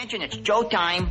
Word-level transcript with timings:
attention, 0.00 0.22
it's 0.22 0.36
Joe 0.38 0.62
time. 0.62 1.10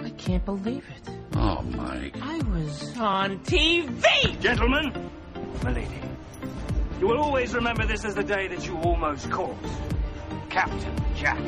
I 0.00 0.10
can't 0.10 0.44
believe 0.44 0.84
it. 0.90 1.10
Oh, 1.36 1.62
Mike. 1.62 2.14
I 2.20 2.36
was 2.42 2.98
on 2.98 3.38
TV! 3.40 4.38
Gentlemen, 4.42 5.10
milady, 5.64 5.88
you 7.00 7.06
will 7.06 7.16
always 7.16 7.54
remember 7.54 7.86
this 7.86 8.04
as 8.04 8.14
the 8.14 8.22
day 8.22 8.46
that 8.48 8.66
you 8.66 8.76
almost 8.80 9.30
caught 9.30 9.56
Captain 10.50 10.94
Jack. 11.16 11.40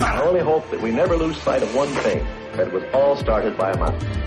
I 0.00 0.22
only 0.22 0.40
hope 0.40 0.70
that 0.70 0.80
we 0.80 0.92
never 0.92 1.16
lose 1.16 1.36
sight 1.42 1.64
of 1.64 1.74
one 1.74 1.88
thing, 1.88 2.24
that 2.52 2.68
it 2.68 2.72
was 2.72 2.84
all 2.94 3.16
started 3.16 3.56
by 3.56 3.72
a 3.72 3.76
mouse. 3.76 4.23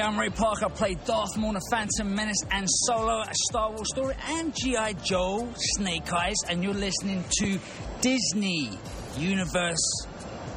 I'm 0.00 0.18
Ray 0.18 0.30
Parker. 0.30 0.66
I 0.66 0.68
play 0.68 0.94
Darth 1.06 1.36
Maul 1.36 1.56
in 1.56 1.60
Phantom 1.72 2.14
Menace 2.14 2.44
and 2.52 2.66
Solo, 2.68 3.20
a 3.20 3.34
Star 3.48 3.70
Wars 3.70 3.88
story, 3.92 4.14
and 4.28 4.54
G.I. 4.54 4.92
Joe, 4.92 5.52
Snake 5.56 6.12
Eyes, 6.12 6.36
and 6.48 6.62
you're 6.62 6.72
listening 6.72 7.24
to 7.40 7.58
Disney 8.00 8.78
Universe 9.16 10.06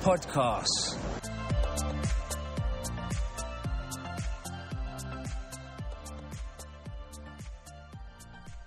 Podcast. 0.03 0.67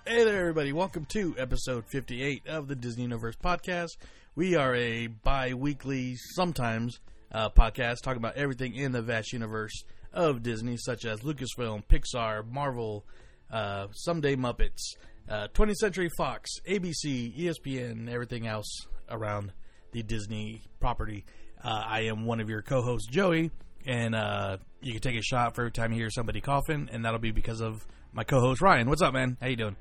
Hey 0.05 0.23
there, 0.25 0.39
everybody. 0.41 0.73
Welcome 0.73 1.05
to 1.05 1.35
episode 1.37 1.85
58 1.85 2.47
of 2.47 2.67
the 2.67 2.75
Disney 2.75 3.03
Universe 3.03 3.37
podcast. 3.41 3.95
We 4.35 4.55
are 4.55 4.75
a 4.75 5.07
bi 5.07 5.53
weekly, 5.53 6.17
sometimes, 6.35 6.99
uh, 7.31 7.49
podcast 7.49 8.01
talking 8.03 8.17
about 8.17 8.35
everything 8.35 8.75
in 8.75 8.91
the 8.91 9.01
vast 9.01 9.31
universe 9.31 9.85
of 10.15 10.41
Disney, 10.41 10.77
such 10.77 11.05
as 11.05 11.19
Lucasfilm, 11.19 11.83
Pixar, 11.87 12.49
Marvel, 12.49 13.05
uh, 13.51 13.87
Someday 13.91 14.35
Muppets, 14.35 14.95
uh, 15.29 15.47
20th 15.53 15.75
Century 15.75 16.09
Fox, 16.17 16.49
ABC, 16.67 17.37
ESPN, 17.37 18.09
everything 18.11 18.47
else 18.47 18.87
around 19.09 19.53
the 19.91 20.01
Disney 20.01 20.61
property. 20.79 21.25
Uh, 21.63 21.83
I 21.85 22.01
am 22.05 22.25
one 22.25 22.39
of 22.39 22.49
your 22.49 22.61
co 22.61 22.81
hosts, 22.81 23.07
Joey, 23.11 23.51
and 23.85 24.15
uh, 24.15 24.57
you 24.81 24.93
can 24.93 25.01
take 25.01 25.15
a 25.17 25.21
shot 25.21 25.55
for 25.55 25.61
every 25.61 25.71
time 25.71 25.91
you 25.91 25.99
hear 25.99 26.09
somebody 26.09 26.41
coughing, 26.41 26.89
and 26.91 27.05
that'll 27.05 27.19
be 27.19 27.31
because 27.31 27.61
of 27.61 27.85
my 28.13 28.23
co 28.23 28.39
host, 28.39 28.61
Ryan. 28.61 28.89
What's 28.89 29.01
up, 29.01 29.13
man? 29.13 29.37
How 29.41 29.47
you 29.47 29.55
doing? 29.55 29.75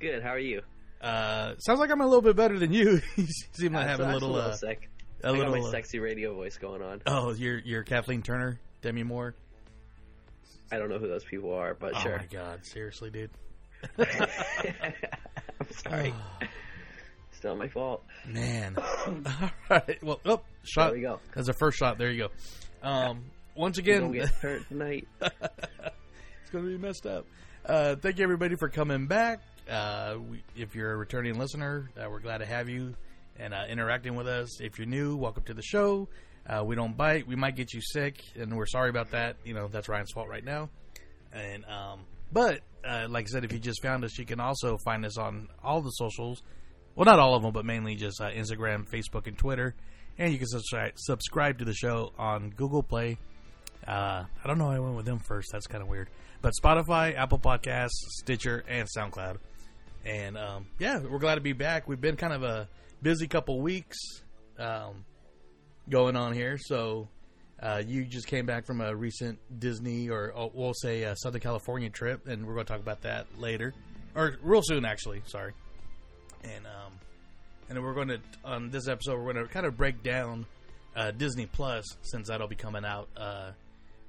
Good. 0.00 0.22
How 0.22 0.30
are 0.30 0.38
you? 0.38 0.62
Uh, 1.00 1.54
sounds 1.58 1.78
like 1.80 1.90
I'm 1.90 2.00
a 2.00 2.06
little 2.06 2.22
bit 2.22 2.34
better 2.36 2.58
than 2.58 2.72
you. 2.72 3.00
you 3.16 3.26
seem 3.52 3.72
to 3.72 3.78
Uh, 3.78 3.86
have 3.86 3.98
so 3.98 4.04
a 4.08 4.12
little, 4.12 4.30
little 4.30 4.50
uh, 4.50 4.54
sick. 4.54 4.90
a 5.22 5.28
I 5.28 5.30
little. 5.30 5.52
my 5.60 5.60
uh, 5.66 5.70
sexy 5.70 5.98
radio 5.98 6.34
voice 6.34 6.56
going 6.56 6.82
on. 6.82 7.02
oh, 7.06 7.32
you're 7.34 7.58
you're 7.58 7.82
Kathleen 7.84 8.22
Turner, 8.22 8.60
Demi 8.82 9.02
Moore. 9.02 9.34
I 10.70 10.78
don't 10.78 10.88
know 10.88 10.98
who 10.98 11.08
those 11.08 11.24
people 11.24 11.54
are, 11.54 11.74
but 11.74 11.94
Oh 11.96 12.00
sure. 12.00 12.14
Oh 12.14 12.18
my 12.18 12.26
god, 12.26 12.64
seriously, 12.64 13.10
dude. 13.10 13.30
I'm 13.98 15.70
sorry. 15.70 16.14
Still 17.32 17.56
my 17.56 17.68
fault. 17.68 18.04
Man. 18.26 18.76
All 19.06 19.50
right. 19.70 20.02
Well, 20.02 20.20
oh, 20.24 20.40
shot. 20.64 20.86
There 20.88 20.94
we 20.94 21.00
go. 21.02 21.20
That's 21.34 21.46
the 21.46 21.52
first 21.52 21.78
shot. 21.78 21.96
There 21.96 22.10
you 22.10 22.28
go. 22.28 22.88
Um, 22.88 23.24
once 23.54 23.78
again, 23.78 24.10
get 24.10 24.28
hurt 24.42 24.66
tonight. 24.68 25.06
it's 25.20 26.50
going 26.52 26.64
to 26.64 26.70
be 26.70 26.78
messed 26.78 27.06
up. 27.06 27.26
Uh, 27.64 27.94
thank 27.96 28.18
you 28.18 28.24
everybody 28.24 28.56
for 28.56 28.68
coming 28.68 29.06
back. 29.06 29.40
Uh, 29.70 30.16
we, 30.18 30.42
if 30.56 30.74
you're 30.74 30.92
a 30.92 30.96
returning 30.96 31.38
listener, 31.38 31.90
uh, 31.96 32.08
we're 32.10 32.20
glad 32.20 32.38
to 32.38 32.46
have 32.46 32.68
you 32.68 32.94
and 33.38 33.54
uh, 33.54 33.64
interacting 33.68 34.16
with 34.16 34.26
us. 34.26 34.60
If 34.60 34.78
you're 34.78 34.88
new, 34.88 35.16
welcome 35.16 35.44
to 35.44 35.54
the 35.54 35.62
show. 35.62 36.08
Uh, 36.48 36.64
we 36.64 36.74
don't 36.74 36.96
bite. 36.96 37.26
We 37.26 37.36
might 37.36 37.56
get 37.56 37.74
you 37.74 37.80
sick, 37.82 38.22
and 38.34 38.56
we're 38.56 38.66
sorry 38.66 38.90
about 38.90 39.10
that. 39.10 39.36
You 39.44 39.54
know 39.54 39.68
that's 39.68 39.88
Ryan's 39.88 40.12
fault 40.12 40.28
right 40.28 40.44
now. 40.44 40.70
And 41.32 41.64
um, 41.66 42.00
but 42.32 42.60
uh, 42.84 43.06
like 43.08 43.26
I 43.26 43.28
said, 43.28 43.44
if 43.44 43.52
you 43.52 43.58
just 43.58 43.82
found 43.82 44.04
us, 44.04 44.18
you 44.18 44.24
can 44.24 44.40
also 44.40 44.78
find 44.84 45.04
us 45.04 45.18
on 45.18 45.48
all 45.62 45.82
the 45.82 45.90
socials. 45.90 46.42
Well, 46.94 47.04
not 47.04 47.18
all 47.18 47.34
of 47.34 47.42
them, 47.42 47.52
but 47.52 47.64
mainly 47.64 47.94
just 47.94 48.20
uh, 48.20 48.30
Instagram, 48.30 48.88
Facebook, 48.88 49.26
and 49.26 49.36
Twitter. 49.36 49.74
And 50.18 50.32
you 50.32 50.38
can 50.38 50.48
subscribe 50.48 50.92
subscribe 50.96 51.58
to 51.58 51.64
the 51.64 51.74
show 51.74 52.12
on 52.18 52.50
Google 52.50 52.82
Play. 52.82 53.18
Uh, 53.86 54.24
I 54.42 54.46
don't 54.46 54.58
know. 54.58 54.66
why 54.66 54.76
I 54.76 54.78
went 54.80 54.96
with 54.96 55.06
them 55.06 55.18
first. 55.18 55.50
That's 55.52 55.66
kind 55.66 55.82
of 55.82 55.88
weird. 55.88 56.08
But 56.40 56.54
Spotify, 56.60 57.16
Apple 57.16 57.38
Podcasts, 57.38 57.90
Stitcher, 58.20 58.64
and 58.68 58.88
SoundCloud. 58.96 59.36
And 60.04 60.36
um, 60.36 60.66
yeah, 60.78 60.98
we're 61.00 61.18
glad 61.18 61.36
to 61.36 61.40
be 61.40 61.52
back. 61.52 61.88
We've 61.88 62.00
been 62.00 62.16
kind 62.16 62.32
of 62.32 62.42
a 62.42 62.68
busy 63.02 63.28
couple 63.28 63.60
weeks 63.60 63.98
um, 64.58 65.04
going 65.90 66.16
on 66.16 66.32
here. 66.32 66.58
So 66.58 67.08
uh, 67.60 67.82
you 67.86 68.04
just 68.04 68.26
came 68.26 68.46
back 68.46 68.66
from 68.66 68.80
a 68.80 68.94
recent 68.94 69.38
Disney, 69.58 70.08
or 70.10 70.32
oh, 70.36 70.50
we'll 70.54 70.74
say 70.74 71.02
a 71.02 71.16
Southern 71.16 71.40
California 71.40 71.90
trip, 71.90 72.26
and 72.26 72.46
we're 72.46 72.54
going 72.54 72.66
to 72.66 72.72
talk 72.72 72.80
about 72.80 73.02
that 73.02 73.26
later, 73.38 73.74
or 74.14 74.36
real 74.42 74.62
soon, 74.62 74.84
actually. 74.84 75.22
Sorry. 75.26 75.52
And 76.44 76.66
um, 76.66 76.92
and 77.68 77.82
we're 77.82 77.94
going 77.94 78.08
to 78.08 78.20
on 78.44 78.70
this 78.70 78.88
episode 78.88 79.18
we're 79.18 79.32
going 79.32 79.46
to 79.46 79.52
kind 79.52 79.66
of 79.66 79.76
break 79.76 80.02
down 80.02 80.46
uh, 80.94 81.10
Disney 81.10 81.46
Plus 81.46 81.84
since 82.02 82.28
that'll 82.28 82.48
be 82.48 82.56
coming 82.56 82.84
out 82.84 83.08
uh, 83.16 83.50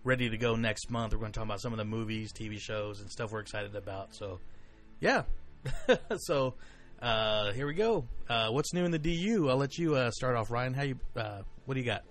ready 0.04 0.30
to 0.30 0.38
go 0.38 0.56
next 0.56 0.90
month. 0.90 1.14
We're 1.14 1.20
going 1.20 1.32
to 1.32 1.40
talk 1.40 1.46
about 1.46 1.62
some 1.62 1.74
of 1.74 1.78
the 1.78 1.86
movies, 1.86 2.32
TV 2.32 2.60
shows, 2.60 3.02
and 3.02 3.10
stuff 3.10 3.32
we're 3.32 3.40
excited 3.40 3.76
about. 3.76 4.16
So 4.16 4.40
yeah, 5.00 5.24
so 6.18 6.54
uh, 7.02 7.54
here 7.54 7.68
we 7.68 7.74
go. 7.74 8.06
Uh, 8.28 8.50
what's 8.50 8.74
new 8.74 8.84
in 8.84 8.92
the 8.92 9.00
DU? 9.00 9.48
I'll 9.50 9.58
let 9.58 9.78
you 9.78 9.96
uh, 9.96 10.12
start 10.12 10.36
off, 10.36 10.52
Ryan. 10.52 10.74
How 10.74 10.84
you? 10.84 11.00
Uh, 11.16 11.42
what 11.66 11.76
do 11.76 11.80
you 11.80 11.86
got? 11.86 12.04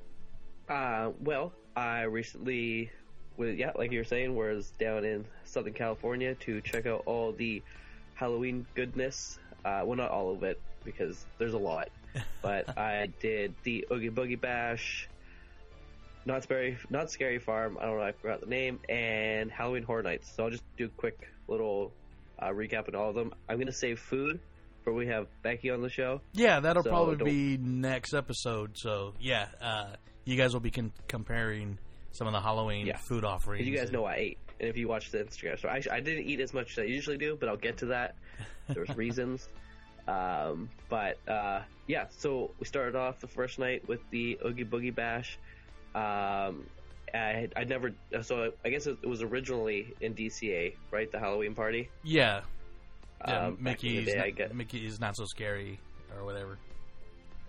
Uh, 0.69 1.13
well, 1.21 1.53
I 1.77 2.03
recently, 2.03 2.91
was, 3.37 3.55
yeah, 3.57 3.73
like 3.75 3.93
you 3.93 3.99
were 3.99 4.05
saying, 4.05 4.35
was 4.35 4.73
down 4.79 5.05
in 5.05 5.25
Southern 5.45 5.75
California 5.75 6.35
to 6.37 6.61
check 6.63 6.87
out 6.87 7.03
all 7.07 7.33
the 7.33 7.63
Halloween 8.15 8.67
goodness. 8.75 9.39
Uh, 9.65 9.83
well, 9.85 9.97
not 9.97 10.11
all 10.11 10.33
of 10.33 10.43
it 10.43 10.61
because 10.85 11.27
there's 11.39 11.55
a 11.55 11.59
lot, 11.59 11.89
but 12.43 12.79
I 12.79 13.09
did 13.21 13.55
the 13.65 13.87
Oogie 13.93 14.11
Boogie 14.11 14.41
Bash, 14.41 15.09
not 16.25 16.43
scary, 16.43 16.79
Knott's 16.89 17.13
Scary 17.13 17.39
Farm. 17.39 17.77
I 17.81 17.87
don't 17.87 17.99
know, 17.99 18.03
I 18.03 18.13
forgot 18.13 18.41
the 18.41 18.47
name, 18.47 18.81
and 18.89 19.51
Halloween 19.51 19.83
Horror 19.83 20.03
Nights. 20.03 20.33
So 20.35 20.45
I'll 20.45 20.51
just 20.51 20.65
do 20.77 20.87
a 20.87 20.89
quick 20.89 21.29
little 21.47 21.93
uh, 22.39 22.49
recap 22.49 22.89
on 22.89 22.95
all 22.95 23.11
of 23.11 23.15
them. 23.15 23.35
I'm 23.49 23.59
gonna 23.59 23.73
save 23.73 23.99
food 23.99 24.41
for 24.85 24.93
we 24.93 25.07
have 25.09 25.27
Becky 25.43 25.71
on 25.71 25.83
the 25.83 25.89
show. 25.91 26.21
Yeah, 26.33 26.61
that'll 26.61 26.83
So 26.83 26.91
probably 26.91 27.25
be 27.25 27.57
next 27.59 28.15
episode. 28.15 28.73
So 28.77 29.15
yeah, 29.21 29.49
uh, 29.61 29.97
you 30.25 30.37
guys 30.37 30.53
will 30.53 30.61
be 30.61 30.71
con- 30.71 30.93
comparing 31.09 31.79
some 32.13 32.27
of 32.27 32.33
the 32.33 32.41
Halloween 32.41 32.87
Yeah. 32.87 32.97
food 32.97 33.25
offerings. 33.25 33.67
You 33.67 33.77
guys 33.77 33.91
know 33.93 34.05
I 34.05 34.15
ate, 34.17 34.39
and 34.61 34.69
if 34.69 34.77
you 34.77 34.89
watch 34.89 35.11
the 35.11 35.19
Instagram, 35.19 35.61
so 35.61 35.69
I, 35.69 35.83
I 35.91 36.01
didn't 36.01 36.25
eat 36.25 36.41
as 36.41 36.53
much 36.55 36.73
as 36.73 36.79
I 36.81 36.83
usually 36.87 37.19
do, 37.19 37.37
but 37.39 37.49
I'll 37.49 37.57
get 37.57 37.79
to 37.79 37.87
that. 37.87 38.17
There's 38.69 38.95
reasons, 38.97 39.49
um, 40.07 40.69
but 40.89 41.19
uh, 41.29 41.63
yeah. 41.87 42.07
So 42.11 42.51
we 42.59 42.67
started 42.67 42.97
off 42.97 43.21
the 43.21 43.29
first 43.29 43.59
night 43.59 43.87
with 43.89 44.01
the 44.11 44.39
Oogie 44.45 44.65
Boogie 44.65 44.95
Bash. 44.95 45.39
Um, 45.95 46.67
I 47.15 47.49
I 47.57 47.65
never 47.65 47.93
so 48.23 48.53
I 48.65 48.69
guess 48.69 48.87
it 48.87 49.03
was 49.07 49.23
originally 49.23 49.95
in 50.01 50.15
DCA, 50.15 50.75
right? 50.91 51.11
The 51.11 51.19
Halloween 51.19 51.55
party. 51.55 51.89
Yeah, 52.05 52.43
yeah 53.27 53.47
Um, 53.47 53.57
back 53.57 53.83
in 53.85 53.91
the 53.91 53.97
Mickey's 54.01 54.07
day, 54.07 54.17
not, 54.17 54.27
I 54.27 54.31
get- 54.31 54.55
Mickey 54.55 54.87
is 54.87 55.01
not 55.01 55.17
so 55.17 55.25
scary 55.25 55.81
or 56.17 56.25
whatever. 56.25 56.59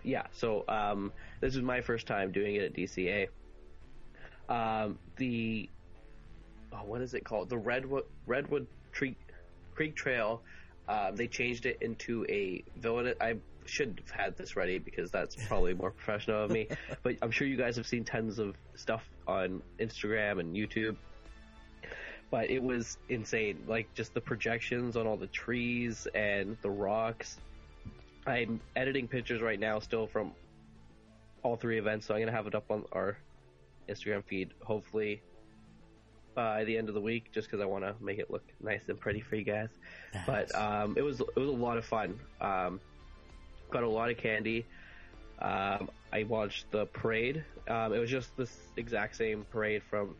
Yeah, 0.03 0.27
so 0.31 0.63
um, 0.69 1.11
this 1.41 1.55
is 1.55 1.61
my 1.61 1.81
first 1.81 2.07
time 2.07 2.31
doing 2.31 2.55
it 2.55 2.63
at 2.63 2.73
DCA. 2.73 3.27
Um, 4.47 4.97
the 5.17 5.69
oh, 6.73 6.77
what 6.85 7.01
is 7.01 7.13
it 7.13 7.23
called? 7.23 7.49
The 7.49 7.57
Redwood 7.57 8.05
Redwood 8.25 8.67
Creek 8.91 9.17
Creek 9.75 9.95
Trail. 9.95 10.41
Um, 10.87 11.15
they 11.15 11.27
changed 11.27 11.65
it 11.65 11.77
into 11.81 12.25
a 12.29 12.63
villain. 12.77 13.13
I 13.21 13.35
should 13.65 14.01
have 14.03 14.09
had 14.09 14.37
this 14.37 14.55
ready 14.55 14.79
because 14.79 15.11
that's 15.11 15.35
probably 15.47 15.73
more 15.75 15.91
professional 15.91 16.43
of 16.45 16.51
me. 16.51 16.67
But 17.03 17.17
I'm 17.21 17.29
sure 17.31 17.45
you 17.45 17.57
guys 17.57 17.75
have 17.75 17.85
seen 17.85 18.03
tons 18.03 18.39
of 18.39 18.55
stuff 18.75 19.07
on 19.27 19.61
Instagram 19.79 20.39
and 20.39 20.55
YouTube. 20.55 20.95
But 22.31 22.49
it 22.49 22.61
was 22.61 22.97
insane, 23.09 23.63
like 23.67 23.91
just 23.95 24.13
the 24.13 24.21
projections 24.21 24.95
on 24.95 25.07
all 25.07 25.17
the 25.17 25.27
trees 25.27 26.07
and 26.13 26.57
the 26.61 26.69
rocks. 26.69 27.37
I'm 28.27 28.59
editing 28.75 29.07
pictures 29.07 29.41
right 29.41 29.59
now 29.59 29.79
still 29.79 30.05
from 30.05 30.33
all 31.41 31.55
three 31.55 31.79
events, 31.79 32.05
so 32.05 32.13
I'm 32.13 32.21
gonna 32.21 32.31
have 32.31 32.45
it 32.45 32.53
up 32.53 32.69
on 32.69 32.85
our 32.91 33.17
Instagram 33.87 34.23
feed 34.25 34.51
hopefully 34.63 35.21
by 36.35 36.63
the 36.63 36.77
end 36.77 36.87
of 36.87 36.95
the 36.95 37.01
week, 37.01 37.31
just 37.33 37.47
because 37.47 37.61
I 37.61 37.65
want 37.65 37.83
to 37.83 37.95
make 37.99 38.19
it 38.19 38.29
look 38.31 38.43
nice 38.61 38.81
and 38.87 38.99
pretty 38.99 39.19
for 39.19 39.35
you 39.35 39.43
guys. 39.43 39.69
But 40.25 40.53
um, 40.55 40.93
it 40.97 41.01
was 41.01 41.19
it 41.19 41.35
was 41.35 41.49
a 41.49 41.51
lot 41.51 41.77
of 41.77 41.85
fun. 41.85 42.19
Um, 42.39 42.79
got 43.71 43.83
a 43.83 43.89
lot 43.89 44.09
of 44.09 44.17
candy. 44.17 44.65
Um, 45.39 45.89
I 46.11 46.23
watched 46.23 46.69
the 46.71 46.85
parade. 46.87 47.43
Um, 47.67 47.93
it 47.93 47.99
was 47.99 48.09
just 48.09 48.35
this 48.37 48.55
exact 48.77 49.15
same 49.15 49.45
parade 49.51 49.83
from 49.89 50.15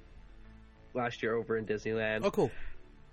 last 0.93 1.21
year 1.23 1.35
over 1.35 1.57
in 1.57 1.65
Disneyland. 1.65 2.21
Oh, 2.23 2.31
cool. 2.31 2.51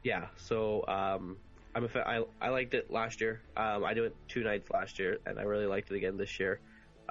Yeah, 0.02 0.26
so 0.36 0.84
um, 0.86 1.36
I'm 1.74 1.84
a 1.84 1.88
fa- 1.88 2.06
I, 2.06 2.24
I 2.40 2.48
liked 2.50 2.74
it 2.74 2.90
last 2.90 3.20
year. 3.20 3.40
Um, 3.56 3.84
I 3.84 3.94
did 3.94 4.04
it 4.04 4.16
two 4.28 4.42
nights 4.44 4.70
last 4.70 4.98
year, 4.98 5.18
and 5.26 5.38
I 5.38 5.42
really 5.42 5.66
liked 5.66 5.90
it 5.90 5.96
again 5.96 6.16
this 6.16 6.38
year. 6.38 6.60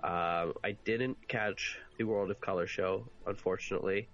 Um, 0.03 0.53
I 0.63 0.75
didn't 0.85 1.17
catch 1.27 1.77
the 1.97 2.03
World 2.03 2.31
of 2.31 2.39
Color 2.41 2.67
show, 2.67 3.07
unfortunately. 3.25 4.07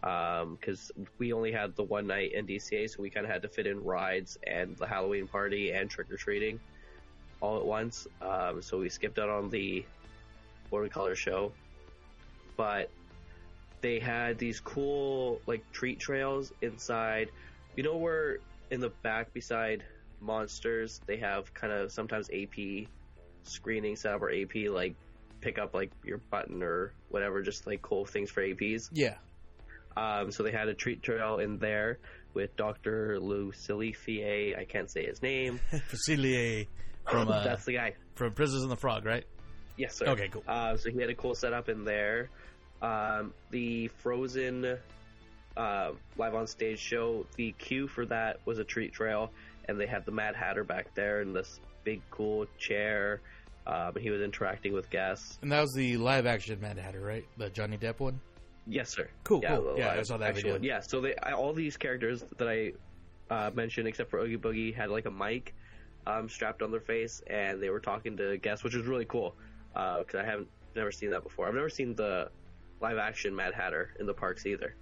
because 0.00 0.90
we 1.18 1.32
only 1.32 1.52
had 1.52 1.76
the 1.76 1.82
one 1.82 2.06
night 2.06 2.32
in 2.32 2.46
DCA, 2.46 2.88
so 2.88 3.02
we 3.02 3.10
kind 3.10 3.26
of 3.26 3.32
had 3.32 3.42
to 3.42 3.48
fit 3.48 3.66
in 3.66 3.82
rides 3.82 4.38
and 4.46 4.76
the 4.76 4.86
Halloween 4.86 5.26
party 5.26 5.72
and 5.72 5.90
trick 5.90 6.10
or 6.10 6.16
treating 6.16 6.58
all 7.40 7.58
at 7.58 7.64
once. 7.64 8.06
Um, 8.22 8.62
so 8.62 8.78
we 8.78 8.88
skipped 8.88 9.18
out 9.18 9.28
on 9.28 9.50
the 9.50 9.84
World 10.70 10.86
of 10.86 10.92
Color 10.92 11.14
show, 11.14 11.52
but 12.56 12.90
they 13.80 13.98
had 13.98 14.38
these 14.38 14.60
cool 14.60 15.40
like 15.46 15.70
treat 15.72 15.98
trails 15.98 16.52
inside. 16.62 17.30
You 17.76 17.82
know 17.82 17.96
where 17.96 18.38
in 18.70 18.80
the 18.80 18.90
back 19.02 19.32
beside 19.32 19.84
monsters 20.20 21.00
they 21.06 21.16
have 21.16 21.52
kind 21.54 21.72
of 21.72 21.90
sometimes 21.90 22.28
AP 22.30 22.86
screening 23.42 23.96
setup 23.96 24.22
or 24.22 24.30
AP 24.30 24.68
like 24.68 24.94
pick 25.40 25.58
up 25.58 25.74
like 25.74 25.90
your 26.04 26.18
button 26.18 26.62
or 26.62 26.92
whatever, 27.08 27.42
just 27.42 27.66
like 27.66 27.82
cool 27.82 28.04
things 28.04 28.30
for 28.30 28.42
APs. 28.42 28.90
Yeah. 28.92 29.16
Um, 29.96 30.30
so 30.30 30.42
they 30.42 30.52
had 30.52 30.68
a 30.68 30.74
treat 30.74 31.02
trail 31.02 31.38
in 31.38 31.58
there 31.58 31.98
with 32.34 32.54
Dr. 32.56 33.18
Lucille 33.18 33.92
Fie. 33.92 34.54
I 34.56 34.64
can't 34.64 34.90
say 34.90 35.06
his 35.06 35.20
name. 35.22 35.60
Facilier 35.72 36.66
from 37.10 37.28
uh, 37.28 37.42
That's 37.42 37.64
the 37.64 37.74
guy. 37.74 37.94
from 38.14 38.32
Princess 38.32 38.62
and 38.62 38.70
the 38.70 38.76
Frog, 38.76 39.04
right? 39.04 39.24
Yes, 39.76 39.96
sir. 39.96 40.06
Okay, 40.08 40.28
cool. 40.28 40.44
Uh, 40.46 40.76
so 40.76 40.90
he 40.90 41.00
had 41.00 41.10
a 41.10 41.14
cool 41.14 41.34
setup 41.34 41.68
in 41.68 41.84
there. 41.84 42.28
Um, 42.82 43.34
the 43.50 43.88
Frozen 43.88 44.78
uh, 45.56 45.90
live 46.16 46.34
on 46.34 46.46
stage 46.46 46.78
show, 46.78 47.26
the 47.36 47.52
cue 47.52 47.86
for 47.86 48.06
that 48.06 48.40
was 48.46 48.58
a 48.58 48.64
treat 48.64 48.92
trail, 48.92 49.30
and 49.68 49.78
they 49.78 49.86
had 49.86 50.06
the 50.06 50.12
Mad 50.12 50.34
Hatter 50.34 50.64
back 50.64 50.94
there 50.94 51.20
in 51.20 51.32
this 51.32 51.60
big 51.84 52.00
cool 52.10 52.46
chair. 52.58 53.20
Um, 53.66 53.92
he 53.98 54.10
was 54.10 54.22
interacting 54.22 54.72
with 54.72 54.88
guests. 54.90 55.38
And 55.42 55.52
that 55.52 55.60
was 55.60 55.72
the 55.74 55.96
live 55.98 56.26
action 56.26 56.58
Mad 56.60 56.78
Hatter, 56.78 57.00
right? 57.00 57.24
The 57.36 57.50
Johnny 57.50 57.76
Depp 57.76 58.00
one. 58.00 58.20
Yes, 58.66 58.90
sir. 58.90 59.08
Cool, 59.24 59.40
Yeah, 59.42 59.56
cool. 59.56 59.74
Yeah, 59.76 59.90
I 59.92 60.02
saw 60.02 60.16
that 60.18 60.34
video. 60.34 60.52
one. 60.52 60.62
Yeah, 60.62 60.80
so 60.80 61.00
they 61.00 61.14
I, 61.16 61.32
all 61.32 61.52
these 61.52 61.76
characters 61.76 62.24
that 62.38 62.48
I 62.48 62.72
uh, 63.32 63.50
mentioned, 63.54 63.88
except 63.88 64.10
for 64.10 64.18
Oogie 64.18 64.38
Boogie, 64.38 64.74
had 64.74 64.90
like 64.90 65.06
a 65.06 65.10
mic 65.10 65.54
um, 66.06 66.28
strapped 66.28 66.62
on 66.62 66.70
their 66.70 66.80
face, 66.80 67.20
and 67.26 67.62
they 67.62 67.70
were 67.70 67.80
talking 67.80 68.16
to 68.16 68.38
guests, 68.38 68.64
which 68.64 68.74
was 68.74 68.86
really 68.86 69.04
cool 69.04 69.34
because 69.72 70.14
I 70.14 70.24
haven't 70.24 70.48
never 70.74 70.90
seen 70.90 71.10
that 71.10 71.22
before. 71.22 71.46
I've 71.46 71.54
never 71.54 71.68
seen 71.68 71.94
the 71.94 72.30
live 72.80 72.98
action 72.98 73.34
Mad 73.34 73.54
Hatter 73.54 73.94
in 74.00 74.06
the 74.06 74.14
parks 74.14 74.46
either. 74.46 74.74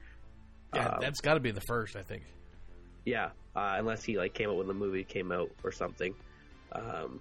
Yeah, 0.75 0.89
Um, 0.89 0.99
that's 1.01 1.21
got 1.21 1.35
to 1.35 1.41
be 1.41 1.51
the 1.51 1.61
first, 1.63 1.97
I 1.97 2.03
think. 2.03 2.25
Yeah, 3.05 3.31
uh, 3.57 3.77
unless 3.79 4.05
he 4.05 4.19
like 4.19 4.35
came 4.35 4.51
out 4.51 4.57
when 4.57 4.67
the 4.67 4.75
movie 4.75 5.05
came 5.05 5.33
out 5.33 5.51
or 5.65 5.73
something. 5.73 6.15
Um, 6.73 7.21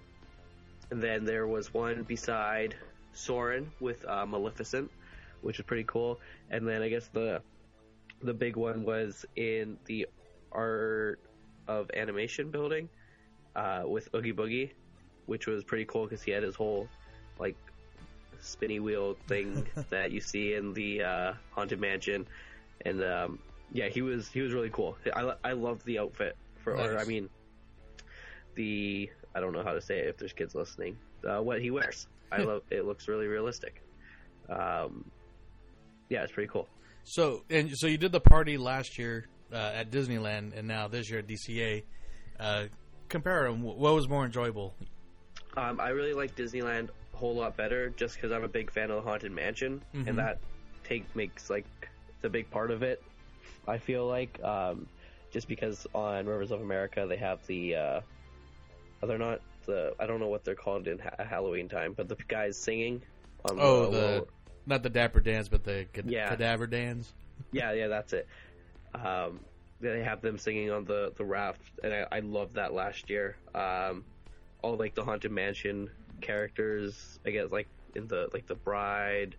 and 0.90 1.02
then 1.02 1.24
there 1.24 1.46
was 1.46 1.72
one 1.72 2.02
beside 2.02 2.74
Soarin' 3.12 3.70
with 3.80 4.04
uh, 4.06 4.26
Maleficent, 4.26 4.90
which 5.42 5.58
is 5.58 5.64
pretty 5.64 5.84
cool. 5.84 6.20
And 6.50 6.66
then 6.68 6.82
I 6.82 6.88
guess 6.88 7.08
the 7.08 7.40
the 8.22 8.34
big 8.34 8.56
one 8.56 8.84
was 8.84 9.24
in 9.36 9.78
the 9.86 10.06
art 10.52 11.20
of 11.68 11.90
animation 11.94 12.50
building 12.50 12.88
uh, 13.54 13.82
with 13.86 14.08
Oogie 14.14 14.32
Boogie, 14.32 14.70
which 15.26 15.46
was 15.46 15.62
pretty 15.64 15.84
cool 15.84 16.04
because 16.04 16.22
he 16.22 16.32
had 16.32 16.42
his 16.42 16.54
whole 16.54 16.88
like 17.38 17.56
spinny 18.40 18.80
wheel 18.80 19.16
thing 19.26 19.66
that 19.90 20.12
you 20.12 20.20
see 20.20 20.54
in 20.54 20.72
the 20.74 21.02
uh, 21.02 21.32
haunted 21.50 21.80
mansion, 21.80 22.26
and 22.84 23.02
um, 23.02 23.38
yeah, 23.72 23.88
he 23.88 24.02
was 24.02 24.28
he 24.28 24.40
was 24.40 24.52
really 24.52 24.70
cool. 24.70 24.96
I 25.14 25.32
I 25.44 25.52
loved 25.52 25.84
the 25.84 25.98
outfit 25.98 26.36
for, 26.62 26.74
or 26.76 26.98
I 26.98 27.04
mean, 27.04 27.28
the 28.54 29.10
I 29.34 29.40
don't 29.40 29.52
know 29.52 29.62
how 29.62 29.72
to 29.72 29.80
say 29.80 29.98
it 29.98 30.08
if 30.08 30.16
there's 30.16 30.32
kids 30.32 30.54
listening. 30.54 30.96
Uh, 31.28 31.42
what 31.42 31.60
he 31.60 31.70
wears, 31.70 32.06
I 32.30 32.38
love. 32.38 32.62
It 32.70 32.84
looks 32.84 33.08
really 33.08 33.26
realistic. 33.26 33.82
Um, 34.48 35.10
yeah, 36.08 36.22
it's 36.22 36.32
pretty 36.32 36.48
cool. 36.48 36.68
So, 37.04 37.44
and 37.50 37.70
so 37.74 37.86
you 37.86 37.98
did 37.98 38.12
the 38.12 38.20
party 38.20 38.58
last 38.58 38.98
year 38.98 39.26
uh, 39.52 39.56
at 39.56 39.90
Disneyland, 39.90 40.56
and 40.56 40.68
now 40.68 40.88
this 40.88 41.10
year 41.10 41.20
at 41.20 41.26
DCA. 41.26 41.84
Uh, 42.38 42.64
compare 43.08 43.50
them. 43.50 43.62
What 43.62 43.94
was 43.94 44.08
more 44.08 44.24
enjoyable? 44.24 44.74
Um, 45.56 45.80
I 45.80 45.88
really 45.88 46.14
like 46.14 46.36
Disneyland 46.36 46.90
whole 47.18 47.34
lot 47.34 47.56
better 47.56 47.90
just 47.90 48.14
because 48.14 48.32
I'm 48.32 48.44
a 48.44 48.48
big 48.48 48.70
fan 48.70 48.90
of 48.90 48.96
the 48.96 49.02
Haunted 49.10 49.32
Mansion, 49.32 49.82
Mhm. 49.94 50.06
and 50.08 50.18
that 50.18 50.38
take 50.84 51.14
makes 51.14 51.50
like 51.50 51.66
it's 52.14 52.24
a 52.24 52.28
big 52.30 52.50
part 52.50 52.70
of 52.70 52.82
it. 52.82 53.02
I 53.66 53.78
feel 53.78 54.06
like 54.06 54.42
um, 54.42 54.86
just 55.30 55.48
because 55.48 55.86
on 55.94 56.26
Rivers 56.26 56.50
of 56.50 56.60
America 56.62 57.06
they 57.08 57.16
have 57.16 57.46
the 57.46 57.74
uh, 57.74 58.00
they're 59.02 59.18
not 59.18 59.40
the 59.66 59.94
I 59.98 60.06
don't 60.06 60.20
know 60.20 60.28
what 60.28 60.44
they're 60.44 60.54
called 60.54 60.88
in 60.88 60.98
ha- 60.98 61.22
Halloween 61.24 61.68
time, 61.68 61.92
but 61.92 62.08
the 62.08 62.16
guys 62.28 62.56
singing 62.56 63.02
on 63.44 63.58
Oh, 63.60 63.90
the, 63.90 63.90
the 63.98 64.26
not 64.66 64.82
the 64.82 64.90
Dapper 64.90 65.20
Dans, 65.20 65.48
but 65.48 65.64
the 65.64 65.86
cad- 65.92 66.06
Yeah. 66.10 66.28
Cadaver 66.30 66.66
Dans. 66.66 67.12
yeah 67.52 67.72
yeah 67.72 67.88
that's 67.88 68.12
it. 68.12 68.26
Um, 68.94 69.40
they 69.80 70.02
have 70.02 70.22
them 70.22 70.38
singing 70.38 70.70
on 70.70 70.84
the 70.84 71.12
the 71.16 71.24
raft, 71.24 71.60
and 71.84 71.92
I, 71.92 72.06
I 72.10 72.20
loved 72.20 72.54
that 72.54 72.72
last 72.72 73.10
year. 73.10 73.36
Um, 73.54 74.04
all 74.62 74.76
like 74.76 74.94
the 74.94 75.04
haunted 75.04 75.30
mansion 75.30 75.88
characters, 76.20 77.18
I 77.26 77.30
guess 77.30 77.50
like 77.50 77.68
in 77.94 78.06
the 78.06 78.28
like 78.32 78.46
the 78.46 78.54
bride 78.54 79.34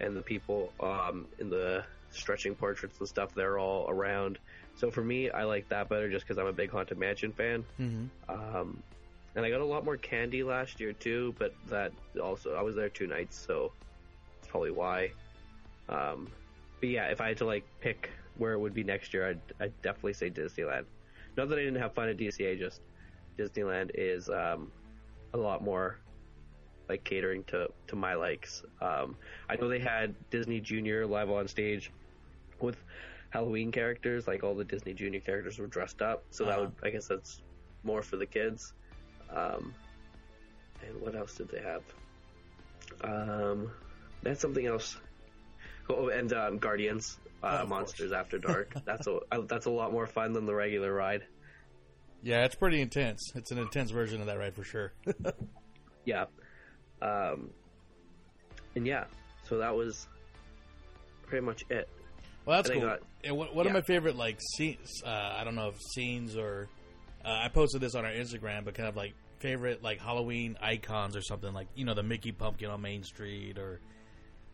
and 0.00 0.16
the 0.16 0.22
people 0.22 0.72
um, 0.80 1.26
in 1.38 1.50
the 1.50 1.84
stretching 2.10 2.54
portraits 2.54 2.98
and 2.98 3.08
stuff. 3.08 3.34
They're 3.34 3.58
all 3.58 3.86
around. 3.88 4.38
So 4.76 4.90
for 4.90 5.02
me, 5.02 5.30
I 5.30 5.44
like 5.44 5.68
that 5.68 5.88
better 5.88 6.10
just 6.10 6.26
because 6.26 6.38
I'm 6.38 6.46
a 6.46 6.52
big 6.52 6.70
haunted 6.70 6.98
mansion 6.98 7.32
fan. 7.32 7.64
Mm-hmm. 7.80 8.06
Um, 8.30 8.82
and 9.36 9.44
I 9.44 9.50
got 9.50 9.60
a 9.60 9.64
lot 9.64 9.84
more 9.84 9.96
candy 9.96 10.42
last 10.42 10.80
year 10.80 10.92
too, 10.92 11.34
but 11.38 11.54
that 11.68 11.92
also 12.20 12.54
I 12.54 12.62
was 12.62 12.76
there 12.76 12.88
two 12.88 13.06
nights, 13.06 13.36
so 13.36 13.72
that's 14.40 14.48
probably 14.48 14.70
why. 14.70 15.10
Um, 15.88 16.28
but 16.80 16.88
yeah, 16.88 17.06
if 17.06 17.20
I 17.20 17.28
had 17.28 17.38
to 17.38 17.44
like 17.44 17.64
pick 17.80 18.10
where 18.36 18.52
it 18.52 18.58
would 18.58 18.74
be 18.74 18.84
next 18.84 19.12
year, 19.12 19.28
I'd, 19.28 19.40
I'd 19.60 19.82
definitely 19.82 20.14
say 20.14 20.30
Disneyland. 20.30 20.84
Not 21.36 21.48
that 21.48 21.58
I 21.58 21.62
didn't 21.62 21.80
have 21.80 21.94
fun 21.94 22.08
at 22.08 22.16
DCA, 22.16 22.58
just 22.58 22.80
Disneyland 23.38 23.90
is 23.94 24.28
um, 24.28 24.70
a 25.32 25.36
lot 25.36 25.62
more 25.62 25.98
like 26.88 27.04
catering 27.04 27.44
to 27.44 27.68
to 27.88 27.96
my 27.96 28.14
likes. 28.14 28.62
Um, 28.80 29.16
I 29.48 29.56
know 29.56 29.68
they 29.68 29.78
had 29.78 30.14
Disney 30.30 30.60
Junior 30.60 31.06
live 31.06 31.30
on 31.30 31.48
stage 31.48 31.90
with 32.60 32.76
Halloween 33.30 33.72
characters, 33.72 34.26
like 34.28 34.44
all 34.44 34.54
the 34.54 34.64
Disney 34.64 34.94
Junior 34.94 35.20
characters 35.20 35.58
were 35.58 35.66
dressed 35.66 36.02
up, 36.02 36.24
so 36.30 36.44
that 36.44 36.58
Uh-huh. 36.58 36.60
would 36.80 36.86
I 36.86 36.90
guess 36.90 37.06
that's 37.08 37.40
more 37.82 38.02
for 38.02 38.16
the 38.16 38.26
kids. 38.26 38.72
Um, 39.30 39.74
and 40.86 41.00
what 41.00 41.14
else 41.14 41.34
did 41.34 41.48
they 41.50 41.60
have? 41.62 41.82
Um, 43.02 43.70
had 44.24 44.38
something 44.38 44.66
else. 44.66 44.96
Oh, 45.88 46.08
and 46.08 46.32
um, 46.32 46.58
Guardians, 46.58 47.18
Oh, 47.42 47.48
uh, 47.48 47.50
of 47.62 47.68
Monsters 47.68 48.12
After 48.12 48.38
Dark. 48.38 48.72
that's 48.86 49.06
a 49.06 49.18
that's 49.48 49.66
a 49.66 49.70
lot 49.70 49.92
more 49.92 50.06
fun 50.06 50.32
than 50.32 50.46
the 50.46 50.54
regular 50.54 50.92
ride. 50.92 51.22
Yeah, 52.22 52.44
it's 52.46 52.54
pretty 52.54 52.80
intense. 52.80 53.32
It's 53.34 53.50
an 53.50 53.58
intense 53.58 53.90
version 53.90 54.20
of 54.22 54.26
that 54.28 54.38
ride 54.38 54.54
for 54.54 54.64
sure. 54.64 54.92
Yeah. 56.06 56.26
Um, 57.02 57.50
and 58.74 58.86
yeah, 58.86 59.04
so 59.48 59.58
that 59.58 59.74
was 59.74 60.06
pretty 61.26 61.44
much 61.44 61.64
it. 61.70 61.88
Well, 62.46 62.58
that's 62.58 62.70
And 62.70 62.80
cool. 62.80 62.88
got- 62.90 63.00
and 63.22 63.36
one, 63.36 63.48
one 63.54 63.66
of 63.66 63.72
my 63.72 63.80
favorite 63.82 64.16
like 64.16 64.38
scenes, 64.56 65.02
uh, 65.04 65.08
I 65.38 65.44
don't 65.44 65.54
know 65.54 65.68
if 65.68 65.80
scenes 65.94 66.36
or 66.36 66.68
uh, 67.24 67.28
I 67.28 67.48
posted 67.48 67.80
this 67.80 67.94
on 67.94 68.04
our 68.04 68.12
Instagram, 68.12 68.64
but 68.64 68.74
kind 68.74 68.88
of 68.88 68.96
like 68.96 69.14
favorite 69.38 69.82
like 69.82 70.00
Halloween 70.00 70.56
icons 70.60 71.16
or 71.16 71.22
something 71.22 71.52
like 71.54 71.68
you 71.74 71.84
know 71.86 71.94
the 71.94 72.02
Mickey 72.02 72.32
pumpkin 72.32 72.70
on 72.70 72.82
Main 72.82 73.02
Street 73.02 73.58
or 73.58 73.80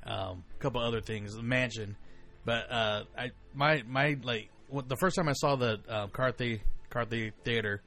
um, 0.04 0.44
a 0.56 0.62
couple 0.62 0.80
other 0.80 1.00
things, 1.00 1.34
the 1.34 1.42
mansion. 1.42 1.96
But 2.44 2.70
uh, 2.70 3.04
I 3.18 3.30
my 3.54 3.82
my 3.88 4.16
like 4.22 4.50
the 4.86 4.96
first 4.96 5.16
time 5.16 5.28
I 5.28 5.32
saw 5.32 5.56
the 5.56 5.80
uh, 5.88 6.06
Carthay 6.08 6.60
Carthay 6.92 7.32
Theater 7.44 7.82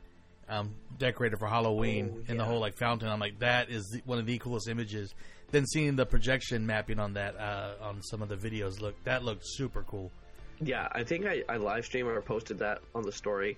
um, 0.49 0.75
decorated 0.97 1.39
for 1.39 1.47
Halloween 1.47 2.11
Oh, 2.27 2.31
in 2.31 2.37
the 2.37 2.45
whole 2.45 2.59
like 2.59 2.77
fountain, 2.77 3.09
I'm 3.09 3.19
like 3.19 3.39
that 3.39 3.69
is 3.69 3.89
the, 3.89 4.01
one 4.05 4.19
of 4.19 4.25
the 4.25 4.37
coolest 4.39 4.67
images. 4.67 5.13
Then 5.51 5.65
seeing 5.67 5.95
the 5.95 6.05
projection 6.05 6.65
mapping 6.65 6.99
on 6.99 7.13
that 7.13 7.35
uh, 7.37 7.73
on 7.81 8.01
some 8.01 8.21
of 8.21 8.29
the 8.29 8.35
videos, 8.37 8.81
look 8.81 8.95
that 9.03 9.23
looked 9.23 9.43
super 9.45 9.83
cool. 9.83 10.11
Yeah, 10.61 10.87
I 10.91 11.03
think 11.03 11.25
I, 11.25 11.43
I 11.49 11.57
live 11.57 11.85
streamed 11.85 12.09
or 12.09 12.21
posted 12.21 12.59
that 12.59 12.81
on 12.95 13.03
the 13.03 13.11
story. 13.11 13.57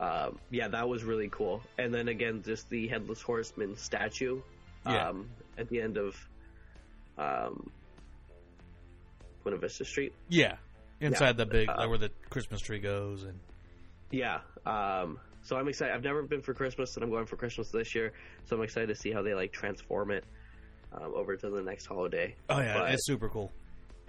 Um, 0.00 0.38
yeah, 0.50 0.68
that 0.68 0.88
was 0.88 1.04
really 1.04 1.28
cool. 1.28 1.62
And 1.78 1.94
then 1.94 2.08
again, 2.08 2.42
just 2.44 2.68
the 2.68 2.88
headless 2.88 3.22
horseman 3.22 3.76
statue 3.76 4.40
Yeah. 4.86 5.08
um, 5.10 5.28
at 5.56 5.68
the 5.68 5.80
end 5.80 5.96
of 5.96 6.16
um, 7.16 7.70
Buena 9.44 9.58
Vista 9.58 9.84
Street. 9.84 10.12
Yeah, 10.28 10.56
inside 11.00 11.36
the 11.36 11.46
big 11.46 11.68
Uh, 11.68 11.86
where 11.86 11.98
the 11.98 12.10
Christmas 12.30 12.60
tree 12.60 12.80
goes, 12.80 13.22
and 13.24 13.38
Yeah. 14.10 14.40
Um, 14.66 15.18
so 15.44 15.56
I'm 15.56 15.68
excited. 15.68 15.94
I've 15.94 16.02
never 16.02 16.22
been 16.22 16.42
for 16.42 16.52
Christmas, 16.54 16.96
and 16.96 17.04
I'm 17.04 17.10
going 17.10 17.26
for 17.26 17.36
Christmas 17.36 17.70
this 17.70 17.94
year. 17.94 18.12
So 18.46 18.56
I'm 18.56 18.62
excited 18.62 18.88
to 18.88 18.96
see 18.96 19.12
how 19.12 19.22
they 19.22 19.34
like 19.34 19.52
transform 19.52 20.10
it 20.10 20.24
um, 20.92 21.12
over 21.14 21.36
to 21.36 21.50
the 21.50 21.62
next 21.62 21.86
holiday. 21.86 22.34
oh 22.50 22.58
yeah, 22.60 22.78
But- 22.78 22.90
it's 22.94 23.06
super 23.06 23.28
cool. 23.28 23.52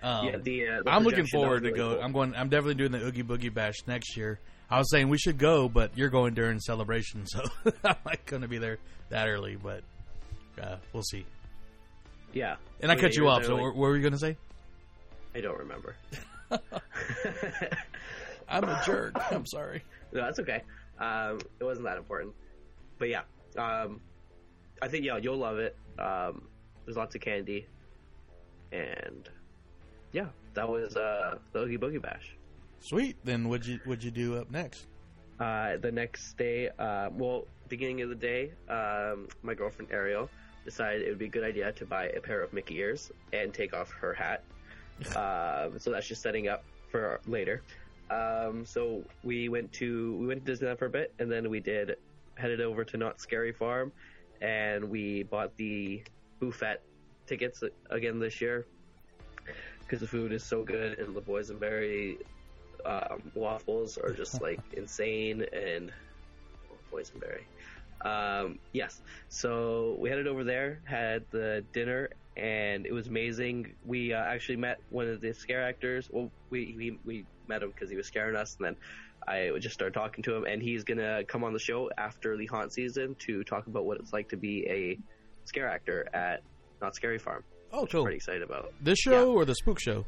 Um, 0.03 0.25
yeah, 0.27 0.37
the, 0.37 0.67
uh, 0.67 0.83
the 0.83 0.91
I'm 0.91 1.03
looking 1.03 1.25
forward 1.25 1.63
was 1.63 1.71
to 1.71 1.77
go. 1.77 1.93
cool. 1.95 2.03
I'm 2.03 2.11
going. 2.11 2.35
I'm 2.35 2.49
definitely 2.49 2.75
doing 2.75 2.91
the 2.91 3.05
Oogie 3.05 3.23
Boogie 3.23 3.53
Bash 3.53 3.75
next 3.87 4.17
year. 4.17 4.39
I 4.69 4.77
was 4.77 4.89
saying 4.91 5.07
we 5.09 5.17
should 5.17 5.37
go, 5.37 5.69
but 5.69 5.97
you're 5.97 6.09
going 6.09 6.33
during 6.33 6.59
celebration, 6.59 7.25
so 7.25 7.43
I'm 7.83 7.95
not 8.05 8.25
going 8.25 8.41
to 8.41 8.47
be 8.47 8.57
there 8.57 8.77
that 9.09 9.27
early. 9.29 9.55
But 9.55 9.83
uh, 10.61 10.75
we'll 10.91 11.03
see. 11.03 11.25
Yeah. 12.33 12.55
And 12.81 12.91
I 12.91 12.95
cut 12.97 13.15
you 13.15 13.29
off. 13.29 13.45
So 13.45 13.53
like- 13.55 13.63
what 13.63 13.75
were 13.75 13.95
you 13.95 14.01
going 14.01 14.13
to 14.13 14.19
say? 14.19 14.35
I 15.33 15.39
don't 15.41 15.57
remember. 15.59 15.95
I'm 18.47 18.63
a 18.63 18.81
jerk. 18.85 19.13
I'm 19.31 19.45
sorry. 19.45 19.83
No, 20.11 20.21
that's 20.21 20.39
okay. 20.39 20.61
Um, 20.99 21.39
it 21.59 21.63
wasn't 21.63 21.85
that 21.85 21.97
important, 21.97 22.33
but 22.97 23.09
yeah, 23.09 23.21
um, 23.57 23.99
I 24.81 24.87
think 24.87 25.05
yeah, 25.05 25.17
you'll 25.17 25.37
love 25.37 25.57
it. 25.59 25.75
Um, 25.99 26.47
there's 26.85 26.97
lots 26.97 27.15
of 27.15 27.21
candy, 27.21 27.67
and 28.71 29.29
yeah, 30.11 30.27
that 30.53 30.67
was 30.67 30.95
uh, 30.95 31.37
the 31.51 31.59
Oogie 31.59 31.77
Boogie 31.77 32.01
Bash. 32.01 32.35
Sweet. 32.79 33.17
Then 33.23 33.49
what'd 33.49 33.65
you 33.65 33.79
what'd 33.85 34.03
you 34.03 34.11
do 34.11 34.37
up 34.37 34.51
next? 34.51 34.87
Uh, 35.39 35.77
the 35.77 35.91
next 35.91 36.37
day, 36.37 36.69
uh, 36.79 37.09
well, 37.11 37.45
beginning 37.67 38.01
of 38.01 38.09
the 38.09 38.15
day, 38.15 38.51
um, 38.69 39.27
my 39.43 39.53
girlfriend 39.53 39.91
Ariel 39.91 40.29
decided 40.63 41.01
it 41.01 41.09
would 41.09 41.19
be 41.19 41.25
a 41.25 41.29
good 41.29 41.43
idea 41.43 41.71
to 41.73 41.85
buy 41.85 42.07
a 42.09 42.21
pair 42.21 42.41
of 42.41 42.53
Mickey 42.53 42.77
ears 42.77 43.11
and 43.33 43.53
take 43.53 43.73
off 43.73 43.91
her 43.91 44.13
hat. 44.13 44.43
um, 45.17 45.77
so 45.77 45.91
that's 45.91 46.07
just 46.07 46.21
setting 46.21 46.47
up 46.47 46.63
for 46.89 47.19
later. 47.27 47.63
Um, 48.09 48.65
so 48.65 49.03
we 49.23 49.49
went 49.49 49.71
to 49.73 50.15
we 50.17 50.27
went 50.27 50.45
to 50.45 50.51
Disneyland 50.51 50.77
for 50.77 50.85
a 50.85 50.89
bit, 50.89 51.13
and 51.19 51.31
then 51.31 51.49
we 51.49 51.59
did 51.59 51.97
headed 52.35 52.61
over 52.61 52.83
to 52.83 52.97
Knott's 52.97 53.23
Scary 53.23 53.51
Farm, 53.51 53.91
and 54.41 54.89
we 54.89 55.23
bought 55.23 55.55
the 55.57 56.03
buffet 56.39 56.81
tickets 57.25 57.63
again 57.89 58.19
this 58.19 58.41
year 58.41 58.65
because 59.79 59.99
the 59.99 60.07
food 60.07 60.31
is 60.31 60.43
so 60.43 60.63
good, 60.63 60.99
and 60.99 61.15
the 61.15 61.21
boysenberry 61.21 62.17
um, 62.85 63.21
waffles 63.33 63.97
are 63.97 64.11
just 64.11 64.41
like 64.47 64.59
insane, 64.73 65.45
and 65.53 65.91
oh, 66.71 66.95
boysenberry. 66.95 67.43
Um, 68.01 68.59
yes, 68.73 69.01
so 69.29 69.95
we 69.99 70.09
headed 70.09 70.27
over 70.27 70.43
there, 70.43 70.79
had 70.83 71.23
the 71.31 71.63
dinner, 71.73 72.09
and 72.37 72.85
it 72.85 72.91
was 72.93 73.07
amazing. 73.07 73.73
We 73.85 74.13
uh, 74.13 74.17
actually 74.17 74.57
met 74.57 74.79
one 74.89 75.07
of 75.07 75.21
the 75.21 75.33
scare 75.33 75.63
actors. 75.63 76.09
Well, 76.11 76.31
we 76.49 76.73
we, 76.77 76.99
we 77.05 77.25
met 77.47 77.63
him 77.63 77.69
because 77.71 77.89
he 77.89 77.95
was 77.95 78.07
scaring 78.07 78.35
us, 78.35 78.55
and 78.57 78.65
then 78.67 78.75
I 79.27 79.51
just 79.59 79.73
started 79.73 79.93
talking 79.93 80.23
to 80.25 80.35
him, 80.35 80.45
and 80.45 80.61
he's 80.61 80.83
gonna 80.83 81.23
come 81.25 81.43
on 81.43 81.53
the 81.53 81.59
show 81.59 81.89
after 81.97 82.37
the 82.37 82.45
haunt 82.47 82.73
season 82.73 83.15
to 83.27 83.43
talk 83.43 83.67
about 83.67 83.85
what 83.85 83.99
it's 83.99 84.13
like 84.13 84.29
to 84.29 84.37
be 84.37 84.65
a 84.69 84.99
scare 85.45 85.67
actor 85.69 86.07
at 86.13 86.41
Knott's 86.81 86.97
Scary 86.97 87.19
Farm. 87.19 87.43
Oh, 87.71 87.83
which 87.83 87.93
I'm 87.93 88.03
pretty 88.03 88.17
excited 88.17 88.41
about. 88.41 88.73
This 88.81 88.99
show 88.99 89.11
Yeah. 89.31 89.37
or 89.37 89.45
the 89.45 89.55
spook 89.55 89.79
show? 89.79 90.05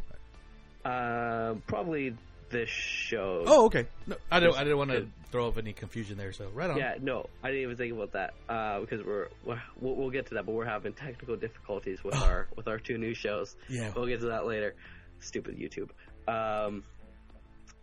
Um, 0.86 1.62
probably 1.67 2.15
this 2.50 2.70
show. 2.70 3.44
Oh, 3.46 3.66
okay. 3.66 3.88
No, 4.06 4.16
I 4.32 4.39
don't. 4.39 4.56
I 4.56 4.63
didn't 4.63 4.77
want 4.77 4.92
to 4.92 5.08
throw 5.32 5.48
up 5.48 5.58
any 5.58 5.74
confusion 5.74 6.18
there. 6.18 6.32
So 6.32 6.50
right 6.54 6.70
on. 6.70 6.77
Yeah, 6.77 6.96
no, 7.01 7.27
I 7.44 7.50
didn't 7.50 7.63
even 7.63 7.77
think 7.77 7.94
about 7.94 8.13
that 8.13 8.34
uh, 8.50 8.80
because 8.80 9.06
we're, 9.06 9.27
we're 9.44 9.62
we'll, 9.80 9.96
we'll 9.96 10.10
get 10.10 10.27
to 10.27 10.36
that, 10.36 10.46
but 10.46 10.54
we're 10.54 10.66
having 10.66 10.94
technical 10.94 11.36
difficulties 11.36 12.04
with 12.04 12.16
our 12.16 12.48
with 12.56 12.68
our 12.68 12.80
two 12.80 12.98
new 12.98 13.13
shows. 13.13 13.56
Yeah. 13.70 13.92
We'll 13.96 14.08
get 14.08 14.22
to 14.22 14.27
that 14.27 14.46
later. 14.46 14.75
Stupid 15.20 15.58
YouTube. 15.58 15.89
Um, 16.32 16.84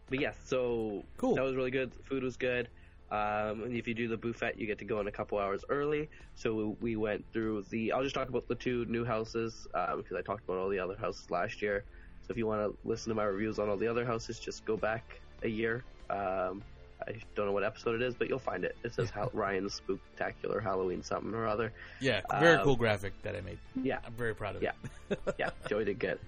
but 0.08 0.20
yeah, 0.20 0.32
so 0.44 1.04
Cool. 1.16 1.34
That 1.34 1.44
was 1.44 1.54
really 1.54 1.70
good. 1.70 1.92
The 1.92 2.02
food 2.04 2.22
was 2.22 2.36
good. 2.36 2.68
Um, 3.10 3.62
and 3.62 3.76
if 3.76 3.86
you 3.86 3.94
do 3.94 4.08
the 4.08 4.16
buffet, 4.16 4.54
you 4.58 4.66
get 4.66 4.78
to 4.78 4.84
go 4.84 4.98
in 5.00 5.06
a 5.06 5.12
couple 5.12 5.38
hours 5.38 5.64
early. 5.68 6.08
So 6.34 6.54
we, 6.54 6.64
we 6.80 6.96
went 6.96 7.24
through 7.32 7.64
the. 7.70 7.92
I'll 7.92 8.02
just 8.02 8.14
talk 8.14 8.28
about 8.28 8.48
the 8.48 8.54
two 8.54 8.84
new 8.86 9.04
houses 9.04 9.66
um, 9.74 9.98
because 9.98 10.16
I 10.16 10.22
talked 10.22 10.44
about 10.44 10.58
all 10.58 10.68
the 10.68 10.78
other 10.80 10.96
houses 10.96 11.30
last 11.30 11.62
year. 11.62 11.84
So 12.26 12.30
if 12.32 12.36
you 12.38 12.46
want 12.46 12.62
to 12.62 12.88
listen 12.88 13.10
to 13.10 13.14
my 13.14 13.24
reviews 13.24 13.58
on 13.58 13.68
all 13.68 13.76
the 13.76 13.86
other 13.88 14.04
houses, 14.04 14.38
just 14.38 14.64
go 14.64 14.76
back 14.76 15.20
a 15.42 15.48
year. 15.48 15.84
Um, 16.08 16.62
I 17.06 17.12
don't 17.34 17.44
know 17.46 17.52
what 17.52 17.64
episode 17.64 17.96
it 18.00 18.02
is, 18.02 18.14
but 18.14 18.28
you'll 18.30 18.38
find 18.38 18.64
it. 18.64 18.76
It 18.82 18.94
says 18.94 19.10
Hal- 19.10 19.30
Ryan's 19.34 19.78
Spooktacular 19.80 20.62
Halloween 20.62 21.02
something 21.02 21.34
or 21.34 21.46
other. 21.46 21.72
Yeah. 22.00 22.22
Very 22.40 22.56
Um, 22.56 22.64
cool 22.64 22.76
graphic 22.76 23.12
that 23.22 23.36
I 23.36 23.42
made. 23.42 23.58
Yeah, 23.82 23.98
I'm 24.06 24.14
very 24.14 24.34
proud 24.34 24.56
of 24.56 24.62
Yeah. 24.62 24.72
it. 25.10 25.18
yeah, 25.38 25.50
Joey 25.68 25.84
did 25.84 25.98
good. 25.98 26.18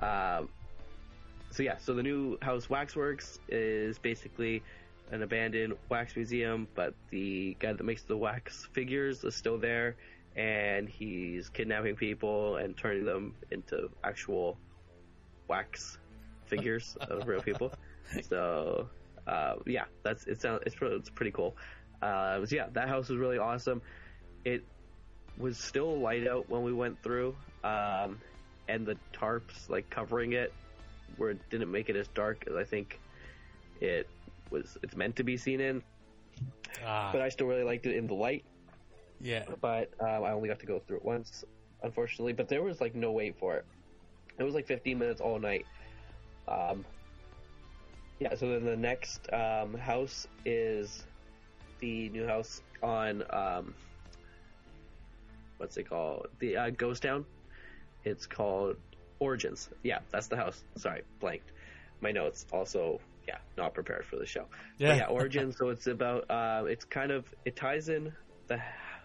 Um, 0.00 0.48
so 1.50 1.62
yeah, 1.62 1.78
so 1.78 1.94
the 1.94 2.02
new 2.02 2.38
house 2.42 2.68
Waxworks 2.68 3.38
is 3.48 3.98
basically 3.98 4.62
an 5.10 5.22
abandoned 5.22 5.74
wax 5.88 6.14
museum, 6.16 6.68
but 6.74 6.92
the 7.10 7.56
guy 7.58 7.72
that 7.72 7.82
makes 7.82 8.02
the 8.02 8.16
wax 8.16 8.68
figures 8.72 9.24
is 9.24 9.34
still 9.34 9.58
there, 9.58 9.96
and 10.36 10.88
he's 10.88 11.48
kidnapping 11.48 11.96
people 11.96 12.56
and 12.56 12.76
turning 12.76 13.04
them 13.04 13.34
into 13.50 13.88
actual 14.04 14.58
wax 15.50 15.98
figures 16.46 16.96
of 17.10 17.26
real 17.28 17.42
people. 17.42 17.72
So 18.28 18.88
uh, 19.26 19.54
yeah, 19.66 19.84
that's 20.02 20.26
it. 20.26 20.40
Sounds 20.40 20.62
it's 20.66 20.76
it's 20.80 21.10
pretty 21.10 21.30
cool. 21.32 21.56
Uh, 22.02 22.44
so 22.46 22.56
yeah, 22.56 22.68
that 22.72 22.88
house 22.88 23.08
was 23.08 23.18
really 23.18 23.38
awesome. 23.38 23.82
It 24.44 24.64
was 25.38 25.56
still 25.58 26.00
light 26.00 26.26
out 26.26 26.48
when 26.50 26.62
we 26.64 26.72
went 26.72 27.00
through, 27.02 27.36
um, 27.62 28.18
and 28.68 28.86
the 28.86 28.96
tarps 29.12 29.68
like 29.68 29.88
covering 29.90 30.32
it 30.32 30.52
were 31.18 31.34
didn't 31.50 31.70
make 31.70 31.88
it 31.88 31.96
as 31.96 32.08
dark 32.08 32.44
as 32.48 32.56
I 32.56 32.64
think 32.64 32.98
it 33.80 34.08
was. 34.50 34.76
It's 34.82 34.96
meant 34.96 35.16
to 35.16 35.24
be 35.24 35.36
seen 35.36 35.60
in, 35.60 35.82
Ah, 36.84 37.10
but 37.12 37.22
I 37.22 37.28
still 37.28 37.46
really 37.46 37.64
liked 37.64 37.86
it 37.86 37.96
in 37.96 38.06
the 38.08 38.14
light. 38.14 38.44
yeah. 39.20 39.44
But 39.60 39.90
um, 40.00 40.24
I 40.24 40.32
only 40.32 40.48
got 40.48 40.58
to 40.60 40.66
go 40.66 40.80
through 40.80 40.98
it 40.98 41.04
once, 41.04 41.44
unfortunately. 41.82 42.32
But 42.32 42.48
there 42.48 42.62
was 42.62 42.80
like 42.80 42.94
no 42.96 43.12
wait 43.12 43.38
for 43.38 43.56
it. 43.56 43.64
It 44.40 44.44
was 44.44 44.54
like 44.54 44.66
15 44.66 44.98
minutes 44.98 45.20
all 45.20 45.38
night. 45.38 45.66
Um, 46.48 46.84
yeah. 48.18 48.34
So 48.34 48.48
then 48.48 48.64
the 48.64 48.76
next 48.76 49.30
um, 49.32 49.74
house 49.74 50.26
is 50.46 51.04
the 51.80 52.08
new 52.08 52.26
house 52.26 52.62
on 52.82 53.22
um, 53.30 53.74
what's 55.58 55.76
it 55.76 55.88
called? 55.88 56.28
The 56.38 56.56
uh, 56.56 56.70
Ghost 56.70 57.02
Town. 57.02 57.26
It's 58.04 58.26
called 58.26 58.76
Origins. 59.18 59.68
Yeah, 59.82 59.98
that's 60.10 60.28
the 60.28 60.36
house. 60.36 60.64
Sorry, 60.76 61.02
blanked. 61.20 61.52
My 62.00 62.10
notes 62.10 62.46
also. 62.50 62.98
Yeah, 63.28 63.36
not 63.58 63.74
prepared 63.74 64.06
for 64.06 64.16
the 64.16 64.24
show. 64.24 64.46
Yeah. 64.78 64.96
yeah, 64.96 65.04
Origins. 65.08 65.58
so 65.58 65.68
it's 65.68 65.86
about. 65.86 66.30
Uh, 66.30 66.64
it's 66.66 66.86
kind 66.86 67.12
of. 67.12 67.26
It 67.44 67.56
ties 67.56 67.90
in 67.90 68.10
the 68.46 68.58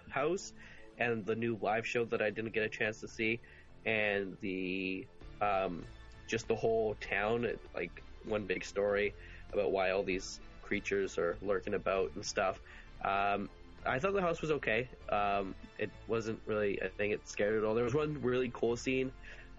house 0.09 0.53
and 0.97 1.25
the 1.25 1.35
new 1.35 1.59
live 1.61 1.85
show 1.85 2.05
that 2.05 2.21
I 2.21 2.29
didn't 2.29 2.53
get 2.53 2.63
a 2.63 2.69
chance 2.69 3.01
to 3.01 3.07
see, 3.09 3.41
and 3.85 4.37
the 4.39 5.05
um, 5.41 5.83
just 6.27 6.47
the 6.47 6.55
whole 6.55 6.95
town. 7.01 7.47
Like 7.73 8.03
one 8.25 8.45
big 8.45 8.63
story 8.63 9.13
about 9.53 9.71
why 9.71 9.91
all 9.91 10.03
these 10.03 10.39
creatures 10.61 11.17
are 11.17 11.37
lurking 11.41 11.75
about 11.75 12.11
and 12.15 12.25
stuff. 12.25 12.59
Um, 13.03 13.49
I 13.85 13.99
thought 13.99 14.13
the 14.13 14.21
house 14.21 14.41
was 14.41 14.51
okay. 14.51 14.89
Um, 15.09 15.53
it 15.77 15.91
wasn't 16.07 16.39
really 16.47 16.79
a 16.79 16.89
thing 16.89 17.11
it 17.11 17.27
scared 17.27 17.55
at 17.55 17.63
all. 17.63 17.75
There 17.75 17.83
was 17.83 17.93
one 17.93 18.19
really 18.21 18.49
cool 18.53 18.75
scene. 18.75 19.11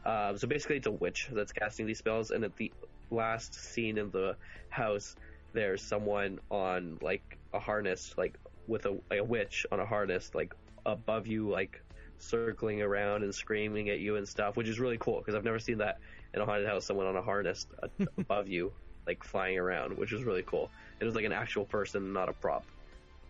Um, 0.05 0.37
so 0.37 0.47
basically, 0.47 0.77
it's 0.77 0.87
a 0.87 0.91
witch 0.93 1.29
that's 1.33 1.53
casting 1.53 1.87
these 1.87 1.99
spells, 1.99 2.31
and 2.31 2.45
at 2.45 2.57
the 2.57 2.73
last 3.11 3.55
scene 3.55 3.99
in 3.99 4.11
the 4.11 4.37
house, 4.69 5.17
there's 5.53 5.83
someone 5.83 6.39
on 6.51 6.99
like 7.03 7.39
a 7.55 7.59
harness, 7.59 8.15
like 8.17 8.37
with 8.67 8.87
a, 8.87 8.97
like 9.11 9.21
a 9.21 9.25
witch 9.25 9.67
on 9.71 9.81
a 9.81 9.87
harness, 9.87 10.31
like 10.35 10.55
above 10.85 11.27
you, 11.27 11.49
like 11.49 11.83
circling 12.19 12.83
around 12.83 13.23
and 13.23 13.35
screaming 13.35 13.89
at 13.91 14.01
you 14.01 14.17
and 14.17 14.27
stuff, 14.27 14.57
which 14.57 14.69
is 14.69 14.79
really 14.81 14.99
cool 14.99 15.19
because 15.19 15.35
I've 15.35 15.45
never 15.45 15.59
seen 15.59 15.79
that 15.79 15.99
in 16.35 16.41
a 16.41 16.45
haunted 16.45 16.67
house. 16.67 16.85
Someone 16.85 17.07
on 17.07 17.17
a 17.17 17.23
harness 17.23 17.67
above 18.19 18.49
you, 18.49 18.73
like 19.07 19.25
flying 19.25 19.59
around, 19.59 19.97
which 19.97 20.13
was 20.13 20.25
really 20.25 20.43
cool. 20.43 20.71
It 21.01 21.05
was 21.05 21.15
like 21.15 21.25
an 21.25 21.33
actual 21.33 21.65
person, 21.65 22.13
not 22.13 22.29
a 22.29 22.33
prop. 22.33 22.65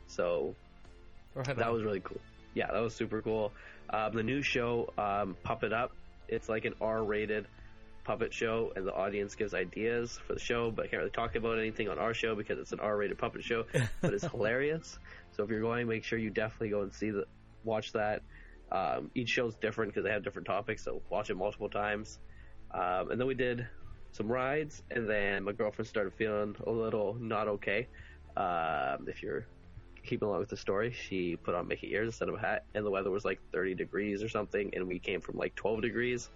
So 0.06 0.54
Right 1.36 1.56
that 1.56 1.72
was 1.72 1.82
really 1.82 2.00
cool. 2.00 2.20
Yeah, 2.54 2.72
that 2.72 2.80
was 2.80 2.94
super 2.94 3.20
cool. 3.20 3.52
Um, 3.90 4.14
the 4.14 4.22
new 4.22 4.40
show, 4.40 4.92
um, 4.96 5.36
Puppet 5.42 5.72
Up, 5.72 5.92
it's 6.28 6.48
like 6.48 6.64
an 6.64 6.74
R-rated 6.80 7.46
puppet 8.04 8.32
show, 8.32 8.72
and 8.74 8.86
the 8.86 8.94
audience 8.94 9.34
gives 9.34 9.52
ideas 9.52 10.18
for 10.26 10.32
the 10.32 10.40
show, 10.40 10.70
but 10.70 10.86
I 10.86 10.88
can't 10.88 11.00
really 11.00 11.10
talk 11.10 11.34
about 11.34 11.58
anything 11.58 11.90
on 11.90 11.98
our 11.98 12.14
show 12.14 12.34
because 12.34 12.58
it's 12.58 12.72
an 12.72 12.80
R-rated 12.80 13.18
puppet 13.18 13.44
show. 13.44 13.64
But 14.00 14.14
it's 14.14 14.24
hilarious. 14.30 14.98
So 15.36 15.44
if 15.44 15.50
you're 15.50 15.60
going, 15.60 15.86
make 15.86 16.04
sure 16.04 16.18
you 16.18 16.30
definitely 16.30 16.70
go 16.70 16.80
and 16.80 16.94
see 16.94 17.10
the, 17.10 17.26
watch 17.64 17.92
that. 17.92 18.22
Um, 18.72 19.10
each 19.14 19.28
show's 19.28 19.54
different 19.56 19.92
because 19.92 20.04
they 20.04 20.10
have 20.10 20.24
different 20.24 20.46
topics, 20.46 20.84
so 20.84 21.02
watch 21.08 21.30
it 21.30 21.36
multiple 21.36 21.68
times. 21.68 22.18
Um, 22.72 23.10
and 23.10 23.20
then 23.20 23.26
we 23.26 23.34
did 23.34 23.66
some 24.12 24.28
rides, 24.28 24.82
and 24.90 25.08
then 25.08 25.44
my 25.44 25.52
girlfriend 25.52 25.88
started 25.88 26.12
feeling 26.14 26.56
a 26.66 26.70
little 26.70 27.14
not 27.14 27.48
okay. 27.48 27.86
Um, 28.36 29.06
if 29.08 29.22
you're 29.22 29.46
keeping 30.04 30.28
along 30.28 30.40
with 30.40 30.48
the 30.48 30.56
story, 30.56 30.92
she 30.92 31.36
put 31.36 31.54
on 31.54 31.68
Mickey 31.68 31.92
ears 31.92 32.08
instead 32.08 32.28
of 32.28 32.34
a 32.34 32.38
hat, 32.38 32.64
and 32.74 32.84
the 32.84 32.90
weather 32.90 33.10
was 33.10 33.24
like 33.24 33.40
30 33.52 33.74
degrees 33.74 34.22
or 34.22 34.28
something, 34.28 34.70
and 34.74 34.86
we 34.88 34.98
came 34.98 35.20
from 35.20 35.36
like 35.36 35.54
12 35.54 35.82
degrees. 35.82 36.28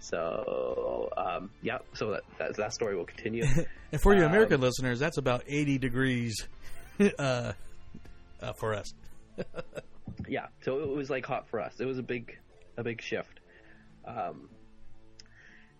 So, 0.00 1.10
um, 1.16 1.50
yeah, 1.60 1.78
so 1.92 2.12
that, 2.12 2.22
that, 2.38 2.56
that 2.56 2.72
story 2.72 2.96
will 2.96 3.06
continue. 3.06 3.44
And 3.90 3.98
for 4.02 4.14
you 4.14 4.22
Um, 4.22 4.28
American 4.28 4.60
listeners, 4.60 4.98
that's 4.98 5.16
about 5.16 5.44
80 5.46 5.78
degrees 5.78 6.46
uh, 7.18 7.52
uh, 8.42 8.52
for 8.60 8.74
us. 8.74 8.92
yeah, 10.28 10.46
so 10.62 10.80
it 10.80 10.88
was 10.88 11.10
like 11.10 11.24
hot 11.24 11.48
for 11.48 11.60
us. 11.60 11.80
It 11.80 11.86
was 11.86 11.98
a 11.98 12.02
big, 12.02 12.38
a 12.76 12.84
big 12.84 13.00
shift. 13.00 13.40
Um, 14.04 14.48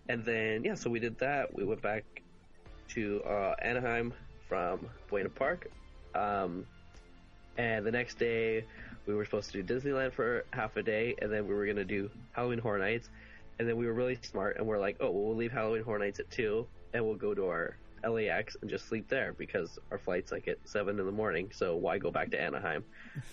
and 0.08 0.24
then 0.24 0.64
yeah, 0.64 0.74
so 0.74 0.90
we 0.90 1.00
did 1.00 1.18
that. 1.18 1.54
We 1.54 1.64
went 1.64 1.82
back 1.82 2.04
to 2.90 3.22
uh, 3.24 3.54
Anaheim 3.60 4.14
from 4.48 4.88
Buena 5.08 5.28
Park, 5.28 5.70
um, 6.14 6.66
and 7.56 7.84
the 7.84 7.92
next 7.92 8.18
day 8.18 8.64
we 9.06 9.14
were 9.14 9.24
supposed 9.24 9.50
to 9.52 9.62
do 9.62 9.74
Disneyland 9.74 10.12
for 10.12 10.44
half 10.52 10.76
a 10.76 10.82
day, 10.82 11.14
and 11.20 11.32
then 11.32 11.46
we 11.46 11.54
were 11.54 11.66
gonna 11.66 11.84
do 11.84 12.10
Halloween 12.32 12.58
Horror 12.58 12.78
Nights. 12.78 13.08
And 13.58 13.68
then 13.68 13.76
we 13.76 13.86
were 13.86 13.92
really 13.92 14.16
smart, 14.22 14.56
and 14.56 14.66
we're 14.68 14.78
like, 14.78 14.98
oh, 15.00 15.10
well, 15.10 15.24
we'll 15.24 15.36
leave 15.36 15.50
Halloween 15.50 15.82
Horror 15.82 15.98
Nights 15.98 16.20
at 16.20 16.30
two, 16.30 16.64
and 16.94 17.04
we'll 17.04 17.16
go 17.16 17.34
to 17.34 17.46
our 17.46 17.76
LAX 18.06 18.56
and 18.60 18.70
just 18.70 18.86
sleep 18.86 19.08
there 19.08 19.34
because 19.36 19.78
our 19.90 19.98
flight's 19.98 20.30
like 20.30 20.48
at 20.48 20.58
seven 20.64 20.98
in 21.00 21.06
the 21.06 21.12
morning. 21.12 21.50
So 21.52 21.76
why 21.76 21.98
go 21.98 22.10
back 22.10 22.30
to 22.30 22.40
Anaheim? 22.40 22.84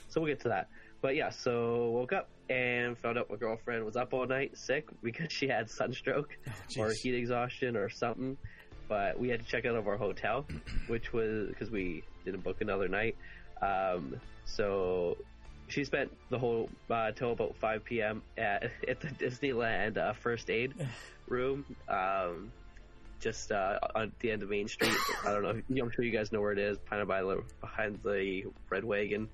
so 0.09 0.21
we'll 0.21 0.31
get 0.31 0.41
to 0.41 0.49
that. 0.49 0.69
But 1.05 1.15
yeah, 1.15 1.29
so 1.29 1.91
woke 1.91 2.13
up 2.13 2.29
and 2.49 2.97
found 2.97 3.19
out 3.19 3.29
my 3.29 3.35
girlfriend 3.35 3.85
was 3.85 3.95
up 3.95 4.11
all 4.11 4.25
night 4.25 4.57
sick 4.57 4.87
because 5.03 5.31
she 5.31 5.47
had 5.47 5.69
sunstroke 5.69 6.35
or 6.79 6.93
heat 6.93 7.13
exhaustion 7.13 7.77
or 7.77 7.89
something. 7.89 8.35
But 8.87 9.19
we 9.19 9.29
had 9.29 9.39
to 9.41 9.45
check 9.45 9.67
out 9.67 9.75
of 9.75 9.87
our 9.87 9.97
hotel, 9.97 10.47
which 10.87 11.13
was 11.13 11.49
because 11.49 11.69
we 11.69 12.03
didn't 12.25 12.43
book 12.43 12.61
another 12.61 12.87
night. 12.87 13.15
Um, 13.61 14.19
so 14.45 15.15
she 15.67 15.83
spent 15.83 16.11
the 16.31 16.39
whole 16.39 16.71
uh, 16.89 17.11
till 17.11 17.33
about 17.33 17.55
5 17.55 17.83
p.m. 17.85 18.23
at 18.35 18.71
at 18.87 18.99
the 18.99 19.09
Disneyland 19.09 19.99
uh, 19.99 20.13
first 20.13 20.49
aid 20.49 20.73
room, 21.27 21.65
um, 21.87 22.51
just 23.19 23.51
uh, 23.51 23.77
on 23.93 24.11
the 24.21 24.31
end 24.31 24.41
of 24.41 24.49
Main 24.49 24.67
Street. 24.67 24.97
I 25.23 25.29
don't 25.29 25.43
know. 25.43 25.83
I'm 25.83 25.91
sure 25.91 26.03
you 26.03 26.09
guys 26.09 26.31
know 26.31 26.41
where 26.41 26.51
it 26.51 26.57
is, 26.57 26.79
kind 26.89 27.03
of 27.03 27.07
by 27.07 27.21
the, 27.21 27.43
behind 27.61 27.99
the 28.03 28.45
Red 28.71 28.83
Wagon, 28.83 29.29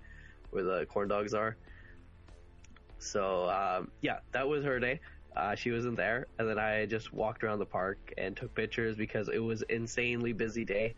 where 0.51 0.63
the 0.63 0.85
corn 0.85 1.07
dogs 1.07 1.33
are. 1.33 1.55
So 2.99 3.49
um, 3.49 3.91
yeah, 4.01 4.19
that 4.31 4.47
was 4.47 4.63
her 4.63 4.79
day. 4.79 4.99
Uh, 5.35 5.55
she 5.55 5.71
wasn't 5.71 5.95
there, 5.95 6.27
and 6.37 6.47
then 6.47 6.59
I 6.59 6.85
just 6.85 7.13
walked 7.13 7.43
around 7.43 7.59
the 7.59 7.65
park 7.65 8.13
and 8.17 8.35
took 8.35 8.53
pictures 8.53 8.95
because 8.95 9.29
it 9.29 9.39
was 9.39 9.61
insanely 9.63 10.33
busy 10.33 10.65
day. 10.65 10.93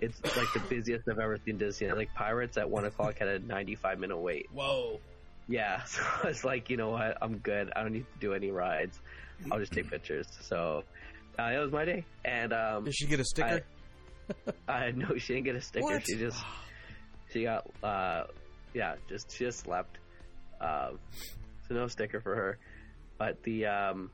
It's 0.00 0.20
like 0.36 0.52
the 0.52 0.60
busiest 0.68 1.08
I've 1.08 1.18
ever 1.18 1.38
seen 1.44 1.58
Disney. 1.58 1.90
Like 1.92 2.12
Pirates 2.14 2.56
at 2.56 2.68
one 2.68 2.86
o'clock 2.86 3.18
had 3.18 3.28
a 3.28 3.38
95 3.40 3.98
minute 3.98 4.16
wait. 4.16 4.48
Whoa. 4.52 4.98
Yeah, 5.46 5.82
so 5.84 6.02
I 6.22 6.28
was 6.28 6.44
like, 6.44 6.70
you 6.70 6.76
know 6.76 6.90
what, 6.90 7.18
I'm 7.20 7.38
good. 7.38 7.70
I 7.76 7.82
don't 7.82 7.92
need 7.92 8.06
to 8.12 8.20
do 8.20 8.32
any 8.32 8.50
rides. 8.50 8.98
I'll 9.52 9.58
just 9.58 9.72
take 9.72 9.90
pictures. 9.90 10.26
So 10.40 10.84
uh, 11.38 11.50
that 11.50 11.58
was 11.58 11.72
my 11.72 11.84
day, 11.84 12.04
and 12.24 12.52
um, 12.52 12.84
Did 12.84 12.94
she 12.94 13.06
get 13.06 13.20
a 13.20 13.24
sticker? 13.24 13.62
I 14.68 14.90
know 14.96 15.16
she 15.18 15.34
didn't 15.34 15.44
get 15.44 15.56
a 15.56 15.60
sticker. 15.60 15.84
What? 15.84 16.06
She 16.06 16.16
just 16.16 16.42
she 17.32 17.42
got 17.42 17.68
uh, 17.82 18.24
yeah, 18.74 18.96
just 19.08 19.32
she 19.32 19.44
just 19.44 19.60
slept. 19.60 19.98
Um, 20.60 20.98
so 21.68 21.74
no 21.74 21.86
sticker 21.88 22.20
for 22.20 22.34
her. 22.34 22.58
But 23.18 23.42
the 23.42 23.66
um, 23.66 24.10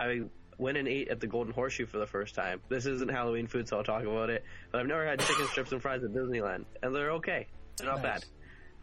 I 0.00 0.22
went 0.58 0.78
and 0.78 0.86
ate 0.88 1.08
at 1.08 1.20
the 1.20 1.26
Golden 1.26 1.52
Horseshoe 1.52 1.86
for 1.86 1.98
the 1.98 2.06
first 2.06 2.34
time. 2.34 2.60
This 2.68 2.86
isn't 2.86 3.10
Halloween 3.10 3.46
food, 3.46 3.68
so 3.68 3.78
I'll 3.78 3.84
talk 3.84 4.02
about 4.04 4.30
it. 4.30 4.44
But 4.70 4.80
I've 4.80 4.86
never 4.86 5.06
had 5.06 5.20
chicken 5.20 5.46
strips 5.48 5.72
and 5.72 5.82
fries 5.82 6.02
at 6.04 6.10
Disneyland, 6.12 6.64
and 6.82 6.94
they're 6.94 7.12
okay. 7.12 7.46
They're 7.76 7.88
not 7.88 8.02
Nice. 8.02 8.20
bad. 8.20 8.24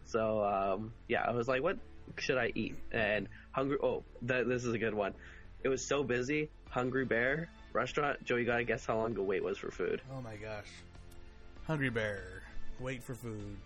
So 0.06 0.44
um, 0.44 0.92
yeah, 1.08 1.22
I 1.26 1.30
was 1.32 1.48
like, 1.48 1.62
what 1.62 1.78
should 2.18 2.38
I 2.38 2.52
eat? 2.54 2.76
And 2.92 3.28
hungry. 3.52 3.78
Oh, 3.82 4.02
th- 4.26 4.46
this 4.46 4.64
is 4.64 4.74
a 4.74 4.78
good 4.78 4.94
one. 4.94 5.14
It 5.62 5.68
was 5.68 5.84
so 5.84 6.02
busy. 6.02 6.50
Hungry 6.68 7.04
Bear 7.04 7.48
restaurant. 7.72 8.24
Joe, 8.24 8.36
you 8.36 8.44
gotta 8.46 8.64
guess 8.64 8.84
how 8.84 8.96
long 8.96 9.14
the 9.14 9.22
wait 9.22 9.42
was 9.44 9.56
for 9.58 9.70
food. 9.70 10.00
Oh 10.16 10.20
my 10.20 10.36
gosh. 10.36 10.66
Hungry 11.66 11.90
Bear. 11.90 12.42
Wait 12.80 13.02
for 13.02 13.14
food. 13.14 13.56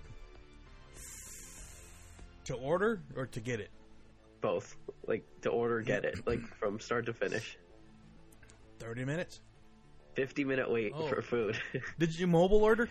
To 2.44 2.54
order 2.54 3.00
or 3.16 3.26
to 3.26 3.40
get 3.40 3.60
it? 3.60 3.70
Both, 4.40 4.76
like 5.06 5.24
to 5.42 5.48
order, 5.50 5.80
get 5.80 6.04
it, 6.04 6.26
like 6.26 6.40
from 6.60 6.78
start 6.80 7.06
to 7.06 7.12
finish. 7.14 7.56
30 8.80 9.04
minutes? 9.04 9.40
Fifty 10.14 10.44
minute 10.44 10.70
wait 10.70 10.92
Oh. 10.94 11.06
for 11.08 11.22
food. 11.22 11.58
Did 11.98 12.16
you 12.18 12.26
mobile 12.26 12.62
order? 12.62 12.88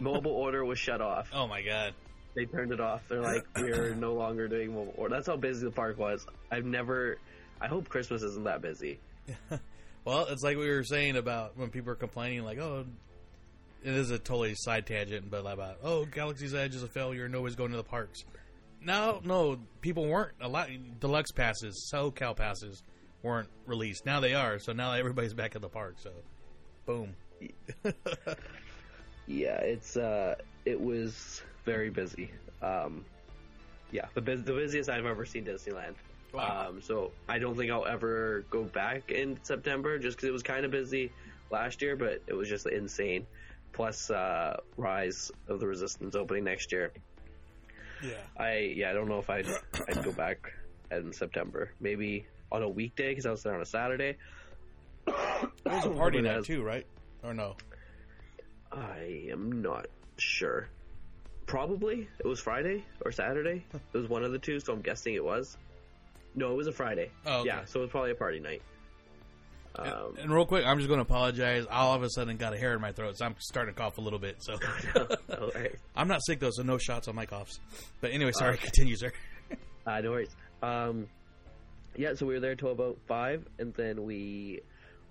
Mobile 0.00 0.32
order 0.32 0.64
was 0.64 0.78
shut 0.78 1.00
off. 1.00 1.30
Oh 1.32 1.46
my 1.48 1.62
god. 1.62 1.94
They 2.34 2.44
turned 2.46 2.72
it 2.72 2.80
off. 2.80 3.02
They're 3.08 3.22
like, 3.22 3.44
we're 3.56 3.94
no 3.94 4.12
longer 4.14 4.46
doing 4.48 4.74
mobile 4.74 4.94
order. 4.96 5.14
That's 5.14 5.26
how 5.26 5.36
busy 5.36 5.64
the 5.64 5.70
park 5.72 5.98
was. 5.98 6.26
I've 6.50 6.64
never. 6.64 7.18
I 7.60 7.66
hope 7.68 7.88
Christmas 7.88 8.22
isn't 8.22 8.44
that 8.44 8.60
busy. 8.62 8.98
Well, 10.04 10.26
it's 10.28 10.42
like 10.42 10.58
we 10.58 10.68
were 10.68 10.84
saying 10.84 11.16
about 11.16 11.56
when 11.56 11.70
people 11.70 11.90
are 11.90 11.94
complaining, 11.96 12.44
like, 12.44 12.58
oh, 12.58 12.84
it 13.82 13.90
is 13.94 14.10
a 14.10 14.18
totally 14.18 14.54
side 14.54 14.86
tangent, 14.86 15.30
but 15.30 15.46
about, 15.46 15.78
oh, 15.82 16.04
Galaxy's 16.04 16.52
Edge 16.52 16.74
is 16.74 16.82
a 16.82 16.88
failure, 16.88 17.26
nobody's 17.26 17.56
going 17.56 17.70
to 17.70 17.78
the 17.78 17.82
parks. 17.84 18.22
No, 18.84 19.20
no, 19.24 19.58
people 19.80 20.06
weren't. 20.06 20.34
A 20.40 20.48
lot, 20.48 20.68
deluxe 21.00 21.32
passes, 21.32 21.90
SoCal 21.92 22.36
passes 22.36 22.82
weren't 23.22 23.48
released. 23.66 24.04
Now 24.04 24.20
they 24.20 24.34
are, 24.34 24.58
so 24.58 24.72
now 24.72 24.92
everybody's 24.92 25.34
back 25.34 25.56
at 25.56 25.62
the 25.62 25.68
park, 25.68 25.96
so 25.98 26.10
boom. 26.86 27.14
Yeah, 29.26 29.56
it's 29.60 29.96
uh, 29.96 30.34
it 30.64 30.80
was 30.80 31.42
very 31.64 31.90
busy. 31.90 32.30
Um, 32.62 33.04
yeah, 33.90 34.06
the 34.14 34.20
bus- 34.20 34.42
the 34.42 34.52
busiest 34.52 34.90
I've 34.90 35.06
ever 35.06 35.24
seen 35.24 35.44
Disneyland. 35.44 35.94
Wow. 36.32 36.66
Um, 36.68 36.82
so 36.82 37.12
I 37.28 37.38
don't 37.38 37.56
think 37.56 37.70
I'll 37.70 37.86
ever 37.86 38.44
go 38.50 38.64
back 38.64 39.10
in 39.10 39.38
September 39.42 39.98
just 39.98 40.16
because 40.16 40.28
it 40.28 40.32
was 40.32 40.42
kind 40.42 40.64
of 40.64 40.70
busy 40.70 41.12
last 41.50 41.80
year, 41.80 41.96
but 41.96 42.22
it 42.26 42.34
was 42.34 42.48
just 42.48 42.66
insane. 42.66 43.26
Plus, 43.72 44.10
uh, 44.10 44.58
Rise 44.76 45.30
of 45.48 45.58
the 45.60 45.66
Resistance 45.66 46.14
opening 46.14 46.44
next 46.44 46.70
year. 46.72 46.92
Yeah. 48.04 48.14
I 48.36 48.58
yeah, 48.76 48.90
I 48.90 48.92
don't 48.92 49.08
know 49.08 49.18
if 49.18 49.30
I'd 49.30 49.46
I'd 49.88 50.04
go 50.04 50.12
back 50.12 50.52
in 50.90 51.12
September. 51.12 51.70
Maybe 51.80 52.26
on 52.52 52.62
a 52.62 52.68
weekday 52.68 53.10
because 53.10 53.26
I 53.26 53.30
was 53.30 53.42
there 53.42 53.54
on 53.54 53.60
a 53.62 53.66
Saturday. 53.66 54.16
It 55.06 55.14
was 55.64 55.84
a 55.86 55.90
party 55.96 56.20
night 56.20 56.38
as- 56.38 56.46
too, 56.46 56.62
right? 56.62 56.86
Or 57.22 57.32
no? 57.34 57.56
I 58.72 59.28
am 59.30 59.62
not 59.62 59.86
sure. 60.18 60.68
Probably 61.46 62.08
it 62.18 62.26
was 62.26 62.40
Friday 62.40 62.84
or 63.04 63.12
Saturday. 63.12 63.64
It 63.94 63.98
was 63.98 64.08
one 64.08 64.24
of 64.24 64.32
the 64.32 64.38
two, 64.38 64.58
so 64.60 64.72
I'm 64.72 64.80
guessing 64.82 65.14
it 65.14 65.24
was. 65.24 65.56
No, 66.34 66.50
it 66.52 66.56
was 66.56 66.66
a 66.66 66.72
Friday. 66.72 67.10
Oh, 67.26 67.40
okay. 67.40 67.48
Yeah, 67.48 67.64
so 67.64 67.78
it 67.80 67.82
was 67.82 67.90
probably 67.90 68.10
a 68.10 68.14
party 68.16 68.40
night. 68.40 68.62
Um, 69.76 70.14
and 70.20 70.30
real 70.30 70.46
quick, 70.46 70.64
I'm 70.64 70.78
just 70.78 70.88
going 70.88 70.98
to 70.98 71.02
apologize. 71.02 71.66
I 71.68 71.80
all 71.80 71.94
of 71.94 72.02
a 72.02 72.10
sudden 72.10 72.36
got 72.36 72.54
a 72.54 72.58
hair 72.58 72.74
in 72.74 72.80
my 72.80 72.92
throat, 72.92 73.18
so 73.18 73.26
I'm 73.26 73.34
starting 73.38 73.74
to 73.74 73.80
cough 73.80 73.98
a 73.98 74.00
little 74.00 74.20
bit. 74.20 74.36
So 74.40 74.52
all 74.96 75.50
right. 75.54 75.74
I'm 75.96 76.08
not 76.08 76.20
sick 76.24 76.40
though, 76.40 76.50
so 76.52 76.62
no 76.62 76.78
shots 76.78 77.08
on 77.08 77.14
my 77.14 77.26
coughs. 77.26 77.58
But 78.00 78.12
anyway, 78.12 78.32
sorry. 78.32 78.56
Continue, 78.56 78.96
sir. 78.96 79.12
Uh, 79.86 80.00
no 80.00 80.12
worries. 80.12 80.34
Um, 80.62 81.08
yeah, 81.96 82.14
so 82.14 82.26
we 82.26 82.34
were 82.34 82.40
there 82.40 82.54
till 82.54 82.70
about 82.70 82.98
five, 83.06 83.44
and 83.58 83.74
then 83.74 84.04
we 84.04 84.62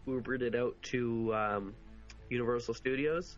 Ubered 0.07 0.41
it 0.41 0.55
out 0.55 0.75
to 0.83 1.33
um, 1.33 1.73
Universal 2.29 2.73
Studios. 2.73 3.37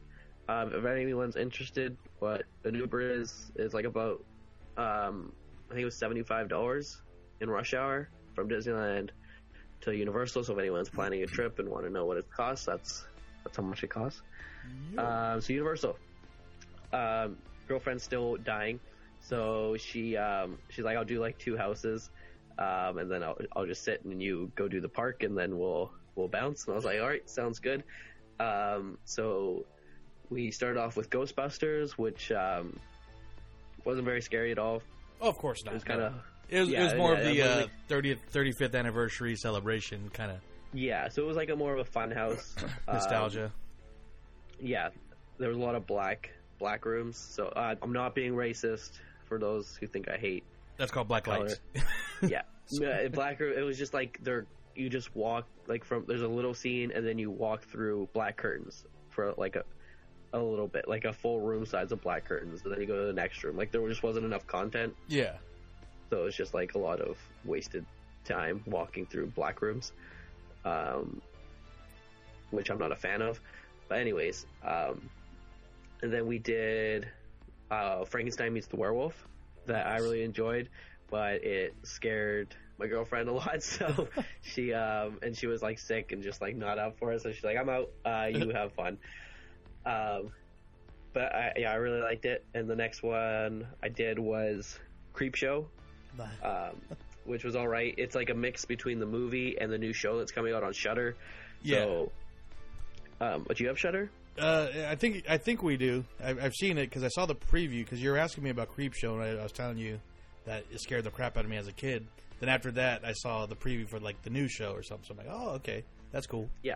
Um, 0.49 0.73
if 0.73 0.85
anyone's 0.85 1.35
interested, 1.35 1.95
what 2.19 2.43
an 2.63 2.75
Uber 2.75 3.01
is 3.01 3.51
is 3.55 3.73
like 3.73 3.85
about, 3.85 4.23
um, 4.77 5.31
I 5.69 5.73
think 5.73 5.81
it 5.81 5.85
was 5.85 5.97
seventy 5.97 6.23
five 6.23 6.49
dollars 6.49 7.01
in 7.39 7.49
rush 7.49 7.73
hour 7.73 8.09
from 8.33 8.49
Disneyland 8.49 9.09
to 9.85 9.95
Universal. 9.95 10.43
So 10.43 10.53
if 10.53 10.59
anyone's 10.59 10.89
planning 10.89 11.23
a 11.23 11.27
trip 11.27 11.59
and 11.59 11.69
want 11.69 11.85
to 11.85 11.89
know 11.89 12.05
what 12.05 12.17
it 12.17 12.29
costs, 12.29 12.65
that's 12.65 13.05
that's 13.43 13.57
how 13.57 13.63
much 13.63 13.83
it 13.83 13.89
costs. 13.89 14.21
Um, 14.97 15.41
so 15.41 15.53
Universal. 15.53 15.97
Um, 16.91 17.37
girlfriend's 17.67 18.03
still 18.03 18.35
dying, 18.37 18.79
so 19.19 19.75
she 19.77 20.17
um, 20.17 20.57
she's 20.69 20.85
like, 20.85 20.97
I'll 20.97 21.05
do 21.05 21.19
like 21.19 21.37
two 21.37 21.57
houses, 21.57 22.09
um, 22.57 22.97
and 22.97 23.09
then 23.09 23.23
I'll 23.23 23.37
I'll 23.55 23.65
just 23.65 23.83
sit 23.83 24.03
and 24.05 24.21
you 24.21 24.51
go 24.55 24.67
do 24.67 24.81
the 24.81 24.89
park, 24.89 25.23
and 25.23 25.37
then 25.37 25.57
we'll 25.57 25.91
we'll 26.15 26.27
bounce. 26.27 26.65
And 26.65 26.73
I 26.73 26.75
was 26.75 26.85
like, 26.85 26.99
all 26.99 27.07
right, 27.07 27.27
sounds 27.29 27.59
good. 27.59 27.83
Um, 28.39 28.97
so 29.05 29.65
we 30.29 30.51
started 30.51 30.79
off 30.79 30.97
with 30.97 31.09
Ghostbusters, 31.09 31.91
which 31.91 32.31
um, 32.31 32.79
wasn't 33.83 34.05
very 34.05 34.21
scary 34.21 34.51
at 34.51 34.59
all. 34.59 34.81
Oh, 35.21 35.29
of 35.29 35.37
course 35.37 35.63
not. 35.63 35.71
It 35.71 35.75
was 35.75 35.83
kind 35.83 36.01
of 36.01 36.13
It 36.49 36.59
was, 36.59 36.69
it 36.69 36.79
was 36.79 36.93
more 36.95 37.13
yeah, 37.13 37.19
of 37.19 37.25
the 37.25 37.41
was 37.41 37.47
uh, 37.49 37.67
30th, 37.89 38.17
35th 38.33 38.75
anniversary 38.75 39.35
celebration 39.35 40.09
kind 40.13 40.31
of 40.31 40.37
yeah. 40.73 41.07
So 41.07 41.23
it 41.23 41.25
was 41.25 41.37
like 41.37 41.49
a 41.49 41.55
more 41.55 41.73
of 41.73 41.79
a 41.79 41.85
fun 41.85 42.11
house 42.11 42.55
Um, 42.87 42.95
nostalgia. 42.95 43.51
yeah, 44.59 44.89
there 45.37 45.49
was 45.49 45.57
a 45.57 45.61
lot 45.61 45.75
of 45.75 45.87
black 45.87 46.31
black 46.59 46.85
rooms. 46.85 47.17
So 47.17 47.47
uh, 47.47 47.75
I'm 47.81 47.93
not 47.93 48.15
being 48.15 48.33
racist 48.33 48.91
for 49.25 49.39
those 49.39 49.75
who 49.77 49.87
think 49.87 50.09
I 50.09 50.17
hate 50.17 50.43
That's 50.77 50.91
called 50.91 51.07
Black 51.07 51.23
color. 51.23 51.47
Lights. 51.47 51.59
yeah, 52.21 52.41
Yeah, 52.69 53.07
black 53.07 53.39
room. 53.39 53.57
It 53.57 53.61
was 53.61 53.77
just 53.77 53.93
like 53.93 54.19
there. 54.21 54.45
You 54.75 54.89
just 54.89 55.15
walk 55.15 55.47
like 55.67 55.85
from 55.85 56.03
there's 56.05 56.21
a 56.21 56.27
little 56.27 56.53
scene 56.53 56.91
and 56.93 57.07
then 57.07 57.17
you 57.17 57.31
walk 57.31 57.63
through 57.63 58.09
black 58.13 58.35
curtains 58.35 58.83
for 59.09 59.33
like 59.37 59.55
a 59.55 59.63
a 60.33 60.39
little 60.39 60.67
bit, 60.67 60.87
like 60.87 61.05
a 61.05 61.13
full 61.13 61.39
room 61.39 61.65
size 61.65 61.93
of 61.93 62.01
black 62.01 62.25
curtains, 62.25 62.61
and 62.63 62.73
then 62.73 62.81
you 62.81 62.87
go 62.87 62.99
to 62.99 63.07
the 63.07 63.13
next 63.13 63.41
room. 63.43 63.55
Like 63.55 63.71
there 63.71 63.87
just 63.87 64.03
wasn't 64.03 64.25
enough 64.25 64.45
content, 64.47 64.93
yeah. 65.07 65.37
So 66.09 66.21
it 66.21 66.23
was 66.23 66.35
just 66.35 66.53
like 66.53 66.75
a 66.75 66.77
lot 66.77 66.99
of 67.01 67.17
wasted 67.43 67.85
time 68.23 68.61
walking 68.65 69.05
through 69.05 69.27
black 69.27 69.61
rooms, 69.61 69.91
um, 70.63 71.21
which 72.51 72.69
I'm 72.69 72.77
not 72.77 72.91
a 72.91 72.95
fan 72.95 73.21
of. 73.21 73.39
But 73.87 73.99
anyways, 73.99 74.45
um, 74.65 75.09
and 76.01 76.11
then 76.11 76.27
we 76.27 76.39
did 76.39 77.07
uh, 77.71 78.05
Frankenstein 78.05 78.53
meets 78.53 78.67
the 78.67 78.75
werewolf 78.75 79.27
that 79.65 79.87
I 79.87 79.97
really 79.97 80.23
enjoyed, 80.23 80.69
but 81.09 81.43
it 81.43 81.75
scared 81.83 82.55
my 82.77 82.87
girlfriend 82.87 83.29
a 83.29 83.33
lot. 83.33 83.61
So 83.61 84.07
she 84.41 84.73
um, 84.73 85.19
and 85.21 85.35
she 85.35 85.47
was 85.47 85.61
like 85.61 85.79
sick 85.79 86.11
and 86.11 86.21
just 86.21 86.41
like 86.41 86.55
not 86.55 86.77
up 86.77 86.97
for 86.97 87.13
it. 87.13 87.21
So 87.21 87.31
she's 87.31 87.43
like, 87.43 87.57
"I'm 87.57 87.69
out. 87.69 87.89
Uh, 88.05 88.27
you 88.31 88.49
have 88.49 88.73
fun." 88.73 88.97
Um, 89.85 90.31
but 91.13 91.33
I, 91.33 91.53
yeah, 91.57 91.71
I 91.71 91.75
really 91.75 92.01
liked 92.01 92.25
it. 92.25 92.43
And 92.53 92.69
the 92.69 92.75
next 92.75 93.01
one 93.01 93.67
I 93.81 93.87
did 93.87 94.19
was 94.19 94.77
Creep 95.13 95.35
Show 95.35 95.69
um, 96.43 96.81
which 97.25 97.43
was 97.43 97.55
all 97.55 97.67
right. 97.67 97.93
It's 97.97 98.15
like 98.15 98.29
a 98.29 98.33
mix 98.35 98.65
between 98.65 98.99
the 98.99 99.05
movie 99.05 99.57
and 99.59 99.71
the 99.71 99.77
new 99.77 99.93
show 99.93 100.17
that's 100.19 100.31
coming 100.31 100.53
out 100.53 100.63
on 100.63 100.73
Shudder. 100.73 101.15
Yeah. 101.61 101.77
So 101.77 102.11
Um, 103.21 103.43
but 103.47 103.59
you 103.59 103.67
have 103.67 103.79
Shudder? 103.79 104.09
Uh, 104.37 104.67
I 104.87 104.95
think 104.95 105.23
I 105.29 105.37
think 105.37 105.63
we 105.63 105.77
do. 105.77 106.03
I've, 106.21 106.43
I've 106.43 106.53
seen 106.53 106.77
it 106.77 106.87
because 106.89 107.03
I 107.03 107.07
saw 107.07 107.25
the 107.25 107.35
preview. 107.35 107.83
Because 107.83 108.01
you 108.01 108.09
were 108.11 108.17
asking 108.17 108.43
me 108.43 108.49
about 108.49 108.69
Creep 108.69 108.93
Show, 108.93 109.13
and 109.13 109.23
I, 109.23 109.39
I 109.39 109.43
was 109.43 109.53
telling 109.53 109.77
you 109.77 109.99
that 110.45 110.65
it 110.71 110.81
scared 110.81 111.05
the 111.05 111.09
crap 111.11 111.37
out 111.37 111.45
of 111.45 111.49
me 111.49 111.57
as 111.57 111.67
a 111.67 111.71
kid. 111.71 112.05
Then 112.41 112.49
after 112.49 112.69
that, 112.71 113.05
I 113.05 113.13
saw 113.13 113.45
the 113.45 113.55
preview 113.55 113.87
for 113.87 113.99
like 113.99 114.21
the 114.23 114.29
new 114.29 114.49
show 114.49 114.71
or 114.73 114.83
something. 114.83 115.05
So 115.07 115.13
I'm 115.13 115.25
like, 115.25 115.33
oh, 115.33 115.49
okay, 115.55 115.85
that's 116.11 116.27
cool. 116.27 116.49
Yeah. 116.63 116.75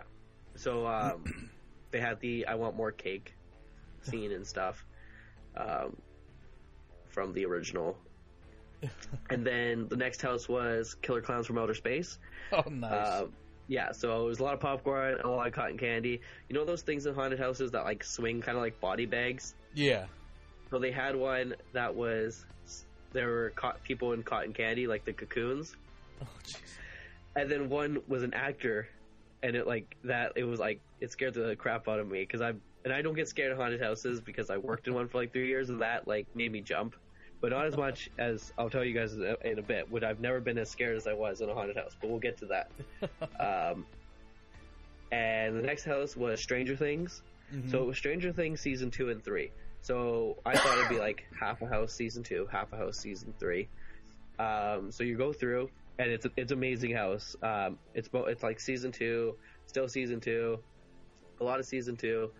So 0.56 0.86
um, 0.86 1.50
they 1.90 2.00
had 2.00 2.18
the 2.20 2.46
"I 2.46 2.54
want 2.54 2.76
more 2.76 2.92
cake" 2.92 3.34
scene 4.02 4.32
and 4.32 4.46
stuff 4.46 4.82
um, 5.54 5.96
from 7.10 7.34
the 7.34 7.44
original. 7.44 7.98
and 9.30 9.46
then 9.46 9.86
the 9.88 9.96
next 9.96 10.22
house 10.22 10.48
was 10.48 10.94
Killer 11.02 11.20
Clowns 11.20 11.46
from 11.46 11.58
Outer 11.58 11.74
Space. 11.74 12.18
Oh, 12.52 12.64
nice. 12.68 13.20
Um, 13.22 13.32
yeah, 13.68 13.92
so 13.92 14.22
it 14.24 14.26
was 14.26 14.40
a 14.40 14.42
lot 14.42 14.54
of 14.54 14.60
popcorn, 14.60 15.14
and 15.14 15.24
a 15.24 15.28
lot 15.30 15.46
of 15.46 15.52
cotton 15.52 15.78
candy. 15.78 16.20
You 16.48 16.54
know 16.56 16.64
those 16.64 16.82
things 16.82 17.06
in 17.06 17.14
haunted 17.14 17.38
houses 17.38 17.70
that 17.70 17.84
like 17.84 18.02
swing 18.02 18.40
kind 18.40 18.56
of 18.56 18.62
like 18.62 18.80
body 18.80 19.06
bags? 19.06 19.54
yeah. 19.74 20.06
So 20.70 20.78
they 20.80 20.90
had 20.90 21.14
one 21.16 21.54
that 21.72 21.94
was 21.94 22.44
there 23.12 23.28
were 23.28 23.52
people 23.84 24.12
in 24.14 24.22
cotton 24.24 24.52
candy, 24.52 24.86
like 24.88 25.04
the 25.04 25.12
cocoons, 25.12 25.76
Oh, 26.22 26.26
jeez. 26.44 26.56
and 27.36 27.48
then 27.50 27.68
one 27.68 27.98
was 28.08 28.22
an 28.24 28.34
actor, 28.34 28.88
and 29.44 29.54
it 29.54 29.66
like 29.66 29.96
that. 30.04 30.32
It 30.36 30.44
was 30.44 30.58
like 30.58 30.80
it 31.00 31.10
scared 31.12 31.34
the 31.34 31.54
crap 31.56 31.86
out 31.88 32.00
of 32.00 32.08
me 32.08 32.20
because 32.20 32.40
I 32.40 32.52
and 32.84 32.92
I 32.92 33.02
don't 33.02 33.14
get 33.14 33.28
scared 33.28 33.52
of 33.52 33.58
haunted 33.58 33.80
houses 33.80 34.20
because 34.20 34.48
I 34.50 34.56
worked 34.56 34.88
in 34.88 34.94
one 34.94 35.06
for 35.08 35.18
like 35.18 35.32
three 35.32 35.46
years, 35.48 35.68
and 35.70 35.80
that 35.82 36.08
like 36.08 36.26
made 36.34 36.50
me 36.50 36.60
jump. 36.60 36.96
But 37.40 37.50
not 37.52 37.66
as 37.66 37.76
much 37.76 38.10
as 38.18 38.52
I'll 38.58 38.68
tell 38.68 38.84
you 38.84 38.92
guys 38.92 39.14
in 39.14 39.58
a, 39.58 39.62
bit. 39.62 39.90
Would 39.90 40.04
I've 40.04 40.20
never 40.20 40.40
been 40.40 40.58
as 40.58 40.68
scared 40.68 40.96
as 40.96 41.06
I 41.06 41.14
was 41.14 41.40
in 41.40 41.48
a 41.48 41.54
haunted 41.54 41.76
house, 41.76 41.96
but 41.98 42.10
we'll 42.10 42.18
get 42.18 42.36
to 42.38 42.46
that. 42.46 42.70
um, 43.72 43.86
and 45.10 45.56
the 45.56 45.62
next 45.62 45.84
house 45.84 46.16
was 46.16 46.40
Stranger 46.40 46.76
Things. 46.76 47.22
Mm-hmm. 47.54 47.70
So 47.70 47.82
it 47.82 47.86
was 47.86 47.96
Stranger 47.96 48.32
Things 48.32 48.60
season 48.60 48.90
two 48.90 49.08
and 49.08 49.24
three. 49.24 49.50
So 49.82 50.36
I 50.44 50.56
thought 50.56 50.78
it'd 50.78 50.90
be 50.90 50.98
like 51.00 51.24
half 51.38 51.62
a 51.62 51.66
house 51.66 51.94
season 51.94 52.22
two, 52.22 52.46
half 52.52 52.72
a 52.72 52.76
house 52.76 52.98
season 52.98 53.32
three. 53.38 53.68
Um, 54.38 54.90
so 54.90 55.02
you 55.02 55.16
go 55.16 55.32
through, 55.32 55.70
and 55.98 56.10
it's 56.10 56.26
it's 56.36 56.52
amazing 56.52 56.94
house. 56.94 57.36
Um, 57.42 57.78
it's 57.94 58.08
bo- 58.08 58.26
it's 58.26 58.42
like 58.42 58.60
season 58.60 58.92
two, 58.92 59.36
still 59.66 59.88
season 59.88 60.20
two, 60.20 60.58
a 61.40 61.44
lot 61.44 61.60
of 61.60 61.66
season 61.66 61.96
two, 61.96 62.30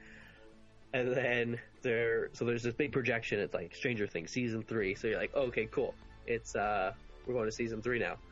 and 0.93 1.15
then 1.15 1.59
there. 1.83 2.31
So 2.33 2.45
there's 2.45 2.63
this 2.63 2.75
big 2.75 2.93
projection. 2.93 3.41
It's 3.41 3.55
like 3.55 3.75
Stranger 3.75 4.07
Things 4.07 4.31
season 4.31 4.63
three. 4.63 4.95
So 4.95 5.09
you're 5.09 5.19
like, 5.19 5.35
okay, 5.35 5.67
cool. 5.67 5.95
It's 6.27 6.55
uh, 6.55 6.93
we're 7.27 7.35
going 7.35 7.47
to 7.47 7.53
season 7.53 7.83
three 7.83 7.99
now. 7.99 8.17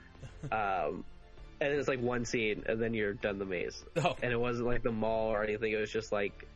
Um, 0.51 1.05
and 1.61 1.73
then 1.73 1.79
it's 1.79 1.89
like 1.89 2.01
one 2.01 2.25
scene, 2.25 2.65
and 2.67 2.81
then 2.81 2.95
you're 2.95 3.15
done 3.15 3.39
the 3.39 3.45
maze 3.45 3.85
Oh, 3.97 4.17
and 4.23 4.33
it 4.33 4.39
wasn't 4.39 4.67
like 4.67 4.83
the 4.83 4.93
mall 4.93 5.29
or 5.29 5.43
anything. 5.43 5.73
It 5.73 5.77
was 5.77 5.91
just 5.91 6.13
like, 6.13 6.47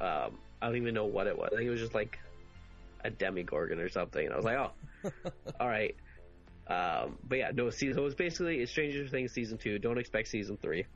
um, 0.00 0.38
I 0.60 0.66
don't 0.66 0.76
even 0.76 0.94
know 0.94 1.06
what 1.06 1.26
it 1.26 1.36
was. 1.36 1.50
I 1.52 1.56
think 1.56 1.68
it 1.68 1.70
was 1.70 1.80
just 1.80 1.94
like 1.94 2.18
a 3.04 3.10
Demogorgon 3.10 3.78
or 3.78 3.88
something. 3.88 4.24
And 4.24 4.32
I 4.32 4.36
was 4.36 4.44
like, 4.44 4.56
oh, 4.56 4.72
all 5.60 5.68
right. 5.68 5.94
Um, 6.66 7.16
but 7.28 7.38
yeah, 7.38 7.50
no. 7.54 7.70
See, 7.70 7.92
so 7.92 8.00
it 8.00 8.04
was 8.04 8.14
basically 8.14 8.60
it's 8.60 8.72
Stranger 8.72 9.06
Things 9.06 9.32
season 9.32 9.58
two. 9.58 9.78
Don't 9.78 9.98
expect 9.98 10.28
season 10.28 10.56
three. 10.56 10.86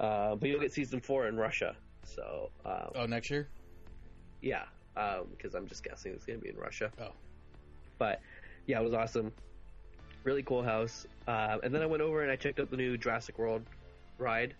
Uh, 0.00 0.34
but 0.34 0.48
you'll 0.48 0.60
get 0.60 0.72
season 0.72 1.00
four 1.00 1.26
in 1.26 1.36
Russia. 1.36 1.76
So 2.14 2.50
um, 2.64 2.90
oh, 2.94 3.06
next 3.06 3.30
year. 3.30 3.48
yeah, 4.40 4.64
because 4.94 5.54
I'm 5.54 5.66
just 5.66 5.84
guessing 5.84 6.12
it's 6.12 6.24
going 6.24 6.38
to 6.38 6.42
be 6.42 6.50
in 6.50 6.56
Russia. 6.56 6.90
Oh. 7.00 7.12
But 7.98 8.20
yeah, 8.66 8.80
it 8.80 8.84
was 8.84 8.94
awesome. 8.94 9.32
Really 10.24 10.42
cool 10.42 10.62
house. 10.62 11.06
Uh, 11.26 11.58
and 11.62 11.74
then 11.74 11.82
I 11.82 11.86
went 11.86 12.02
over 12.02 12.22
and 12.22 12.30
I 12.30 12.36
checked 12.36 12.60
out 12.60 12.70
the 12.70 12.76
new 12.76 12.96
Jurassic 12.96 13.38
World 13.38 13.62
ride. 14.18 14.54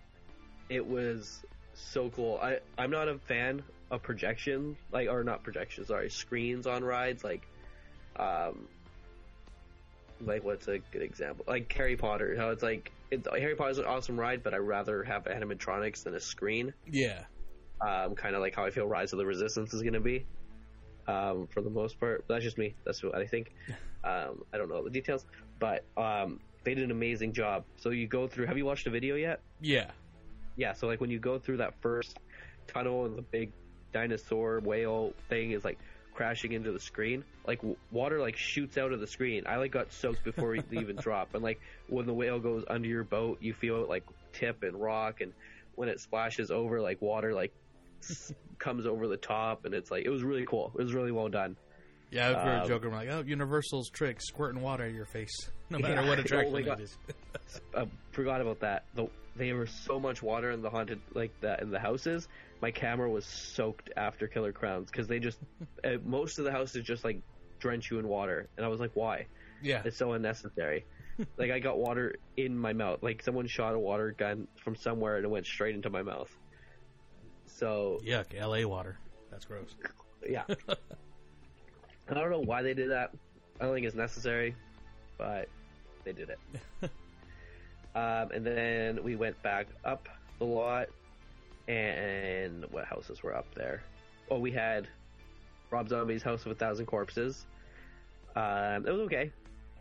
It 0.69 0.87
was 0.87 1.43
so 1.75 2.11
cool. 2.11 2.39
I 2.43 2.59
I'm 2.77 2.91
not 2.91 3.09
a 3.09 3.19
fan 3.19 3.63
of 3.91 4.03
projection, 4.03 4.77
like 4.93 5.09
or 5.09 5.25
not 5.25 5.43
projection, 5.43 5.85
sorry, 5.87 6.11
screens 6.11 6.67
on 6.67 6.85
rides. 6.85 7.25
Like, 7.25 7.47
um, 8.17 8.69
like 10.21 10.45
what's 10.45 10.69
a 10.69 10.79
good 10.79 11.03
example? 11.03 11.45
Like 11.49 11.73
Harry 11.73 11.97
Potter. 11.97 12.37
How 12.37 12.51
it's 12.51 12.63
like 12.63 12.93
it, 13.11 13.27
Harry 13.27 13.55
Potter's 13.55 13.79
an 13.79 13.87
awesome 13.87 14.19
ride, 14.19 14.43
but 14.43 14.55
I'd 14.55 14.59
rather 14.59 15.03
have 15.05 15.25
animatronics 15.25 16.05
than 16.05 16.15
a 16.15 16.21
screen 16.21 16.75
Yeah. 16.87 17.25
Um, 17.81 18.15
kind 18.15 18.35
of 18.35 18.41
like 18.41 18.55
how 18.55 18.65
I 18.65 18.71
feel 18.71 18.87
Rise 18.87 19.13
of 19.13 19.19
the 19.19 19.27
Resistance 19.27 19.73
is 19.75 19.83
going 19.83 19.95
to 19.95 20.01
be, 20.01 20.27
um, 21.07 21.47
for 21.49 21.61
the 21.63 21.71
most 21.71 21.99
part. 22.01 22.25
But 22.27 22.35
that's 22.35 22.45
just 22.45 22.59
me. 22.59 22.75
That's 22.85 23.03
what 23.03 23.15
I 23.15 23.27
think. 23.27 23.53
Um, 24.05 24.45
I 24.55 24.59
don't 24.59 24.69
know 24.69 24.85
the 24.85 24.91
details, 24.91 25.27
but 25.59 25.85
um, 25.97 26.39
they 26.63 26.73
did 26.73 26.85
an 26.85 26.93
amazing 26.93 27.33
job. 27.33 27.65
So 27.77 27.91
you 27.91 28.07
go 28.07 28.29
through. 28.29 28.47
Have 28.47 28.57
you 28.57 28.65
watched 28.65 28.85
the 28.85 28.91
video 28.91 29.17
yet? 29.17 29.41
Yeah. 29.61 29.91
Yeah. 30.57 30.73
So 30.73 30.87
like 30.87 31.01
when 31.01 31.11
you 31.11 31.19
go 31.19 31.37
through 31.37 31.57
that 31.59 31.75
first 31.81 32.17
tunnel 32.69 33.07
and 33.07 33.19
the 33.19 33.23
big 33.23 33.53
dinosaur 33.93 34.61
whale 34.61 35.15
thing 35.29 35.51
is 35.51 35.65
like 35.65 35.79
crashing 36.15 36.53
into 36.53 36.73
the 36.73 36.81
screen, 36.81 37.25
like 37.47 37.59
w- 37.59 37.77
water 37.91 38.21
like 38.21 38.37
shoots 38.37 38.77
out 38.77 38.93
of 38.93 39.01
the 39.01 39.07
screen. 39.07 39.45
I 39.47 39.57
like 39.57 39.73
got 39.73 39.93
soaked 39.93 40.25
before 40.25 40.51
we 40.51 40.63
even 40.73 40.97
drop, 41.01 41.35
and 41.35 41.43
like 41.43 41.61
when 41.89 42.07
the 42.07 42.15
whale 42.15 42.39
goes 42.39 42.65
under 42.69 42.89
your 42.89 43.05
boat, 43.05 43.39
you 43.41 43.55
feel 43.55 43.83
it 43.83 43.89
like 43.89 44.05
tip 44.33 44.63
and 44.63 44.81
rock, 44.81 45.21
and 45.21 45.33
when 45.75 45.89
it 45.89 46.01
splashes 46.01 46.51
over, 46.51 46.81
like 46.81 47.01
water 47.01 47.35
like 47.35 47.53
comes 48.59 48.87
over 48.87 49.07
the 49.09 49.17
top, 49.17 49.65
and 49.65 49.75
it's 49.75 49.91
like 49.91 50.05
it 50.05 50.11
was 50.11 50.23
really 50.23 50.45
cool. 50.47 50.73
It 50.79 50.83
was 50.83 50.95
really 50.95 51.13
well 51.13 51.29
done. 51.29 51.57
Yeah, 52.11 52.29
we 52.31 52.35
were 52.51 52.57
Um, 52.63 52.69
joking. 52.69 52.91
Like, 52.91 53.09
oh, 53.11 53.23
Universal's 53.27 53.91
trick, 53.91 54.21
squirting 54.23 54.63
water 54.63 54.85
at 54.85 54.93
your 54.95 55.05
face, 55.05 55.51
no 55.69 55.79
matter 55.79 55.95
Yeah. 56.03 56.09
what 56.09 56.19
Oh 56.19 56.23
attraction 56.23 56.53
my 56.53 56.61
it 56.61 56.81
is. 56.81 56.97
I 57.77 57.87
forgot 58.13 58.41
about 58.41 58.61
that. 58.61 58.85
The, 58.95 59.09
they 59.37 59.53
were 59.53 59.67
so 59.67 60.01
much 60.01 60.23
water 60.23 60.51
in 60.51 60.63
the 60.63 60.71
haunted 60.71 61.01
like 61.15 61.39
that 61.43 61.61
in 61.63 61.71
the 61.71 61.79
houses. 61.79 62.27
My 62.63 62.71
camera 62.71 63.09
was 63.11 63.25
soaked 63.27 63.91
after 63.97 64.27
Killer 64.27 64.53
Clowns 64.53 64.91
because 64.91 65.07
they 65.07 65.19
just 65.19 65.39
uh, 65.85 65.99
most 66.05 66.39
of 66.39 66.45
the 66.45 66.51
houses 66.53 66.83
just 66.85 67.05
like 67.05 67.21
drench 67.61 67.91
you 67.91 67.99
in 67.99 68.09
water, 68.09 68.49
and 68.57 68.65
I 68.65 68.69
was 68.69 68.81
like, 68.81 68.93
why? 68.95 69.27
Yeah. 69.63 69.83
It's 69.85 69.97
so 69.99 70.13
unnecessary. 70.13 70.87
like 71.37 71.51
I 71.51 71.59
got 71.59 71.79
water 71.79 72.15
in 72.37 72.57
my 72.57 72.73
mouth. 72.73 73.03
Like 73.03 73.23
someone 73.23 73.47
shot 73.49 73.75
a 73.75 73.79
water 73.79 74.15
gun 74.17 74.47
from 74.57 74.77
somewhere 74.77 75.17
and 75.17 75.25
it 75.25 75.29
went 75.29 75.47
straight 75.47 75.75
into 75.75 75.91
my 75.91 76.03
mouth. 76.03 76.31
So 77.49 78.01
Yuck, 78.05 78.27
L.A. 78.37 78.65
water. 78.65 78.99
That's 79.31 79.45
gross. 79.45 79.75
yeah. 80.29 80.45
I 82.11 82.15
don't 82.15 82.31
know 82.31 82.41
why 82.41 82.63
they 82.63 82.75
did 82.75 82.91
that. 82.91 83.13
I 83.61 83.65
don't 83.65 83.75
think 83.75 83.87
it's 83.87 83.97
necessary, 83.97 84.55
but 85.19 85.49
they 86.05 86.13
did 86.13 86.31
it. 86.31 86.39
um, 87.95 88.31
and 88.33 88.47
then 88.47 89.03
we 89.03 89.17
went 89.17 89.41
back 89.43 89.67
up 89.85 90.09
the 90.39 90.45
lot, 90.45 90.89
and 91.67 92.65
what 92.71 92.85
houses 92.85 93.23
were 93.23 93.37
up 93.37 93.47
there? 93.55 93.83
Oh, 94.31 94.39
we 94.39 94.51
had 94.51 94.89
Rob 95.71 95.89
Zombie's 95.89 96.23
House 96.23 96.47
of 96.47 96.53
a 96.53 96.55
Thousand 96.55 96.87
Corpses. 96.87 97.47
Um, 98.37 98.87
it 98.87 98.93
was 98.93 99.01
okay. 99.03 99.33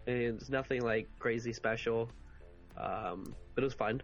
It's 0.05 0.49
nothing 0.49 0.81
like 0.81 1.07
crazy 1.19 1.53
special, 1.53 2.09
um, 2.77 3.35
but 3.55 3.63
it 3.63 3.65
was 3.65 3.73
fun. 3.73 4.01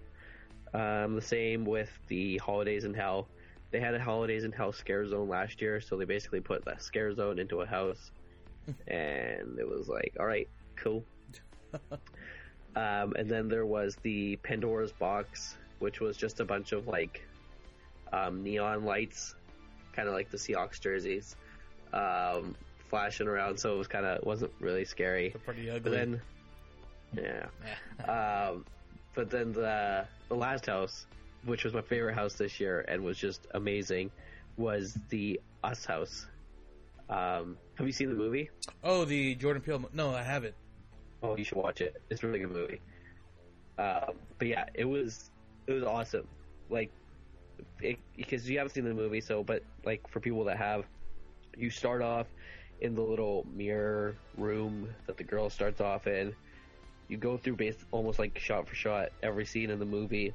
Um, 0.74 1.16
the 1.16 1.22
same 1.22 1.66
with 1.66 1.92
the 2.08 2.38
Holidays 2.38 2.84
in 2.84 2.94
Hell 2.94 3.28
they 3.74 3.80
had 3.80 3.96
a 3.96 4.00
holidays 4.00 4.44
in 4.44 4.52
hell 4.52 4.72
scare 4.72 5.06
zone 5.06 5.28
last 5.28 5.60
year 5.60 5.82
so 5.82 5.98
they 5.98 6.06
basically 6.06 6.40
put 6.40 6.64
that 6.64 6.82
scare 6.82 7.14
zone 7.14 7.40
into 7.40 7.62
a 7.62 7.66
house 7.66 8.12
and 8.88 9.60
it 9.60 9.68
was 9.68 9.90
like 9.90 10.16
all 10.20 10.26
right 10.26 10.48
cool. 10.78 11.04
Um, 12.76 13.14
and 13.20 13.30
then 13.30 13.50
there 13.50 13.68
was 13.68 13.98
the 13.98 14.36
pandora's 14.38 14.92
box 14.92 15.58
which 15.78 16.00
was 16.00 16.18
just 16.18 16.40
a 16.40 16.46
bunch 16.46 16.72
of 16.72 16.88
like 16.88 17.24
um, 18.12 18.42
neon 18.42 18.84
lights 18.84 19.36
kind 19.96 20.08
of 20.08 20.16
like 20.16 20.32
the 20.32 20.38
seahawks 20.38 20.82
jerseys 20.82 21.36
um, 21.94 22.56
flashing 22.90 23.28
around 23.28 23.60
so 23.60 23.76
it 23.76 23.78
was 23.78 23.88
kind 23.88 24.08
of 24.08 24.26
wasn't 24.26 24.52
really 24.60 24.86
scary. 24.86 25.30
They're 25.30 25.42
pretty 25.42 25.70
ugly. 25.70 25.82
but 25.82 25.92
then 25.92 26.22
yeah. 27.16 28.50
Um, 28.50 28.66
but 29.14 29.30
then 29.30 29.52
the 29.54 30.06
the 30.30 30.36
last 30.36 30.66
house, 30.66 31.06
which 31.46 31.64
was 31.64 31.74
my 31.74 31.82
favorite 31.82 32.16
house 32.16 32.34
this 32.36 32.60
year 32.60 32.86
and 32.88 33.04
was 33.04 33.18
just 33.18 33.48
amazing, 33.54 34.12
was 34.58 34.98
the 35.10 35.40
Us 35.64 35.86
house. 35.86 36.26
Um, 37.10 37.58
have 37.76 37.86
you 37.86 37.94
seen 37.94 38.10
the 38.10 38.16
movie? 38.16 38.50
oh, 38.84 39.06
the 39.06 39.36
Jordan 39.36 39.62
Peele. 39.62 39.90
No, 39.94 40.12
I 40.12 40.24
haven't. 40.24 40.56
Oh, 41.22 41.38
you 41.38 41.44
should 41.44 41.58
watch 41.58 41.82
it. 41.82 42.02
It's 42.10 42.24
a 42.24 42.28
really 42.28 42.40
good 42.40 42.52
movie. 42.52 42.82
Um, 43.78 44.14
but 44.38 44.48
yeah, 44.48 44.66
it 44.74 44.86
was 44.86 45.32
it 45.68 45.74
was 45.74 45.84
awesome. 45.84 46.28
Like 46.70 46.92
it, 47.82 47.98
because 48.16 48.50
you 48.50 48.58
haven't 48.58 48.74
seen 48.74 48.86
the 48.86 48.94
movie, 48.94 49.22
so 49.22 49.44
but 49.44 49.64
like 49.86 50.08
for 50.10 50.20
people 50.20 50.44
that 50.46 50.58
have, 50.58 50.86
you 51.58 51.70
start 51.70 52.02
off 52.02 52.28
in 52.82 52.96
the 52.96 53.02
little 53.02 53.46
mirror 53.54 54.16
room 54.38 54.90
that 55.08 55.18
the 55.18 55.24
girl 55.24 55.50
starts 55.50 55.82
off 55.82 56.08
in. 56.08 56.34
You 57.08 57.18
go 57.18 57.38
through 57.38 57.56
base 57.56 57.76
almost 57.92 58.20
like 58.20 58.38
shot 58.40 58.68
for 58.68 58.76
shot 58.76 59.10
every 59.22 59.46
scene 59.46 59.70
in 59.70 59.80
the 59.80 59.86
movie, 59.86 60.34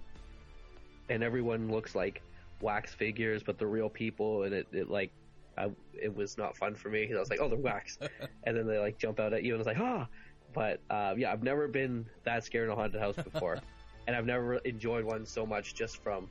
and 1.08 1.22
everyone 1.22 1.70
looks 1.70 1.94
like 1.94 2.22
wax 2.60 2.94
figures, 2.94 3.42
but 3.42 3.58
they're 3.58 3.68
real 3.68 3.88
people, 3.88 4.44
and 4.44 4.54
it, 4.54 4.66
it 4.72 4.90
like 4.90 5.10
I, 5.56 5.70
it 5.94 6.14
was 6.14 6.38
not 6.38 6.56
fun 6.56 6.74
for 6.74 6.88
me 6.88 7.02
because 7.02 7.16
I 7.16 7.20
was 7.20 7.30
like, 7.30 7.40
oh, 7.40 7.48
they're 7.48 7.58
wax, 7.58 7.98
and 8.44 8.56
then 8.56 8.66
they 8.66 8.78
like 8.78 8.98
jump 8.98 9.20
out 9.20 9.32
at 9.32 9.42
you, 9.42 9.54
and 9.54 9.58
I 9.58 9.64
was 9.64 9.66
like, 9.66 9.80
ah. 9.80 10.06
But 10.54 10.80
uh, 10.88 11.14
yeah, 11.16 11.30
I've 11.30 11.42
never 11.42 11.68
been 11.68 12.06
that 12.24 12.42
scared 12.44 12.66
in 12.66 12.72
a 12.72 12.74
haunted 12.74 13.00
house 13.00 13.16
before, 13.16 13.58
and 14.06 14.16
I've 14.16 14.26
never 14.26 14.56
enjoyed 14.56 15.04
one 15.04 15.26
so 15.26 15.44
much 15.44 15.74
just 15.74 16.02
from 16.02 16.28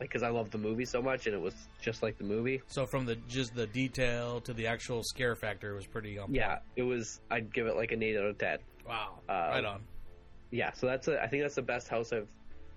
like, 0.00 0.08
because 0.08 0.22
I 0.22 0.30
love 0.30 0.50
the 0.50 0.58
movie 0.58 0.86
so 0.86 1.02
much, 1.02 1.26
and 1.26 1.34
it 1.34 1.40
was 1.40 1.54
just 1.80 2.02
like 2.02 2.16
the 2.16 2.24
movie. 2.24 2.62
So 2.66 2.86
from 2.86 3.04
the 3.04 3.16
just 3.28 3.54
the 3.54 3.66
detail 3.66 4.40
to 4.40 4.54
the 4.54 4.66
actual 4.66 5.02
scare 5.02 5.36
factor 5.36 5.72
it 5.72 5.76
was 5.76 5.86
pretty 5.86 6.16
point. 6.16 6.34
Yeah, 6.34 6.58
it 6.74 6.82
was. 6.82 7.20
I'd 7.30 7.52
give 7.52 7.66
it 7.66 7.76
like 7.76 7.92
an 7.92 8.02
eight 8.02 8.16
out 8.16 8.24
of 8.24 8.38
ten. 8.38 8.58
Wow. 8.88 9.18
Um, 9.28 9.36
right 9.36 9.64
on. 9.64 9.82
Yeah, 10.50 10.72
so 10.72 10.86
that's 10.86 11.08
a, 11.08 11.22
I 11.22 11.26
think 11.26 11.42
that's 11.42 11.56
the 11.56 11.62
best 11.62 11.88
house 11.88 12.12
I've 12.12 12.28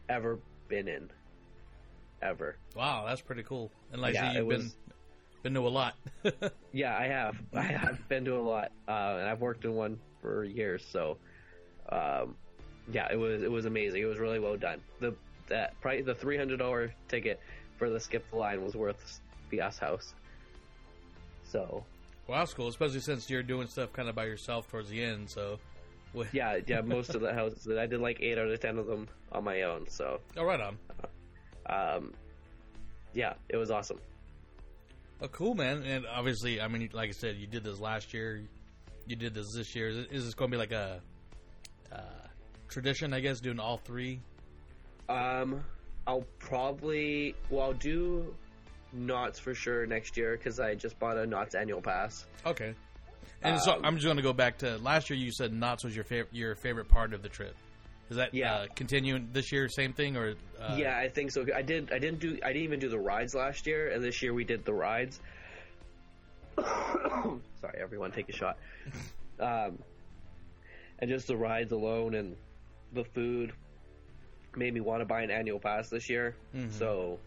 ever 0.10 0.40
been 0.68 0.88
in, 0.88 1.10
ever. 2.21 2.58
Wow, 2.75 3.06
that's 3.08 3.21
pretty 3.21 3.43
cool. 3.43 3.71
And 3.91 4.01
like 4.01 4.13
Yeah, 4.13 4.34
you've 4.34 4.47
been 4.49 4.58
was- 4.60 4.75
been 5.43 5.53
to 5.53 5.67
a 5.67 5.69
lot. 5.69 5.95
Yeah, 6.73 6.97
I 6.97 7.08
have. 7.08 7.36
I 7.53 7.62
have 7.63 8.08
been 8.10 8.25
to 8.25 8.36
a 8.36 8.41
lot, 8.41 8.71
uh, 8.88 9.17
and 9.19 9.27
I've 9.30 9.41
worked 9.41 9.65
in 9.65 9.73
one 9.75 9.99
for 10.21 10.43
years. 10.43 10.86
So, 10.91 11.17
um, 11.89 12.36
yeah, 12.91 13.08
it 13.12 13.15
was 13.17 13.41
it 13.43 13.49
was 13.51 13.65
amazing. 13.65 14.01
It 14.01 14.06
was 14.06 14.17
really 14.19 14.39
well 14.39 14.58
done. 14.58 14.82
The 14.99 15.15
that 15.47 15.80
price, 15.82 16.03
the 16.06 16.13
three 16.15 16.38
hundred 16.38 16.58
dollar 16.58 16.93
ticket 17.08 17.39
for 17.77 17.89
the 17.89 17.99
skip 17.99 18.30
the 18.32 18.38
line 18.38 18.63
was 18.63 18.75
worth 18.75 19.21
the 19.49 19.62
us 19.62 19.77
house. 19.77 20.13
So 21.43 21.86
Well, 22.27 22.39
that's 22.39 22.53
cool, 22.53 22.67
especially 22.67 22.99
since 22.99 23.30
you're 23.30 23.43
doing 23.43 23.67
stuff 23.67 23.93
kind 23.93 24.10
of 24.10 24.15
by 24.15 24.25
yourself 24.25 24.69
towards 24.69 24.89
the 24.89 25.01
end. 25.01 25.30
So, 25.30 25.60
yeah, 26.34 26.58
yeah, 26.67 26.82
most 26.82 27.15
of 27.15 27.21
the 27.21 27.34
houses 27.34 27.63
that 27.63 27.80
I 27.80 27.86
did 27.86 28.01
like 28.01 28.19
eight 28.21 28.38
out 28.38 28.47
of 28.49 28.60
ten 28.60 28.77
of 28.77 28.86
them 28.88 29.08
on 29.32 29.43
my 29.45 29.62
own. 29.63 29.88
So, 29.88 30.19
oh, 30.36 30.43
right 30.43 30.60
on. 30.60 30.77
Um, 31.69 32.13
yeah, 33.13 33.34
it 33.49 33.58
was 33.58 33.71
awesome. 33.71 33.99
Oh, 35.21 35.27
cool, 35.30 35.56
man. 35.56 35.84
And 35.84 36.06
obviously, 36.06 36.62
I 36.62 36.67
mean, 36.67 36.89
like 36.93 37.10
I 37.10 37.13
said, 37.13 37.38
you 37.38 37.47
did 37.47 37.63
this 37.63 37.80
last 37.80 38.13
year. 38.13 38.43
You 39.08 39.15
did 39.15 39.34
this 39.34 39.47
this 39.56 39.75
year. 39.75 39.89
Is, 39.89 40.25
this 40.25 40.34
going 40.34 40.51
to 40.51 40.56
be 40.56 40.60
like 40.60 40.71
a 40.71 41.01
uh, 41.91 42.27
tradition? 42.67 43.13
I 43.13 43.19
guess 43.21 43.39
doing 43.39 43.60
all 43.60 43.77
three. 43.77 44.19
Um, 45.10 45.63
I'll 46.06 46.25
probably 46.39 47.36
well 47.49 47.63
I'll 47.63 47.73
do 47.73 48.36
Knott's 48.93 49.39
for 49.39 49.53
sure 49.53 49.86
next 49.86 50.17
year 50.17 50.38
because 50.38 50.60
I 50.60 50.75
just 50.75 50.99
bought 50.99 51.17
a 51.17 51.25
Knott's 51.25 51.56
annual 51.56 51.82
pass. 51.82 52.25
Okay. 52.45 52.73
And 53.43 53.60
so 53.62 53.73
Um, 53.73 53.86
I'm 53.86 53.95
just 53.95 54.06
going 54.06 54.17
to 54.17 54.23
go 54.23 54.34
back 54.34 54.58
to 54.60 54.77
last 54.80 55.10
year. 55.10 55.17
You 55.17 55.32
said 55.32 55.53
Knott's 55.53 55.84
was 55.84 55.95
your 55.95 56.03
favorite 56.06 56.34
your 56.34 56.56
favorite 56.56 56.89
part 56.89 57.13
of 57.13 57.21
the 57.23 57.30
trip. 57.30 57.56
Is 58.10 58.17
that 58.17 58.34
Yeah. 58.34 58.54
uh, 58.56 58.67
continuing 58.76 59.30
this 59.34 59.52
year? 59.52 59.67
Same 59.70 59.93
thing 59.93 60.15
or 60.17 60.36
uh, 60.60 60.76
yeah, 60.78 60.98
I 60.98 61.10
think 61.10 61.32
so. 61.32 61.46
I 61.56 61.62
did. 61.62 61.91
I 61.91 62.00
didn't 62.00 62.20
do. 62.20 62.39
I 62.43 62.48
didn't 62.48 62.63
even 62.63 62.80
do 62.80 62.89
the 62.89 62.98
rides 63.00 63.36
last 63.36 63.67
year, 63.67 63.89
and 63.91 64.04
this 64.04 64.22
year 64.22 64.34
we 64.34 64.43
did 64.43 64.65
the 64.65 64.74
rides. 64.74 65.20
Sorry, 66.58 67.80
everyone, 67.80 68.12
take 68.12 68.30
a 68.30 68.34
shot. 68.34 68.58
Um, 69.39 69.78
and 70.98 71.12
just 71.12 71.28
the 71.28 71.38
rides 71.38 71.72
alone 71.72 72.15
and 72.15 72.36
the 72.93 73.04
food 73.04 73.54
made 74.56 74.74
me 74.74 74.80
want 74.80 75.02
to 75.02 75.06
buy 75.06 75.22
an 75.22 75.30
annual 75.30 75.60
pass 75.60 75.89
this 75.89 76.10
year. 76.10 76.36
Mhm. 76.56 76.72
So, 76.72 77.20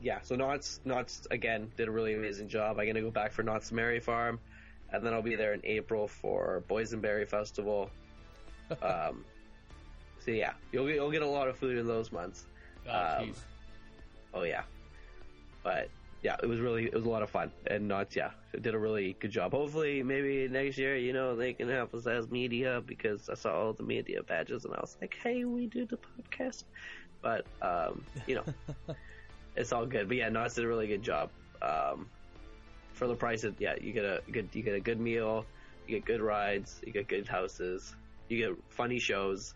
yeah. 0.00 0.18
So 0.22 0.34
Knott's, 0.34 0.80
Knott's 0.84 1.28
again 1.30 1.70
did 1.76 1.86
a 1.86 1.92
really 1.92 2.14
amazing 2.14 2.48
job. 2.48 2.80
I'm 2.80 2.88
gonna 2.88 3.00
go 3.00 3.12
back 3.12 3.30
for 3.30 3.44
Knott's 3.44 3.68
Scary 3.68 4.00
Farm, 4.00 4.40
and 4.92 5.06
then 5.06 5.12
I'll 5.14 5.22
be 5.22 5.36
there 5.36 5.54
in 5.54 5.60
April 5.62 6.08
for 6.08 6.64
Boysenberry 6.68 7.28
Festival. 7.28 7.88
Um, 8.82 9.24
so 10.24 10.30
yeah, 10.30 10.52
you'll 10.70 10.86
get, 10.86 10.96
you'll 10.96 11.10
get 11.10 11.22
a 11.22 11.26
lot 11.26 11.48
of 11.48 11.56
food 11.56 11.78
in 11.78 11.86
those 11.86 12.12
months. 12.12 12.44
Oh, 12.88 13.18
um. 13.20 13.34
Oh 14.34 14.42
yeah, 14.44 14.62
but 15.62 15.88
yeah, 16.22 16.36
it 16.42 16.46
was 16.46 16.60
really 16.60 16.86
it 16.86 16.94
was 16.94 17.04
a 17.04 17.08
lot 17.08 17.22
of 17.22 17.30
fun, 17.30 17.50
and 17.66 17.88
Knott's 17.88 18.14
yeah 18.14 18.30
did 18.60 18.74
a 18.74 18.78
really 18.78 19.16
good 19.18 19.30
job. 19.30 19.52
Hopefully, 19.52 20.02
maybe 20.02 20.48
next 20.48 20.78
year, 20.78 20.96
you 20.96 21.12
know, 21.12 21.34
they 21.34 21.52
can 21.52 21.68
help 21.68 21.94
us 21.94 22.06
as 22.06 22.30
media 22.30 22.82
because 22.86 23.28
I 23.28 23.34
saw 23.34 23.52
all 23.52 23.72
the 23.72 23.82
media 23.82 24.22
badges 24.22 24.64
and 24.64 24.74
I 24.74 24.80
was 24.80 24.96
like, 25.00 25.16
hey, 25.22 25.44
we 25.44 25.66
do 25.66 25.86
the 25.86 25.98
podcast, 25.98 26.64
but 27.20 27.44
um, 27.60 28.04
you 28.26 28.36
know, 28.36 28.44
it's 29.56 29.72
all 29.72 29.84
good. 29.84 30.08
But 30.08 30.16
yeah, 30.16 30.28
Knott's 30.28 30.54
did 30.54 30.64
a 30.64 30.68
really 30.68 30.86
good 30.86 31.02
job. 31.02 31.30
Um, 31.60 32.08
for 32.92 33.06
the 33.08 33.14
price 33.14 33.42
of 33.44 33.60
yeah, 33.60 33.74
you 33.80 33.92
get 33.92 34.04
a 34.04 34.22
good 34.30 34.48
you 34.52 34.62
get 34.62 34.74
a 34.74 34.80
good 34.80 35.00
meal, 35.00 35.44
you 35.86 35.96
get 35.96 36.04
good 36.04 36.20
rides, 36.20 36.80
you 36.86 36.92
get 36.92 37.08
good 37.08 37.26
houses, 37.26 37.94
you 38.28 38.38
get 38.38 38.56
funny 38.68 39.00
shows. 39.00 39.54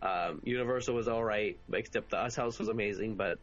Um, 0.00 0.40
Universal 0.44 0.94
was 0.94 1.08
all 1.08 1.24
right, 1.24 1.58
except 1.72 2.10
the 2.10 2.18
Us 2.18 2.36
House 2.36 2.58
was 2.58 2.68
amazing, 2.68 3.16
but 3.16 3.38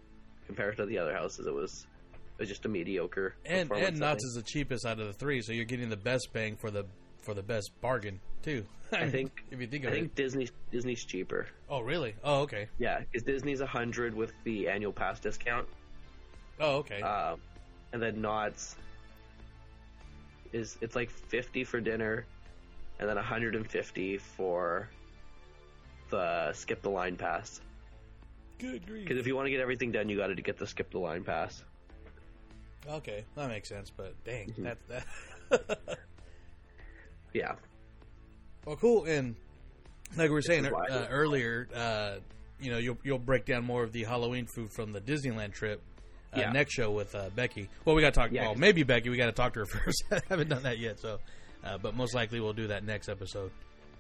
compared 0.48 0.78
to 0.78 0.86
the 0.86 0.98
other 0.98 1.13
houses, 1.13 1.48
it 1.48 1.54
was 1.54 1.86
it 2.13 2.41
was 2.41 2.50
just 2.50 2.65
a 2.65 2.70
mediocre. 2.70 3.36
and 3.46 3.70
and 3.72 4.00
think. 4.00 4.18
is 4.18 4.36
the 4.36 4.44
cheapest 4.44 4.86
out 4.86 5.00
of 5.00 5.08
the 5.08 5.13
three, 5.13 5.41
so 5.41 5.52
you're 5.52 5.65
getting 5.65 5.89
the 5.89 5.98
best 5.98 6.30
bang 6.34 6.56
for 6.56 6.72
the 6.72 6.86
for 7.18 7.34
the 7.34 7.44
best 7.44 7.72
bargain 7.82 8.20
too. 8.41 8.65
I 8.94 9.10
think 9.10 9.44
if 9.52 9.60
you 9.60 9.68
think 9.68 9.84
I 9.86 9.88
of 9.88 9.94
think 9.94 10.06
it. 10.08 10.15
Disney 10.15 10.48
Disney's 10.72 11.04
cheaper. 11.04 11.48
Oh, 11.70 11.82
really? 11.82 12.15
Oh, 12.24 12.41
okay. 12.41 12.68
Yeah, 12.78 13.00
because 13.00 13.24
Disney's 13.24 13.60
a 13.62 13.65
hundred 13.65 14.13
with 14.13 14.32
the 14.44 14.70
annual 14.70 14.94
pass 14.94 15.20
discount, 15.20 15.68
Oh, 16.60 16.78
okay. 16.78 17.02
um, 17.02 17.39
and 17.91 18.02
then 18.02 18.22
Knott's 18.22 18.76
is 20.54 20.78
it's 20.82 20.96
like 20.96 21.10
fifty 21.10 21.63
for 21.63 21.82
dinner, 21.82 22.26
and 23.00 23.10
then 23.10 23.18
hundred 23.18 23.56
and 23.56 23.70
fifty 23.70 24.18
for 24.18 24.88
the 26.10 26.54
skip 26.54 26.82
the 26.82 26.89
line 26.89 27.15
pass. 27.18 27.62
Good 28.60 28.86
grief. 28.88 29.04
Because 29.04 29.20
if 29.20 29.28
you 29.28 29.36
want 29.36 29.48
to 29.48 29.52
get 29.52 29.60
everything 29.60 29.91
done, 29.91 30.08
you 30.10 30.18
got 30.18 30.28
to 30.28 30.36
get 30.36 30.58
the 30.58 30.68
skip 30.68 30.89
the 30.91 31.00
line 31.00 31.24
pass. 31.24 31.63
Okay, 32.88 33.26
that 33.36 33.50
makes 33.50 33.68
sense. 33.70 33.91
But 33.96 34.13
dang, 34.24 34.50
Mm-hmm. 34.50 34.63
that's 34.63 34.86
that. 35.50 35.80
Yeah, 37.34 37.56
well, 38.65 38.78
cool. 38.78 39.04
And 39.04 39.36
like 40.15 40.30
we 40.30 40.34
were 40.36 40.41
saying 40.41 40.65
I 40.65 40.70
uh, 40.70 41.08
earlier, 41.10 41.68
uh, 41.76 42.15
you 42.62 42.72
know, 42.72 42.78
you'll 42.78 42.98
you'll 43.04 43.20
break 43.20 43.46
down 43.46 43.65
more 43.65 43.84
of 43.84 43.91
the 43.91 44.06
Halloween 44.06 44.46
food 44.46 44.72
from 44.72 44.94
the 44.94 45.02
Disneyland 45.02 45.52
trip. 45.54 45.82
Uh, 46.34 46.39
Yeah. 46.39 46.52
Next 46.54 46.74
show 46.74 46.91
with 46.91 47.13
uh, 47.13 47.30
Becky. 47.36 47.68
Well, 47.84 47.94
we 47.96 48.02
got 48.02 48.13
to 48.13 48.20
talk. 48.22 48.32
Yeah, 48.32 48.44
well, 48.44 48.56
maybe 48.56 48.84
Becky. 48.84 49.10
We 49.10 49.18
got 49.18 49.26
to 49.26 49.32
talk 49.34 49.54
to 49.56 49.60
her 49.60 49.65
first. 49.65 50.04
I 50.12 50.22
haven't 50.30 50.48
done 50.48 50.63
that 50.63 50.80
yet. 50.80 50.98
So, 51.00 51.20
uh, 51.65 51.78
but 51.78 51.94
most 51.94 52.13
likely 52.15 52.39
we'll 52.39 52.54
do 52.54 52.68
that 52.68 52.86
next 52.86 53.10
episode. 53.10 53.52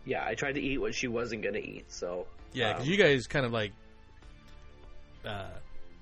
Yeah. 0.05 0.23
I 0.25 0.35
tried 0.35 0.53
to 0.53 0.61
eat 0.61 0.77
what 0.77 0.93
she 0.95 1.07
wasn't 1.07 1.43
gonna 1.43 1.59
eat, 1.59 1.91
so 1.91 2.27
Yeah, 2.53 2.73
because 2.73 2.85
um, 2.87 2.91
you 2.91 2.97
guys 2.97 3.27
kind 3.27 3.45
of 3.45 3.51
like 3.51 3.71
uh, 5.25 5.47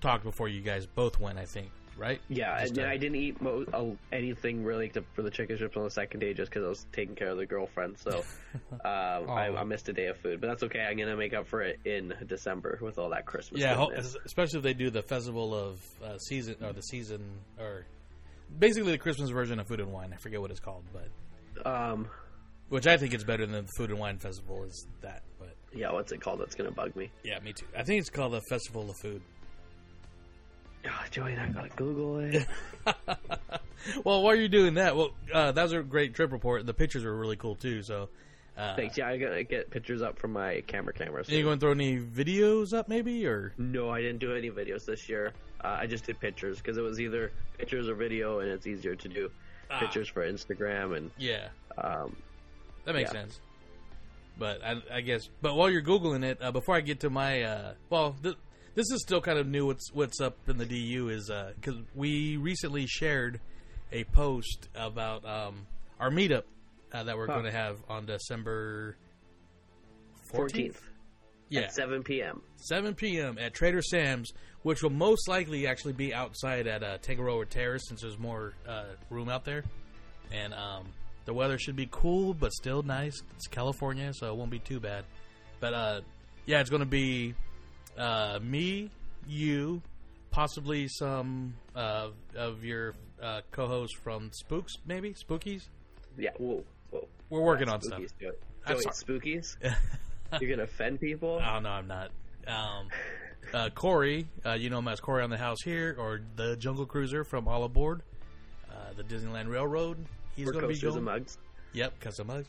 talked 0.02 0.24
before 0.24 0.48
you 0.48 0.62
guys 0.62 0.86
both 0.86 1.20
went. 1.20 1.40
I 1.40 1.46
think, 1.46 1.70
right? 1.98 2.20
Yeah, 2.30 2.60
Just, 2.62 2.78
and 2.78 2.86
uh, 2.86 2.90
I 2.90 2.98
didn't 2.98 3.16
eat 3.16 3.42
mo- 3.42 3.66
uh, 3.74 4.16
anything 4.16 4.64
really 4.64 4.88
except 4.88 5.14
for 5.16 5.22
the 5.22 5.32
chicken 5.32 5.56
strips 5.56 5.78
on 5.78 5.84
the 5.84 5.90
second 5.92 6.20
day, 6.20 6.34
just 6.34 6.52
because 6.52 6.66
I 6.66 6.70
was 6.70 6.86
taking 6.92 7.16
care 7.16 7.30
of 7.30 7.38
the 7.38 7.46
girlfriend. 7.46 7.98
So 7.98 8.24
um, 8.72 9.30
I, 9.30 9.54
I 9.56 9.64
missed 9.64 9.88
a 9.90 9.94
day 9.94 10.08
of 10.08 10.18
food, 10.18 10.42
but 10.42 10.48
that's 10.48 10.64
okay. 10.64 10.82
I'm 10.82 10.98
gonna 10.98 11.18
make 11.18 11.34
up 11.34 11.48
for 11.48 11.62
it 11.62 11.80
in 11.86 12.14
December 12.28 12.78
with 12.82 13.00
all 13.00 13.10
that 13.10 13.26
Christmas. 13.26 13.62
Yeah, 13.62 13.76
ho- 13.76 13.92
especially 14.26 14.58
if 14.58 14.64
they 14.64 14.74
do 14.74 14.90
the 14.90 15.02
festival 15.04 15.54
of 15.56 15.82
uh, 16.04 16.18
season 16.18 16.58
or 16.64 16.74
the 16.74 16.82
season 16.84 17.22
or 17.60 17.86
basically 18.60 18.92
the 18.92 18.98
Christmas 18.98 19.30
version 19.30 19.60
of 19.60 19.68
Food 19.68 19.80
and 19.80 19.92
Wine. 19.92 20.12
I 20.14 20.18
forget 20.18 20.42
what 20.42 20.52
it's 20.52 20.60
called, 20.60 20.84
but 20.94 21.66
um, 21.66 22.08
which 22.74 22.88
I 22.88 22.98
think 22.98 23.14
is 23.14 23.24
better 23.24 23.46
than 23.46 23.66
the 23.66 23.72
Food 23.78 23.92
and 23.92 24.00
Wine 24.00 24.18
Festival 24.18 24.64
is 24.64 24.88
that. 25.02 25.22
But 25.38 25.56
yeah, 25.76 25.92
what's 25.92 26.12
it 26.12 26.22
called? 26.22 26.40
That's 26.40 26.56
gonna 26.56 26.72
bug 26.72 26.96
me. 26.96 27.12
yeah, 27.24 27.40
me 27.40 27.54
too. 27.54 27.68
I 27.78 27.84
think 27.84 28.00
it's 28.02 28.10
called 28.10 28.34
the 28.34 28.42
Festival 28.50 28.90
of 28.90 28.98
Food. 28.98 29.22
Oh, 30.84 31.04
Joey, 31.12 31.38
I 31.38 31.48
gotta 31.50 31.70
Google 31.76 32.18
it. 32.20 32.48
well, 34.04 34.24
while 34.24 34.36
you're 34.36 34.48
doing 34.48 34.74
that, 34.74 34.96
well, 34.96 35.12
uh, 35.32 35.52
that 35.52 35.62
was 35.62 35.74
a 35.74 35.84
great 35.84 36.16
trip 36.16 36.32
report. 36.32 36.66
The 36.66 36.74
pictures 36.74 37.04
were 37.04 37.16
really 37.16 37.36
cool 37.36 37.54
too. 37.54 37.84
So, 37.84 38.10
uh, 38.58 38.76
Thanks. 38.76 38.98
Yeah, 38.98 39.08
I 39.08 39.18
gotta 39.18 39.44
get 39.44 39.70
pictures 39.70 40.02
up 40.02 40.18
from 40.18 40.34
my 40.34 40.62
camera 40.66 40.94
camera. 40.94 41.22
are 41.22 41.32
you 41.32 41.44
going 41.44 41.60
to 41.60 41.64
throw 41.64 41.72
any 41.74 42.00
videos 42.00 42.74
up, 42.76 42.90
maybe, 42.90 43.28
or 43.28 43.54
No, 43.60 43.92
I 43.92 44.02
didn't 44.02 44.20
do 44.20 44.36
any 44.36 44.50
videos 44.50 44.86
this 44.86 45.08
year. 45.08 45.32
Uh, 45.64 45.78
I 45.80 45.86
just 45.86 46.06
did 46.06 46.20
pictures 46.20 46.58
because 46.58 46.78
it 46.78 46.82
was 46.82 47.00
either 47.00 47.32
pictures 47.60 47.88
or 47.88 47.94
video, 47.94 48.40
and 48.40 48.50
it's 48.50 48.66
easier 48.66 48.96
to 48.96 49.08
do 49.08 49.30
Ah. 49.70 49.80
pictures 49.80 50.08
for 50.10 50.28
Instagram 50.28 50.98
and 50.98 51.12
yeah, 51.18 51.48
um, 51.78 52.16
That 52.86 52.96
makes 52.96 53.14
Yeah. 53.14 53.22
sense. 53.22 53.40
But 54.38 54.64
I, 54.64 54.82
I 54.92 55.02
guess, 55.02 55.30
but 55.42 55.56
while 55.56 55.70
you're 55.70 55.84
googling 55.84 56.24
it, 56.24 56.40
uh, 56.42 56.52
before 56.52 56.76
I 56.76 56.82
get 56.82 57.02
to 57.02 57.10
my, 57.10 57.44
uh, 57.44 57.74
well, 57.90 58.16
th- 58.24 58.36
this 58.74 58.90
is 58.92 59.02
still 59.04 59.22
kind 59.22 59.38
of 59.38 59.48
new. 59.48 59.68
What's 59.68 59.92
what's 59.94 60.20
up 60.20 60.38
in 60.50 60.58
the 60.58 60.66
DU 60.66 61.10
is 61.10 61.30
because 61.60 61.76
we 61.94 62.38
recently 62.38 62.88
shared 62.88 63.40
a 63.92 64.04
post 64.06 64.70
about 64.76 65.24
um, 65.26 65.68
our 66.00 66.10
meetup 66.10 66.44
uh, 66.92 67.04
that 67.04 67.16
we're 67.16 67.28
Huh. 67.28 67.34
going 67.34 67.46
to 67.46 67.52
have 67.52 67.78
on 67.88 68.08
December 68.08 68.98
14th. 70.32 70.36
fourteenth 70.36 70.82
Yeah, 71.50 71.62
at 71.62 71.74
seven 71.76 72.02
p.m. 72.04 72.42
7 72.58 72.96
p.m. 72.96 73.38
at 73.38 73.54
Trader 73.54 73.82
Sam's, 73.84 74.34
which 74.64 74.82
will 74.82 74.90
most 74.90 75.28
likely 75.28 75.68
actually 75.68 75.94
be 75.94 76.12
outside 76.14 76.66
at 76.66 76.82
uh, 76.82 76.98
Tangaroa 77.00 77.46
Terrace 77.46 77.84
since 77.88 78.02
there's 78.02 78.18
more 78.18 78.54
uh, 78.68 78.86
room 79.12 79.30
out 79.30 79.46
there. 79.46 79.64
And 80.32 80.54
um, 80.56 80.88
the 81.26 81.34
weather 81.34 81.58
should 81.58 81.76
be 81.76 81.88
cool, 81.90 82.34
but 82.34 82.52
still 82.54 82.84
nice. 82.84 83.22
It's 83.36 83.48
California, 83.48 84.14
so 84.14 84.28
it 84.32 84.36
won't 84.36 84.52
be 84.52 84.60
too 84.60 84.80
bad. 84.80 85.06
But 85.60 85.74
uh, 85.74 86.02
yeah, 86.46 86.60
it's 86.60 86.70
going 86.70 86.82
to 86.82 86.86
be 86.86 87.36
uh, 87.98 88.40
me, 88.42 88.90
you, 89.28 89.82
possibly 90.32 90.88
some 90.88 91.54
uh, 91.76 92.10
of 92.36 92.64
your 92.64 92.96
uh, 93.22 93.42
co-hosts 93.52 93.98
from 94.04 94.32
Spooks, 94.34 94.74
maybe 94.86 95.14
Spookies. 95.14 95.68
Yeah, 96.18 96.32
whoa, 96.38 96.64
whoa. 96.92 97.08
We're 97.30 97.42
working 97.42 97.70
on 97.70 97.82
stuff. 97.82 98.00
spookies, 98.00 98.20
Joey. 98.20 98.32
I'm 98.66 98.74
Joey, 98.76 98.82
sorry. 98.82 99.20
spookies. 99.20 99.56
You're 100.42 100.50
gonna 100.50 100.64
offend 100.64 101.00
people. 101.00 101.40
Oh 101.44 101.60
no, 101.60 101.70
I'm 101.70 101.88
not. 101.88 102.12
Um, 102.48 102.88
uh, 103.54 103.70
Corey, 103.70 104.28
uh, 104.46 104.54
you 104.54 104.70
know 104.70 104.80
him 104.80 104.88
as 104.88 105.00
Corey 105.00 105.24
on 105.24 105.30
the 105.30 105.38
House 105.38 105.62
here, 105.64 105.96
or 105.98 106.22
the 106.36 106.56
Jungle 106.58 106.86
Cruiser 106.86 107.24
from 107.24 107.48
All 107.48 107.64
Aboard, 107.64 108.02
uh, 108.70 108.94
the 108.96 109.04
Disneyland 109.04 109.50
Railroad. 109.50 109.98
He's 110.36 110.50
going 110.50 110.62
to 110.62 110.68
be 110.68 110.80
going. 110.80 110.96
and 110.96 111.06
mugs. 111.06 111.38
Yep, 111.74 112.00
custom 112.00 112.28
mugs 112.28 112.48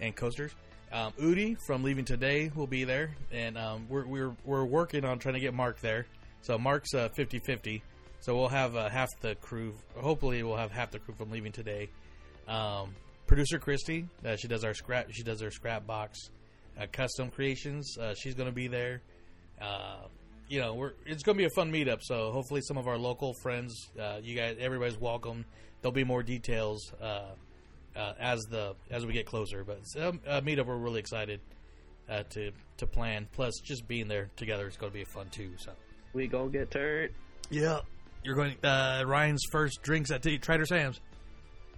and 0.00 0.14
coasters. 0.14 0.52
Um, 0.92 1.12
Udi 1.20 1.56
from 1.66 1.82
Leaving 1.82 2.04
Today 2.04 2.50
will 2.54 2.66
be 2.66 2.84
there, 2.84 3.16
and 3.30 3.56
um, 3.56 3.86
we're 3.88 4.06
we're 4.06 4.36
we're 4.44 4.64
working 4.64 5.04
on 5.04 5.18
trying 5.18 5.34
to 5.34 5.40
get 5.40 5.54
Mark 5.54 5.80
there. 5.80 6.06
So 6.42 6.58
Mark's 6.58 6.92
uh, 6.92 7.08
50-50. 7.16 7.82
So 8.20 8.36
we'll 8.36 8.48
have 8.48 8.76
uh, 8.76 8.88
half 8.88 9.08
the 9.20 9.34
crew. 9.36 9.74
Hopefully, 9.96 10.42
we'll 10.42 10.56
have 10.56 10.70
half 10.70 10.90
the 10.90 10.98
crew 10.98 11.14
from 11.14 11.30
Leaving 11.30 11.52
Today. 11.52 11.88
Um, 12.46 12.94
producer 13.26 13.58
Christy, 13.58 14.06
uh, 14.24 14.36
she 14.36 14.48
does 14.48 14.64
our 14.64 14.74
scrap. 14.74 15.10
She 15.10 15.22
does 15.22 15.42
our 15.42 15.50
scrap 15.50 15.86
box 15.86 16.30
uh, 16.78 16.86
custom 16.92 17.30
creations. 17.30 17.96
Uh, 17.98 18.14
she's 18.14 18.34
going 18.34 18.48
to 18.48 18.54
be 18.54 18.68
there. 18.68 19.00
Uh, 19.60 20.06
you 20.48 20.60
know, 20.60 20.74
we're 20.74 20.92
it's 21.06 21.22
going 21.22 21.36
to 21.36 21.42
be 21.42 21.46
a 21.46 21.50
fun 21.50 21.72
meetup. 21.72 22.02
So 22.02 22.30
hopefully, 22.32 22.60
some 22.62 22.76
of 22.76 22.86
our 22.86 22.98
local 22.98 23.34
friends, 23.42 23.74
uh, 23.98 24.18
you 24.22 24.36
guys, 24.36 24.56
everybody's 24.60 25.00
welcome. 25.00 25.44
There'll 25.82 25.92
be 25.92 26.04
more 26.04 26.22
details 26.22 26.92
uh, 27.02 27.24
uh, 27.96 28.12
as 28.18 28.40
the 28.50 28.74
as 28.90 29.04
we 29.04 29.12
get 29.12 29.26
closer. 29.26 29.64
But 29.64 29.78
it's 29.82 29.96
a 29.96 30.12
meetup, 30.42 30.66
we're 30.66 30.76
really 30.76 31.00
excited 31.00 31.40
uh, 32.08 32.22
to 32.30 32.52
to 32.78 32.86
plan. 32.86 33.28
Plus, 33.32 33.52
just 33.64 33.86
being 33.86 34.08
there 34.08 34.30
together 34.36 34.66
is 34.68 34.76
going 34.76 34.92
to 34.92 34.98
be 34.98 35.04
fun 35.04 35.28
too. 35.30 35.50
So 35.58 35.72
We 36.12 36.26
gonna 36.28 36.50
get 36.50 36.70
turned. 36.70 37.10
yeah, 37.50 37.80
you're 38.24 38.36
going 38.36 38.56
uh, 38.64 39.02
Ryan's 39.06 39.42
first 39.50 39.82
drinks 39.82 40.10
at 40.10 40.22
T- 40.22 40.38
Trader 40.38 40.66
Sam's. 40.66 41.00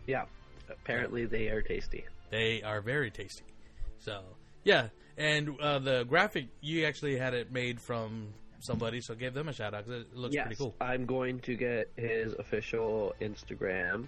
Yeah. 0.06 0.26
Apparently 0.70 1.26
they 1.26 1.48
are 1.48 1.60
tasty. 1.62 2.04
They 2.30 2.62
are 2.62 2.80
very 2.80 3.10
tasty. 3.10 3.44
So 3.98 4.22
yeah, 4.64 4.88
and 5.16 5.58
uh, 5.60 5.78
the 5.78 6.04
graphic 6.04 6.48
you 6.60 6.84
actually 6.86 7.16
had 7.16 7.32
it 7.34 7.52
made 7.52 7.80
from 7.80 8.28
somebody, 8.64 9.00
so 9.00 9.14
give 9.14 9.34
them 9.34 9.48
a 9.48 9.52
shout 9.52 9.74
out 9.74 9.84
'cause 9.84 10.00
it 10.00 10.16
looks 10.16 10.34
yes, 10.34 10.46
pretty 10.46 10.58
cool. 10.58 10.74
I'm 10.80 11.04
going 11.04 11.38
to 11.40 11.54
get 11.54 11.90
his 11.96 12.32
official 12.34 13.14
Instagram 13.20 14.06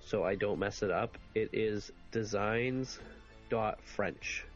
so 0.00 0.24
I 0.24 0.34
don't 0.34 0.58
mess 0.58 0.82
it 0.82 0.90
up. 0.90 1.18
It 1.34 1.50
is 1.52 1.92
designs.french. 2.10 4.46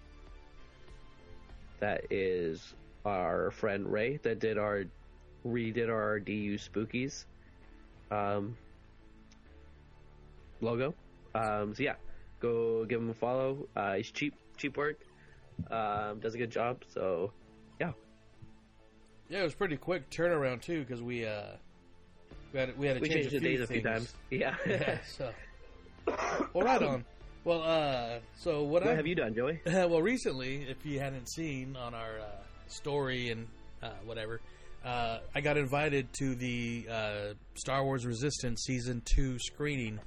That 1.80 2.06
is 2.10 2.74
our 3.04 3.50
friend 3.50 3.92
Ray 3.92 4.16
that 4.18 4.38
did 4.40 4.56
our 4.58 4.84
redid 5.46 5.90
our 5.90 6.18
DU 6.18 6.56
spookies 6.58 7.26
um, 8.10 8.56
logo. 10.60 10.94
Um, 11.34 11.74
so 11.74 11.82
yeah, 11.82 11.96
go 12.40 12.84
give 12.86 13.00
him 13.00 13.10
a 13.10 13.14
follow. 13.14 13.68
Uh, 13.76 13.96
he's 13.96 14.10
cheap, 14.10 14.34
cheap 14.56 14.78
work. 14.78 14.98
Um, 15.70 16.20
does 16.20 16.34
a 16.34 16.38
good 16.38 16.50
job. 16.50 16.82
So 16.88 17.32
yeah, 19.28 19.40
it 19.40 19.44
was 19.44 19.54
pretty 19.54 19.76
quick 19.76 20.10
turnaround 20.10 20.62
too 20.62 20.80
because 20.80 21.02
we 21.02 21.26
uh 21.26 21.42
we 22.52 22.60
had 22.60 22.78
we 22.78 22.86
had 22.86 22.96
to 22.96 23.00
we 23.00 23.08
change 23.08 23.30
changed 23.30 23.34
a 23.34 23.38
the 23.38 23.40
few 23.40 23.56
days 23.56 23.60
a 23.60 23.66
few 23.66 23.82
times. 23.82 24.14
Yeah. 24.30 24.54
Yeah, 24.66 24.98
so 25.06 25.32
well, 26.52 26.64
right 26.64 26.82
on. 26.82 27.04
Well, 27.44 27.62
uh, 27.62 28.18
so 28.36 28.62
what, 28.62 28.84
what 28.84 28.92
I 28.92 28.96
have 28.96 29.06
you 29.06 29.14
done, 29.14 29.34
Joey? 29.34 29.60
well 29.66 30.02
recently, 30.02 30.66
if 30.68 30.84
you 30.84 30.98
hadn't 30.98 31.28
seen 31.28 31.76
on 31.76 31.94
our 31.94 32.18
uh, 32.18 32.26
story 32.66 33.30
and 33.30 33.46
uh, 33.82 33.90
whatever, 34.04 34.40
uh, 34.84 35.18
I 35.34 35.40
got 35.40 35.56
invited 35.56 36.12
to 36.14 36.34
the 36.34 36.86
uh, 36.90 37.34
Star 37.54 37.84
Wars 37.84 38.06
Resistance 38.06 38.62
season 38.64 39.02
two 39.04 39.38
screening 39.38 40.00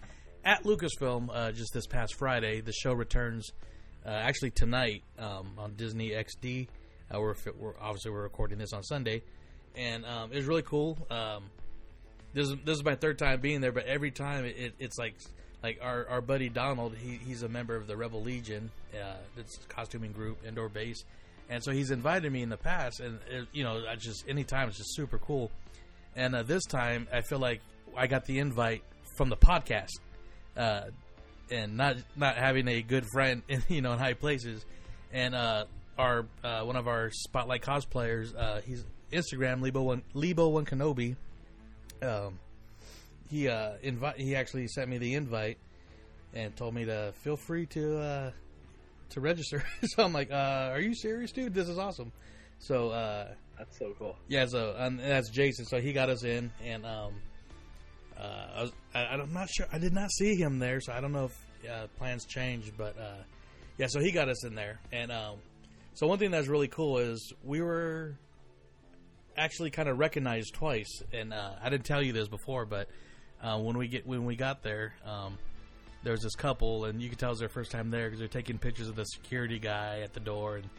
at 0.45 0.63
Lucasfilm 0.63 1.29
uh, 1.31 1.51
just 1.51 1.73
this 1.73 1.87
past 1.87 2.15
Friday. 2.15 2.61
The 2.61 2.73
show 2.73 2.93
returns 2.93 3.51
uh, 4.05 4.09
actually 4.09 4.51
tonight 4.51 5.03
um, 5.17 5.53
on 5.57 5.75
Disney 5.75 6.11
XD. 6.11 6.67
Uh, 7.13 7.19
we're, 7.19 7.35
we're 7.59 7.73
obviously 7.81 8.11
we're 8.11 8.23
recording 8.23 8.57
this 8.57 8.73
on 8.73 8.83
Sunday, 8.83 9.23
and 9.75 10.05
um, 10.05 10.31
it 10.31 10.37
was 10.37 10.45
really 10.45 10.61
cool. 10.61 10.97
Um, 11.09 11.45
this 12.33 12.47
is 12.47 12.55
this 12.63 12.77
is 12.77 12.83
my 12.83 12.95
third 12.95 13.17
time 13.17 13.41
being 13.41 13.61
there, 13.61 13.71
but 13.71 13.85
every 13.85 14.11
time 14.11 14.45
it, 14.45 14.55
it, 14.57 14.73
it's 14.79 14.97
like 14.97 15.15
like 15.63 15.79
our, 15.81 16.07
our 16.07 16.21
buddy 16.21 16.49
Donald. 16.49 16.95
He, 16.95 17.15
he's 17.15 17.43
a 17.43 17.49
member 17.49 17.75
of 17.75 17.87
the 17.87 17.97
Rebel 17.97 18.21
Legion. 18.21 18.71
Uh, 18.93 19.15
it's 19.37 19.59
costuming 19.67 20.11
group, 20.11 20.37
Endor 20.45 20.69
Base, 20.69 21.03
and 21.49 21.63
so 21.63 21.71
he's 21.71 21.91
invited 21.91 22.31
me 22.31 22.41
in 22.41 22.49
the 22.49 22.57
past, 22.57 22.99
and 22.99 23.19
it, 23.29 23.47
you 23.51 23.63
know, 23.63 23.83
I 23.89 23.95
just 23.95 24.27
anytime 24.27 24.69
it's 24.69 24.77
just 24.77 24.95
super 24.95 25.17
cool. 25.17 25.51
And 26.15 26.35
uh, 26.35 26.43
this 26.43 26.65
time, 26.65 27.07
I 27.13 27.21
feel 27.21 27.39
like 27.39 27.61
I 27.95 28.07
got 28.07 28.25
the 28.25 28.39
invite 28.39 28.83
from 29.17 29.29
the 29.29 29.37
podcast, 29.37 29.99
uh, 30.55 30.83
and 31.49 31.77
not 31.77 31.97
not 32.15 32.35
having 32.37 32.67
a 32.67 32.81
good 32.81 33.05
friend, 33.11 33.43
in, 33.47 33.63
you 33.69 33.81
know, 33.81 33.93
in 33.93 33.99
high 33.99 34.13
places, 34.13 34.65
and 35.11 35.35
uh, 35.35 35.65
our 35.99 36.25
uh, 36.43 36.61
one 36.63 36.77
of 36.77 36.87
our 36.87 37.11
spotlight 37.11 37.61
cosplayers, 37.61 38.33
uh, 38.35 38.61
he's 38.61 38.85
Instagram 39.11 39.61
Lebo 39.61 39.83
one 39.83 40.01
Lebo 40.13 40.47
one 40.47 40.65
Kenobi. 40.65 41.15
Um, 42.01 42.39
he 43.29 43.49
uh, 43.49 43.73
invite 43.83 44.17
he 44.17 44.35
actually 44.35 44.67
sent 44.67 44.89
me 44.89 44.97
the 44.97 45.13
invite 45.15 45.57
and 46.33 46.55
told 46.55 46.73
me 46.73 46.85
to 46.85 47.13
feel 47.21 47.35
free 47.35 47.65
to 47.67 47.99
uh, 47.99 48.31
to 49.09 49.21
register. 49.21 49.63
so 49.83 50.03
I'm 50.03 50.13
like, 50.13 50.31
uh, 50.31 50.69
are 50.71 50.79
you 50.79 50.95
serious, 50.95 51.31
dude? 51.31 51.53
This 51.53 51.67
is 51.67 51.77
awesome. 51.77 52.11
So 52.59 52.89
uh, 52.89 53.27
That's 53.57 53.77
so 53.77 53.93
cool. 53.99 54.15
yeah, 54.27 54.45
so 54.45 54.75
and 54.77 54.99
that's 54.99 55.29
Jason. 55.29 55.65
So 55.65 55.79
he 55.81 55.93
got 55.93 56.09
us 56.09 56.23
in, 56.23 56.51
and 56.65 56.85
um, 56.85 57.13
uh, 58.17 58.47
I 58.55 58.61
was, 58.63 58.71
I, 58.95 58.99
I'm 59.05 59.33
not 59.33 59.49
sure. 59.49 59.67
I 59.71 59.77
did 59.79 59.93
not 59.93 60.11
see 60.11 60.35
him 60.35 60.59
there, 60.59 60.79
so 60.81 60.93
I 60.93 61.01
don't 61.01 61.11
know 61.11 61.25
if 61.25 61.69
uh, 61.69 61.87
plans 61.97 62.25
changed. 62.25 62.73
But 62.77 62.97
uh, 62.97 63.23
yeah, 63.77 63.87
so 63.89 63.99
he 63.99 64.11
got 64.11 64.29
us 64.29 64.45
in 64.45 64.55
there, 64.55 64.79
and 64.91 65.11
um, 65.11 65.37
so 65.93 66.07
one 66.07 66.19
thing 66.19 66.31
that's 66.31 66.47
really 66.47 66.67
cool 66.67 66.97
is 66.97 67.33
we 67.43 67.61
were 67.61 68.17
actually 69.37 69.71
kind 69.71 69.89
of 69.89 69.97
recognized 69.97 70.53
twice, 70.53 71.01
and 71.13 71.33
uh, 71.33 71.51
I 71.61 71.69
didn't 71.69 71.85
tell 71.85 72.01
you 72.01 72.13
this 72.13 72.27
before, 72.27 72.65
but 72.65 72.89
uh, 73.41 73.57
when 73.59 73.77
we 73.77 73.87
get 73.87 74.05
when 74.05 74.25
we 74.25 74.35
got 74.35 74.63
there. 74.63 74.93
Um, 75.05 75.37
there 76.03 76.13
was 76.13 76.21
this 76.21 76.35
couple, 76.35 76.85
and 76.85 77.01
you 77.01 77.09
could 77.09 77.19
tell 77.19 77.29
it 77.29 77.33
was 77.33 77.39
their 77.39 77.49
first 77.49 77.71
time 77.71 77.89
there 77.89 78.07
because 78.07 78.19
they're 78.19 78.27
taking 78.27 78.57
pictures 78.57 78.87
of 78.87 78.95
the 78.95 79.05
security 79.05 79.59
guy 79.59 79.99
at 80.01 80.13
the 80.13 80.19
door, 80.19 80.57
and 80.57 80.69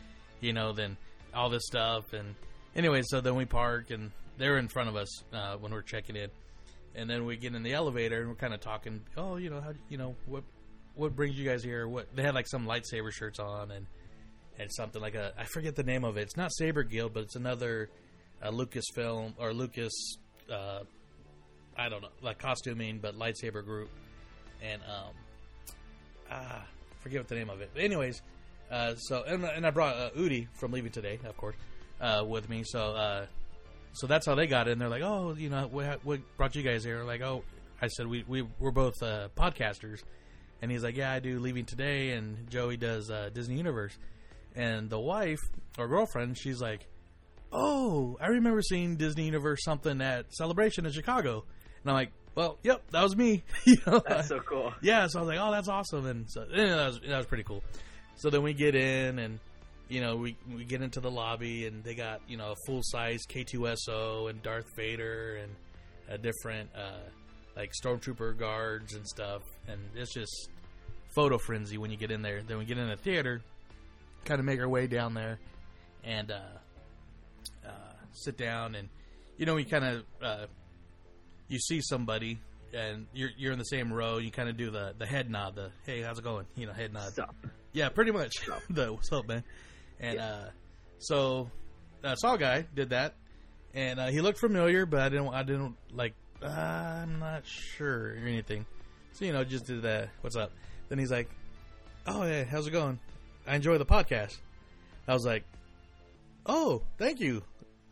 you 0.41 0.53
know, 0.53 0.73
then 0.73 0.97
all 1.35 1.51
this 1.51 1.67
stuff. 1.67 2.13
And 2.13 2.35
anyway, 2.75 3.03
so 3.05 3.21
then 3.21 3.35
we 3.35 3.45
park, 3.45 3.91
and 3.91 4.11
they're 4.39 4.59
in 4.59 4.69
front 4.69 4.89
of 4.89 4.97
us 4.97 5.23
uh, 5.33 5.57
when 5.57 5.73
we're 5.73 5.83
checking 5.83 6.17
in, 6.17 6.31
and 6.95 7.09
then 7.09 7.27
we 7.27 7.37
get 7.37 7.55
in 7.55 7.63
the 7.63 7.75
elevator, 7.75 8.21
and 8.21 8.29
we're 8.29 8.35
kind 8.35 8.55
of 8.55 8.61
talking. 8.61 9.03
Oh, 9.17 9.37
you 9.37 9.51
know, 9.51 9.61
how 9.61 9.73
you 9.89 9.99
know 9.99 10.17
what 10.27 10.45
what 10.95 11.15
brings 11.15 11.39
you 11.39 11.49
guys 11.49 11.63
here? 11.63 11.87
What 11.87 12.15
they 12.15 12.23
had 12.23 12.35
like 12.35 12.49
some 12.49 12.67
lightsaber 12.67 13.13
shirts 13.13 13.39
on, 13.39 13.71
and 13.71 13.87
and 14.61 14.73
something 14.73 15.01
like 15.01 15.15
a 15.15 15.33
I 15.39 15.45
forget 15.45 15.75
the 15.75 15.83
name 15.83 16.05
of 16.05 16.17
it. 16.17 16.23
It's 16.23 16.37
not 16.37 16.53
Saber 16.53 16.83
Guild, 16.83 17.15
but 17.15 17.25
it's 17.25 17.37
another 17.37 17.89
uh, 18.43 18.51
Lucasfilm 18.51 19.35
or 19.39 19.53
Lucas. 19.53 19.93
Uh, 20.53 20.81
I 21.77 21.89
don't 21.89 22.03
know, 22.03 22.09
like 22.21 22.39
costuming, 22.39 22.99
but 22.99 23.17
lightsaber 23.17 23.65
group 23.65 23.89
and 24.63 24.83
um, 24.83 25.15
ah, 26.31 26.65
forget 27.01 27.21
what 27.21 27.29
the 27.29 27.35
name 27.37 27.51
of 27.51 27.61
it. 27.61 27.71
But 27.73 27.83
anyways, 27.83 28.23
uh, 28.71 28.95
so 28.97 29.23
and, 29.27 29.45
and 29.45 29.67
I 29.67 29.71
brought 29.71 29.97
uh, 29.97 30.11
Udi 30.11 30.49
from 30.55 30.73
Leaving 30.73 30.93
Today, 30.93 31.19
of 31.25 31.37
course, 31.37 31.57
uh, 32.01 32.25
with 32.27 32.49
me. 32.49 32.63
So 32.65 32.95
uh, 32.95 33.27
so 33.93 34.07
that's 34.07 34.27
how 34.27 34.35
they 34.35 34.47
got 34.47 34.69
in. 34.69 34.79
They're 34.79 34.89
like, 34.89 35.03
oh, 35.03 35.35
you 35.37 35.49
know, 35.49 35.67
what, 35.69 36.05
what 36.05 36.21
brought 36.37 36.55
you 36.55 36.63
guys 36.63 36.85
here? 36.85 37.03
Like, 37.03 37.23
oh, 37.23 37.43
I 37.81 37.89
said 37.89 38.07
we 38.07 38.25
we 38.29 38.43
we're 38.59 38.71
both 38.71 39.03
uh, 39.03 39.29
podcasters, 39.37 40.03
and 40.63 40.71
he's 40.71 40.85
like, 40.85 40.97
yeah, 40.97 41.13
I 41.13 41.21
do 41.21 41.39
Leaving 41.39 41.65
Today, 41.65 42.11
and 42.11 42.49
Joey 42.51 42.77
does 42.77 43.11
uh, 43.11 43.31
Disney 43.33 43.57
Universe, 43.57 43.97
and 44.55 44.91
the 44.91 45.01
wife 45.01 45.41
or 45.79 45.89
girlfriend, 45.89 46.39
she's 46.39 46.61
like. 46.61 46.87
Oh, 47.53 48.17
I 48.21 48.29
remember 48.29 48.63
seeing 48.63 48.95
Disney 48.95 49.25
Universe 49.25 49.65
something 49.65 50.01
at 50.01 50.33
Celebration 50.33 50.87
in 50.87 50.93
Chicago, 50.93 51.45
and 51.83 51.91
I'm 51.91 51.95
like, 51.97 52.13
well, 52.37 52.59
yep, 52.63 52.81
that 52.93 53.03
was 53.03 53.17
me. 53.17 53.43
you 53.65 53.77
know, 53.85 54.01
That's 54.07 54.29
so 54.29 54.39
cool. 54.39 54.73
yeah, 54.83 55.09
so 55.09 55.19
I 55.19 55.23
was 55.23 55.29
like, 55.31 55.39
oh, 55.41 55.51
that's 55.51 55.67
awesome, 55.69 56.07
and 56.07 56.31
so 56.31 56.47
yeah, 56.49 56.77
that 56.77 56.87
was 56.87 57.01
that 57.01 57.17
was 57.17 57.27
pretty 57.27 57.43
cool. 57.43 57.65
So 58.15 58.31
then 58.31 58.45
we 58.45 58.53
get 58.55 58.77
in, 58.77 59.19
and 59.19 59.41
you 59.89 60.01
know, 60.01 60.15
we 60.15 60.37
we 60.55 60.65
get 60.65 60.81
into 60.81 61.01
the 61.01 61.11
lobby, 61.11 61.67
and 61.67 61.83
they 61.83 61.97
got 61.97 62.21
you 62.29 62.37
know 62.37 62.53
a 62.53 62.57
full 62.67 62.83
size 62.85 63.19
K2SO 63.29 64.31
and 64.31 64.41
Darth 64.45 64.67
Vader 64.77 65.41
and 65.43 65.53
a 66.09 66.19
different 66.19 66.71
uh, 66.77 67.01
like 67.57 67.73
stormtrooper 67.85 68.39
guards 68.39 68.95
and 68.95 69.05
stuff, 69.09 69.43
and 69.67 69.81
it's 69.97 70.15
just 70.15 70.51
photo 71.17 71.37
frenzy 71.37 71.79
when 71.79 71.91
you 71.91 71.97
get 71.97 72.13
in 72.13 72.23
there. 72.23 72.43
Then 72.47 72.59
we 72.59 72.65
get 72.65 72.79
in 72.79 72.87
the 72.89 72.97
theater, 72.97 73.43
kind 74.25 74.39
of 74.39 74.45
make 74.45 74.61
our 74.61 74.69
way 74.69 74.87
down 74.87 75.15
there, 75.15 75.39
and 76.05 76.31
uh, 76.31 76.41
uh, 77.67 77.93
sit 78.13 78.37
down, 78.37 78.75
and 78.75 78.89
you 79.37 79.47
know, 79.47 79.55
we 79.55 79.65
kind 79.65 79.85
of 79.85 80.05
uh, 80.23 80.47
you 81.49 81.59
see 81.59 81.81
somebody 81.81 82.41
and 82.73 83.07
you're 83.13 83.31
you're 83.37 83.53
in 83.53 83.59
the 83.59 83.65
same 83.65 83.93
row. 83.93 84.19
You 84.19 84.31
kind 84.31 84.49
of 84.49 84.57
do 84.57 84.71
the 84.71 84.95
the 84.97 85.07
head 85.07 85.31
nod, 85.31 85.57
the 85.57 85.71
hey, 85.85 86.03
how's 86.03 86.19
it 86.19 86.25
going? 86.25 86.47
You 86.57 86.67
know, 86.67 86.73
head 86.73 86.93
nod. 86.93 87.13
Yeah, 87.73 87.89
pretty 87.89 88.13
much. 88.13 88.35
the 88.71 88.93
what's 88.93 89.13
up, 89.13 89.29
man? 89.29 89.45
And 89.99 90.19
uh, 90.19 90.45
so 90.99 91.51
uh, 92.03 92.15
Saw 92.15 92.37
guy 92.37 92.67
did 92.75 92.91
that, 92.91 93.15
and 93.75 94.01
uh, 94.01 94.07
he 94.07 94.21
looked 94.21 94.39
familiar, 94.39 94.87
but 94.87 95.01
I 95.01 95.09
didn't 95.09 95.29
I 95.29 95.43
didn't 95.43 95.77
like 95.93 96.15
uh, 96.43 96.47
I'm 96.47 97.19
not 97.19 97.47
sure 97.47 98.15
or 98.15 98.27
anything. 98.27 98.67
So 99.13 99.25
you 99.25 99.33
know, 99.33 99.45
just 99.45 99.67
did 99.67 99.83
that. 99.83 100.11
What's 100.21 100.37
up? 100.37 100.53
Then 100.89 100.99
he's 100.99 101.11
like, 101.11 101.29
oh 102.07 102.25
yeah, 102.25 102.45
how's 102.45 102.67
it 102.67 102.73
going? 102.73 102.99
I 103.47 103.57
enjoy 103.57 103.79
the 103.79 103.87
podcast. 103.87 104.37
I 105.09 105.13
was 105.15 105.25
like, 105.25 105.45
oh, 106.47 106.83
thank 106.99 107.21
you. 107.21 107.43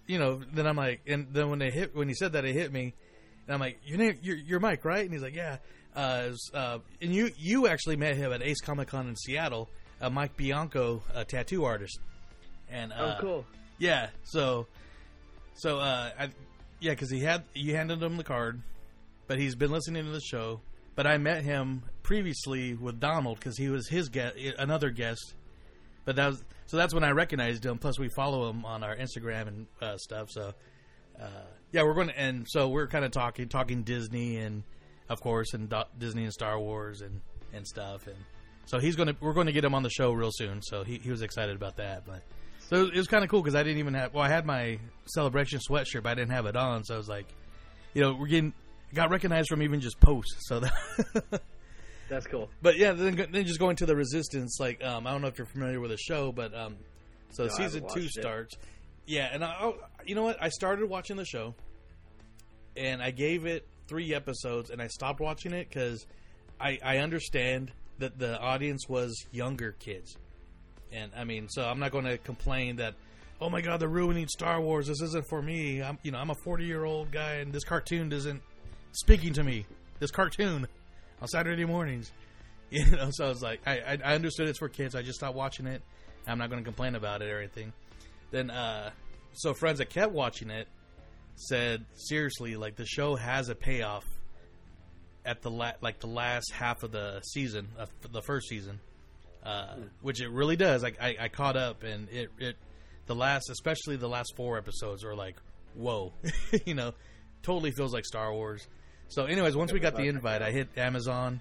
you 0.06 0.18
know, 0.18 0.40
then 0.52 0.66
I'm 0.66 0.76
like, 0.76 1.00
and 1.06 1.28
then 1.32 1.50
when 1.50 1.58
they 1.58 1.70
hit, 1.70 1.94
when 1.94 2.08
he 2.08 2.14
said 2.14 2.32
that, 2.32 2.44
it 2.44 2.52
hit 2.54 2.72
me, 2.72 2.94
and 3.46 3.54
I'm 3.54 3.60
like, 3.60 3.78
your 3.84 3.98
name, 3.98 4.18
you're, 4.22 4.36
you're 4.36 4.60
Mike, 4.60 4.84
right? 4.84 5.04
And 5.04 5.12
he's 5.12 5.22
like, 5.22 5.34
yeah. 5.34 5.58
Uh, 5.96 6.26
was, 6.28 6.50
uh, 6.54 6.78
and 7.02 7.12
you 7.12 7.30
you 7.36 7.66
actually 7.66 7.96
met 7.96 8.14
him 8.14 8.32
at 8.32 8.42
Ace 8.42 8.60
Comic 8.60 8.88
Con 8.88 9.08
in 9.08 9.16
Seattle, 9.16 9.68
uh, 10.00 10.08
Mike 10.10 10.36
Bianco, 10.36 11.02
a 11.14 11.24
tattoo 11.24 11.64
artist, 11.64 11.98
and 12.70 12.92
Oh, 12.96 13.04
uh, 13.04 13.20
cool. 13.20 13.44
yeah, 13.78 14.10
so 14.22 14.66
so 15.54 15.78
uh, 15.78 16.10
I, 16.16 16.28
yeah, 16.78 16.92
because 16.92 17.10
he 17.10 17.20
had 17.20 17.42
you 17.54 17.74
handed 17.74 18.00
him 18.02 18.16
the 18.16 18.22
card, 18.22 18.62
but 19.26 19.38
he's 19.40 19.56
been 19.56 19.72
listening 19.72 20.04
to 20.04 20.10
the 20.12 20.20
show. 20.20 20.60
But 20.94 21.06
I 21.06 21.16
met 21.18 21.42
him 21.42 21.82
previously 22.02 22.74
with 22.74 23.00
Donald 23.00 23.38
because 23.40 23.56
he 23.56 23.68
was 23.68 23.88
his 23.88 24.08
guest, 24.08 24.36
another 24.58 24.90
guest. 24.90 25.34
But 26.08 26.16
that 26.16 26.28
was 26.28 26.42
so 26.64 26.78
that's 26.78 26.94
when 26.94 27.04
I 27.04 27.10
recognized 27.10 27.66
him. 27.66 27.76
Plus, 27.76 27.98
we 27.98 28.08
follow 28.08 28.48
him 28.48 28.64
on 28.64 28.82
our 28.82 28.96
Instagram 28.96 29.46
and 29.48 29.66
uh, 29.82 29.98
stuff. 29.98 30.30
So 30.30 30.54
uh, 31.20 31.26
yeah, 31.70 31.82
we're 31.82 31.92
going 31.92 32.08
to 32.08 32.18
and 32.18 32.46
so 32.48 32.66
we're 32.70 32.86
kind 32.86 33.04
of 33.04 33.10
talking 33.10 33.46
talking 33.50 33.82
Disney 33.82 34.38
and 34.38 34.62
of 35.10 35.20
course 35.20 35.52
and 35.52 35.68
Do- 35.68 35.82
Disney 35.98 36.24
and 36.24 36.32
Star 36.32 36.58
Wars 36.58 37.02
and 37.02 37.20
and 37.52 37.66
stuff. 37.66 38.06
And 38.06 38.16
so 38.64 38.78
he's 38.78 38.96
going 38.96 39.08
to 39.08 39.16
we're 39.20 39.34
going 39.34 39.48
to 39.48 39.52
get 39.52 39.66
him 39.66 39.74
on 39.74 39.82
the 39.82 39.90
show 39.90 40.10
real 40.12 40.30
soon. 40.32 40.62
So 40.62 40.82
he 40.82 40.96
he 40.96 41.10
was 41.10 41.20
excited 41.20 41.54
about 41.54 41.76
that, 41.76 42.06
but. 42.06 42.22
So 42.70 42.86
it 42.86 42.96
was 42.96 43.06
kind 43.06 43.22
of 43.22 43.28
cool 43.28 43.42
because 43.42 43.54
I 43.54 43.62
didn't 43.62 43.80
even 43.80 43.92
have. 43.92 44.14
Well, 44.14 44.24
I 44.24 44.28
had 44.28 44.46
my 44.46 44.78
celebration 45.08 45.60
sweatshirt, 45.60 46.04
but 46.04 46.08
I 46.08 46.14
didn't 46.14 46.32
have 46.32 46.46
it 46.46 46.56
on. 46.56 46.84
So 46.84 46.94
I 46.94 46.96
was 46.96 47.08
like, 47.08 47.26
you 47.92 48.00
know, 48.00 48.14
we're 48.14 48.28
getting 48.28 48.54
got 48.94 49.10
recognized 49.10 49.48
from 49.48 49.62
even 49.62 49.80
just 49.80 50.00
posts. 50.00 50.48
So, 50.48 50.60
that, 51.30 51.42
That's 52.08 52.26
cool. 52.26 52.48
but 52.62 52.76
yeah, 52.78 52.92
then 52.92 53.16
then 53.30 53.44
just 53.44 53.58
going 53.58 53.76
to 53.76 53.86
the 53.86 53.94
Resistance. 53.96 54.58
Like, 54.60 54.82
um, 54.82 55.06
I 55.06 55.12
don't 55.12 55.20
know 55.22 55.28
if 55.28 55.36
you're 55.38 55.46
familiar 55.46 55.80
with 55.80 55.90
the 55.90 55.96
show, 55.98 56.32
but 56.32 56.54
um, 56.54 56.76
so 57.30 57.44
No, 57.44 57.48
season 57.50 57.84
two 57.92 58.00
it. 58.00 58.10
starts. 58.10 58.56
Yeah, 59.06 59.28
and 59.32 59.44
I, 59.44 59.48
I, 59.48 59.72
you 60.06 60.14
know 60.14 60.22
what? 60.22 60.42
I 60.42 60.48
started 60.48 60.88
watching 60.88 61.16
the 61.16 61.24
show, 61.24 61.54
and 62.76 63.02
I 63.02 63.10
gave 63.10 63.46
it 63.46 63.66
three 63.88 64.14
episodes, 64.14 64.70
and 64.70 64.80
I 64.82 64.86
stopped 64.88 65.20
watching 65.20 65.52
it 65.52 65.68
because 65.68 66.06
I, 66.60 66.78
I 66.84 66.98
understand 66.98 67.72
that 67.98 68.18
the 68.18 68.38
audience 68.38 68.88
was 68.88 69.26
younger 69.32 69.72
kids, 69.72 70.16
and 70.92 71.10
I 71.16 71.24
mean, 71.24 71.48
so 71.48 71.62
I'm 71.64 71.78
not 71.78 71.90
going 71.92 72.04
to 72.04 72.18
complain 72.18 72.76
that. 72.76 72.94
Oh 73.40 73.48
my 73.48 73.60
God! 73.60 73.80
They're 73.80 73.88
ruining 73.88 74.26
Star 74.28 74.60
Wars. 74.60 74.88
This 74.88 75.00
isn't 75.00 75.28
for 75.28 75.40
me. 75.40 75.80
I'm, 75.82 75.98
you 76.02 76.10
know, 76.10 76.18
I'm 76.18 76.30
a 76.30 76.34
40 76.44 76.64
year 76.64 76.84
old 76.84 77.12
guy, 77.12 77.34
and 77.34 77.52
this 77.52 77.64
cartoon 77.64 78.08
doesn't 78.08 78.42
speaking 78.92 79.32
to 79.34 79.44
me. 79.44 79.64
This 80.00 80.10
cartoon 80.10 80.66
on 81.20 81.28
Saturday 81.28 81.64
mornings, 81.64 82.12
you 82.70 82.84
know. 82.90 83.08
So 83.10 83.26
I 83.26 83.28
was 83.28 83.42
like, 83.42 83.60
I, 83.66 83.78
I, 83.78 83.98
I 84.04 84.14
understood 84.14 84.48
it's 84.48 84.58
for 84.58 84.68
kids. 84.68 84.94
I 84.94 85.02
just 85.02 85.18
stopped 85.18 85.36
watching 85.36 85.66
it. 85.66 85.82
I'm 86.26 86.38
not 86.38 86.50
going 86.50 86.62
to 86.62 86.64
complain 86.64 86.94
about 86.94 87.22
it 87.22 87.30
or 87.30 87.38
anything. 87.38 87.72
Then, 88.30 88.50
uh, 88.50 88.90
so 89.32 89.54
friends 89.54 89.78
that 89.78 89.88
kept 89.88 90.12
watching 90.12 90.50
it 90.50 90.68
said, 91.36 91.84
seriously, 91.94 92.56
like 92.56 92.76
the 92.76 92.84
show 92.84 93.16
has 93.16 93.48
a 93.48 93.54
payoff 93.54 94.04
at 95.24 95.42
the 95.42 95.50
la- 95.50 95.72
like 95.80 96.00
the 96.00 96.06
last 96.06 96.52
half 96.52 96.82
of 96.82 96.90
the 96.92 97.20
season, 97.20 97.68
of 97.78 97.90
the 98.12 98.22
first 98.22 98.48
season, 98.48 98.80
uh, 99.44 99.76
which 100.02 100.20
it 100.20 100.30
really 100.30 100.56
does. 100.56 100.82
Like 100.82 101.00
I, 101.00 101.16
I 101.20 101.28
caught 101.28 101.56
up, 101.56 101.82
and 101.82 102.08
it 102.10 102.30
it 102.38 102.56
the 103.06 103.14
last, 103.14 103.50
especially 103.50 103.96
the 103.96 104.08
last 104.08 104.34
four 104.36 104.58
episodes, 104.58 105.04
are 105.04 105.14
like, 105.14 105.36
whoa, 105.74 106.12
you 106.66 106.74
know, 106.74 106.92
totally 107.42 107.70
feels 107.70 107.92
like 107.92 108.04
Star 108.04 108.32
Wars. 108.32 108.66
So, 109.08 109.24
anyways, 109.24 109.56
once 109.56 109.72
we 109.72 109.80
got 109.80 109.96
the 109.96 110.06
invite, 110.06 110.42
I 110.42 110.50
hit 110.50 110.68
Amazon 110.76 111.40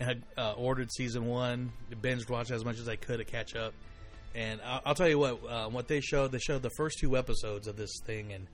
and 0.00 0.08
had 0.08 0.22
uh, 0.36 0.52
ordered 0.52 0.90
season 0.92 1.26
one, 1.26 1.72
binge 2.00 2.28
watched 2.28 2.50
as 2.50 2.64
much 2.64 2.78
as 2.78 2.88
I 2.88 2.96
could 2.96 3.18
to 3.18 3.24
catch 3.24 3.54
up. 3.54 3.72
And 4.34 4.60
I'll, 4.64 4.80
I'll 4.86 4.94
tell 4.94 5.08
you 5.08 5.18
what, 5.18 5.38
uh, 5.48 5.68
what 5.68 5.86
they 5.86 6.00
showed, 6.00 6.32
they 6.32 6.38
showed 6.38 6.62
the 6.62 6.70
first 6.76 6.98
two 6.98 7.16
episodes 7.16 7.68
of 7.68 7.76
this 7.76 7.92
thing, 8.04 8.32
and 8.32 8.48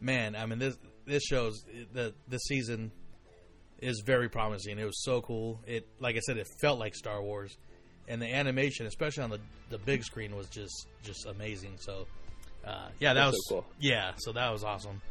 man, 0.00 0.36
I 0.36 0.46
mean 0.46 0.58
this 0.60 0.76
this 1.06 1.24
shows 1.24 1.64
the 1.92 2.14
the 2.28 2.38
season 2.38 2.92
is 3.80 4.02
very 4.06 4.28
promising. 4.28 4.78
It 4.78 4.84
was 4.84 5.02
so 5.02 5.20
cool. 5.20 5.60
It 5.66 5.88
like 5.98 6.14
I 6.14 6.20
said, 6.20 6.36
it 6.36 6.46
felt 6.60 6.78
like 6.78 6.94
Star 6.94 7.20
Wars, 7.20 7.56
and 8.06 8.22
the 8.22 8.32
animation, 8.32 8.86
especially 8.86 9.24
on 9.24 9.30
the 9.30 9.40
the 9.70 9.78
big 9.78 10.04
screen, 10.04 10.36
was 10.36 10.48
just 10.48 10.86
just 11.02 11.26
amazing. 11.26 11.78
So, 11.78 12.06
uh, 12.64 12.88
yeah, 13.00 13.14
that 13.14 13.24
That's 13.24 13.32
was 13.32 13.48
so 13.48 13.54
cool. 13.56 13.64
yeah. 13.80 14.12
So 14.18 14.32
that 14.32 14.52
was 14.52 14.62
awesome. 14.62 15.02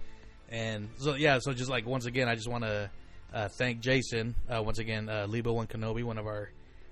And 0.50 0.89
so 0.98 1.16
yeah, 1.16 1.39
so 1.41 1.54
just 1.54 1.70
like 1.70 1.86
once 1.86 2.06
again, 2.06 2.28
I 2.28 2.36
just 2.36 2.48
want 2.48 2.64
to 2.64 2.89
uh, 3.34 3.48
thank 3.58 3.80
Jason 3.80 4.36
uh, 4.50 4.62
once 4.62 4.80
again, 4.80 5.10
uh, 5.10 5.26
Lebo 5.28 5.54
One 5.54 5.68
Kenobi, 5.68 6.04
one 6.04 6.18
of 6.18 6.28
our 6.28 6.52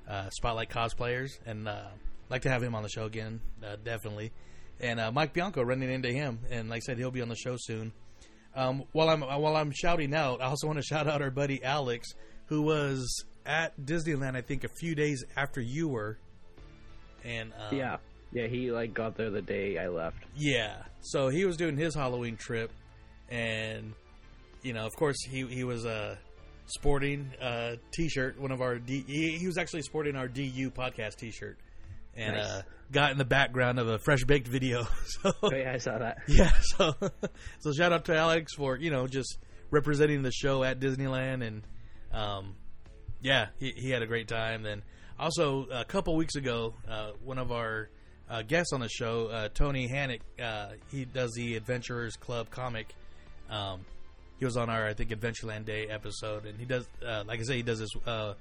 uh, 0.09 0.29
spotlight 0.31 0.69
cosplayers, 0.69 1.37
and 1.45 1.67
uh, 1.67 1.83
like 2.29 2.41
to 2.43 2.49
have 2.49 2.63
him 2.63 2.73
on 2.75 2.83
the 2.83 2.89
show 2.89 3.05
again, 3.05 3.39
uh, 3.63 3.75
definitely. 3.83 4.31
And 4.79 4.99
uh, 4.99 5.11
Mike 5.11 5.33
Bianco 5.33 5.61
running 5.61 5.91
into 5.91 6.11
him, 6.11 6.39
and 6.49 6.69
like 6.69 6.77
I 6.77 6.79
said, 6.79 6.97
he'll 6.97 7.11
be 7.11 7.21
on 7.21 7.29
the 7.29 7.35
show 7.35 7.55
soon. 7.59 7.91
Um, 8.55 8.83
while 8.91 9.09
I'm 9.09 9.21
while 9.21 9.55
I'm 9.55 9.71
shouting 9.71 10.13
out, 10.15 10.41
I 10.41 10.45
also 10.45 10.67
want 10.67 10.79
to 10.79 10.83
shout 10.87 11.07
out 11.07 11.21
our 11.21 11.29
buddy 11.31 11.63
Alex, 11.63 12.13
who 12.47 12.63
was 12.63 13.25
at 13.45 13.79
Disneyland, 13.79 14.35
I 14.35 14.41
think, 14.41 14.63
a 14.63 14.69
few 14.69 14.95
days 14.95 15.23
after 15.37 15.61
you 15.61 15.87
were. 15.87 16.17
And 17.23 17.53
um, 17.53 17.77
Yeah, 17.77 17.97
yeah. 18.31 18.47
He 18.47 18.71
like 18.71 18.93
got 18.93 19.15
there 19.15 19.29
the 19.29 19.41
day 19.41 19.77
I 19.77 19.87
left. 19.87 20.17
yeah. 20.35 20.83
So 21.01 21.29
he 21.29 21.45
was 21.45 21.57
doing 21.57 21.77
his 21.77 21.95
Halloween 21.95 22.35
trip, 22.37 22.71
and 23.31 23.93
you 24.61 24.73
know, 24.73 24.85
of 24.85 24.95
course, 24.95 25.17
he 25.23 25.45
he 25.47 25.63
was 25.63 25.85
uh, 25.85 26.15
sporting 26.67 27.31
a 27.41 27.77
T-shirt. 27.91 28.39
One 28.39 28.51
of 28.51 28.61
our 28.61 28.77
D, 28.77 29.03
he, 29.07 29.37
he 29.37 29.47
was 29.47 29.57
actually 29.57 29.81
sporting 29.81 30.15
our 30.15 30.27
DU 30.27 30.69
podcast 30.71 31.15
T-shirt, 31.15 31.57
and 32.15 32.35
Nice. 32.35 32.45
uh, 32.45 32.61
got 32.91 33.11
in 33.11 33.17
the 33.17 33.25
background 33.25 33.79
of 33.79 33.87
a 33.87 33.97
fresh 33.99 34.23
baked 34.25 34.47
video. 34.47 34.85
So 35.23 35.31
Oh 35.43 35.51
yeah, 35.53 35.73
I 35.73 35.77
saw 35.77 35.97
that. 35.97 36.19
yeah, 36.27 36.51
so 36.77 36.93
so 37.59 37.71
shout 37.73 37.91
out 37.91 38.05
to 38.05 38.15
Alex 38.15 38.53
for 38.55 38.75
you 38.77 38.91
know 38.91 39.07
just 39.07 39.37
representing 39.71 40.21
the 40.21 40.31
show 40.31 40.63
at 40.63 40.79
Disneyland, 40.79 41.45
and 41.45 41.63
um, 42.11 42.55
yeah, 43.21 43.47
he, 43.59 43.71
he 43.71 43.89
had 43.89 44.01
a 44.03 44.07
great 44.07 44.27
time. 44.27 44.63
Then 44.63 44.83
also 45.19 45.67
a 45.71 45.85
couple 45.85 46.15
weeks 46.15 46.35
ago, 46.35 46.73
uh, 46.89 47.11
one 47.23 47.37
of 47.37 47.51
our 47.51 47.89
uh, 48.29 48.41
guests 48.43 48.73
on 48.73 48.79
the 48.81 48.89
show, 48.89 49.27
uh, 49.27 49.49
Tony 49.53 49.87
Hannick, 49.89 50.21
uh, 50.41 50.69
he 50.91 51.05
does 51.05 51.31
the 51.35 51.55
Adventurers 51.55 52.15
Club 52.15 52.49
comic. 52.49 52.93
Um, 53.51 53.81
he 54.39 54.45
was 54.45 54.57
on 54.57 54.69
our 54.69 54.87
I 54.87 54.93
think 54.93 55.11
Adventureland 55.11 55.65
Day 55.65 55.87
episode, 55.87 56.45
and 56.45 56.57
he 56.57 56.65
does 56.65 56.87
uh, 57.05 57.23
like 57.27 57.39
I 57.39 57.43
say, 57.43 57.57
he 57.57 57.63
does 57.63 57.79
this. 57.79 57.89
Uh, 58.05 58.33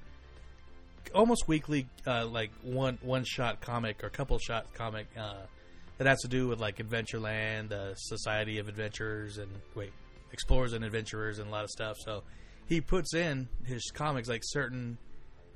almost 1.14 1.48
weekly 1.48 1.86
uh, 2.06 2.26
like 2.26 2.50
one 2.62 2.98
one 3.02 3.24
shot 3.24 3.60
comic 3.60 4.02
or 4.04 4.10
couple 4.10 4.38
shot 4.38 4.72
comic 4.74 5.06
uh, 5.18 5.34
that 5.98 6.06
has 6.06 6.20
to 6.20 6.28
do 6.28 6.48
with 6.48 6.60
like 6.60 6.78
Adventureland, 6.78 7.72
uh, 7.72 7.94
Society 7.94 8.58
of 8.58 8.68
Adventurers, 8.68 9.38
and 9.38 9.50
wait, 9.74 9.92
Explorers 10.32 10.72
and 10.72 10.84
Adventurers, 10.84 11.38
and 11.38 11.48
a 11.48 11.50
lot 11.50 11.64
of 11.64 11.70
stuff. 11.70 11.96
So 12.04 12.22
he 12.66 12.80
puts 12.80 13.14
in 13.14 13.48
his 13.64 13.90
comics 13.92 14.28
like 14.28 14.42
certain 14.44 14.96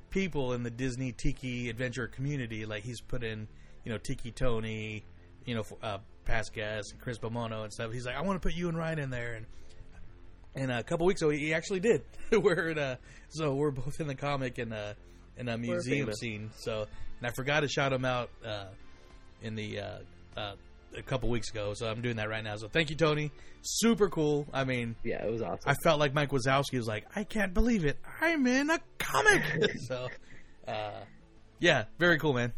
people 0.09 0.53
in 0.53 0.63
the 0.63 0.69
Disney 0.69 1.11
Tiki 1.11 1.69
Adventure 1.69 2.07
community. 2.07 2.65
Like 2.65 2.83
he's 2.83 3.01
put 3.01 3.23
in, 3.23 3.47
you 3.83 3.91
know, 3.91 3.97
Tiki 3.97 4.31
Tony, 4.31 5.03
you 5.45 5.55
know, 5.55 5.63
uh, 5.81 5.97
past 6.25 6.53
guests, 6.53 6.91
and 6.91 7.01
Chris 7.01 7.17
Bomono 7.17 7.63
and 7.63 7.71
stuff. 7.71 7.91
He's 7.91 8.05
like, 8.05 8.15
I 8.15 8.21
want 8.21 8.41
to 8.41 8.45
put 8.45 8.55
you 8.55 8.69
and 8.69 8.77
Ryan 8.77 8.99
in 8.99 9.09
there, 9.09 9.35
and 9.35 9.45
and 10.55 10.71
a 10.71 10.83
couple 10.83 11.05
weeks 11.05 11.21
ago 11.21 11.31
he 11.31 11.53
actually 11.53 11.79
did. 11.79 12.01
we're 12.31 12.69
in 12.69 12.77
a, 12.77 12.97
so 13.29 13.53
we're 13.55 13.71
both 13.71 13.99
in 13.99 14.07
the 14.07 14.15
comic 14.15 14.57
and 14.57 14.73
uh 14.73 14.93
in 15.37 15.49
a 15.49 15.57
museum 15.57 16.11
scene. 16.13 16.49
So 16.57 16.87
and 17.19 17.27
I 17.27 17.31
forgot 17.31 17.61
to 17.61 17.67
shout 17.67 17.93
him 17.93 18.05
out 18.05 18.29
uh, 18.45 18.65
in 19.41 19.55
the 19.55 19.79
uh, 19.79 19.97
uh, 20.37 20.55
a 20.97 21.01
couple 21.01 21.29
weeks 21.29 21.49
ago. 21.49 21.73
So 21.73 21.87
I'm 21.87 22.01
doing 22.01 22.17
that 22.17 22.29
right 22.29 22.43
now. 22.43 22.55
So 22.57 22.67
thank 22.67 22.89
you, 22.89 22.95
Tony. 22.95 23.31
Super 23.61 24.09
cool. 24.09 24.47
I 24.53 24.63
mean, 24.63 24.95
Yeah, 25.03 25.25
it 25.25 25.31
was 25.31 25.41
awesome. 25.41 25.69
I 25.69 25.73
felt 25.83 25.99
like 25.99 26.13
Mike 26.13 26.29
Wazowski 26.29 26.77
was 26.77 26.87
like, 26.87 27.05
I 27.15 27.23
can't 27.23 27.53
believe 27.53 27.85
it. 27.85 27.97
I'm 28.21 28.45
in 28.47 28.69
a 28.69 28.79
comic. 28.99 29.43
so, 29.87 30.07
uh, 30.67 31.01
yeah, 31.59 31.85
very 31.97 32.19
cool, 32.19 32.33
man. 32.33 32.53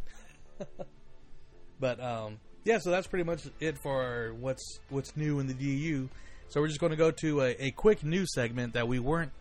but 1.79 2.03
um, 2.03 2.39
yeah, 2.67 2.79
so 2.79 2.91
that's 2.91 3.07
pretty 3.07 3.23
much 3.23 3.47
it 3.61 3.77
for 3.77 4.35
what's 4.39 4.79
what's 4.89 5.15
new 5.15 5.39
in 5.39 5.47
the 5.47 5.53
DU. 5.53 6.09
So 6.49 6.59
we're 6.59 6.67
just 6.67 6.81
going 6.81 6.91
to 6.91 6.97
go 6.97 7.11
to 7.11 7.41
a, 7.41 7.67
a 7.67 7.71
quick 7.71 8.03
news 8.03 8.33
segment 8.33 8.73
that 8.73 8.89
we 8.89 8.99
weren't 8.99 9.31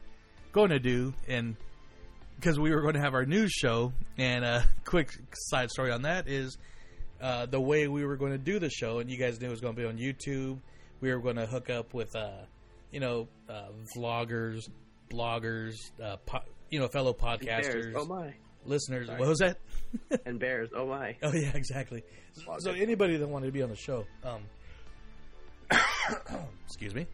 going 0.52 0.70
to 0.70 0.78
do, 0.78 1.12
and 1.26 1.56
because 2.36 2.56
we 2.56 2.72
were 2.72 2.82
going 2.82 2.94
to 2.94 3.00
have 3.00 3.14
our 3.14 3.26
news 3.26 3.50
show. 3.50 3.92
And 4.16 4.44
a 4.44 4.68
quick 4.84 5.10
side 5.32 5.70
story 5.70 5.90
on 5.90 6.02
that 6.02 6.28
is 6.28 6.56
uh, 7.20 7.46
the 7.46 7.60
way 7.60 7.88
we 7.88 8.04
were 8.04 8.16
going 8.16 8.30
to 8.30 8.38
do 8.38 8.60
the 8.60 8.70
show, 8.70 9.00
and 9.00 9.10
you 9.10 9.18
guys 9.18 9.40
knew 9.40 9.48
it 9.48 9.50
was 9.50 9.60
going 9.60 9.74
to 9.74 9.80
be 9.80 9.88
on 9.88 9.98
YouTube. 9.98 10.60
We 11.00 11.12
were 11.12 11.20
going 11.20 11.36
to 11.36 11.46
hook 11.46 11.68
up 11.68 11.94
with, 11.94 12.14
uh, 12.14 12.30
you 12.92 13.00
know, 13.00 13.26
uh, 13.48 13.70
vloggers, 13.96 14.68
bloggers, 15.10 15.90
uh, 16.02 16.16
po- 16.24 16.44
you 16.70 16.78
know, 16.78 16.86
fellow 16.86 17.12
podcasters, 17.12 17.92
oh 17.96 18.04
my, 18.06 18.34
listeners. 18.68 19.06
Sorry. 19.06 19.18
What 19.18 19.28
was 19.28 19.38
that? 19.38 19.58
and 20.26 20.38
bears, 20.38 20.70
oh 20.74 20.86
my. 20.86 21.16
Oh 21.22 21.32
yeah, 21.32 21.52
exactly. 21.54 22.02
So 22.58 22.72
anybody 22.72 23.16
that 23.16 23.28
wanted 23.28 23.46
to 23.46 23.52
be 23.52 23.62
on 23.62 23.70
the 23.70 23.76
show, 23.76 24.04
um, 24.24 24.42
excuse 26.66 26.94
me, 26.94 27.06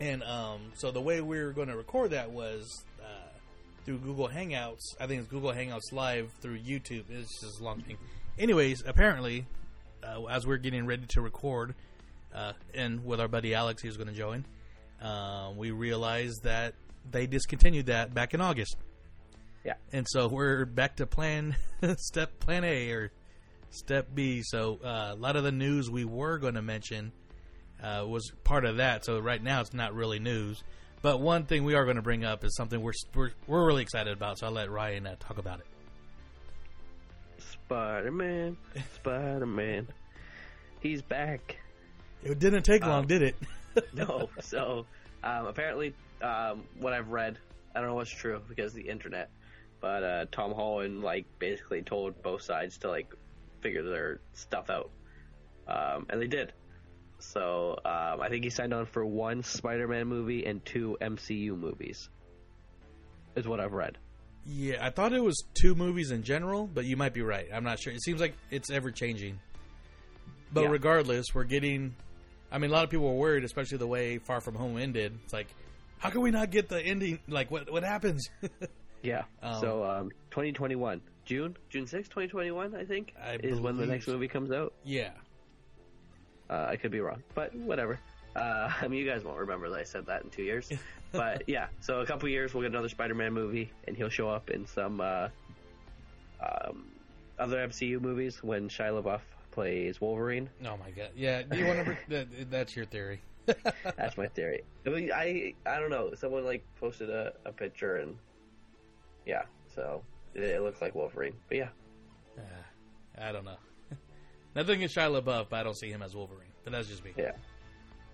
and 0.00 0.22
um, 0.22 0.72
so 0.74 0.90
the 0.90 1.00
way 1.00 1.20
we 1.20 1.42
were 1.42 1.52
going 1.52 1.68
to 1.68 1.76
record 1.76 2.12
that 2.12 2.30
was 2.30 2.84
uh, 3.00 3.28
through 3.84 3.98
Google 3.98 4.28
Hangouts. 4.28 4.94
I 5.00 5.06
think 5.06 5.22
it's 5.22 5.30
Google 5.30 5.52
Hangouts 5.52 5.92
Live 5.92 6.30
through 6.40 6.58
YouTube. 6.58 7.04
It's 7.10 7.40
just 7.40 7.60
a 7.60 7.64
long 7.64 7.82
thing. 7.82 7.98
Anyways, 8.38 8.82
apparently, 8.86 9.46
uh, 10.02 10.24
as 10.24 10.46
we're 10.46 10.56
getting 10.56 10.86
ready 10.86 11.06
to 11.08 11.20
record, 11.20 11.74
uh, 12.34 12.52
and 12.74 13.04
with 13.04 13.20
our 13.20 13.28
buddy 13.28 13.54
Alex, 13.54 13.82
he 13.82 13.88
was 13.88 13.96
going 13.96 14.08
to 14.08 14.14
join. 14.14 14.44
Uh, 15.00 15.50
we 15.56 15.70
realized 15.70 16.44
that 16.44 16.74
they 17.10 17.26
discontinued 17.26 17.86
that 17.86 18.14
back 18.14 18.34
in 18.34 18.40
August. 18.40 18.76
Yeah. 19.64 19.74
And 19.92 20.06
so 20.08 20.28
we're 20.28 20.64
back 20.66 20.96
to 20.96 21.06
plan 21.06 21.56
step 21.96 22.38
plan 22.40 22.64
A 22.64 22.90
or 22.90 23.12
step 23.70 24.08
B. 24.14 24.42
So 24.44 24.78
uh, 24.84 25.12
a 25.12 25.16
lot 25.16 25.36
of 25.36 25.44
the 25.44 25.52
news 25.52 25.90
we 25.90 26.04
were 26.04 26.38
going 26.38 26.54
to 26.54 26.62
mention 26.62 27.12
uh, 27.82 28.04
was 28.06 28.30
part 28.44 28.64
of 28.64 28.76
that. 28.76 29.04
So 29.04 29.18
right 29.18 29.42
now 29.42 29.60
it's 29.60 29.72
not 29.74 29.94
really 29.94 30.18
news. 30.18 30.62
But 31.02 31.20
one 31.20 31.44
thing 31.44 31.64
we 31.64 31.74
are 31.74 31.84
going 31.84 31.96
to 31.96 32.02
bring 32.02 32.24
up 32.24 32.44
is 32.44 32.56
something 32.56 32.80
we're 32.80 32.92
we're, 33.14 33.30
we're 33.46 33.66
really 33.66 33.82
excited 33.82 34.12
about. 34.12 34.38
So 34.38 34.46
I'll 34.46 34.52
let 34.52 34.70
Ryan 34.70 35.06
uh, 35.06 35.16
talk 35.18 35.38
about 35.38 35.60
it. 35.60 35.66
Spider 37.38 38.10
Man, 38.10 38.56
Spider 38.94 39.46
Man, 39.46 39.88
he's 40.80 41.02
back. 41.02 41.56
It 42.22 42.38
didn't 42.38 42.62
take 42.62 42.82
long, 42.82 43.00
Um, 43.00 43.06
did 43.06 43.22
it? 43.22 43.36
no. 43.94 44.28
So 44.40 44.86
um, 45.22 45.46
apparently, 45.46 45.94
um, 46.22 46.64
what 46.78 46.92
I've 46.92 47.08
read, 47.08 47.38
I 47.74 47.80
don't 47.80 47.88
know 47.88 47.94
what's 47.96 48.10
true 48.10 48.40
because 48.48 48.72
the 48.72 48.82
internet, 48.88 49.30
but 49.84 50.02
uh, 50.02 50.24
Tom 50.32 50.54
Holland 50.54 51.02
like 51.02 51.26
basically 51.38 51.82
told 51.82 52.22
both 52.22 52.40
sides 52.40 52.78
to 52.78 52.88
like 52.88 53.12
figure 53.60 53.82
their 53.82 54.20
stuff 54.32 54.70
out, 54.70 54.90
um, 55.68 56.06
and 56.08 56.22
they 56.22 56.26
did. 56.26 56.54
So 57.18 57.78
um, 57.84 58.22
I 58.22 58.30
think 58.30 58.44
he 58.44 58.50
signed 58.50 58.72
on 58.72 58.86
for 58.86 59.04
one 59.04 59.42
Spider-Man 59.42 60.06
movie 60.06 60.46
and 60.46 60.64
two 60.64 60.96
MCU 61.02 61.54
movies. 61.54 62.08
Is 63.36 63.46
what 63.46 63.60
I've 63.60 63.74
read. 63.74 63.98
Yeah, 64.46 64.78
I 64.80 64.88
thought 64.88 65.12
it 65.12 65.22
was 65.22 65.44
two 65.52 65.74
movies 65.74 66.12
in 66.12 66.22
general, 66.22 66.66
but 66.66 66.86
you 66.86 66.96
might 66.96 67.12
be 67.12 67.20
right. 67.20 67.46
I'm 67.52 67.64
not 67.64 67.78
sure. 67.78 67.92
It 67.92 68.02
seems 68.02 68.22
like 68.22 68.34
it's 68.50 68.70
ever 68.70 68.90
changing. 68.90 69.38
But 70.50 70.62
Yeah. 70.62 70.70
regardless, 70.70 71.26
we're 71.34 71.44
getting. 71.44 71.94
I 72.50 72.56
mean, 72.56 72.70
a 72.70 72.72
lot 72.72 72.84
of 72.84 72.90
people 72.90 73.06
were 73.08 73.20
worried, 73.20 73.44
especially 73.44 73.76
the 73.78 73.86
way 73.86 74.16
Far 74.16 74.40
From 74.40 74.54
Home 74.54 74.78
ended. 74.78 75.18
It's 75.24 75.32
like, 75.34 75.48
how 75.98 76.08
can 76.08 76.22
we 76.22 76.30
not 76.30 76.50
get 76.50 76.70
the 76.70 76.80
ending? 76.80 77.18
Like, 77.28 77.50
what 77.50 77.70
what 77.70 77.82
happens? 77.82 78.26
Yeah. 79.04 79.24
Um, 79.42 79.60
so 79.60 79.84
um, 79.84 80.10
2021, 80.30 81.00
June, 81.24 81.56
June 81.68 81.86
6, 81.86 82.08
2021, 82.08 82.74
I 82.74 82.84
think, 82.84 83.14
I 83.22 83.34
is 83.36 83.60
when 83.60 83.76
the 83.76 83.86
next 83.86 84.08
movie 84.08 84.28
comes 84.28 84.50
out. 84.50 84.72
yeah, 84.84 85.10
Uh, 86.50 86.66
I 86.70 86.76
could 86.76 86.90
be 86.90 87.00
wrong, 87.00 87.22
but 87.34 87.54
whatever. 87.54 88.00
Uh, 88.34 88.70
I 88.82 88.88
mean, 88.88 88.98
you 88.98 89.06
guys 89.08 89.22
won't 89.24 89.38
remember 89.38 89.70
that 89.70 89.78
I 89.78 89.84
said 89.84 90.06
that 90.06 90.24
in 90.24 90.30
two 90.30 90.42
years. 90.42 90.70
but 91.12 91.44
yeah, 91.46 91.66
so 91.80 92.00
a 92.00 92.06
couple 92.06 92.28
years 92.28 92.52
we'll 92.54 92.62
get 92.62 92.70
another 92.72 92.88
Spider-Man 92.88 93.32
movie, 93.32 93.70
and 93.86 93.96
he'll 93.96 94.08
show 94.08 94.28
up 94.28 94.50
in 94.50 94.66
some 94.66 95.00
uh, 95.00 95.28
um, 96.40 96.86
other 97.38 97.66
MCU 97.68 98.00
movies 98.00 98.42
when 98.42 98.68
Shia 98.68 99.02
LaBeouf 99.02 99.20
plays 99.50 100.00
Wolverine. 100.00 100.48
Oh 100.64 100.76
my 100.76 100.90
god. 100.90 101.10
Yeah. 101.14 101.42
Do 101.42 101.58
you 101.58 101.66
want 101.66 101.86
to? 101.86 101.96
that, 102.08 102.50
that's 102.50 102.74
your 102.76 102.86
theory. 102.86 103.20
That's 103.98 104.16
my 104.16 104.26
theory. 104.28 104.62
I 104.86 104.88
mean, 104.88 105.10
I 105.14 105.52
I 105.66 105.78
don't 105.78 105.90
know. 105.90 106.14
Someone 106.14 106.46
like 106.46 106.64
posted 106.80 107.10
a, 107.10 107.34
a 107.44 107.52
picture, 107.52 107.96
and 107.96 108.16
yeah, 109.26 109.42
so 109.74 110.02
it, 110.34 110.42
it 110.44 110.62
looks 110.62 110.80
like 110.80 110.94
Wolverine. 110.94 111.34
But 111.48 111.58
yeah, 111.58 111.68
Uh, 112.38 112.42
I 113.20 113.32
don't 113.32 113.44
know. 113.44 113.56
Nothing 114.56 114.76
against 114.76 114.96
Shia 114.96 115.20
LaBeouf, 115.20 115.48
but 115.50 115.56
I 115.60 115.62
don't 115.62 115.76
see 115.78 115.90
him 115.90 116.02
as 116.02 116.14
Wolverine. 116.14 116.48
But 116.64 116.72
that's 116.72 116.88
just 116.88 117.04
me. 117.04 117.12
yeah, 117.16 117.32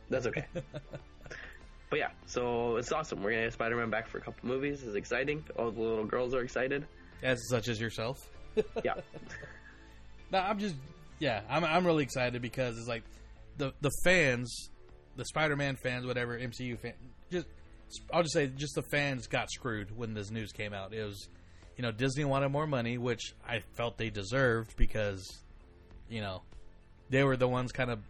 that's 0.08 0.26
okay. 0.26 0.44
but 1.90 1.98
yeah, 1.98 2.10
so 2.26 2.76
it's 2.76 2.92
awesome. 2.92 3.22
We're 3.22 3.30
gonna 3.32 3.44
get 3.44 3.52
Spider-Man 3.52 3.90
back 3.90 4.08
for 4.08 4.18
a 4.18 4.20
couple 4.20 4.48
movies. 4.48 4.82
It's 4.82 4.96
exciting. 4.96 5.44
All 5.58 5.70
the 5.70 5.80
little 5.80 6.04
girls 6.06 6.34
are 6.34 6.40
excited. 6.42 6.86
As 7.22 7.38
such 7.48 7.68
as 7.68 7.80
yourself. 7.80 8.16
Yeah. 8.84 8.94
No, 10.32 10.38
I'm 10.38 10.58
just 10.58 10.74
yeah, 11.20 11.42
I'm 11.48 11.64
I'm 11.64 11.86
really 11.86 12.02
excited 12.02 12.42
because 12.42 12.76
it's 12.78 12.88
like 12.88 13.04
the 13.58 13.72
the 13.80 13.90
fans, 14.04 14.70
the 15.16 15.24
Spider-Man 15.24 15.76
fans, 15.82 16.04
whatever 16.06 16.38
MCU 16.38 16.78
fan, 16.78 16.94
just 17.30 17.46
I'll 18.12 18.22
just 18.22 18.34
say 18.34 18.46
just 18.46 18.74
the 18.74 18.82
fans 18.90 19.26
got 19.26 19.50
screwed 19.50 19.96
when 19.96 20.14
this 20.14 20.30
news 20.30 20.52
came 20.52 20.72
out. 20.72 20.92
It 20.92 21.04
was, 21.04 21.28
you 21.76 21.82
know, 21.82 21.90
Disney 21.92 22.24
wanted 22.24 22.50
more 22.50 22.66
money, 22.66 22.98
which 22.98 23.34
I 23.46 23.60
felt 23.76 23.98
they 23.98 24.10
deserved 24.10 24.76
because, 24.76 25.26
you 26.08 26.20
know, 26.20 26.42
they 27.08 27.24
were 27.24 27.36
the 27.36 27.48
ones 27.48 27.72
kind 27.72 27.90
of 27.90 28.00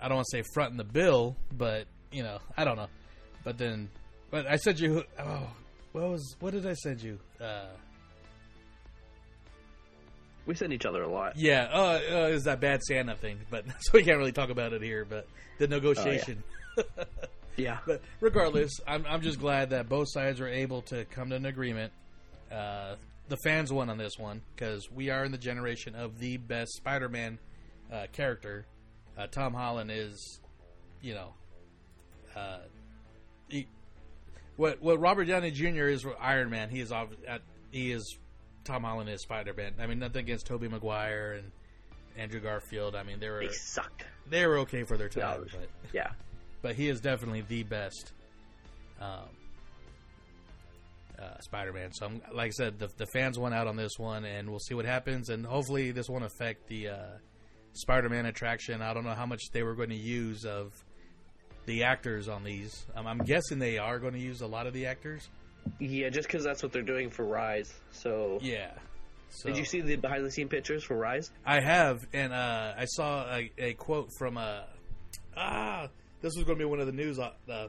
I 0.00 0.08
don't 0.08 0.16
want 0.16 0.26
to 0.30 0.38
say 0.38 0.44
fronting 0.54 0.78
the 0.78 0.84
bill, 0.84 1.36
but 1.52 1.86
you 2.10 2.22
know, 2.22 2.38
I 2.56 2.64
don't 2.64 2.76
know. 2.76 2.88
But 3.44 3.58
then, 3.58 3.90
but 4.30 4.46
I 4.46 4.56
sent 4.56 4.80
you. 4.80 5.04
Oh, 5.18 5.48
what 5.92 6.08
was 6.08 6.36
what 6.40 6.52
did 6.52 6.66
I 6.66 6.74
send 6.74 7.02
you? 7.02 7.18
Uh, 7.40 7.66
We 10.46 10.54
send 10.54 10.72
each 10.72 10.86
other 10.86 11.02
a 11.02 11.08
lot. 11.08 11.36
Yeah, 11.36 11.68
uh, 11.72 12.00
uh, 12.10 12.14
is 12.28 12.44
that 12.44 12.60
bad 12.60 12.82
Santa 12.82 13.14
thing? 13.14 13.38
But 13.50 13.66
so 13.80 13.92
we 13.92 14.02
can't 14.02 14.18
really 14.18 14.32
talk 14.32 14.50
about 14.50 14.72
it 14.72 14.82
here. 14.82 15.04
But 15.04 15.28
the 15.58 15.68
negotiation. 15.68 16.42
Yeah. 16.76 16.84
But 17.86 18.00
regardless, 18.20 18.80
I'm 18.86 19.04
I'm 19.08 19.20
just 19.22 19.38
glad 19.40 19.70
that 19.70 19.88
both 19.88 20.08
sides 20.10 20.40
were 20.40 20.48
able 20.48 20.82
to 20.82 21.04
come 21.06 21.30
to 21.30 21.36
an 21.36 21.46
agreement. 21.46 21.92
Uh, 22.50 22.96
the 23.28 23.36
fans 23.44 23.72
won 23.72 23.88
on 23.90 23.98
this 23.98 24.18
one 24.18 24.42
because 24.54 24.90
we 24.90 25.10
are 25.10 25.24
in 25.24 25.30
the 25.32 25.38
generation 25.38 25.94
of 25.94 26.18
the 26.18 26.36
best 26.36 26.72
Spider-Man 26.76 27.38
uh, 27.92 28.06
character. 28.12 28.66
Uh, 29.16 29.26
Tom 29.28 29.54
Holland 29.54 29.90
is, 29.92 30.40
you 31.00 31.14
know, 31.14 31.34
uh, 32.34 32.58
he, 33.48 33.66
what 34.56 34.80
what 34.82 34.98
Robert 35.00 35.26
Downey 35.26 35.50
Jr. 35.50 35.88
is 35.88 36.04
Iron 36.20 36.50
Man. 36.50 36.70
He 36.70 36.80
is 36.80 36.90
at, 36.92 37.42
he 37.70 37.92
is 37.92 38.18
Tom 38.64 38.82
Holland 38.82 39.08
is 39.10 39.22
Spider 39.22 39.54
Man. 39.54 39.74
I 39.80 39.86
mean, 39.86 39.98
nothing 39.98 40.20
against 40.24 40.46
Tobey 40.46 40.68
Maguire 40.68 41.34
and 41.34 41.50
Andrew 42.16 42.40
Garfield. 42.40 42.96
I 42.96 43.02
mean, 43.04 43.20
they 43.20 43.28
were 43.28 43.40
They 43.46 43.52
sucked. 43.52 44.04
they 44.28 44.46
were 44.46 44.58
okay 44.60 44.82
for 44.84 44.96
their 44.96 45.08
time, 45.08 45.22
Yeah. 45.52 45.58
but 45.58 45.68
Yeah. 45.92 46.10
But 46.62 46.74
he 46.74 46.88
is 46.88 47.00
definitely 47.00 47.42
the 47.42 47.62
best 47.62 48.12
um, 49.00 49.28
uh, 51.18 51.38
Spider-Man. 51.40 51.92
So, 51.92 52.06
I'm, 52.06 52.22
like 52.32 52.48
I 52.48 52.50
said, 52.50 52.78
the, 52.78 52.88
the 52.96 53.06
fans 53.06 53.38
went 53.38 53.54
out 53.54 53.66
on 53.66 53.76
this 53.76 53.98
one, 53.98 54.24
and 54.24 54.48
we'll 54.48 54.58
see 54.60 54.74
what 54.74 54.84
happens. 54.84 55.28
And 55.28 55.44
hopefully, 55.44 55.92
this 55.92 56.08
won't 56.08 56.24
affect 56.24 56.68
the 56.68 56.88
uh, 56.88 56.96
Spider-Man 57.72 58.26
attraction. 58.26 58.82
I 58.82 58.94
don't 58.94 59.04
know 59.04 59.14
how 59.14 59.26
much 59.26 59.42
they 59.52 59.62
were 59.62 59.74
going 59.74 59.90
to 59.90 59.96
use 59.96 60.44
of 60.44 60.72
the 61.66 61.84
actors 61.84 62.28
on 62.28 62.44
these. 62.44 62.86
Um, 62.96 63.06
I'm 63.06 63.18
guessing 63.18 63.58
they 63.58 63.78
are 63.78 63.98
going 63.98 64.14
to 64.14 64.20
use 64.20 64.40
a 64.40 64.46
lot 64.46 64.66
of 64.66 64.72
the 64.72 64.86
actors. 64.86 65.28
Yeah, 65.78 66.08
just 66.08 66.26
because 66.26 66.42
that's 66.42 66.62
what 66.62 66.72
they're 66.72 66.82
doing 66.82 67.10
for 67.10 67.24
Rise. 67.24 67.72
So, 67.92 68.38
Yeah. 68.40 68.72
So, 69.32 69.48
did 69.48 69.58
you 69.58 69.64
see 69.64 69.80
the 69.80 69.94
behind 69.94 70.24
the 70.24 70.30
scene 70.30 70.48
pictures 70.48 70.82
for 70.82 70.96
Rise? 70.96 71.30
I 71.46 71.60
have, 71.60 72.04
and 72.12 72.32
uh, 72.32 72.72
I 72.76 72.84
saw 72.86 73.32
a, 73.32 73.50
a 73.58 73.74
quote 73.74 74.08
from 74.18 74.36
uh, 74.36 74.62
ah, 75.36 75.86
this 76.20 76.34
was 76.36 76.44
going 76.44 76.58
to 76.58 76.64
be 76.64 76.68
one 76.68 76.80
of 76.80 76.86
the 76.86 76.92
news 76.92 77.18
uh, 77.18 77.30
uh, 77.48 77.68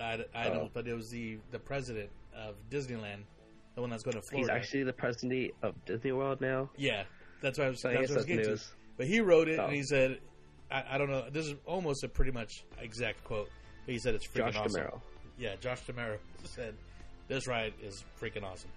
I, 0.00 0.24
I 0.34 0.48
Oh. 0.48 0.70
but 0.72 0.86
it 0.88 0.94
was 0.94 1.10
the 1.10 1.38
the 1.50 1.58
president 1.58 2.10
of 2.36 2.54
Disneyland, 2.70 3.22
the 3.74 3.80
one 3.80 3.90
that's 3.90 4.02
going 4.02 4.16
to 4.16 4.22
Florida. 4.22 4.52
He's 4.52 4.62
actually 4.62 4.84
the 4.84 4.92
president 4.92 5.52
of 5.62 5.74
Disney 5.84 6.12
World 6.12 6.40
now. 6.40 6.70
yeah, 6.76 7.04
that's 7.42 7.58
what 7.58 7.66
I 7.66 7.70
was. 7.70 7.82
So 7.82 7.90
I 7.90 7.94
that's 7.94 8.02
guess 8.02 8.10
what 8.10 8.14
I 8.16 8.18
was 8.20 8.26
getting 8.26 8.46
news. 8.50 8.62
to. 8.62 8.68
But 8.96 9.06
he 9.06 9.20
wrote 9.20 9.48
it, 9.48 9.58
Oh. 9.58 9.66
and 9.66 9.74
he 9.74 9.82
said, 9.82 10.18
I, 10.70 10.84
"I 10.92 10.98
don't 10.98 11.10
know. 11.10 11.28
This 11.30 11.46
is 11.46 11.54
almost 11.66 12.04
a 12.04 12.08
pretty 12.08 12.30
much 12.32 12.64
exact 12.80 13.22
quote." 13.24 13.48
But 13.86 13.92
he 13.92 13.98
said 13.98 14.14
it's 14.14 14.26
freaking 14.26 14.52
Josh 14.52 14.56
awesome. 14.56 14.82
D'Amaro. 14.82 15.00
Yeah, 15.38 15.56
Josh 15.56 15.80
D'Amaro 15.86 16.18
said, 16.44 16.74
"This 17.28 17.46
ride 17.46 17.74
is 17.82 18.02
freaking 18.20 18.44
awesome." 18.44 18.70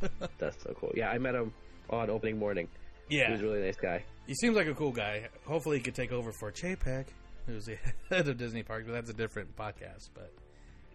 That's 0.38 0.62
so 0.62 0.74
cool. 0.78 0.92
Yeah, 0.94 1.10
I 1.10 1.18
met 1.18 1.34
him 1.34 1.52
on 1.90 2.08
opening 2.10 2.38
morning. 2.38 2.68
He 3.08 3.18
Yeah, 3.18 3.32
was 3.32 3.40
a 3.40 3.44
really 3.44 3.60
nice 3.62 3.76
guy. 3.76 4.04
He 4.26 4.34
seems 4.34 4.54
like 4.56 4.66
a 4.68 4.74
cool 4.74 4.92
guy. 4.92 5.28
Hopefully, 5.46 5.78
he 5.78 5.82
could 5.82 5.94
take 5.94 6.12
over 6.12 6.30
for 6.32 6.52
Chapek, 6.52 7.06
who's 7.48 7.66
the 7.66 7.76
head 8.10 8.28
of 8.28 8.36
Disney 8.36 8.62
Park. 8.62 8.84
But 8.86 8.92
that's 8.92 9.10
a 9.10 9.14
different 9.14 9.56
podcast. 9.56 10.10
But 10.14 10.32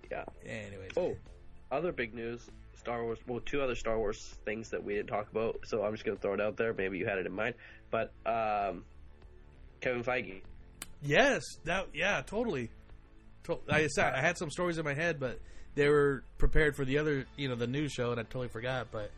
Yeah. 0.10 0.24
anyways, 0.45 0.91
Oh, 0.97 1.16
other 1.72 1.91
big 1.91 2.14
news: 2.14 2.47
Star 2.78 3.04
Wars. 3.04 3.20
Well, 3.28 3.41
two 3.45 3.62
other 3.62 3.76
Star 3.76 3.97
Wars 3.97 4.36
things 4.45 4.70
that 4.70 4.84
we 4.84 4.93
didn't 4.95 5.08
talk 5.10 5.30
about. 5.32 5.60
So 5.66 5.84
I'm 5.84 5.91
just 5.93 6.06
gonna 6.06 6.18
throw 6.18 6.34
it 6.36 6.41
out 6.41 6.56
there. 6.58 6.74
Maybe 6.74 6.97
you 6.97 7.06
had 7.06 7.18
it 7.18 7.26
in 7.26 7.34
mind, 7.34 7.56
but 7.91 8.12
um, 8.26 8.86
Kevin 9.82 10.04
Feige. 10.04 10.41
yes, 11.01 11.41
that 11.66 11.88
yeah, 11.93 12.22
totally. 12.26 12.70
I 13.70 13.88
said 13.88 14.14
I 14.14 14.22
had 14.22 14.38
some 14.38 14.49
stories 14.49 14.78
in 14.78 14.86
my 14.86 14.93
head, 14.93 15.20
but 15.20 15.39
they 15.76 15.89
were 15.89 16.24
prepared 16.38 16.78
for 16.78 16.86
the 16.86 16.97
other, 16.99 17.26
you 17.36 17.49
know, 17.49 17.56
the 17.56 17.68
news 17.68 17.91
show, 17.91 18.12
and 18.12 18.20
I 18.20 18.24
totally 18.24 18.47
forgot. 18.47 18.88
But 18.91 19.12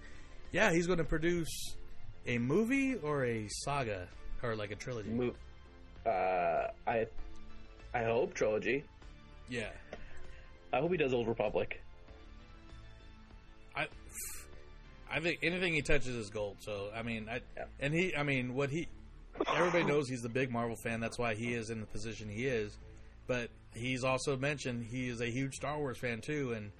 yeah, 0.52 0.72
he's 0.72 0.88
going 0.88 0.98
to 0.98 1.04
produce 1.04 1.76
a 2.26 2.40
movie 2.40 2.96
or 2.96 3.24
a 3.26 3.48
saga 3.50 4.08
or 4.42 4.56
like 4.56 4.72
a 4.72 4.76
trilogy. 4.76 5.10
Mo- 5.12 5.36
uh, 6.10 6.72
I, 6.88 7.06
I 7.96 8.04
hope 8.04 8.34
trilogy. 8.34 8.84
Yeah, 9.50 9.70
I 10.74 10.80
hope 10.80 10.91
he 10.91 10.98
does 10.98 11.14
Old 11.14 11.28
Republic. 11.28 11.82
I, 13.76 13.88
I 15.10 15.20
think 15.22 15.39
anything 15.43 15.74
he 15.74 15.82
touches 15.82 16.16
is 16.16 16.30
gold. 16.30 16.58
So 16.60 16.89
I 16.96 17.04
mean, 17.04 17.28
I 17.30 17.39
Yeah. 17.56 17.66
and 17.80 17.93
he, 17.93 18.16
I 18.16 18.24
mean, 18.24 18.54
what 18.54 18.70
he, 18.70 18.88
everybody 19.56 19.84
knows 19.91 20.10
he's 20.10 20.22
the 20.22 20.30
big 20.30 20.52
Marvel 20.52 20.76
fan. 20.84 21.00
That's 21.00 21.18
why 21.18 21.36
he 21.36 21.54
is 21.54 21.70
in 21.70 21.80
the 21.80 21.86
position 21.86 22.28
he 22.30 22.46
is. 22.48 22.78
But 23.28 23.50
he's 23.74 24.04
also 24.04 24.36
mentioned 24.38 24.86
he 24.86 25.08
is 25.10 25.22
a 25.22 25.28
huge 25.32 25.54
Star 25.56 25.78
Wars 25.78 25.98
fan 25.98 26.20
too, 26.22 26.54
and 26.54 26.72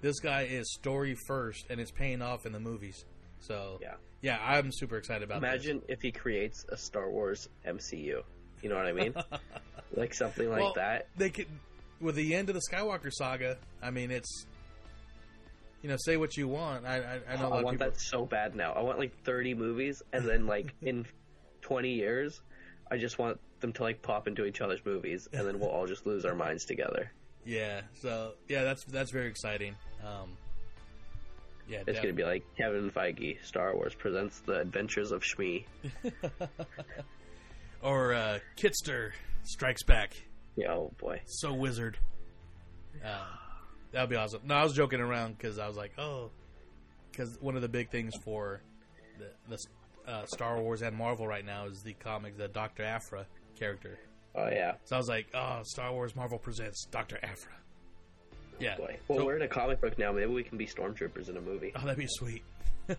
this 0.00 0.20
guy 0.20 0.42
is 0.42 0.72
story 0.72 1.14
first, 1.26 1.66
and 1.70 1.78
it's 1.80 1.90
paying 1.92 2.22
off 2.22 2.46
in 2.46 2.52
the 2.52 2.60
movies. 2.60 3.04
So 3.40 3.78
Yeah. 3.82 3.94
yeah, 4.22 4.38
I'm 4.42 4.70
super 4.72 4.96
excited 4.96 5.22
about. 5.22 5.40
this. 5.42 5.48
Imagine 5.50 5.82
if 5.88 6.00
he 6.00 6.12
creates 6.12 6.64
a 6.70 6.76
Star 6.76 7.10
Wars 7.10 7.48
MCU. 7.66 8.22
You 8.62 8.68
know 8.68 8.76
what 8.76 8.86
I 8.86 8.92
mean? 8.92 9.14
like 9.94 10.14
something 10.14 10.48
like 10.48 10.60
Well, 10.60 10.72
that. 10.76 11.08
They 11.16 11.30
could, 11.30 11.46
with 12.00 12.14
the 12.14 12.34
end 12.34 12.48
of 12.48 12.54
the 12.54 12.62
Skywalker 12.72 13.10
saga. 13.12 13.58
I 13.82 13.90
mean, 13.90 14.10
it's 14.10 14.46
you 15.82 15.88
know, 15.88 15.96
say 15.98 16.16
what 16.16 16.36
you 16.36 16.46
want. 16.48 16.86
I 16.86 16.96
I, 16.98 17.20
I 17.32 17.36
know 17.36 17.48
Oh, 17.50 17.58
I 17.58 17.62
want 17.62 17.78
people. 17.78 17.90
that 17.90 18.00
so 18.00 18.24
bad 18.24 18.54
now. 18.54 18.72
I 18.72 18.80
want 18.82 18.98
like 18.98 19.12
30 19.24 19.54
movies, 19.54 20.00
and 20.12 20.26
then 20.28 20.46
like 20.46 20.72
in 20.82 21.06
20 21.62 21.90
years, 21.90 22.40
I 22.90 22.98
just 22.98 23.18
want 23.18 23.40
them 23.60 23.72
to 23.74 23.82
like 23.82 24.00
pop 24.02 24.28
into 24.28 24.44
each 24.44 24.60
other's 24.60 24.84
movies, 24.84 25.28
and 25.32 25.46
then 25.46 25.58
we'll 25.58 25.70
all 25.70 25.86
just 25.86 26.06
lose 26.06 26.24
our 26.24 26.34
minds 26.34 26.64
together. 26.64 27.10
Yeah. 27.44 27.80
So 28.00 28.34
yeah, 28.48 28.62
that's 28.62 28.84
that's 28.84 29.10
very 29.10 29.26
exciting. 29.28 29.74
Um, 30.04 30.36
yeah, 31.68 31.82
It's 31.86 31.98
gonna 32.00 32.12
be 32.12 32.24
like 32.24 32.44
Kevin 32.56 32.90
Feige, 32.90 33.44
Star 33.44 33.74
Wars 33.74 33.94
presents 33.94 34.40
the 34.40 34.60
Adventures 34.60 35.10
of 35.12 35.22
Shmi. 35.22 35.64
or 37.82 38.14
uh, 38.14 38.38
Kitster 38.56 39.12
strikes 39.44 39.82
back. 39.82 40.14
Yeah, 40.56 40.72
oh 40.72 40.92
boy. 40.98 41.20
So 41.26 41.52
wizard. 41.52 41.98
Uh, 43.04 43.08
that'd 43.92 44.10
be 44.10 44.16
awesome. 44.16 44.42
No, 44.44 44.54
I 44.54 44.62
was 44.62 44.72
joking 44.74 45.00
around 45.00 45.36
because 45.38 45.58
I 45.58 45.66
was 45.66 45.76
like, 45.76 45.92
oh, 45.98 46.30
because 47.10 47.38
one 47.40 47.56
of 47.56 47.62
the 47.62 47.68
big 47.68 47.90
things 47.90 48.14
for 48.24 48.60
the, 49.18 49.26
the 49.48 50.10
uh, 50.10 50.26
Star 50.26 50.60
Wars 50.60 50.82
and 50.82 50.96
Marvel 50.96 51.26
right 51.26 51.44
now 51.44 51.66
is 51.66 51.82
the 51.82 51.94
comic, 51.94 52.36
the 52.36 52.48
Doctor 52.48 52.84
Aphra 52.84 53.26
character. 53.58 53.98
Oh 54.34 54.48
yeah, 54.48 54.74
So 54.84 54.96
I 54.96 54.98
was 54.98 55.08
like, 55.08 55.26
oh, 55.34 55.60
Star 55.64 55.92
Wars 55.92 56.16
Marvel 56.16 56.38
presents 56.38 56.86
Doctor 56.90 57.18
Aphra. 57.22 57.52
Yeah. 58.60 58.76
boy. 58.76 58.96
Well, 59.08 59.18
So- 59.18 59.24
we're 59.26 59.36
in 59.36 59.42
a 59.42 59.48
comic 59.48 59.80
book 59.80 59.98
now. 59.98 60.12
Maybe 60.12 60.26
we 60.32 60.42
can 60.42 60.56
be 60.58 60.66
stormtroopers 60.66 61.28
in 61.28 61.36
a 61.36 61.40
movie. 61.40 61.72
oh, 61.76 61.80
that'd 61.80 61.96
be 61.98 62.06
sweet. 62.08 62.42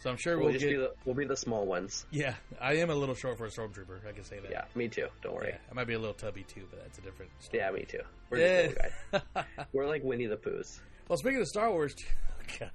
so 0.00 0.10
I'm 0.10 0.16
sure 0.16 0.36
We'll, 0.36 0.46
we'll, 0.46 0.52
just 0.54 0.64
get. 0.64 0.70
be 0.72 0.76
the 0.76 0.92
we'll 1.04 1.14
be 1.14 1.24
the 1.24 1.36
small 1.36 1.66
ones. 1.66 2.06
yeah, 2.10 2.34
I 2.60 2.74
am 2.74 2.90
a 2.90 2.94
little 2.94 3.14
short 3.14 3.38
for 3.38 3.46
a 3.46 3.50
stormtrooper. 3.50 4.06
I 4.08 4.12
can 4.12 4.24
say 4.24 4.38
that. 4.40 4.50
Yeah, 4.50 4.64
me 4.74 4.88
too. 4.88 5.08
Don't 5.22 5.34
worry. 5.34 5.50
Yeah, 5.52 5.58
I 5.70 5.74
might 5.74 5.86
be 5.86 5.94
a 5.94 5.98
little 5.98 6.14
tubby 6.14 6.44
too, 6.44 6.62
but 6.70 6.80
that's 6.82 6.98
a 6.98 7.02
different. 7.02 7.30
Story. 7.40 7.62
Yeah, 7.62 7.70
me 7.70 7.84
too. 7.84 8.00
We're 8.30 8.38
Yeah. 8.38 8.62
just 8.68 8.76
little 9.12 9.26
guys. 9.34 9.66
We're 9.72 9.86
like 9.86 10.02
Winnie 10.04 10.26
the 10.26 10.36
Poohs. 10.36 10.78
Well, 11.08 11.16
speaking 11.18 11.40
of 11.40 11.46
Star 11.48 11.70
Wars, 11.70 11.94
okay. 12.42 12.70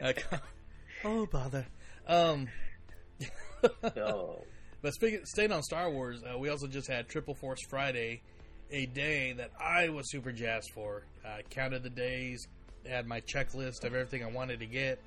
Oh 1.04 1.26
bother. 1.26 1.66
Um, 2.06 2.48
oh, 3.96 4.44
but 4.82 4.94
speaking, 4.94 5.20
staying 5.24 5.52
on 5.52 5.62
Star 5.62 5.90
Wars, 5.90 6.22
uh, 6.24 6.38
we 6.38 6.48
also 6.48 6.66
just 6.66 6.88
had 6.88 7.08
Triple 7.08 7.34
Force 7.34 7.60
Friday, 7.68 8.22
a 8.70 8.86
day 8.86 9.32
that 9.34 9.50
I 9.60 9.90
was 9.90 10.10
super 10.10 10.32
jazzed 10.32 10.70
for. 10.74 11.02
I 11.24 11.42
counted 11.50 11.82
the 11.82 11.90
days, 11.90 12.46
had 12.88 13.06
my 13.06 13.20
checklist 13.20 13.84
of 13.84 13.94
everything 13.94 14.24
I 14.24 14.28
wanted 14.28 14.60
to 14.60 14.66
get, 14.66 14.98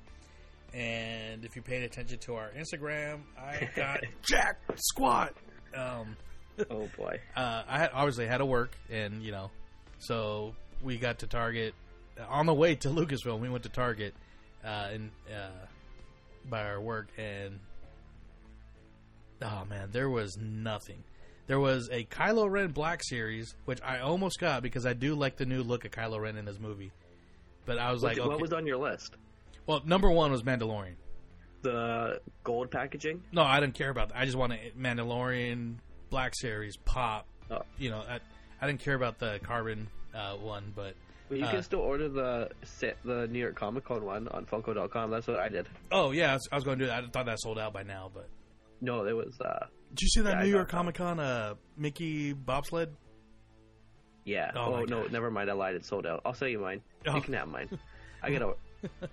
and 0.74 1.44
if 1.44 1.56
you 1.56 1.62
paid 1.62 1.82
attention 1.82 2.18
to 2.20 2.34
our 2.34 2.50
Instagram, 2.58 3.20
I 3.38 3.68
got 3.76 4.00
jack 4.22 4.58
squat. 4.76 5.34
Um, 5.76 6.16
oh 6.70 6.88
boy. 6.96 7.20
uh, 7.36 7.62
I 7.68 7.78
had, 7.78 7.90
obviously 7.92 8.26
had 8.26 8.38
to 8.38 8.46
work, 8.46 8.76
and 8.90 9.22
you 9.22 9.32
know, 9.32 9.50
so 9.98 10.54
we 10.82 10.98
got 10.98 11.20
to 11.20 11.26
Target 11.26 11.74
on 12.28 12.46
the 12.46 12.54
way 12.54 12.74
to 12.76 12.88
Lucasfilm. 12.88 13.40
We 13.40 13.48
went 13.48 13.62
to 13.64 13.68
Target 13.70 14.14
uh, 14.64 14.88
and 14.92 15.10
uh, 15.28 15.48
by 16.48 16.64
our 16.64 16.80
work, 16.80 17.08
and 17.18 17.58
oh 19.42 19.64
man, 19.68 19.90
there 19.92 20.08
was 20.10 20.36
nothing. 20.36 21.02
There 21.48 21.58
was 21.60 21.88
a 21.90 22.04
Kylo 22.04 22.48
Ren 22.50 22.68
Black 22.70 23.02
Series, 23.02 23.54
which 23.64 23.80
I 23.82 23.98
almost 23.98 24.38
got 24.38 24.62
because 24.62 24.86
I 24.86 24.92
do 24.92 25.14
like 25.14 25.36
the 25.36 25.44
new 25.46 25.62
look 25.62 25.84
of 25.84 25.90
Kylo 25.90 26.20
Ren 26.20 26.36
in 26.36 26.44
this 26.44 26.58
movie. 26.60 26.92
But 27.66 27.78
I 27.78 27.92
was 27.92 28.02
What, 28.02 28.16
like, 28.16 28.24
what 28.24 28.34
okay. 28.34 28.42
was 28.42 28.52
on 28.52 28.66
your 28.66 28.76
list? 28.76 29.16
Well, 29.66 29.82
number 29.84 30.10
one 30.10 30.30
was 30.32 30.42
Mandalorian. 30.42 30.94
The 31.62 32.20
gold 32.42 32.70
packaging. 32.70 33.22
No, 33.32 33.42
I 33.42 33.60
didn't 33.60 33.74
care 33.74 33.90
about 33.90 34.08
that. 34.08 34.18
I 34.18 34.24
just 34.24 34.36
wanted 34.36 34.76
Mandalorian 34.76 35.76
Black 36.10 36.32
Series 36.34 36.76
pop. 36.76 37.26
Oh. 37.50 37.60
You 37.78 37.90
know, 37.90 37.98
I, 38.08 38.18
I 38.60 38.66
didn't 38.66 38.80
care 38.80 38.94
about 38.94 39.18
the 39.18 39.38
carbon 39.44 39.86
uh, 40.14 40.34
one, 40.34 40.72
but 40.74 40.94
Well, 41.30 41.38
you 41.38 41.44
Uh, 41.44 41.50
can 41.52 41.62
still 41.62 41.80
order 41.80 42.08
the 42.08 42.50
se- 42.64 42.94
the 43.04 43.26
New 43.28 43.38
York 43.38 43.54
Comic 43.56 43.84
Con 43.84 44.04
one 44.04 44.26
on 44.28 44.44
Funko.com. 44.46 45.10
That's 45.10 45.26
what 45.28 45.38
I 45.38 45.48
did. 45.48 45.68
oh 45.92 46.10
yeah, 46.10 46.30
I 46.32 46.34
was, 46.34 46.48
was 46.52 46.64
going 46.64 46.78
to 46.80 46.84
do 46.84 46.88
that. 46.88 47.04
I 47.04 47.06
thought 47.08 47.26
that 47.26 47.38
sold 47.40 47.58
out 47.58 47.72
by 47.72 47.82
now, 47.84 48.10
but 48.12 48.28
No, 48.80 49.06
it 49.06 49.12
was. 49.12 49.40
uh 49.40 49.66
did 49.90 50.00
you 50.02 50.08
see 50.08 50.20
that 50.22 50.42
New 50.42 50.48
York. 50.50 50.68
Comic 50.70 50.94
Con 50.96 51.20
uh, 51.20 51.54
Mickey 51.76 52.32
bobsled? 52.32 52.88
Yeah. 54.24 54.50
Oh, 54.56 54.74
Oh, 54.76 54.84
no, 54.84 55.06
never 55.08 55.30
mind. 55.30 55.50
I 55.50 55.52
lied. 55.52 55.74
It 55.74 55.84
sold 55.84 56.06
out. 56.06 56.22
I'll 56.24 56.34
sell 56.34 56.48
you 56.48 56.58
mine. 56.60 56.80
Oh. 57.06 57.16
You 57.16 57.20
can 57.22 57.34
have 57.34 57.48
mine. 57.48 57.68
I 58.22 58.30
gotta. 58.30 58.54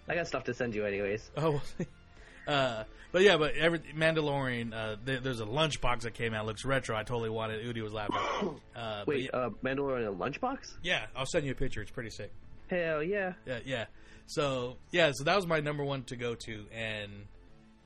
I 0.07 0.15
got 0.15 0.27
stuff 0.27 0.43
to 0.45 0.53
send 0.53 0.75
you 0.75 0.85
anyways. 0.85 1.29
Oh, 1.37 1.61
uh, 2.47 2.83
but 3.11 3.21
yeah, 3.21 3.37
but 3.37 3.55
every 3.55 3.79
Mandalorian, 3.79 4.73
uh, 4.73 4.95
there, 5.03 5.19
there's 5.19 5.39
a 5.39 5.45
lunchbox 5.45 6.01
that 6.01 6.13
came 6.13 6.33
out. 6.33 6.45
Looks 6.45 6.65
retro. 6.65 6.95
I 6.95 7.03
totally 7.03 7.29
wanted. 7.29 7.65
it. 7.65 7.75
Udi 7.75 7.81
was 7.81 7.93
laughing. 7.93 8.17
Uh, 8.75 9.03
Wait, 9.05 9.25
yeah, 9.25 9.37
uh, 9.37 9.49
Mandalorian 9.63 10.17
lunchbox? 10.17 10.75
yeah, 10.83 11.05
I'll 11.15 11.25
send 11.25 11.45
you 11.45 11.51
a 11.51 11.55
picture. 11.55 11.81
It's 11.81 11.91
pretty 11.91 12.09
sick. 12.11 12.31
Hell 12.69 13.03
yeah! 13.03 13.33
Yeah, 13.45 13.59
yeah. 13.65 13.85
So 14.27 14.77
yeah, 14.91 15.11
so 15.13 15.23
that 15.25 15.35
was 15.35 15.45
my 15.47 15.59
number 15.59 15.83
one 15.83 16.03
to 16.03 16.15
go 16.15 16.35
to, 16.35 16.65
and 16.73 17.11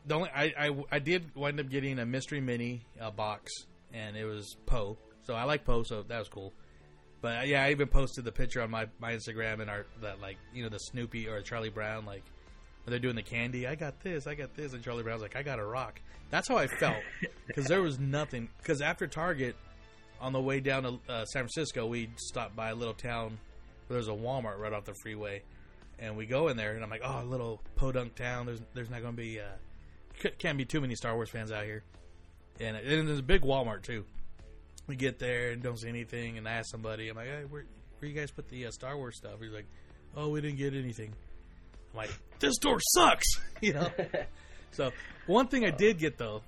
the 0.06 0.16
only 0.16 0.30
I 0.30 0.54
I, 0.58 0.84
I 0.92 1.00
did 1.00 1.34
wind 1.36 1.60
up 1.60 1.70
getting 1.70 1.98
a 2.00 2.06
mystery 2.06 2.42
mini 2.42 2.86
uh, 3.02 3.10
box, 3.12 3.52
and 3.94 4.16
it 4.16 4.26
was 4.26 4.56
Poe. 4.66 4.98
So 5.24 5.34
I 5.34 5.46
like 5.46 5.64
Poe, 5.66 5.84
so 5.84 6.04
that 6.04 6.20
was 6.20 6.28
cool. 6.30 6.54
But 7.24 7.48
yeah, 7.48 7.64
I 7.64 7.72
even 7.72 7.88
posted 7.88 8.26
the 8.26 8.34
picture 8.34 8.62
on 8.62 8.70
my, 8.70 8.88
my 9.00 9.14
Instagram 9.14 9.62
and 9.62 9.70
our 9.70 9.86
that 10.02 10.20
like 10.20 10.36
you 10.54 10.62
know 10.62 10.68
the 10.68 10.78
Snoopy 10.78 11.30
or 11.30 11.42
Charlie 11.42 11.70
Brown 11.70 12.06
like 12.06 12.22
when 12.84 12.92
they're 12.92 13.00
doing 13.00 13.16
the 13.16 13.24
candy. 13.24 13.66
I 13.66 13.76
got 13.76 14.02
this, 14.02 14.28
I 14.28 14.36
got 14.36 14.54
this, 14.58 14.74
and 14.74 14.84
Charlie 14.84 15.04
Brown's 15.04 15.22
like, 15.22 15.38
I 15.38 15.42
got 15.42 15.58
a 15.58 15.64
rock. 15.64 16.02
That's 16.32 16.50
how 16.50 16.58
I 16.58 16.68
felt 16.68 16.98
because 17.48 17.68
there 17.68 17.82
was 17.82 17.98
nothing. 17.98 18.50
Because 18.58 18.82
after 18.82 19.08
Target, 19.08 19.56
on 20.20 20.34
the 20.34 20.42
way 20.42 20.60
down 20.60 20.84
to 20.84 21.00
uh, 21.08 21.24
San 21.24 21.44
Francisco, 21.44 21.88
we 21.88 22.10
stopped 22.18 22.58
by 22.58 22.72
a 22.72 22.76
little 22.76 22.94
town 22.94 23.38
where 23.88 23.96
there's 23.96 24.10
a 24.10 24.12
Walmart 24.12 24.60
right 24.60 24.74
off 24.74 24.84
the 24.84 24.96
freeway, 25.02 25.44
and 26.00 26.18
we 26.18 26.26
go 26.26 26.50
in 26.50 26.58
there, 26.58 26.74
and 26.74 26.84
I'm 26.84 26.90
like, 26.90 27.04
oh, 27.06 27.22
a 27.22 27.26
little 27.26 27.62
podunk 27.78 28.16
town. 28.16 28.48
There's 28.48 28.62
there's 28.74 28.90
not 28.90 29.02
going 29.02 29.14
to 29.14 29.22
be 29.22 29.40
uh, 29.40 29.46
c- 30.22 30.32
can't 30.40 30.58
be 30.58 30.66
too 30.66 30.82
many 30.82 30.96
Star 30.96 31.16
Wars 31.16 31.30
fans 31.30 31.54
out 31.54 31.64
here, 31.64 31.84
and, 32.60 32.76
and 32.76 33.08
there's 33.08 33.20
a 33.20 33.24
big 33.24 33.44
Walmart 33.44 33.84
too. 33.84 34.04
We 34.88 34.96
get 34.96 35.20
there 35.20 35.52
and 35.52 35.64
don't 35.64 35.80
see 35.80 35.88
anything, 35.88 36.38
and 36.38 36.48
I 36.48 36.54
ask 36.54 36.70
somebody, 36.70 37.10
I'm 37.10 37.16
like, 37.16 37.28
hey, 37.28 37.44
where 37.50 37.66
where 38.00 38.10
you 38.10 38.16
guys 38.16 38.32
put 38.32 38.50
the 38.50 38.66
uh, 38.66 38.72
Star 38.72 38.98
Wars 38.98 39.16
stuff? 39.16 39.36
He's 39.42 39.54
like, 39.54 39.68
oh, 40.16 40.30
we 40.30 40.42
didn't 40.42 40.58
get 40.58 40.74
anything. 40.74 41.14
I'm 41.94 41.98
like, 41.98 42.12
this 42.40 42.56
store 42.56 42.80
sucks, 42.96 43.26
you 43.62 43.74
know. 43.74 43.90
so 44.72 44.92
one 45.26 45.48
thing 45.48 45.66
I 45.66 45.72
did 45.72 46.00
get 46.00 46.18
though, 46.18 46.42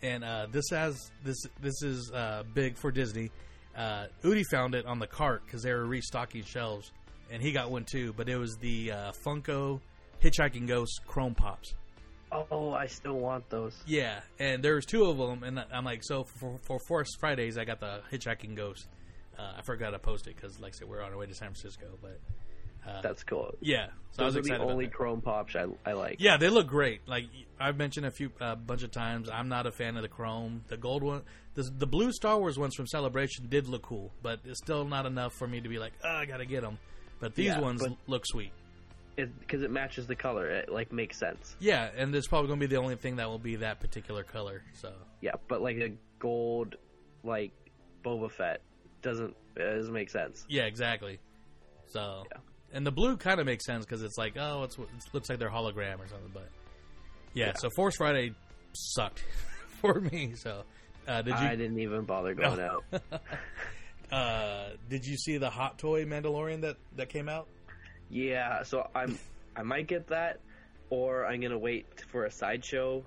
and 0.00 0.24
uh, 0.24 0.46
this 0.50 0.64
has 0.70 1.10
this 1.22 1.36
this 1.60 1.82
is 1.82 2.10
uh, 2.12 2.44
big 2.54 2.76
for 2.78 2.90
Disney. 2.90 3.30
Uh, 3.76 4.06
Udi 4.22 4.44
found 4.50 4.74
it 4.74 4.86
on 4.86 4.98
the 4.98 5.06
cart 5.06 5.42
because 5.44 5.62
they 5.62 5.72
were 5.72 5.86
restocking 5.86 6.44
shelves, 6.44 6.92
and 7.30 7.42
he 7.42 7.52
got 7.52 7.70
one 7.70 7.84
too. 7.84 8.14
But 8.16 8.28
it 8.28 8.36
was 8.36 8.56
the 8.56 8.92
uh, 8.92 9.12
Funko 9.24 9.80
Hitchhiking 10.22 10.66
Ghost 10.66 11.00
Chrome 11.06 11.34
Pops. 11.34 11.74
Oh, 12.50 12.72
I 12.72 12.86
still 12.86 13.18
want 13.18 13.48
those. 13.50 13.74
Yeah, 13.86 14.20
and 14.38 14.62
there 14.64 14.74
was 14.76 14.86
two 14.86 15.04
of 15.04 15.18
them, 15.18 15.42
and 15.42 15.62
I'm 15.72 15.84
like, 15.84 16.02
so 16.02 16.24
for 16.24 16.58
for 16.62 16.78
Force 16.88 17.14
Fridays, 17.20 17.58
I 17.58 17.64
got 17.64 17.80
the 17.80 18.00
Hitchhiking 18.10 18.54
Ghost. 18.56 18.86
Uh, 19.38 19.54
I 19.58 19.62
forgot 19.62 19.90
to 19.90 19.98
post 19.98 20.26
it 20.26 20.36
because, 20.36 20.58
like 20.60 20.74
I 20.74 20.78
said, 20.78 20.88
we're 20.88 21.02
on 21.02 21.12
our 21.12 21.18
way 21.18 21.26
to 21.26 21.34
San 21.34 21.48
Francisco. 21.48 21.86
But 22.00 22.18
That's 23.02 23.22
cool. 23.24 23.54
yeah, 23.60 23.86
so 24.12 24.22
I 24.22 24.26
was 24.26 24.34
Those 24.34 24.50
are 24.50 24.58
the 24.58 24.64
only. 24.64 24.88
Chrome 24.88 25.20
pops 25.20 25.54
I, 25.56 25.66
I 25.86 25.92
like. 25.92 26.16
Yeah, 26.20 26.36
they 26.36 26.48
look 26.48 26.66
great. 26.66 27.00
Like 27.06 27.24
I've 27.60 27.76
mentioned 27.76 28.06
a 28.06 28.10
few 28.10 28.30
a 28.40 28.56
bunch 28.56 28.82
of 28.82 28.90
times, 28.90 29.28
I'm 29.30 29.48
not 29.48 29.66
a 29.66 29.72
fan 29.72 29.96
of 29.96 30.02
the 30.02 30.08
chrome. 30.08 30.64
The 30.68 30.76
gold 30.76 31.02
one, 31.02 31.22
the, 31.54 31.62
the 31.62 31.86
blue 31.86 32.12
Star 32.12 32.38
Wars 32.38 32.58
ones 32.58 32.74
from 32.74 32.86
Celebration 32.86 33.46
did 33.48 33.68
look 33.68 33.82
cool, 33.82 34.10
but 34.22 34.40
it's 34.44 34.58
still 34.58 34.84
not 34.84 35.06
enough 35.06 35.32
for 35.34 35.46
me 35.46 35.60
to 35.60 35.68
be 35.68 35.78
like, 35.78 35.92
oh, 36.04 36.08
I 36.08 36.24
gotta 36.24 36.46
get 36.46 36.62
them. 36.62 36.78
But 37.20 37.34
these 37.34 37.46
Yeah, 37.46 37.60
ones 37.60 37.82
but- 37.82 37.96
look 38.06 38.22
sweet. 38.26 38.52
Because 39.16 39.62
it, 39.62 39.70
matches 39.70 40.06
the 40.06 40.16
color. 40.16 40.48
It 40.48 40.70
like 40.70 40.92
makes 40.92 41.18
sense. 41.18 41.56
Yeah, 41.60 41.90
and 41.96 42.14
it's 42.14 42.26
probably 42.28 42.48
gonna 42.48 42.60
be 42.60 42.66
the 42.66 42.76
only 42.76 42.96
thing 42.96 43.16
that 43.16 43.28
will 43.28 43.38
be 43.38 43.56
that 43.56 43.80
particular 43.80 44.22
color. 44.24 44.62
So 44.74 44.92
Yeah, 45.20 45.32
but 45.48 45.60
like 45.62 45.76
a 45.76 45.92
gold, 46.18 46.76
like 47.22 47.52
Boba 48.04 48.30
Fett 48.30 48.60
doesn't 49.02 49.36
it 49.56 49.76
doesn't 49.76 49.92
make 49.92 50.10
sense. 50.10 50.44
yeah, 50.48 50.62
exactly. 50.64 51.18
So 51.86 52.24
Yeah. 52.32 52.38
and 52.72 52.86
the 52.86 52.90
blue 52.92 53.16
kind 53.16 53.38
of 53.38 53.46
makes 53.46 53.66
sense 53.66 53.84
because 53.84 54.02
it's 54.02 54.16
like, 54.16 54.36
oh, 54.38 54.62
it's, 54.64 54.78
it 54.78 54.88
looks 55.12 55.28
like 55.28 55.38
they're 55.38 55.50
hologram 55.50 55.98
or 56.00 56.08
something. 56.08 56.30
But 56.32 56.48
yeah, 57.34 57.46
Yeah. 57.48 57.52
so 57.58 57.68
Force 57.76 57.96
Friday 57.96 58.34
sucked 58.72 59.22
for 59.82 60.00
me. 60.00 60.32
So 60.36 60.62
uh, 61.06 61.20
did 61.22 61.30
you 61.38 61.46
I 61.46 61.54
didn't 61.56 61.78
even 61.80 62.04
bother 62.04 62.34
going 62.34 62.58
No. 62.58 62.80
out. 62.92 63.02
Uh, 64.10 64.68
did 64.90 65.06
you 65.06 65.16
see 65.16 65.38
the 65.38 65.48
hot 65.48 65.78
toy 65.78 66.04
Mandalorian 66.04 66.60
that 66.60 66.76
that 66.96 67.08
came 67.08 67.30
out? 67.30 67.48
Yeah, 68.12 68.62
so 68.62 68.88
I'm 68.94 69.18
I 69.56 69.62
might 69.62 69.86
get 69.86 70.06
that, 70.08 70.38
or 70.90 71.24
I'm 71.24 71.40
gonna 71.40 71.58
wait 71.58 71.86
for 72.08 72.26
a 72.26 72.30
sideshow 72.30 73.02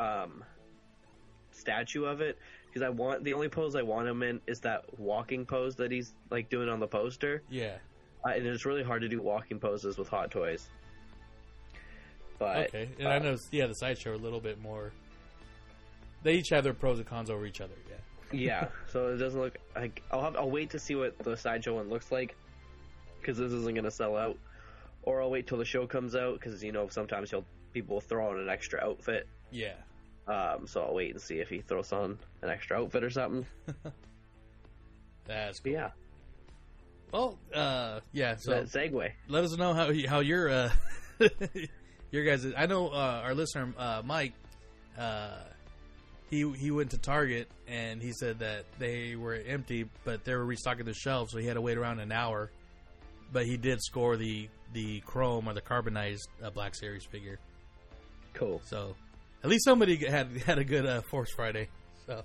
um, 0.00 0.42
statue 1.52 2.04
of 2.04 2.20
it 2.20 2.36
because 2.66 2.82
I 2.82 2.88
want 2.88 3.22
the 3.22 3.34
only 3.34 3.48
pose 3.48 3.76
I 3.76 3.82
want 3.82 4.08
him 4.08 4.22
in 4.24 4.40
is 4.48 4.58
that 4.60 4.84
walking 4.98 5.46
pose 5.46 5.76
that 5.76 5.92
he's 5.92 6.12
like 6.30 6.50
doing 6.50 6.68
on 6.68 6.80
the 6.80 6.88
poster, 6.88 7.42
Yeah. 7.50 7.76
uh, 8.26 8.30
and 8.30 8.44
it's 8.44 8.66
really 8.66 8.82
hard 8.82 9.02
to 9.02 9.08
do 9.08 9.22
walking 9.22 9.60
poses 9.60 9.96
with 9.96 10.08
hot 10.08 10.32
toys. 10.32 10.68
But 12.40 12.68
Okay. 12.68 12.88
And 12.98 13.06
I 13.08 13.16
uh, 13.16 13.18
know, 13.20 13.36
yeah, 13.52 13.66
the 13.66 13.74
sideshow 13.74 14.14
a 14.14 14.16
little 14.16 14.40
bit 14.40 14.60
more. 14.60 14.92
They 16.24 16.34
each 16.34 16.48
have 16.50 16.64
their 16.64 16.74
pros 16.74 16.98
and 16.98 17.06
cons 17.06 17.30
over 17.30 17.46
each 17.46 17.60
other. 17.60 17.74
Yeah. 17.88 17.96
Yeah, 18.34 18.68
so 18.90 19.08
it 19.12 19.18
doesn't 19.18 19.38
look 19.38 19.58
like 19.76 20.02
I'll 20.10 20.22
have 20.22 20.36
I'll 20.36 20.50
wait 20.50 20.70
to 20.70 20.78
see 20.80 20.94
what 20.96 21.16
the 21.18 21.36
sideshow 21.36 21.74
one 21.76 21.90
looks 21.90 22.10
like 22.10 22.34
because 23.22 23.38
this 23.38 23.52
isn't 23.52 23.74
gonna 23.74 23.90
sell 23.90 24.16
out, 24.16 24.36
or 25.02 25.22
I'll 25.22 25.30
wait 25.30 25.46
till 25.46 25.58
the 25.58 25.64
show 25.64 25.86
comes 25.86 26.14
out 26.14 26.34
because 26.40 26.62
you 26.62 26.72
know 26.72 26.88
sometimes 26.88 27.30
he'll 27.30 27.44
people 27.72 27.96
will 27.96 28.00
throw 28.02 28.28
on 28.30 28.38
an 28.38 28.48
extra 28.50 28.80
outfit. 28.84 29.26
Yeah. 29.50 29.74
Um, 30.28 30.66
so 30.66 30.82
I'll 30.84 30.94
wait 30.94 31.10
and 31.12 31.20
see 31.20 31.38
if 31.40 31.48
he 31.48 31.60
throws 31.60 31.92
on 31.92 32.18
an 32.42 32.48
extra 32.50 32.78
outfit 32.80 33.02
or 33.02 33.10
something. 33.10 33.46
That's 35.24 35.60
cool. 35.60 35.72
yeah, 35.72 35.90
Well, 37.12 37.38
uh, 37.54 38.00
yeah. 38.12 38.36
So 38.36 38.50
that 38.52 38.64
segue. 38.66 39.10
let 39.28 39.44
us 39.44 39.56
know 39.56 39.72
how 39.74 39.88
you- 39.90 40.08
how 40.08 40.20
your 40.20 40.48
uh, 40.48 40.70
your 42.10 42.24
guys. 42.24 42.46
I 42.56 42.66
know 42.66 42.88
uh, 42.88 43.22
our 43.24 43.34
listener 43.34 43.72
uh, 43.78 44.02
Mike. 44.04 44.32
Uh, 44.98 45.38
he 46.30 46.50
he 46.52 46.70
went 46.70 46.90
to 46.90 46.98
Target 46.98 47.48
and 47.68 48.02
he 48.02 48.12
said 48.12 48.38
that 48.40 48.64
they 48.78 49.16
were 49.16 49.34
empty, 49.34 49.88
but 50.04 50.24
they 50.24 50.34
were 50.34 50.44
restocking 50.44 50.86
the 50.86 50.94
shelves, 50.94 51.32
so 51.32 51.38
he 51.38 51.46
had 51.46 51.54
to 51.54 51.60
wait 51.60 51.76
around 51.78 52.00
an 52.00 52.10
hour. 52.12 52.50
But 53.32 53.46
he 53.46 53.56
did 53.56 53.82
score 53.82 54.16
the 54.16 54.48
the 54.72 55.00
chrome 55.00 55.48
or 55.48 55.54
the 55.54 55.60
carbonized 55.60 56.28
uh, 56.42 56.50
Black 56.50 56.74
Series 56.74 57.04
figure. 57.04 57.38
Cool. 58.34 58.60
So 58.64 58.94
at 59.42 59.50
least 59.50 59.64
somebody 59.64 59.96
had 59.96 60.30
had 60.38 60.58
a 60.58 60.64
good 60.64 60.86
uh, 60.86 61.02
Force 61.02 61.30
Friday. 61.32 61.68
So. 62.06 62.24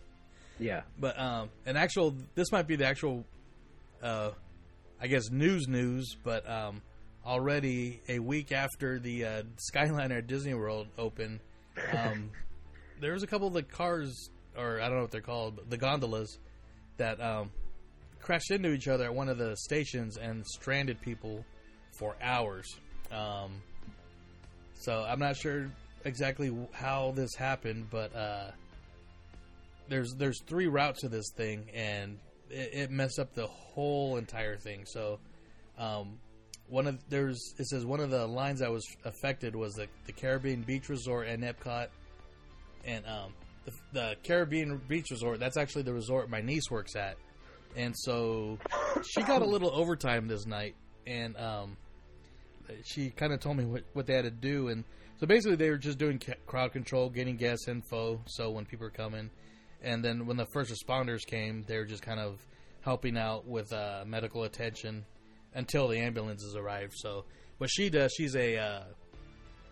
Yeah. 0.60 0.82
But 1.00 1.20
um, 1.20 1.50
an 1.66 1.78
actual 1.78 2.16
this 2.36 2.52
might 2.52 2.68
be 2.68 2.76
the 2.76 2.86
actual, 2.86 3.26
uh, 4.02 4.32
I 5.02 5.08
guess 5.08 5.30
news 5.30 5.68
news. 5.68 6.16
But 6.24 6.50
um, 6.50 6.82
already 7.26 8.02
a 8.08 8.20
week 8.20 8.52
after 8.52 9.00
the 9.00 9.26
uh, 9.26 9.44
Skyliner 9.74 10.20
at 10.20 10.28
Disney 10.28 10.54
World 10.54 10.88
opened, 10.98 11.40
um, 11.94 12.32
there 13.02 13.14
was 13.14 13.24
a 13.24 13.28
couple 13.28 13.48
of 13.48 13.54
the 13.54 13.64
cars, 13.64 14.30
or 14.58 14.80
I 14.82 14.88
don't 14.88 14.96
know 14.96 15.02
what 15.02 15.12
they're 15.12 15.22
called, 15.22 15.58
but 15.58 15.70
the 15.70 15.78
gondolas 15.78 16.40
that 16.98 17.22
um, 17.22 17.52
crashed 18.28 18.52
into 18.52 18.72
each 18.72 18.88
other 18.88 19.06
at 19.06 19.14
one 19.16 19.30
of 19.30 19.40
the 19.40 19.56
stations 19.58 20.18
and 20.18 20.46
stranded 20.46 21.02
people 21.02 21.44
for 21.98 22.16
hours. 22.22 22.68
Um, 23.12 23.64
so 24.74 25.04
I'm 25.08 25.20
not 25.20 25.36
sure 25.36 25.72
exactly 26.06 26.56
how 26.74 27.14
this 27.16 27.34
happened, 27.34 27.88
but. 27.90 28.16
Uh, 28.16 28.52
there's 29.90 30.14
there's 30.16 30.42
three 30.42 30.68
routes 30.68 31.02
to 31.02 31.10
this 31.10 31.32
thing, 31.36 31.70
and 31.74 32.20
it, 32.50 32.70
it 32.74 32.92
messed 32.92 33.20
up 33.20 33.34
the 33.34 33.48
whole 33.48 34.18
entire 34.18 34.58
thing. 34.58 34.86
So, 34.86 35.20
um, 35.78 36.20
one 36.68 36.88
of 36.88 37.00
there's 37.10 37.54
it 37.58 37.68
says 37.68 37.86
one 37.86 38.00
of 38.00 38.10
the 38.10 38.26
lines 38.28 38.60
that 38.60 38.72
was 38.72 38.86
affected 39.06 39.56
was 39.56 39.74
the 39.74 39.88
the 40.06 40.14
Caribbean 40.14 40.62
Beach 40.62 40.90
Resort 40.90 41.28
and 41.28 41.44
Epcot, 41.44 41.88
and 42.86 43.06
um, 43.06 43.34
the, 43.66 43.72
the 43.94 44.16
Caribbean 44.24 44.82
Beach 44.88 45.08
Resort. 45.12 45.40
That's 45.40 45.58
actually 45.58 45.84
the 45.84 45.94
resort 45.94 46.30
my 46.30 46.42
niece 46.42 46.70
works 46.70 46.96
at, 46.96 47.18
and 47.76 47.94
so 47.98 48.58
she 49.08 49.22
got 49.24 49.42
a 49.42 49.46
little 49.46 49.72
overtime 49.74 50.28
this 50.28 50.46
night, 50.46 50.76
and 51.06 51.36
um, 51.38 51.78
she 52.86 53.10
kind 53.10 53.34
of 53.34 53.40
told 53.40 53.58
me 53.58 53.66
what 53.66 53.84
what 53.94 54.06
they 54.06 54.14
had 54.14 54.26
to 54.26 54.32
do, 54.32 54.70
and 54.70 54.84
so 55.20 55.28
basically 55.28 55.56
they 55.56 55.70
were 55.70 55.78
just 55.78 55.98
doing 55.98 56.22
crowd 56.46 56.72
control, 56.72 57.10
getting 57.10 57.38
guest 57.38 57.68
info, 57.68 58.22
so 58.26 58.52
when 58.52 58.66
people 58.66 58.86
are 58.86 58.92
coming 58.92 59.30
and 59.82 60.04
then 60.04 60.26
when 60.26 60.38
the 60.38 60.46
first 60.46 60.72
responders 60.72 61.26
came, 61.26 61.64
they 61.68 61.78
were 61.78 61.86
just 61.86 62.04
kind 62.04 62.20
of 62.20 62.40
helping 62.82 63.18
out 63.18 63.46
with 63.48 63.72
uh, 63.74 64.04
medical 64.06 64.44
attention 64.44 65.06
until 65.54 65.88
the 65.88 65.98
ambulances 65.98 66.56
arrived. 66.56 66.94
So, 66.96 67.26
what 67.58 67.70
she 67.70 67.90
does, 67.90 68.14
she's 68.14 68.36
a 68.36 68.58
uh, 68.58 68.80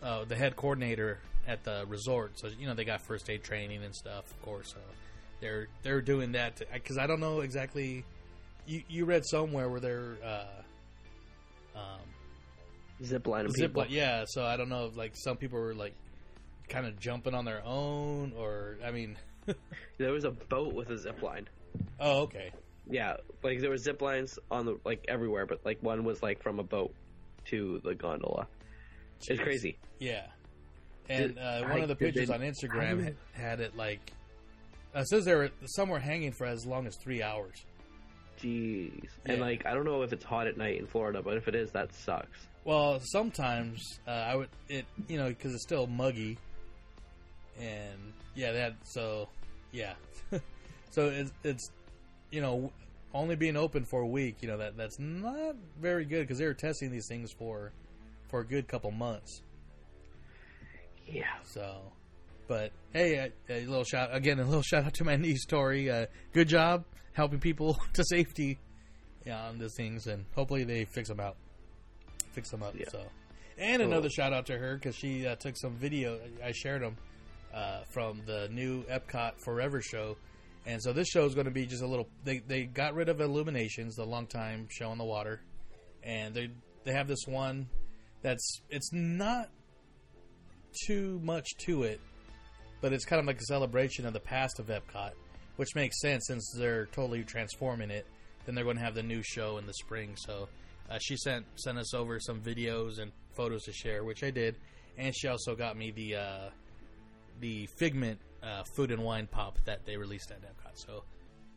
uh, 0.02 0.26
the 0.26 0.36
head 0.36 0.56
coordinator 0.56 1.20
at 1.48 1.64
the 1.64 1.86
resort. 1.88 2.40
So 2.40 2.50
you 2.60 2.68
know 2.68 2.74
they 2.74 2.86
got 2.86 3.02
first 3.02 3.30
aid 3.30 3.44
training 3.44 3.84
and 3.84 3.96
stuff, 3.96 4.30
of 4.32 4.42
course. 4.42 4.76
They're 5.42 5.68
they're 5.84 6.02
doing 6.02 6.32
that 6.34 6.62
because 6.74 6.98
I 6.98 7.08
don't 7.08 7.20
know 7.20 7.42
exactly. 7.42 8.04
You 8.68 8.84
you 8.88 9.06
read 9.06 9.24
somewhere 9.26 9.70
where 9.70 9.80
they're 9.80 10.18
uh, 10.24 11.80
um, 11.80 12.00
Zip 13.04 13.28
line 13.28 13.50
zip 13.50 13.70
people. 13.72 13.82
line, 13.84 13.92
yeah. 13.92 14.24
So 14.28 14.44
I 14.46 14.58
don't 14.58 14.70
know 14.70 14.86
if 14.88 14.96
like 14.98 15.12
some 15.16 15.38
people 15.38 15.60
were 15.60 15.74
like 15.76 15.94
kind 16.70 16.86
of 16.86 17.00
jumping 17.00 17.34
on 17.34 17.46
their 17.46 17.62
own, 17.66 18.34
or 18.38 18.78
I 18.86 18.92
mean, 18.92 19.18
There 19.98 20.12
was 20.12 20.24
a 20.24 20.32
boat 20.32 20.74
with 20.74 20.90
a 20.90 20.98
zip 20.98 21.22
line. 21.22 21.48
oh 22.00 22.22
okay. 22.24 22.52
Yeah, 22.90 23.18
like 23.44 23.60
there 23.62 23.70
were 23.70 23.78
zip 23.78 24.02
lines 24.02 24.38
on 24.52 24.66
the 24.66 24.78
like 24.86 25.06
everywhere, 25.08 25.46
but 25.46 25.60
like 25.66 25.82
one 25.82 26.04
was 26.04 26.22
like 26.24 26.42
from 26.42 26.60
a 26.60 26.64
boat 26.64 26.94
to 27.46 27.82
the 27.84 27.94
gondola. 27.96 28.48
It's 29.28 29.42
crazy. 29.42 29.78
Yeah. 30.00 30.26
And 31.10 31.38
uh, 31.38 31.42
I- 31.42 31.70
one 31.70 31.82
of 31.82 31.88
the 31.90 31.96
pictures 31.96 32.30
they- 32.30 32.34
on 32.34 32.42
Instagram 32.42 33.14
had 33.34 33.60
it 33.60 33.76
like 33.76 34.12
uh, 34.96 35.00
it 35.00 35.08
says 35.08 35.26
they 35.26 35.36
were 35.36 35.50
some 35.66 35.90
were 35.90 36.00
hanging 36.00 36.32
for 36.32 36.46
as 36.46 36.66
long 36.66 36.88
as 36.88 36.96
three 36.96 37.22
hours. 37.22 37.66
Jeez. 38.42 39.08
And 39.26 39.42
like 39.42 39.66
I 39.66 39.74
don't 39.74 39.86
know 39.86 40.02
if 40.02 40.14
it's 40.14 40.24
hot 40.24 40.48
at 40.48 40.58
night 40.58 40.80
in 40.80 40.88
Florida, 40.88 41.22
but 41.24 41.38
if 41.38 41.48
it 41.48 41.56
is, 41.56 41.72
that 41.72 41.94
sucks. 41.94 42.48
Well, 42.64 43.00
sometimes 43.02 44.00
uh, 44.08 44.12
I 44.12 44.36
would 44.36 44.50
it 44.70 44.86
you 45.08 45.18
know 45.18 45.30
because 45.30 45.54
it's 45.54 45.64
still 45.64 45.88
muggy, 45.88 46.38
and 47.60 48.14
yeah 48.36 48.52
that 48.52 48.76
so 48.84 49.30
yeah, 49.72 49.94
so 50.92 51.10
it's 51.10 51.32
it's 51.44 51.72
you 52.32 52.42
know 52.42 52.72
only 53.14 53.36
being 53.36 53.56
open 53.56 53.86
for 53.86 54.02
a 54.02 54.08
week 54.08 54.36
you 54.42 54.48
know 54.50 54.58
that 54.58 54.76
that's 54.76 55.00
not 55.00 55.56
very 55.80 56.04
good 56.04 56.22
because 56.22 56.38
they 56.38 56.46
were 56.46 56.54
testing 56.54 56.92
these 56.92 57.08
things 57.08 57.32
for 57.32 57.72
for 58.28 58.40
a 58.40 58.46
good 58.46 58.68
couple 58.68 58.92
months. 58.92 59.42
Yeah. 61.08 61.24
So, 61.44 61.78
but 62.48 62.72
hey, 62.94 63.32
a, 63.50 63.54
a 63.54 63.66
little 63.66 63.84
shout 63.84 64.10
again. 64.14 64.40
A 64.40 64.46
little 64.46 64.62
shout 64.64 64.86
out 64.86 64.94
to 64.96 65.04
my 65.04 65.16
niece 65.16 65.46
Tori. 65.46 65.90
Uh, 65.90 66.06
good 66.34 66.48
job 66.48 66.86
helping 67.14 67.40
people 67.40 67.78
to 67.94 68.04
safety 68.04 68.60
yeah, 69.26 69.48
on 69.48 69.58
these 69.58 69.74
things, 69.76 70.08
and 70.08 70.26
hopefully 70.36 70.64
they 70.64 70.86
fix 70.86 71.10
them 71.10 71.20
out. 71.20 71.36
Fix 72.34 72.52
them 72.52 72.62
up. 72.62 72.76
Yeah. 72.78 72.86
So, 72.90 73.04
and 73.58 73.82
Cool. 73.82 73.92
another 73.92 74.10
shout 74.10 74.34
out 74.34 74.46
to 74.48 74.58
her 74.58 74.76
because 74.76 74.96
she 74.96 75.26
uh, 75.26 75.36
took 75.36 75.58
some 75.58 75.76
video. 75.76 76.20
I 76.44 76.52
shared 76.52 76.82
them 76.82 76.98
uh, 77.54 77.82
from 77.90 78.22
the 78.26 78.50
new 78.52 78.84
Epcot 78.84 79.34
Forever 79.44 79.82
show. 79.82 80.18
And 80.68 80.82
so 80.82 80.94
this 80.94 81.08
show 81.08 81.26
is 81.26 81.36
going 81.36 81.46
to 81.46 81.52
be 81.52 81.66
just 81.66 81.84
a 81.84 81.88
little. 81.88 82.08
They 82.24 82.40
they 82.40 82.64
got 82.66 82.96
rid 82.96 83.08
of 83.10 83.22
Illuminations, 83.22 83.96
the 83.96 84.06
long 84.06 84.28
time 84.28 84.68
show 84.70 84.90
on 84.90 84.98
the 84.98 85.06
water, 85.06 85.42
and 86.04 86.34
they 86.34 86.50
they 86.84 86.92
have 86.92 87.08
this 87.08 87.26
one 87.28 87.68
that's 88.24 88.62
it's 88.70 88.92
not 88.92 89.50
too 90.88 91.20
much 91.24 91.48
to 91.66 91.84
it, 91.84 92.02
but 92.86 92.94
it's 92.94 93.04
kind 93.04 93.20
of 93.20 93.26
like 93.26 93.40
a 93.40 93.46
celebration 93.46 94.06
of 94.06 94.14
the 94.14 94.20
past 94.20 94.60
of 94.60 94.68
Epcot, 94.68 95.14
which 95.56 95.74
makes 95.74 96.00
sense 96.02 96.28
since 96.28 96.54
they're 96.56 96.86
totally 96.92 97.24
transforming 97.24 97.90
it. 97.90 98.06
Then 98.46 98.54
they're 98.54 98.64
going 98.64 98.78
to 98.78 98.84
have 98.84 98.94
the 98.94 99.02
new 99.02 99.24
show 99.24 99.58
in 99.58 99.66
the 99.66 99.74
spring. 99.74 100.16
So 100.16 100.48
uh, 100.88 101.00
she 101.02 101.18
sent 101.18 101.48
sent 101.56 101.80
us 101.80 101.96
over 101.96 102.20
some 102.20 102.42
videos 102.42 103.00
and 103.00 103.12
photos 103.36 103.64
to 103.64 103.74
share, 103.74 104.04
which 104.04 104.24
I 104.24 104.30
did, 104.30 104.58
and 105.00 105.16
she 105.16 105.28
also 105.28 105.56
got 105.56 105.76
me 105.76 105.90
the 105.90 106.16
uh, 106.16 106.50
the 107.40 107.66
Figment 107.76 108.20
uh, 108.44 108.62
food 108.76 108.92
and 108.92 109.04
wine 109.04 109.26
pop 109.26 109.58
that 109.66 109.84
they 109.88 109.98
released 109.98 110.30
at 110.30 110.44
Epcot. 110.44 110.76
So 110.76 111.06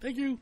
thank 0.01 0.16
you. 0.16 0.41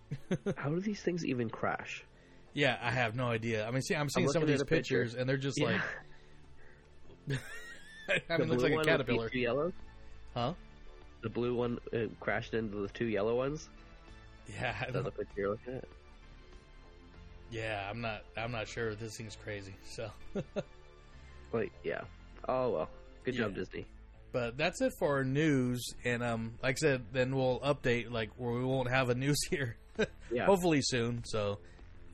How 0.58 0.68
do 0.68 0.80
these 0.80 1.00
things 1.00 1.24
even 1.24 1.48
crash? 1.48 2.04
Yeah, 2.52 2.76
I 2.82 2.90
have 2.90 3.14
no 3.16 3.28
idea. 3.28 3.66
I 3.66 3.70
mean, 3.70 3.80
see, 3.80 3.94
I'm 3.94 4.10
seeing 4.10 4.28
some 4.28 4.42
of 4.42 4.48
these 4.48 4.56
at 4.60 4.66
a 4.66 4.66
picture. 4.66 4.98
pictures, 5.00 5.14
and 5.14 5.26
they're 5.26 5.38
just 5.38 5.58
Yeah. 5.58 5.80
like. 7.28 7.38
I 8.30 8.36
The 8.36 8.38
mean, 8.38 8.48
it 8.48 8.48
looks 8.50 8.62
like 8.64 8.72
a 8.74 8.84
caterpillar, 8.84 9.30
the 9.30 9.40
yellows? 9.40 9.72
Huh? 10.36 10.52
The 11.22 11.28
blue 11.30 11.54
one 11.54 11.78
uh, 11.92 12.06
crashed 12.20 12.54
into 12.54 12.76
the 12.82 12.88
two 12.88 13.06
yellow 13.06 13.34
ones. 13.36 13.68
Yeah, 14.48 14.74
I 14.80 14.86
Is 14.86 14.92
that 14.92 14.92
don't- 14.92 15.04
the 15.04 15.10
picture 15.10 15.32
you're 15.40 15.50
looking 15.50 15.74
at? 15.74 15.84
yeah. 17.50 17.88
I'm 17.90 18.00
not. 18.00 18.22
I'm 18.36 18.52
not 18.52 18.68
sure. 18.68 18.94
This 18.94 19.16
thing's 19.16 19.36
crazy. 19.36 19.74
So, 19.88 20.10
Like, 21.52 21.72
yeah. 21.84 22.02
Oh 22.48 22.70
well. 22.70 22.88
Good 23.24 23.34
job, 23.34 23.54
Disney. 23.56 23.86
but 24.32 24.56
that's 24.56 24.80
it 24.80 24.92
for 25.00 25.16
our 25.16 25.24
news. 25.24 25.84
And 26.04 26.22
um, 26.22 26.54
like 26.62 26.76
I 26.76 26.78
said, 26.78 27.04
then 27.12 27.34
we'll 27.34 27.58
update 27.60 28.10
like 28.12 28.30
where 28.36 28.52
we 28.52 28.64
won't 28.64 28.88
have 28.90 29.08
a 29.10 29.14
news 29.16 29.38
here. 29.50 29.76
Yeah. 30.30 30.46
Hopefully 30.46 30.80
soon. 30.82 31.22
So, 31.24 31.58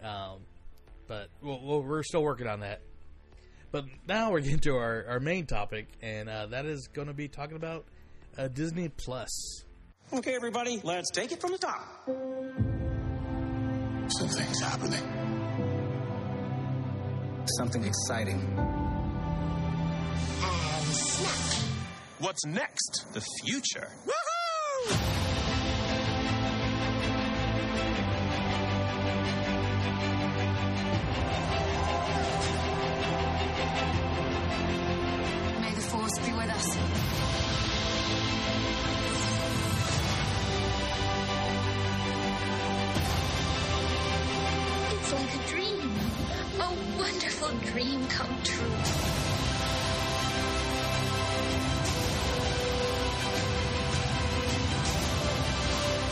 um, 0.03 0.39
but 1.07 1.29
we'll, 1.43 1.61
we'll, 1.63 1.83
we're 1.83 2.03
still 2.03 2.23
working 2.23 2.47
on 2.47 2.61
that. 2.61 2.81
But 3.73 3.85
now 4.07 4.31
we're 4.31 4.41
getting 4.41 4.61
to 4.61 4.77
our, 4.77 5.05
our 5.09 5.21
main 5.21 5.47
topic, 5.47 5.89
and 6.03 6.29
uh, 6.29 6.47
that 6.47 6.65
is 6.67 6.89
going 6.89 7.09
to 7.09 7.15
be 7.15 7.29
talking 7.29 7.57
about 7.57 7.85
uh, 8.39 8.49
Disney 8.49 8.89
Plus. 8.89 9.65
Okay, 10.13 10.35
everybody, 10.35 10.81
let's 10.85 11.11
take 11.11 11.33
it 11.33 11.41
from 11.41 11.53
the 11.53 11.59
top. 11.59 11.87
Something's 14.19 14.61
happening. 14.61 15.03
Something 17.57 17.85
exciting. 17.85 18.41
and 18.59 18.83
What's 22.19 22.45
next? 22.47 23.07
The 23.15 23.25
future. 23.45 23.89
May 24.07 25.22
beautiful 47.43 47.73
dream 47.73 48.07
come 48.09 48.43
true. 48.43 48.67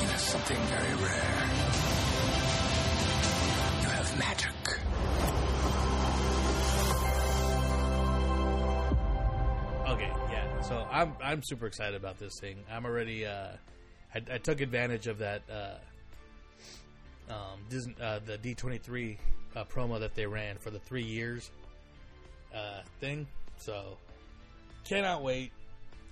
You 0.00 0.08
have 0.08 0.20
something 0.20 0.56
very 0.56 0.94
rare. 1.02 1.50
You 3.82 3.88
have 3.88 4.18
magic. 4.18 4.50
Okay, 9.88 10.12
yeah. 10.32 10.60
So 10.62 10.86
I'm 10.90 11.14
I'm 11.22 11.42
super 11.42 11.66
excited 11.66 11.94
about 11.94 12.18
this 12.18 12.38
thing. 12.40 12.56
I'm 12.70 12.84
already. 12.84 13.26
Uh, 13.26 13.48
I, 14.14 14.22
I 14.34 14.38
took 14.38 14.60
advantage 14.60 15.06
of 15.06 15.18
that. 15.18 15.42
Uh, 15.50 15.74
um, 17.30 17.60
Disney, 17.68 17.94
uh, 18.00 18.20
the 18.24 18.38
D23 18.38 19.16
uh, 19.56 19.64
promo 19.64 19.98
that 20.00 20.14
they 20.14 20.26
ran 20.26 20.58
for 20.58 20.70
the 20.70 20.78
three 20.78 21.04
years 21.04 21.50
uh, 22.54 22.82
thing. 23.00 23.26
So 23.58 23.96
cannot 24.84 25.22
wait. 25.22 25.52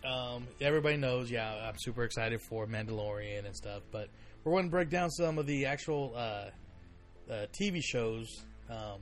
Um, 0.05 0.47
everybody 0.61 0.97
knows, 0.97 1.31
yeah, 1.31 1.69
I'm 1.69 1.75
super 1.79 2.05
excited 2.05 2.41
for 2.41 2.67
Mandalorian 2.67 3.45
and 3.45 3.55
stuff. 3.55 3.83
But 3.91 4.09
we're 4.45 4.53
going 4.53 4.65
to 4.65 4.71
break 4.71 4.91
down 4.91 5.11
some 5.11 5.39
of 5.39 5.47
the 5.47 5.67
actual 5.67 6.13
uh, 6.17 6.51
uh, 7.31 7.47
TV 7.61 7.83
shows. 7.83 8.45
Um, 8.71 9.01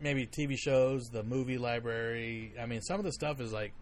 maybe 0.00 0.26
TV 0.26 0.56
shows, 0.58 1.08
the 1.12 1.22
movie 1.22 1.58
library. 1.58 2.52
I 2.60 2.66
mean, 2.66 2.82
some 2.82 2.98
of 2.98 3.04
the 3.04 3.12
stuff 3.12 3.40
is 3.40 3.52
like 3.52 3.72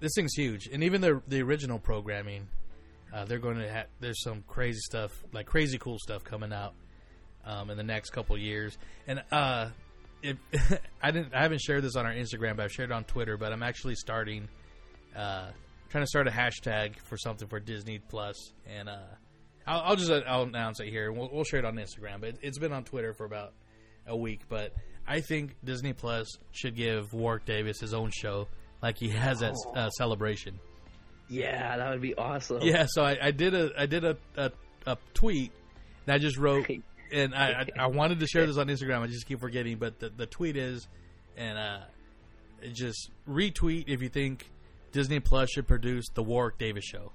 this 0.00 0.12
thing's 0.14 0.34
huge, 0.34 0.68
and 0.72 0.82
even 0.84 1.00
the 1.00 1.20
the 1.28 1.42
original 1.42 1.78
programming, 1.78 2.48
uh, 3.12 3.24
they're 3.24 3.38
going 3.38 3.58
to 3.58 3.68
have. 3.68 3.86
There's 4.00 4.22
some 4.22 4.42
crazy 4.46 4.80
stuff, 4.80 5.12
like 5.32 5.46
crazy 5.46 5.78
cool 5.78 5.98
stuff 5.98 6.24
coming 6.24 6.52
out 6.52 6.74
um, 7.44 7.70
in 7.70 7.76
the 7.76 7.82
next 7.82 8.10
couple 8.10 8.36
years. 8.38 8.76
And 9.06 9.22
uh, 9.30 9.68
I 11.02 11.10
didn't, 11.10 11.34
I 11.34 11.42
haven't 11.42 11.60
shared 11.60 11.82
this 11.82 11.96
on 11.96 12.06
our 12.06 12.12
Instagram, 12.12 12.56
but 12.56 12.64
I've 12.64 12.72
shared 12.72 12.90
it 12.90 12.94
on 12.94 13.04
Twitter. 13.04 13.36
But 13.36 13.52
I'm 13.52 13.62
actually 13.62 13.96
starting, 13.96 14.48
uh, 15.16 15.50
trying 15.90 16.04
to 16.04 16.08
start 16.08 16.26
a 16.26 16.30
hashtag 16.30 16.98
for 17.00 17.16
something 17.16 17.48
for 17.48 17.60
Disney 17.60 17.98
Plus, 17.98 18.52
and 18.66 18.88
uh, 18.88 18.98
I'll, 19.66 19.80
I'll 19.80 19.96
just 19.96 20.10
I'll 20.10 20.44
announce 20.44 20.80
it 20.80 20.88
here. 20.88 21.12
We'll, 21.12 21.28
we'll 21.32 21.44
share 21.44 21.60
it 21.60 21.64
on 21.64 21.76
Instagram, 21.76 22.20
but 22.20 22.36
it's 22.42 22.58
been 22.58 22.72
on 22.72 22.84
Twitter 22.84 23.12
for 23.12 23.24
about 23.24 23.52
a 24.06 24.16
week. 24.16 24.42
But 24.48 24.72
I 25.06 25.20
think 25.20 25.56
Disney 25.64 25.92
Plus 25.92 26.28
should 26.52 26.76
give 26.76 27.12
Warwick 27.12 27.44
Davis 27.44 27.80
his 27.80 27.92
own 27.92 28.10
show, 28.10 28.48
like 28.82 28.96
he 28.98 29.08
has 29.10 29.42
at 29.42 29.54
uh, 29.74 29.90
Celebration. 29.90 30.58
Yeah, 31.28 31.76
that 31.76 31.90
would 31.90 32.00
be 32.00 32.14
awesome. 32.14 32.62
Yeah, 32.62 32.86
so 32.88 33.02
I, 33.02 33.16
I 33.22 33.30
did 33.30 33.54
a 33.54 33.70
I 33.76 33.86
did 33.86 34.04
a, 34.04 34.16
a, 34.36 34.50
a 34.86 34.98
tweet, 35.14 35.52
and 36.06 36.14
I 36.14 36.18
just 36.18 36.36
wrote, 36.36 36.68
and 37.12 37.34
I, 37.34 37.66
I 37.78 37.84
I 37.84 37.86
wanted 37.86 38.20
to 38.20 38.26
share 38.26 38.46
this 38.46 38.58
on 38.58 38.68
Instagram. 38.68 39.00
I 39.00 39.06
just 39.06 39.26
keep 39.26 39.40
forgetting, 39.40 39.78
but 39.78 39.98
the 39.98 40.10
the 40.10 40.26
tweet 40.26 40.56
is, 40.56 40.86
and 41.36 41.58
uh, 41.58 41.78
just 42.72 43.10
retweet 43.28 43.84
if 43.88 44.02
you 44.02 44.08
think 44.08 44.50
Disney 44.92 45.20
Plus 45.20 45.50
should 45.50 45.66
produce 45.66 46.06
the 46.14 46.22
Warwick 46.22 46.58
Davis 46.58 46.84
show, 46.84 47.12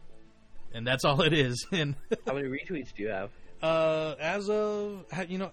and 0.74 0.86
that's 0.86 1.06
all 1.06 1.22
it 1.22 1.34
is. 1.34 1.66
And 1.72 1.96
How 2.26 2.34
many 2.34 2.48
retweets 2.48 2.94
do 2.96 3.04
you 3.04 3.10
have? 3.10 3.30
uh, 3.62 4.16
as 4.20 4.50
of 4.50 5.06
you 5.28 5.38
know, 5.38 5.52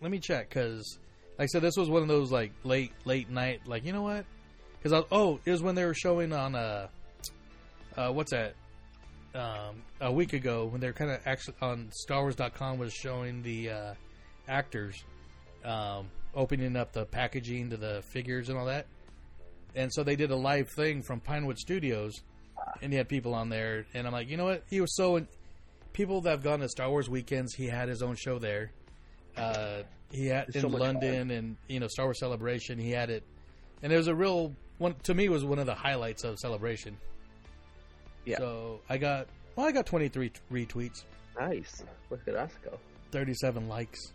let 0.00 0.10
me 0.10 0.18
check 0.18 0.48
because, 0.48 0.98
like 1.38 1.44
I 1.44 1.46
said, 1.46 1.62
this 1.62 1.76
was 1.76 1.88
one 1.88 2.02
of 2.02 2.08
those 2.08 2.32
like 2.32 2.52
late 2.64 2.92
late 3.04 3.30
night. 3.30 3.62
Like 3.66 3.84
you 3.84 3.92
know 3.92 4.02
what? 4.02 4.24
Because 4.84 5.06
oh, 5.10 5.40
it 5.46 5.50
was 5.50 5.62
when 5.62 5.74
they 5.74 5.84
were 5.86 5.94
showing 5.94 6.32
on 6.34 6.54
uh, 6.54 6.88
uh 7.96 8.10
what's 8.10 8.32
that? 8.32 8.54
Um, 9.34 9.82
a 10.00 10.12
week 10.12 10.32
ago 10.34 10.66
when 10.66 10.80
they 10.80 10.86
were 10.86 10.92
kind 10.92 11.10
of 11.10 11.20
actually 11.26 11.56
on 11.60 11.90
StarWars.com 12.06 12.78
was 12.78 12.92
showing 12.92 13.42
the 13.42 13.70
uh, 13.70 13.94
actors 14.46 15.02
um, 15.64 16.08
opening 16.34 16.76
up 16.76 16.92
the 16.92 17.06
packaging 17.06 17.70
to 17.70 17.76
the 17.76 18.02
figures 18.12 18.48
and 18.48 18.58
all 18.58 18.66
that. 18.66 18.86
And 19.74 19.92
so 19.92 20.04
they 20.04 20.16
did 20.16 20.30
a 20.30 20.36
live 20.36 20.68
thing 20.76 21.02
from 21.02 21.18
Pinewood 21.18 21.58
Studios, 21.58 22.22
and 22.80 22.92
he 22.92 22.96
had 22.96 23.08
people 23.08 23.34
on 23.34 23.48
there. 23.48 23.86
And 23.94 24.06
I'm 24.06 24.12
like, 24.12 24.28
you 24.28 24.36
know 24.36 24.44
what? 24.44 24.64
He 24.68 24.80
was 24.80 24.94
so. 24.94 25.16
In- 25.16 25.28
People 25.92 26.22
that 26.22 26.30
have 26.30 26.42
gone 26.42 26.58
to 26.58 26.68
Star 26.68 26.90
Wars 26.90 27.08
weekends, 27.08 27.54
he 27.54 27.68
had 27.68 27.88
his 27.88 28.02
own 28.02 28.16
show 28.16 28.40
there. 28.40 28.72
Uh, 29.36 29.82
he 30.10 30.26
had 30.26 30.48
It's 30.48 30.56
in 30.56 30.62
so 30.62 30.68
London 30.68 31.30
and 31.30 31.56
you 31.68 31.78
know 31.78 31.86
Star 31.86 32.06
Wars 32.06 32.18
Celebration. 32.18 32.80
He 32.80 32.90
had 32.90 33.10
it, 33.10 33.22
and 33.80 33.92
it 33.92 33.96
was 33.96 34.08
a 34.08 34.14
real 34.14 34.52
one 34.78 34.94
to 35.04 35.14
me. 35.14 35.28
Was 35.28 35.44
one 35.44 35.58
of 35.58 35.66
the 35.66 35.74
highlights 35.74 36.24
of 36.24 36.38
Celebration. 36.38 36.96
Yeah. 38.24 38.38
So 38.38 38.80
I 38.88 38.98
got 38.98 39.28
well, 39.56 39.66
I 39.66 39.72
got 39.72 39.86
23 39.86 40.32
retweets, 40.52 41.04
Nice. 41.38 41.82
Look 42.10 42.26
at 42.26 42.34
us 42.34 42.50
go. 42.64 42.78
37 43.12 43.68
likes. 43.68 44.12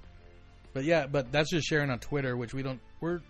But 0.73 0.83
yeah, 0.83 1.07
but 1.07 1.31
that's 1.31 1.49
just 1.49 1.67
sharing 1.67 1.89
on 1.89 1.99
Twitter, 1.99 2.35
which 2.37 2.53
we 2.53 2.61
don't. 2.63 2.79
We're 3.01 3.21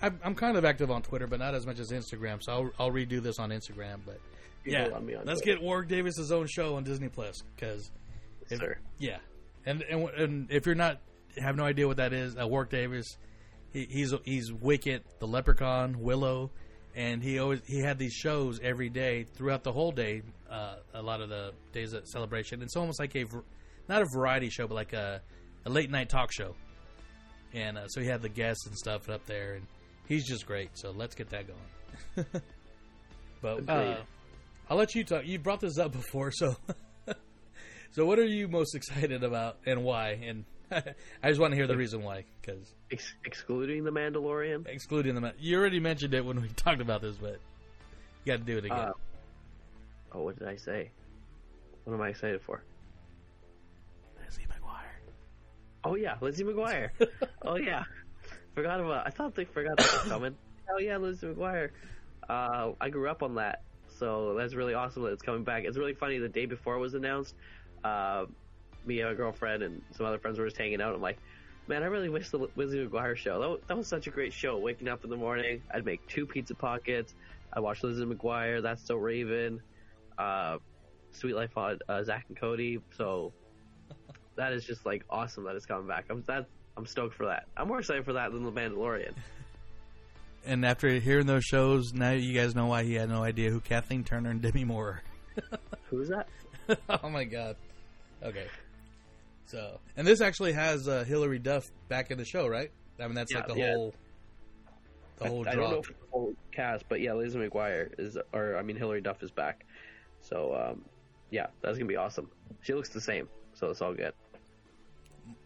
I'm 0.00 0.18
I'm 0.22 0.34
kind 0.34 0.56
of 0.56 0.64
active 0.64 0.90
on 0.90 1.02
Twitter, 1.02 1.26
but 1.26 1.38
not 1.40 1.54
as 1.54 1.66
much 1.66 1.78
as 1.78 1.90
Instagram. 1.90 2.42
So 2.42 2.52
I'll 2.52 2.70
I'll 2.78 2.90
redo 2.90 3.22
this 3.22 3.38
on 3.38 3.50
Instagram. 3.50 4.00
But 4.06 4.20
You 4.64 4.72
yeah, 4.72 4.86
let 4.92 5.02
me 5.02 5.14
on 5.14 5.24
let's 5.26 5.40
Twitter. 5.40 5.58
get 5.58 5.64
Warwick 5.64 5.88
Davis's 5.88 6.30
own 6.32 6.46
show 6.46 6.76
on 6.76 6.84
Disney 6.84 7.08
Plus 7.08 7.42
because 7.54 7.90
Sir. 8.48 8.76
yeah, 8.98 9.18
and, 9.66 9.82
and 9.82 10.08
and 10.10 10.50
if 10.50 10.66
you're 10.66 10.74
not 10.74 11.00
have 11.38 11.56
no 11.56 11.64
idea 11.64 11.86
what 11.88 11.96
that 11.96 12.12
is, 12.12 12.36
uh, 12.40 12.46
Warwick 12.46 12.70
Davis, 12.70 13.16
he, 13.72 13.86
he's 13.90 14.14
he's 14.24 14.52
Wicket, 14.52 15.04
the 15.18 15.26
Leprechaun, 15.26 16.00
Willow, 16.00 16.50
and 16.94 17.22
he 17.22 17.38
always 17.38 17.60
he 17.66 17.80
had 17.80 17.98
these 17.98 18.12
shows 18.12 18.60
every 18.62 18.88
day 18.88 19.24
throughout 19.34 19.62
the 19.64 19.72
whole 19.72 19.92
day. 19.92 20.22
Uh, 20.50 20.76
a 20.94 21.02
lot 21.02 21.20
of 21.20 21.30
the 21.30 21.52
days 21.72 21.94
at 21.94 22.06
celebration, 22.06 22.62
it's 22.62 22.76
almost 22.76 23.00
like 23.00 23.14
a 23.16 23.24
not 23.88 24.02
a 24.02 24.06
variety 24.12 24.50
show, 24.50 24.66
but 24.66 24.74
like 24.74 24.92
a, 24.92 25.20
a 25.64 25.70
late 25.70 25.90
night 25.90 26.08
talk 26.08 26.30
show. 26.32 26.54
And 27.54 27.76
uh, 27.76 27.88
so 27.88 28.00
he 28.00 28.06
had 28.06 28.22
the 28.22 28.28
guests 28.28 28.66
and 28.66 28.76
stuff 28.76 29.08
up 29.08 29.26
there, 29.26 29.54
and 29.54 29.66
he's 30.06 30.26
just 30.26 30.46
great. 30.46 30.70
So 30.74 30.90
let's 30.90 31.14
get 31.14 31.30
that 31.30 31.46
going. 31.46 32.26
but 33.42 33.68
uh, 33.68 33.96
I'll 34.68 34.76
let 34.76 34.94
you 34.94 35.04
talk. 35.04 35.26
You 35.26 35.38
brought 35.38 35.60
this 35.60 35.78
up 35.78 35.92
before, 35.92 36.30
so 36.30 36.56
so 37.90 38.04
what 38.04 38.18
are 38.18 38.26
you 38.26 38.48
most 38.48 38.74
excited 38.74 39.24
about 39.24 39.58
and 39.66 39.82
why? 39.82 40.18
And 40.22 40.44
I 41.22 41.28
just 41.28 41.40
want 41.40 41.52
to 41.52 41.56
hear 41.56 41.66
the 41.66 41.76
reason 41.76 42.02
why, 42.02 42.24
because 42.40 42.74
Ex- 42.90 43.14
excluding 43.24 43.84
the 43.84 43.90
Mandalorian. 43.90 44.66
excluding 44.66 45.14
the 45.14 45.32
you 45.38 45.58
already 45.58 45.80
mentioned 45.80 46.14
it 46.14 46.24
when 46.24 46.40
we 46.40 46.48
talked 46.56 46.80
about 46.80 47.02
this, 47.02 47.16
but 47.16 47.38
you 48.24 48.32
got 48.32 48.38
to 48.38 48.44
do 48.44 48.58
it 48.58 48.64
again. 48.64 48.78
Uh, 48.78 48.92
oh, 50.12 50.22
what 50.22 50.38
did 50.38 50.48
I 50.48 50.56
say? 50.56 50.90
What 51.84 51.94
am 51.94 52.00
I 52.02 52.08
excited 52.08 52.40
for? 52.42 52.62
Lizzie 54.24 54.42
McGuire. 54.42 55.10
Oh 55.84 55.94
yeah, 55.96 56.16
Lizzie 56.20 56.44
McGuire. 56.44 56.90
oh 57.42 57.56
yeah, 57.56 57.84
forgot 58.54 58.80
about. 58.80 59.06
I 59.06 59.10
thought 59.10 59.34
they 59.34 59.44
forgot 59.44 59.76
that 59.76 59.92
was 59.92 60.02
coming. 60.12 60.36
Oh 60.74 60.78
yeah, 60.78 60.96
Lizzie 60.96 61.26
McGuire. 61.26 61.70
Uh, 62.30 62.70
I 62.80 62.88
grew 62.88 63.10
up 63.10 63.22
on 63.22 63.34
that, 63.34 63.62
so 63.98 64.34
that's 64.38 64.54
really 64.54 64.72
awesome 64.72 65.02
that 65.02 65.10
it's 65.12 65.20
coming 65.22 65.44
back. 65.44 65.64
It's 65.64 65.76
really 65.76 65.92
funny. 65.92 66.18
The 66.18 66.28
day 66.28 66.46
before 66.46 66.76
it 66.76 66.78
was 66.78 66.94
announced, 66.94 67.34
uh, 67.84 68.24
me 68.86 69.00
and 69.00 69.10
my 69.10 69.14
girlfriend 69.14 69.62
and 69.62 69.82
some 69.92 70.06
other 70.06 70.18
friends 70.18 70.38
were 70.38 70.46
just 70.46 70.56
hanging 70.56 70.80
out. 70.80 70.94
I'm 70.94 71.00
like, 71.00 71.18
man, 71.68 71.82
I 71.82 71.86
really 71.86 72.08
wish 72.08 72.30
the 72.30 72.48
Lizzie 72.56 72.86
McGuire 72.86 73.16
show. 73.16 73.40
That 73.40 73.48
was, 73.48 73.60
that 73.68 73.76
was 73.76 73.86
such 73.86 74.06
a 74.06 74.10
great 74.10 74.32
show. 74.32 74.58
Waking 74.58 74.88
up 74.88 75.04
in 75.04 75.10
the 75.10 75.16
morning, 75.16 75.62
I'd 75.72 75.84
make 75.84 76.06
two 76.08 76.26
pizza 76.26 76.54
pockets. 76.54 77.14
I 77.52 77.60
watched 77.60 77.84
Lizzie 77.84 78.04
McGuire. 78.04 78.62
That's 78.62 78.84
so 78.84 78.96
Raven. 78.96 79.60
Uh, 80.18 80.58
Sweet 81.12 81.34
Life 81.34 81.56
on 81.56 81.78
uh, 81.88 82.02
Zach 82.02 82.24
and 82.28 82.36
Cody. 82.38 82.80
So 82.96 83.32
that 84.36 84.52
is 84.52 84.64
just 84.64 84.86
like 84.86 85.04
awesome 85.10 85.44
that 85.44 85.54
it's 85.54 85.66
coming 85.66 85.86
back. 85.86 86.06
I'm 86.10 86.24
that 86.26 86.46
I'm 86.76 86.86
stoked 86.86 87.14
for 87.14 87.26
that. 87.26 87.46
I'm 87.56 87.68
more 87.68 87.80
excited 87.80 88.04
for 88.04 88.14
that 88.14 88.32
than 88.32 88.44
the 88.44 88.52
Mandalorian. 88.52 89.12
And 90.44 90.66
after 90.66 90.88
hearing 90.88 91.26
those 91.26 91.44
shows, 91.44 91.92
now 91.92 92.10
you 92.10 92.34
guys 92.34 92.56
know 92.56 92.66
why 92.66 92.82
he 92.82 92.94
had 92.94 93.08
no 93.08 93.22
idea 93.22 93.50
who 93.50 93.60
Kathleen 93.60 94.02
Turner 94.02 94.30
and 94.30 94.42
Demi 94.42 94.64
Moore. 94.64 95.00
Who's 95.84 96.08
that? 96.08 96.28
oh 97.02 97.08
my 97.08 97.22
god. 97.22 97.54
Okay. 98.22 98.46
So, 99.52 99.80
and 99.98 100.06
this 100.06 100.20
actually 100.22 100.52
has 100.54 100.88
uh, 100.88 101.04
Hilary 101.04 101.38
Duff 101.38 101.70
back 101.88 102.10
in 102.10 102.16
the 102.16 102.24
show, 102.24 102.48
right? 102.48 102.70
I 102.98 103.04
mean, 103.06 103.14
that's 103.14 103.30
Yeah, 103.30 103.38
like 103.40 103.48
the 103.48 103.54
yeah. 103.54 103.72
whole 103.74 103.94
the 105.18 105.28
whole 105.28 105.46
I, 105.46 105.50
I 105.50 105.54
draw. 105.54 105.62
don't 105.64 105.70
know 105.72 105.78
if 105.80 105.86
the 105.88 105.94
whole 106.10 106.34
cast, 106.52 106.84
but 106.88 107.00
yeah, 107.02 107.12
Lizzie 107.12 107.38
McGuire 107.38 107.90
is, 107.98 108.16
or 108.32 108.56
I 108.56 108.62
mean 108.62 108.76
Hilary 108.76 109.02
Duff 109.02 109.22
is 109.22 109.30
back. 109.30 109.66
So 110.22 110.54
um, 110.54 110.84
yeah, 111.30 111.48
that's 111.60 111.76
gonna 111.76 111.86
be 111.88 111.96
awesome. 111.96 112.30
She 112.62 112.72
looks 112.72 112.88
the 112.88 113.00
same, 113.00 113.28
so 113.52 113.68
it's 113.68 113.82
all 113.82 113.92
good. 113.94 114.14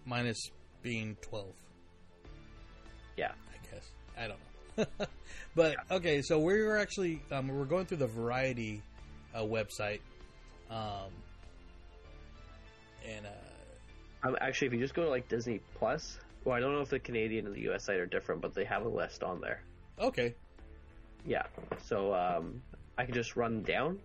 minus 0.05 0.51
being 0.83 1.17
12 1.23 1.47
Yeah. 3.17 3.33
i 3.51 3.75
guess 3.75 3.91
i 4.17 4.29
don't 4.29 4.39
know 5.01 5.07
but 5.57 5.75
okay 5.91 6.23
so 6.23 6.39
we're 6.39 6.77
actually 6.77 7.21
um, 7.33 7.49
we're 7.49 7.65
going 7.65 7.87
through 7.87 7.97
the 7.97 8.07
variety 8.07 8.83
uh, 9.35 9.41
website 9.41 9.99
um, 10.71 11.11
and 13.05 13.27
uh, 13.27 13.31
Um, 14.27 14.37
actually, 14.41 14.69
if 14.69 14.73
you 14.75 14.81
just 14.81 14.95
go 14.95 15.05
to 15.05 15.11
like 15.11 15.29
Disney 15.29 15.61
Plus, 15.75 16.19
well, 16.45 16.57
I 16.57 16.61
don't 16.61 16.73
know 16.73 16.81
if 16.81 16.89
the 16.91 16.99
Canadian 16.99 17.47
and 17.47 17.55
the 17.55 17.71
US 17.71 17.85
site 17.85 17.99
are 17.99 18.07
different, 18.07 18.41
but 18.41 18.55
they 18.55 18.65
have 18.65 18.85
a 18.85 18.89
list 18.89 19.23
on 19.23 19.41
there. 19.41 19.63
okay 20.01 20.35
Yeah. 21.25 21.45
So 21.85 22.15
um, 22.15 22.63
I 22.99 23.05
can 23.05 23.15
just 23.15 23.37
run 23.37 23.63
down 23.63 23.99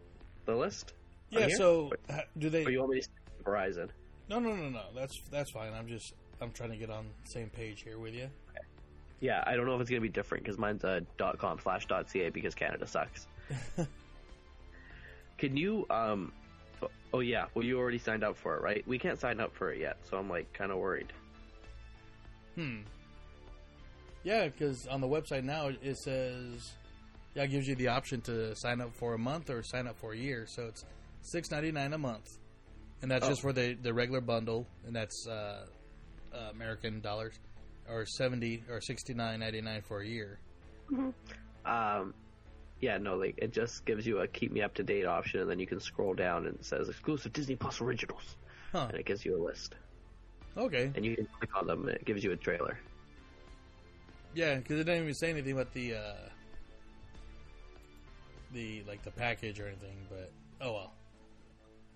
the 0.46 0.56
list. 0.56 0.94
yeah 1.30 1.48
so 1.56 1.92
do 2.38 2.50
they 2.50 2.66
Or 2.66 2.72
you 2.72 2.80
want 2.80 2.92
me 2.92 3.02
to 3.02 3.08
Verizon? 3.44 3.90
no 4.30 4.40
no 4.40 4.56
no 4.56 4.70
no 4.70 4.84
that's 4.96 5.20
that's 5.30 5.52
fine 5.52 5.72
i'm 5.74 5.88
just 5.88 6.14
I'm 6.42 6.52
trying 6.52 6.72
to 6.72 6.78
get 6.78 6.90
on 6.90 7.06
the 7.24 7.30
same 7.30 7.50
page 7.50 7.84
here 7.84 8.00
with 8.00 8.16
you. 8.16 8.28
Yeah, 9.20 9.44
I 9.46 9.56
don't 9.56 9.68
know 9.68 9.76
if 9.76 9.82
it's 9.82 9.90
gonna 9.92 10.02
be 10.02 10.10
different 10.10 10.44
because 10.44 10.58
mine's 10.58 10.84
a 10.84 11.04
.com 11.38 11.60
slash 11.62 11.86
.ca 11.86 12.30
because 12.32 12.56
Canada 12.56 12.88
sucks. 12.88 13.28
Can 15.38 15.56
you 15.56 15.86
um? 15.92 16.34
Oh- 16.82 16.90
Oh 17.14 17.20
yeah, 17.20 17.46
well 17.54 17.66
you 17.66 17.78
already 17.78 17.98
signed 17.98 18.24
up 18.24 18.38
for 18.38 18.56
it, 18.56 18.62
right? 18.62 18.84
We 18.88 18.98
can't 18.98 19.20
sign 19.20 19.40
up 19.40 19.54
for 19.54 19.72
it 19.72 19.80
yet, 19.80 19.98
so 20.10 20.18
I'm 20.18 20.30
like 20.30 20.52
kind 20.54 20.72
of 20.72 20.78
worried. 20.78 21.12
Hmm. 22.56 22.80
Yeah, 24.24 24.48
because 24.48 24.88
on 24.88 25.02
the 25.02 25.08
website 25.08 25.44
now 25.44 25.68
it 25.82 25.98
says, 25.98 26.72
yeah, 27.36 27.44
it 27.44 27.48
gives 27.48 27.68
you 27.68 27.76
the 27.76 27.88
option 27.90 28.22
to 28.22 28.56
sign 28.56 28.80
up 28.82 28.94
for 28.96 29.14
a 29.14 29.18
month 29.18 29.50
or 29.50 29.64
sign 29.64 29.88
up 29.88 29.98
for 30.00 30.14
a 30.14 30.18
year. 30.18 30.46
So 30.48 30.68
it's 30.68 30.86
six 31.22 31.50
ninety 31.52 31.72
nine 31.72 31.94
a 31.94 31.98
month, 31.98 32.30
and 33.02 33.10
that's 33.12 33.26
Oh. 33.26 33.30
just 33.30 33.42
for 33.42 33.52
the 33.54 33.74
the 33.82 33.94
regular 33.94 34.22
bundle, 34.22 34.68
and 34.86 34.96
that's 34.96 35.28
uh, 35.28 35.66
uh, 36.34 36.38
American 36.52 37.02
dollars, 37.02 37.34
or 37.90 38.06
seventy 38.06 38.64
or 38.70 38.80
sixty 38.82 39.14
nine 39.14 39.40
ninety 39.40 39.62
nine 39.62 39.82
for 39.82 40.02
a 40.02 40.08
year. 40.08 40.40
Um, 41.66 42.14
yeah, 42.82 42.98
no, 42.98 43.16
like 43.16 43.36
it 43.38 43.52
just 43.54 43.86
gives 43.86 44.06
you 44.06 44.20
a 44.20 44.28
keep 44.28 44.52
me 44.52 44.62
up 44.62 44.74
to 44.76 44.84
date 44.84 45.06
option, 45.06 45.40
and 45.42 45.50
then 45.50 45.60
you 45.60 45.68
can 45.68 45.80
scroll 45.80 46.14
down 46.14 46.46
and 46.48 46.56
it 46.56 46.66
says 46.66 46.90
exclusive 46.90 47.32
Disney 47.34 47.56
Plus 47.56 47.80
originals, 47.82 48.36
Huh. 48.72 48.88
and 48.90 48.98
it 48.98 49.06
gives 49.06 49.24
you 49.24 49.36
a 49.38 49.42
list, 49.44 49.76
Okay. 50.58 50.92
and 50.96 51.06
you 51.06 51.16
can 51.16 51.28
click 51.40 51.56
on 51.56 51.68
them, 51.68 51.88
and 51.88 51.96
it 51.98 52.06
gives 52.06 52.24
you 52.24 52.32
a 52.32 52.36
trailer. 52.38 52.78
Yeah, 54.34 54.56
because 54.56 54.80
it 54.80 54.86
didn't 54.86 55.04
even 55.04 55.14
say 55.14 55.30
anything 55.30 55.54
about 55.54 55.74
the 55.74 55.96
uh, 55.96 56.14
the 58.54 58.84
like 58.88 59.04
the 59.04 59.12
package 59.12 59.60
or 59.60 59.68
anything. 59.68 59.98
But 60.10 60.32
oh 60.62 60.74
well. 60.74 60.94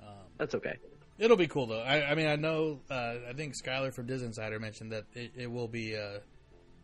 Um, 0.02 0.14
That's 0.38 0.56
okay. 0.56 0.78
It'll 1.18 1.38
be 1.38 1.48
cool 1.48 1.66
though. 1.66 1.82
I, 1.82 2.12
I 2.12 2.16
mean, 2.16 2.28
I 2.28 2.36
know. 2.36 2.80
Uh, 2.92 3.16
I 3.30 3.34
think 3.34 3.54
Skylar 3.56 3.94
from 3.94 4.06
Disney 4.06 4.28
Insider 4.28 4.60
mentioned 4.60 4.92
that 4.92 5.06
it, 5.14 5.32
it 5.36 5.50
will 5.50 5.68
be 5.70 5.96
uh, 5.96 6.20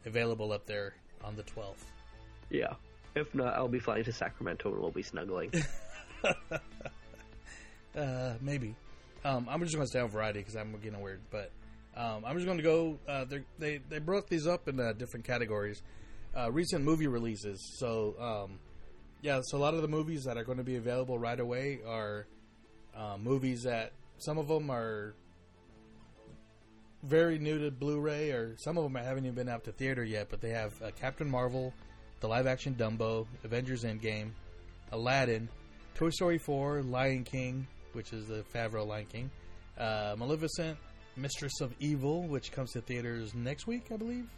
available 0.05 0.51
up 0.53 0.65
there 0.65 0.93
on 1.23 1.35
the 1.35 1.43
twelfth. 1.43 1.85
Yeah. 2.49 2.73
If 3.15 3.33
not, 3.35 3.53
I'll 3.55 3.67
be 3.67 3.79
flying 3.79 4.03
to 4.05 4.13
Sacramento 4.13 4.71
and 4.71 4.81
we'll 4.81 4.91
be 4.91 5.03
snuggling. 5.03 5.51
Uh, 7.95 8.35
maybe. 8.41 8.75
Um, 9.23 9.47
I'm 9.49 9.61
just 9.61 9.75
going 9.75 9.85
to 9.85 9.89
stay 9.89 9.99
on 9.99 10.09
Variety 10.09 10.39
because 10.39 10.55
I'm 10.55 10.71
getting 10.81 11.01
weird. 11.01 11.19
But 11.29 11.51
um, 11.95 12.23
I'm 12.25 12.35
just 12.35 12.45
going 12.45 12.57
to 12.57 12.63
go. 12.63 12.97
Uh, 13.07 13.25
they 13.59 13.81
they 13.89 13.99
broke 13.99 14.29
these 14.29 14.47
up 14.47 14.67
in 14.67 14.79
uh, 14.79 14.93
different 14.93 15.25
categories. 15.25 15.81
Uh, 16.35 16.51
recent 16.51 16.83
movie 16.83 17.07
releases. 17.07 17.77
So 17.77 18.15
um, 18.19 18.59
yeah, 19.21 19.41
so 19.43 19.57
a 19.57 19.59
lot 19.59 19.73
of 19.73 19.81
the 19.81 19.87
movies 19.87 20.23
that 20.23 20.37
are 20.37 20.43
going 20.43 20.57
to 20.57 20.63
be 20.63 20.77
available 20.77 21.19
right 21.19 21.39
away 21.39 21.79
are 21.85 22.27
uh, 22.95 23.17
movies 23.19 23.63
that 23.63 23.91
some 24.17 24.37
of 24.37 24.47
them 24.47 24.69
are 24.69 25.13
very 27.03 27.39
new 27.39 27.59
to 27.59 27.71
Blu-ray, 27.71 28.31
or 28.31 28.55
some 28.57 28.77
of 28.77 28.83
them 28.83 28.95
haven't 28.95 29.25
even 29.25 29.35
been 29.35 29.49
out 29.49 29.63
to 29.65 29.71
theater 29.71 30.03
yet. 30.03 30.27
But 30.29 30.39
they 30.41 30.51
have 30.51 30.81
uh, 30.81 30.91
Captain 30.99 31.29
Marvel, 31.29 31.73
the 32.21 32.27
live-action 32.27 32.75
Dumbo, 32.75 33.27
Avengers 33.43 33.83
Endgame, 33.83 34.29
Aladdin, 34.91 35.49
Toy 35.95 36.09
Story 36.09 36.37
4, 36.37 36.83
Lion 36.83 37.23
King, 37.23 37.67
which 37.93 38.13
is 38.13 38.27
the 38.27 38.45
Favreau 38.53 38.87
Lion 38.87 39.07
King, 39.07 39.31
uh, 39.77 40.15
Maleficent, 40.17 40.77
Mistress 41.17 41.59
of 41.61 41.73
Evil, 41.79 42.23
which 42.27 42.51
comes 42.51 42.71
to 42.71 42.81
theaters 42.81 43.33
next 43.33 43.67
week, 43.67 43.87
I 43.91 43.97
believe. 43.97 44.29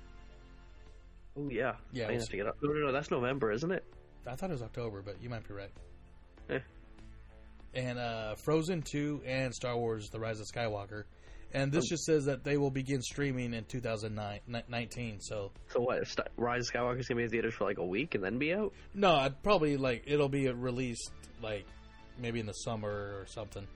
oh 1.38 1.50
yeah. 1.50 1.74
Yeah, 1.92 2.08
I 2.08 2.18
to 2.18 2.38
get 2.38 2.48
up. 2.48 2.56
No, 2.62 2.72
no, 2.72 2.88
no. 2.88 2.92
That's 2.92 3.12
November, 3.12 3.52
isn't 3.52 3.72
it? 3.72 3.84
I 4.26 4.36
thought 4.36 4.50
it 4.50 4.54
was 4.54 4.64
October, 4.64 5.02
but 5.02 5.22
you 5.22 5.30
might 5.30 5.48
be 5.48 5.54
right. 5.54 5.72
Eh. 6.50 6.60
And 7.76 8.00
uh, 8.00 8.36
Frozen 8.36 8.84
2 8.84 9.22
and 9.26 9.54
Star 9.54 9.78
Wars: 9.78 10.10
The 10.10 10.20
Rise 10.20 10.40
of 10.40 10.48
Skywalker. 10.48 11.04
And 11.56 11.72
this 11.72 11.86
Oh. 11.86 11.90
just 11.90 12.06
says 12.06 12.26
that 12.26 12.44
they 12.44 12.58
will 12.58 12.72
begin 12.72 13.02
streaming 13.02 13.54
in 13.54 13.64
2019. 13.66 15.20
So 15.22 15.52
So 15.70 15.82
what? 15.82 16.08
St- 16.08 16.28
Rise 16.36 16.68
of 16.70 16.74
Skywalker's 16.74 17.08
gonna 17.08 17.20
be 17.20 17.24
in 17.26 17.30
theaters 17.30 17.54
for 17.54 17.66
like 17.66 17.78
a 17.78 17.86
week 17.86 18.16
and 18.16 18.24
then 18.24 18.40
be 18.40 18.54
out. 18.54 18.74
no, 18.94 19.14
I'd 19.16 19.42
probably 19.44 19.78
like 19.78 20.04
it'll 20.08 20.30
be 20.30 20.50
released 20.50 21.12
like 21.42 21.66
maybe 22.18 22.40
in 22.40 22.46
the 22.48 22.54
summer 22.54 22.90
or 23.20 23.26
something. 23.28 23.68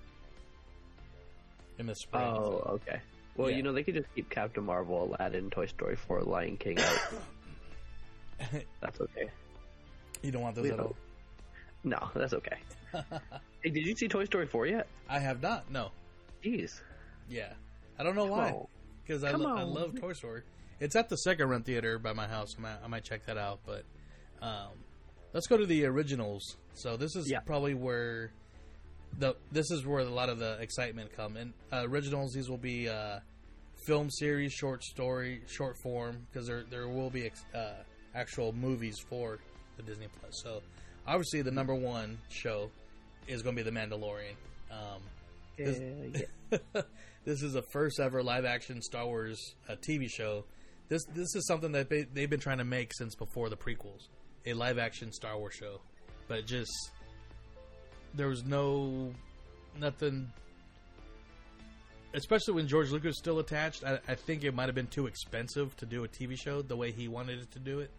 In 1.78 1.86
the 1.86 1.96
spring. 1.96 2.24
Oh, 2.24 2.80
okay. 2.82 3.00
Well, 3.36 3.52
Yeah. 3.52 3.58
you 3.58 3.64
know 3.64 3.72
they 3.74 3.84
could 3.84 3.94
just 3.94 4.14
keep 4.16 4.30
Captain 4.32 4.64
Marvel, 4.64 5.04
Aladdin, 5.16 5.52
Toy 5.52 5.68
Story 5.68 5.96
4, 5.96 6.22
Lion 6.22 6.58
King 6.58 6.80
out. 6.80 7.00
that's 8.82 9.00
okay. 9.02 9.30
you 10.24 10.32
don't 10.32 10.42
want 10.42 10.56
those 10.56 10.64
We 10.64 10.72
at 10.72 10.78
don't- 10.78 10.88
all. 10.88 10.96
No, 11.84 12.10
that's 12.16 12.34
okay. 12.34 12.58
hey, 13.64 13.70
did 13.70 13.86
you 13.86 13.96
see 13.96 14.08
Toy 14.08 14.26
Story 14.26 14.48
4 14.48 14.66
yet? 14.66 14.88
I 15.08 15.20
have 15.20 15.42
not. 15.44 15.70
No. 15.70 15.92
Jeez. 16.44 16.82
Yeah, 17.30 17.54
I 18.00 18.04
don't 18.04 18.16
know 18.16 18.26
why. 18.26 18.54
Because 19.06 19.24
I, 19.24 19.32
lo- 19.32 19.56
I 19.56 19.64
love 19.64 20.00
Toy 20.00 20.14
Story. 20.14 20.42
It's 20.80 20.96
at 20.96 21.10
the 21.10 21.16
second 21.18 21.50
run 21.50 21.64
theater 21.64 21.98
by 21.98 22.14
my 22.14 22.28
house. 22.28 22.50
I 22.58 22.62
might, 22.62 22.76
I 22.84 22.88
might 22.88 23.04
check 23.04 23.26
that 23.26 23.38
out. 23.38 23.60
But 23.66 23.84
um, 24.42 24.70
let's 25.34 25.48
go 25.48 25.58
to 25.58 25.66
the 25.66 25.86
originals. 25.86 26.58
So 26.74 26.98
this 26.98 27.16
is 27.16 27.30
Yeah. 27.30 27.40
probably 27.40 27.74
where 27.74 28.32
the 29.18 29.36
this 29.52 29.72
is 29.72 29.86
where 29.86 30.00
a 30.02 30.06
lot 30.10 30.30
of 30.30 30.38
the 30.40 30.60
excitement 30.60 31.16
come. 31.16 31.38
And 31.38 31.54
uh, 31.72 31.84
originals, 31.88 32.34
these 32.34 32.50
will 32.50 32.58
be 32.58 32.88
uh, 32.90 33.20
film 33.88 34.10
series, 34.12 34.54
short 34.54 34.84
story, 34.84 35.42
short 35.48 35.78
form, 35.82 36.28
because 36.32 36.48
there 36.48 36.64
there 36.70 36.88
will 36.88 37.10
be 37.10 37.26
ex- 37.26 37.46
uh, 37.56 37.72
actual 38.14 38.54
movies 38.54 39.00
for 39.10 39.40
the 39.78 39.84
Disney 39.84 40.08
Plus. 40.20 40.42
So 40.44 40.62
obviously, 41.08 41.42
the 41.42 41.52
number 41.52 41.74
one 41.74 42.18
show 42.30 42.70
is 43.28 43.42
going 43.42 43.56
to 43.56 43.64
be 43.64 43.70
The 43.70 43.76
Mandalorian. 43.76 44.36
Um, 44.72 45.02
this, 45.58 46.22
this 47.26 47.42
is 47.44 47.54
the 47.54 47.62
first 47.62 48.00
ever 48.00 48.24
live 48.24 48.46
action 48.46 48.82
Star 48.82 49.06
Wars 49.06 49.56
uh, 49.68 49.76
TV 49.76 50.10
show. 50.10 50.46
This 50.90 51.04
this 51.06 51.36
is 51.36 51.46
something 51.48 51.74
that 51.74 51.90
they, 51.90 52.04
they've 52.04 52.30
been 52.30 52.40
trying 52.40 52.60
to 52.60 52.66
make 52.66 52.94
since 52.94 53.16
before 53.16 53.50
the 53.50 53.58
prequels, 53.58 54.08
a 54.46 54.54
live 54.54 54.78
action 54.78 55.12
Star 55.12 55.38
Wars 55.38 55.56
show, 55.56 55.82
but 56.28 56.46
just 56.46 56.72
there 58.14 58.28
was 58.28 58.46
no 58.46 59.14
nothing. 59.80 60.32
Especially 62.14 62.54
when 62.54 62.68
George 62.68 62.90
Lucas 62.90 63.10
was 63.10 63.18
still 63.20 63.40
attached, 63.40 63.84
I, 63.84 64.00
I 64.08 64.16
think 64.16 64.44
it 64.44 64.54
might 64.54 64.66
have 64.68 64.76
been 64.76 64.88
too 64.88 65.08
expensive 65.08 65.76
to 65.78 65.86
do 65.86 66.04
a 66.06 66.08
TV 66.08 66.40
show 66.40 66.62
the 66.62 66.76
way 66.76 66.92
he 66.92 67.08
wanted 67.08 67.40
it 67.40 67.52
to 67.52 67.60
do 67.60 67.80
it. 67.80 67.92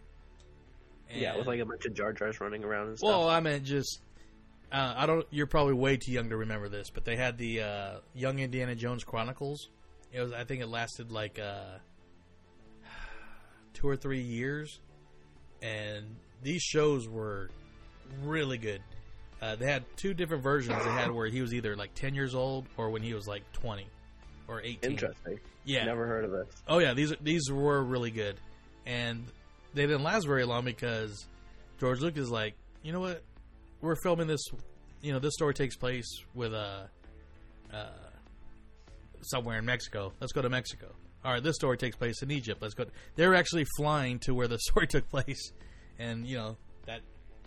yeah, 1.13 1.37
with 1.37 1.45
like 1.45 1.59
a 1.59 1.65
bunch 1.65 1.85
of 1.85 1.93
Jar 1.93 2.11
Jars 2.11 2.41
running 2.41 2.63
around 2.63 2.87
and 2.87 2.97
stuff. 2.97 3.07
well, 3.07 3.29
I 3.29 3.39
meant 3.39 3.63
just. 3.63 4.01
Uh, 4.71 4.93
I 4.97 5.05
don't. 5.05 5.25
You're 5.31 5.47
probably 5.47 5.73
way 5.73 5.97
too 5.97 6.11
young 6.11 6.29
to 6.29 6.37
remember 6.37 6.69
this, 6.69 6.89
but 6.89 7.05
they 7.05 7.15
had 7.15 7.37
the 7.37 7.61
uh, 7.61 7.93
Young 8.13 8.39
Indiana 8.39 8.75
Jones 8.75 9.03
Chronicles. 9.03 9.69
It 10.11 10.21
was. 10.21 10.31
I 10.31 10.43
think 10.43 10.61
it 10.61 10.67
lasted 10.67 11.11
like 11.11 11.39
uh, 11.39 11.77
two 13.73 13.87
or 13.87 13.95
three 13.95 14.21
years, 14.21 14.79
and 15.61 16.15
these 16.43 16.61
shows 16.61 17.07
were 17.07 17.49
really 18.23 18.57
good. 18.57 18.81
Uh, 19.41 19.55
they 19.55 19.65
had 19.65 19.85
two 19.95 20.13
different 20.13 20.43
versions. 20.43 20.83
They 20.83 20.91
had 20.91 21.11
where 21.11 21.27
he 21.27 21.41
was 21.41 21.53
either 21.53 21.75
like 21.75 21.93
ten 21.95 22.13
years 22.13 22.35
old 22.35 22.65
or 22.77 22.89
when 22.89 23.01
he 23.01 23.13
was 23.13 23.27
like 23.27 23.43
twenty 23.53 23.87
or 24.47 24.61
eighteen. 24.61 24.91
Interesting. 24.91 25.39
Yeah. 25.65 25.85
Never 25.85 26.05
heard 26.05 26.25
of 26.25 26.31
this. 26.31 26.47
Oh 26.67 26.79
yeah, 26.79 26.93
these 26.93 27.13
these 27.21 27.49
were 27.51 27.83
really 27.83 28.11
good, 28.11 28.35
and 28.85 29.25
they 29.73 29.83
didn't 29.83 30.03
last 30.03 30.25
very 30.27 30.45
long 30.45 30.65
because 30.65 31.25
George 31.79 32.01
Lucas 32.01 32.23
is 32.23 32.31
like, 32.31 32.55
you 32.83 32.91
know 32.91 32.99
what, 32.99 33.23
we're 33.81 33.95
filming 34.03 34.27
this. 34.27 34.43
You 35.01 35.13
know, 35.13 35.19
this 35.19 35.33
story 35.33 35.53
takes 35.53 35.75
place 35.77 36.07
with 36.33 36.53
uh, 36.53 36.83
uh, 37.73 37.85
somewhere 39.21 39.57
in 39.57 39.65
Mexico. 39.65 40.11
Let's 40.19 40.33
go 40.33 40.41
to 40.41 40.49
Mexico. 40.49 40.93
All 41.23 41.33
right, 41.33 41.43
this 41.43 41.55
story 41.55 41.77
takes 41.77 41.95
place 41.95 42.21
in 42.21 42.31
Egypt. 42.31 42.61
Let's 42.61 42.73
go. 42.73 42.85
They're 43.15 43.35
actually 43.35 43.65
flying 43.77 44.19
to 44.19 44.33
where 44.33 44.47
the 44.47 44.59
story 44.69 44.87
took 44.87 45.07
place, 45.09 45.51
and 45.97 46.25
you 46.25 46.37
know 46.37 46.57
that's 46.85 47.01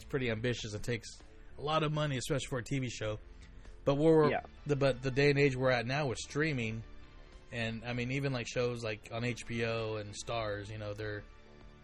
pretty 0.09 0.31
ambitious. 0.31 0.75
It 0.75 0.83
takes 0.83 1.09
a 1.59 1.63
lot 1.63 1.83
of 1.83 1.93
money, 1.93 2.17
especially 2.19 2.47
for 2.49 2.59
a 2.59 2.65
TV 2.65 2.91
show. 2.91 3.19
But 3.85 3.97
we're 3.97 4.31
Yeah. 4.31 4.41
the 4.67 4.77
but 4.77 5.03
the 5.03 5.11
day 5.11 5.31
and 5.31 5.39
age 5.39 5.57
we're 5.57 5.71
at 5.71 5.87
now 5.87 6.07
with 6.07 6.19
streaming, 6.19 6.83
and 7.51 7.83
I 7.87 7.93
mean 7.95 8.13
even 8.13 8.33
like 8.33 8.47
shows 8.47 8.85
like 8.85 9.09
on 9.13 9.23
HBO 9.23 10.01
and 10.01 10.15
Starz, 10.15 10.71
you 10.71 10.79
know 10.79 10.95
they're 10.95 11.23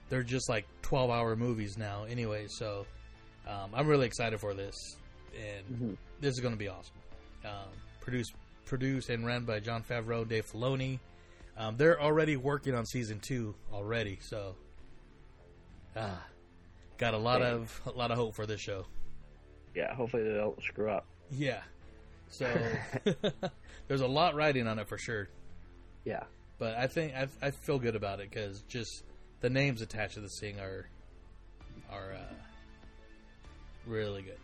they're 0.09 0.23
just 0.23 0.49
like 0.49 0.67
twelve 0.83 1.11
hour 1.11 1.37
movies 1.37 1.77
now 1.79 2.05
anyway. 2.05 2.47
So 2.49 2.87
um, 3.49 3.71
I'm 3.75 3.87
really 3.87 4.07
excited 4.07 4.39
for 4.41 4.55
this, 4.55 4.75
and 5.35 5.97
this 6.21 6.35
is 6.35 6.41
going 6.41 6.55
to 6.55 6.59
be 6.59 6.69
awesome. 6.69 6.95
Um, 7.45 7.69
produced 8.01 8.35
produced 8.67 9.09
and 9.09 9.25
run 9.25 9.45
by 9.45 9.61
Jon 9.61 9.83
Favreau, 9.83 10.29
Dave 10.29 10.47
Filoni. 10.47 10.99
Um, 11.57 11.77
they're 11.77 12.01
already 12.01 12.37
working 12.37 12.75
on 12.75 12.85
season 12.87 13.21
two 13.21 13.55
already, 13.73 14.19
so 14.21 14.55
ah, 15.97 16.23
got 16.99 17.15
a 17.15 17.19
lot 17.19 17.39
Dang. 17.39 17.55
of 17.55 17.81
a 17.87 17.91
lot 17.91 18.11
of 18.11 18.19
hope 18.19 18.35
for 18.35 18.47
this 18.47 18.61
show. 18.61 18.87
Yeah, 19.75 19.95
hopefully 19.95 20.25
they 20.25 20.35
don't 20.35 20.63
screw 20.63 20.91
up. 20.91 21.07
Yeah. 21.31 21.61
So 22.29 22.47
there's 23.89 24.03
a 24.03 24.07
lot 24.07 24.35
riding 24.35 24.67
on 24.67 24.79
it 24.79 24.89
for 24.89 24.99
sure. 24.99 25.29
Yeah. 26.05 26.25
But 26.59 26.77
I 26.77 26.87
think 26.87 27.15
I, 27.15 27.29
I 27.41 27.51
feel 27.51 27.79
good 27.79 27.97
about 27.97 28.21
it 28.21 28.31
because 28.31 28.63
just 28.69 29.05
the 29.41 29.49
names 29.51 29.81
attached 29.81 30.15
to 30.15 30.21
this 30.21 30.39
thing 30.41 30.59
are 30.61 30.89
are 31.91 32.15
uh, 32.15 32.35
really 33.89 34.23
good. 34.23 34.39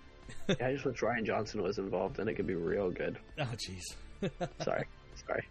yeah, 0.58 0.68
I 0.68 0.72
just 0.72 0.84
wish 0.84 1.00
Rian 1.00 1.24
Johnson 1.24 1.62
was 1.62 1.78
involved 1.78 2.18
and 2.18 2.28
it 2.28 2.34
could 2.34 2.46
be 2.46 2.54
real 2.54 2.90
good. 2.90 3.18
Oh 3.38 3.48
jeez. 3.54 3.82
Sorry. 4.62 4.86
Sorry. 5.26 5.44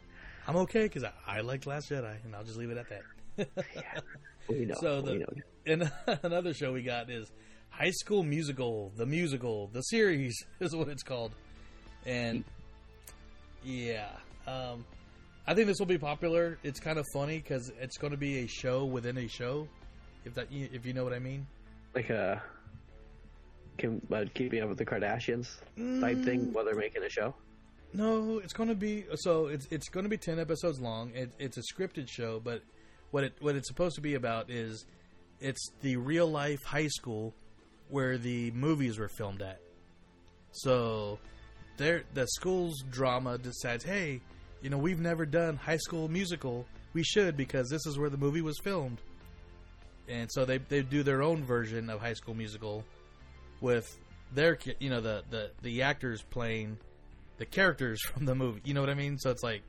I'm 0.47 0.57
okay 0.57 0.83
because 0.83 1.03
I, 1.03 1.11
I 1.25 1.41
liked 1.41 1.65
Last 1.65 1.89
Jedi, 1.89 2.15
and 2.25 2.35
I'll 2.35 2.43
just 2.43 2.57
leave 2.57 2.69
it 2.69 2.77
at 2.77 2.89
that. 2.89 4.03
We 4.49 4.65
know. 4.65 4.75
So 4.81 5.01
we 5.01 5.19
know. 5.19 5.25
and 5.65 5.91
another 6.21 6.53
show 6.53 6.73
we 6.73 6.81
got 6.81 7.09
is 7.09 7.31
High 7.69 7.91
School 7.91 8.23
Musical, 8.23 8.91
the 8.97 9.05
musical, 9.05 9.67
the 9.71 9.81
series 9.83 10.37
is 10.59 10.75
what 10.75 10.89
it's 10.89 11.01
called, 11.01 11.31
and 12.05 12.43
yeah, 13.63 14.09
um, 14.45 14.83
I 15.47 15.53
think 15.53 15.67
this 15.67 15.79
will 15.79 15.85
be 15.85 15.97
popular. 15.97 16.57
It's 16.61 16.81
kind 16.81 16.99
of 16.99 17.05
funny 17.13 17.37
because 17.37 17.71
it's 17.79 17.97
going 17.97 18.11
to 18.11 18.17
be 18.17 18.39
a 18.39 18.47
show 18.47 18.83
within 18.83 19.17
a 19.17 19.27
show, 19.27 19.67
if 20.25 20.33
that 20.33 20.47
if 20.51 20.85
you 20.85 20.93
know 20.93 21.05
what 21.05 21.13
I 21.13 21.19
mean. 21.19 21.47
like 21.95 22.09
a 22.09 22.43
uh, 24.11 24.25
keeping 24.33 24.61
up 24.61 24.69
with 24.69 24.77
the 24.77 24.85
Kardashians 24.85 25.57
type 26.01 26.17
Mm. 26.17 26.25
thing 26.25 26.53
while 26.53 26.65
they're 26.65 26.75
making 26.75 27.03
a 27.03 27.09
show. 27.09 27.33
No, 27.93 28.39
it's 28.39 28.53
going 28.53 28.69
to 28.69 28.75
be 28.75 29.05
so 29.15 29.47
it's 29.47 29.67
it's 29.69 29.87
going 29.89 30.03
to 30.03 30.09
be 30.09 30.17
ten 30.17 30.39
episodes 30.39 30.79
long. 30.79 31.11
It, 31.13 31.31
it's 31.39 31.57
a 31.57 31.61
scripted 31.73 32.09
show, 32.09 32.39
but 32.43 32.61
what 33.11 33.23
it 33.23 33.33
what 33.39 33.55
it's 33.55 33.67
supposed 33.67 33.95
to 33.95 34.01
be 34.01 34.15
about 34.15 34.49
is 34.49 34.85
it's 35.39 35.69
the 35.81 35.97
real 35.97 36.27
life 36.27 36.63
high 36.65 36.87
school 36.87 37.33
where 37.89 38.17
the 38.17 38.49
movies 38.51 38.97
were 38.97 39.09
filmed 39.09 39.41
at. 39.41 39.59
So, 40.51 41.19
there 41.77 42.03
the 42.13 42.25
school's 42.27 42.81
drama 42.89 43.37
decides, 43.37 43.83
hey, 43.83 44.21
you 44.61 44.69
know, 44.69 44.77
we've 44.77 44.99
never 44.99 45.25
done 45.25 45.57
High 45.57 45.77
School 45.77 46.07
Musical. 46.07 46.65
We 46.93 47.03
should 47.03 47.35
because 47.35 47.69
this 47.69 47.85
is 47.85 47.97
where 47.97 48.09
the 48.09 48.17
movie 48.17 48.41
was 48.41 48.57
filmed. 48.63 48.99
And 50.07 50.29
so 50.31 50.45
they 50.45 50.57
they 50.57 50.81
do 50.81 51.03
their 51.03 51.21
own 51.21 51.43
version 51.43 51.89
of 51.89 51.99
High 52.01 52.13
School 52.13 52.33
Musical 52.35 52.83
with 53.61 53.97
their 54.33 54.57
you 54.79 54.89
know 54.89 55.01
the 55.01 55.23
the 55.29 55.51
the 55.61 55.81
actors 55.83 56.21
playing 56.29 56.77
the 57.37 57.45
characters 57.45 58.01
from 58.13 58.25
the 58.25 58.35
movie. 58.35 58.61
You 58.63 58.73
know 58.73 58.81
what 58.81 58.89
I 58.89 58.95
mean? 58.95 59.17
So 59.17 59.29
it's 59.31 59.43
like 59.43 59.61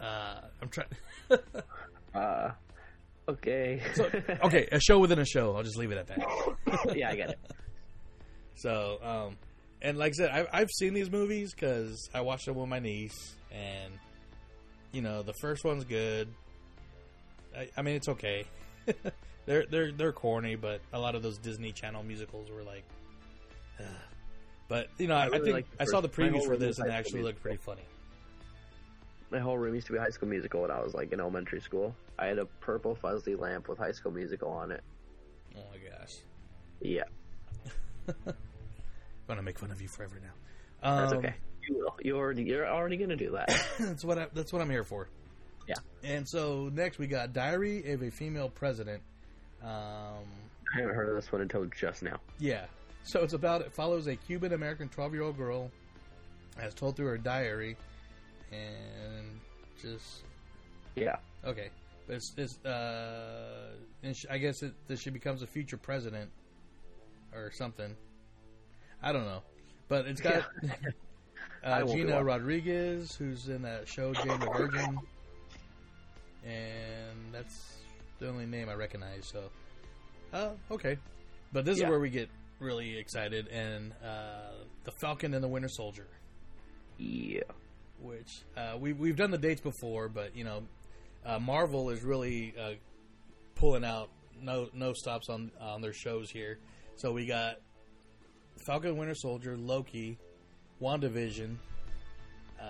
uh 0.00 0.40
I'm 0.62 0.68
trying 0.68 0.88
Uh, 2.14 2.50
okay. 3.28 3.82
so, 3.94 4.10
okay, 4.44 4.66
a 4.72 4.80
show 4.80 4.98
within 4.98 5.18
a 5.18 5.24
show. 5.26 5.54
I'll 5.54 5.62
just 5.62 5.76
leave 5.76 5.92
it 5.92 5.98
at 5.98 6.06
that. 6.08 6.96
yeah, 6.96 7.10
I 7.10 7.16
get 7.16 7.30
it. 7.30 7.38
So, 8.54 8.98
um, 9.02 9.36
and 9.82 9.98
like 9.98 10.10
I 10.10 10.12
said, 10.14 10.30
I, 10.30 10.46
I've 10.52 10.70
seen 10.70 10.94
these 10.94 11.10
movies 11.10 11.52
because 11.54 12.08
I 12.14 12.22
watched 12.22 12.46
them 12.46 12.56
with 12.56 12.68
my 12.68 12.78
niece, 12.80 13.34
and 13.52 13.92
you 14.90 15.02
know, 15.02 15.22
the 15.22 15.34
first 15.34 15.64
one's 15.64 15.84
good. 15.84 16.28
I, 17.56 17.68
I 17.76 17.82
mean, 17.82 17.96
it's 17.96 18.08
okay. 18.08 18.46
They're 19.48 19.66
they're 19.70 19.92
they're 19.92 20.12
corny, 20.12 20.54
but 20.56 20.80
a 20.92 20.98
lot 20.98 21.14
of 21.14 21.22
those 21.22 21.38
Disney 21.38 21.72
Channel 21.72 22.02
musicals 22.02 22.50
were 22.50 22.62
like. 22.62 22.84
ugh. 23.80 23.86
But 24.68 24.88
you 24.98 25.06
know, 25.08 25.16
I, 25.16 25.24
I 25.24 25.26
really 25.28 25.52
think 25.52 25.66
I 25.80 25.84
saw 25.86 26.00
the 26.02 26.08
previews 26.08 26.44
for 26.44 26.56
this, 26.58 26.78
and 26.78 26.90
they 26.90 26.94
actually 26.94 27.22
looked 27.22 27.40
pretty 27.40 27.56
funny. 27.56 27.82
My 29.30 29.38
whole 29.38 29.56
room 29.58 29.74
used 29.74 29.86
to 29.88 29.92
be 29.94 29.98
High 29.98 30.10
School 30.10 30.28
Musical 30.28 30.62
when 30.62 30.70
I 30.70 30.80
was 30.80 30.92
like 30.94 31.12
in 31.12 31.20
elementary 31.20 31.60
school. 31.60 31.94
I 32.18 32.26
had 32.26 32.38
a 32.38 32.44
purple 32.60 32.94
fuzzy 32.94 33.34
lamp 33.34 33.68
with 33.68 33.78
High 33.78 33.92
School 33.92 34.12
Musical 34.12 34.50
on 34.50 34.70
it. 34.70 34.82
Oh 35.56 35.60
my 35.70 35.78
gosh, 35.98 36.14
Yeah, 36.80 37.02
I'm 38.26 38.34
gonna 39.28 39.42
make 39.42 39.58
fun 39.58 39.70
of 39.70 39.80
you 39.80 39.88
forever 39.88 40.20
now. 40.22 40.96
that's 41.00 41.12
Um, 41.12 41.18
okay. 41.18 41.34
You 41.66 41.76
will. 41.76 41.96
You 42.02 42.16
already. 42.16 42.42
You're 42.44 42.66
already 42.68 42.96
gonna 42.98 43.16
do 43.16 43.30
that. 43.32 43.48
that's 43.80 44.04
what 44.04 44.18
I, 44.18 44.26
that's 44.34 44.52
what 44.52 44.60
I'm 44.62 44.70
here 44.70 44.84
for. 44.84 45.08
Yeah. 45.66 45.74
And 46.02 46.26
so 46.28 46.70
next 46.72 46.98
we 46.98 47.06
got 47.06 47.32
Diary 47.32 47.92
of 47.92 48.02
a 48.02 48.10
Female 48.10 48.48
President. 48.48 49.02
Um, 49.62 50.24
I 50.74 50.80
haven't 50.80 50.94
heard 50.94 51.08
of 51.08 51.14
this 51.16 51.32
one 51.32 51.42
until 51.42 51.64
just 51.66 52.02
now. 52.02 52.20
yeah. 52.38 52.64
So 53.04 53.22
it's 53.22 53.32
about 53.32 53.62
it 53.62 53.72
follows 53.72 54.06
a 54.06 54.16
Cuban 54.16 54.52
American 54.52 54.88
12 54.90 55.14
year 55.14 55.22
old 55.22 55.36
girl 55.38 55.70
as 56.58 56.74
told 56.74 56.96
through 56.96 57.06
her 57.06 57.16
diary, 57.18 57.76
and 58.52 59.40
just 59.80 60.22
Yeah. 60.94 61.16
okay. 61.44 61.70
But 62.06 62.16
it's, 62.16 62.32
it's 62.36 62.64
uh, 62.66 63.70
and 64.02 64.14
she, 64.16 64.28
I 64.28 64.38
guess 64.38 64.62
it, 64.62 64.74
that 64.88 64.98
she 64.98 65.08
becomes 65.10 65.42
a 65.42 65.46
future 65.46 65.76
president 65.78 66.30
or 67.34 67.50
something. 67.52 67.96
I 69.02 69.12
don't 69.12 69.24
know, 69.24 69.42
but 69.88 70.06
it's 70.06 70.20
got 70.20 70.44
uh, 71.64 71.84
Gina. 71.84 72.22
Rodriguez, 72.22 73.14
who's 73.14 73.48
in 73.48 73.62
that 73.62 73.88
show 73.88 74.12
Jane 74.12 74.40
the 74.40 74.50
Virgin, 74.50 74.98
and 76.44 77.32
that's 77.32 77.77
the 78.18 78.28
only 78.28 78.46
name 78.46 78.68
I 78.68 78.74
recognize. 78.74 79.26
So, 79.26 79.50
uh, 80.32 80.50
okay, 80.70 80.98
but 81.52 81.64
this 81.64 81.78
Yeah. 81.78 81.84
is 81.86 81.90
where 81.90 82.00
we 82.00 82.10
get 82.10 82.28
really 82.60 82.96
excited, 82.98 83.48
and 83.48 83.92
uh, 84.04 84.52
the 84.84 84.92
Falcon 85.00 85.34
and 85.34 85.42
the 85.42 85.48
Winter 85.48 85.68
Soldier, 85.68 86.06
Yeah. 86.98 87.42
which 88.00 88.42
uh, 88.56 88.76
we 88.80 88.92
we've 88.92 89.16
done 89.16 89.30
the 89.30 89.38
dates 89.38 89.60
before, 89.60 90.08
but 90.08 90.34
you 90.36 90.44
know, 90.44 90.62
uh, 91.24 91.38
Marvel 91.38 91.90
is 91.90 92.02
really 92.02 92.54
uh, 92.58 92.72
pulling 93.54 93.84
out 93.84 94.10
no 94.40 94.68
no 94.72 94.92
stops 94.92 95.28
on 95.28 95.50
on 95.60 95.80
their 95.80 95.92
shows 95.92 96.30
here. 96.30 96.58
So 96.96 97.12
we 97.12 97.26
got 97.26 97.56
Falcon 98.66 98.96
Winter 98.96 99.14
Soldier, 99.14 99.56
Loki, 99.56 100.18
WandaVision. 100.82 101.56
Uh, 102.60 102.64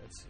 let's 0.00 0.18
see, 0.22 0.28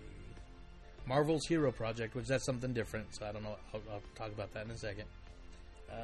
Marvel's 1.11 1.45
Hero 1.49 1.73
Project, 1.73 2.15
which 2.15 2.29
that's 2.29 2.45
something 2.45 2.73
different. 2.73 3.13
So 3.17 3.27
I 3.27 3.33
don't 3.33 3.43
know. 3.43 3.57
I'll, 3.75 3.81
I'll 3.91 4.03
talk 4.15 4.29
about 4.29 4.55
that 4.55 4.67
in 4.67 4.71
a 4.71 4.79
second. 4.79 5.07
Uh, 5.91 5.95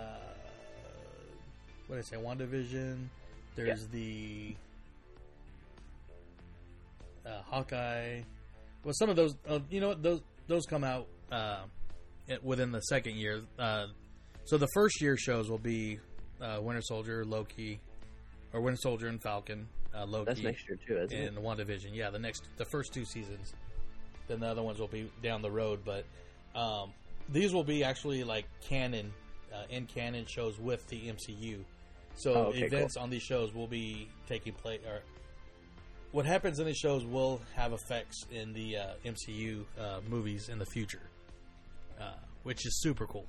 what 1.86 1.94
did 1.96 2.04
I 2.04 2.08
say? 2.08 2.16
WandaVision. 2.16 3.06
There's 3.54 3.86
the 3.86 4.56
uh, 7.24 7.40
Hawkeye. 7.48 8.22
Well, 8.82 8.94
some 8.94 9.08
of 9.08 9.14
those, 9.14 9.36
uh, 9.48 9.60
you 9.70 9.80
know, 9.80 9.88
what, 9.90 10.02
those 10.02 10.22
those 10.48 10.66
come 10.66 10.82
out 10.82 11.06
uh, 11.30 11.62
within 12.42 12.72
the 12.72 12.80
second 12.80 13.14
year. 13.14 13.42
Uh, 13.56 13.86
so 14.44 14.58
the 14.58 14.68
first 14.74 15.00
year 15.00 15.16
shows 15.16 15.48
will 15.48 15.56
be 15.56 16.00
uh, 16.40 16.58
Winter 16.60 16.82
Soldier, 16.82 17.24
Loki, 17.24 17.78
or 18.52 18.60
Winter 18.60 18.80
Soldier 18.82 19.06
and 19.06 19.22
Falcon, 19.22 19.68
uh, 19.96 20.04
Loki, 20.04 20.24
That's 20.26 20.40
next 20.40 20.68
year 20.68 20.78
too, 20.84 20.98
isn't 21.04 21.16
it? 21.16 21.28
and? 21.28 21.38
WandaVision. 21.38 21.94
Yeah, 21.94 22.10
the 22.10 22.18
next, 22.18 22.48
the 22.56 22.66
first 22.66 22.92
two 22.92 23.04
seasons. 23.04 23.54
Then 24.28 24.40
the 24.40 24.46
other 24.46 24.62
ones 24.62 24.78
will 24.78 24.88
be 24.88 25.10
down 25.22 25.42
the 25.42 25.50
road, 25.50 25.80
but 25.84 26.04
um, 26.54 26.92
these 27.28 27.52
will 27.52 27.64
be 27.64 27.84
actually 27.84 28.24
like 28.24 28.46
canon, 28.68 29.12
uh, 29.52 29.64
in 29.70 29.86
canon 29.86 30.26
shows 30.26 30.58
with 30.58 30.86
the 30.88 31.08
MCU. 31.08 31.64
So 32.16 32.34
Oh, 32.34 32.42
okay, 32.46 32.62
events 32.62 32.96
on 32.96 33.10
these 33.10 33.22
shows 33.22 33.54
will 33.54 33.66
be 33.66 34.08
taking 34.26 34.54
place, 34.54 34.80
or 34.86 35.02
what 36.12 36.24
happens 36.24 36.58
in 36.58 36.66
these 36.66 36.78
shows 36.78 37.04
will 37.04 37.40
have 37.54 37.72
effects 37.72 38.24
in 38.30 38.52
the 38.52 38.78
uh, 38.78 38.86
MCU 39.04 39.64
uh, 39.78 40.00
movies 40.08 40.48
in 40.48 40.58
the 40.58 40.64
future, 40.66 41.10
uh, 42.00 42.14
which 42.42 42.64
is 42.64 42.80
super 42.80 43.06
cool. 43.06 43.26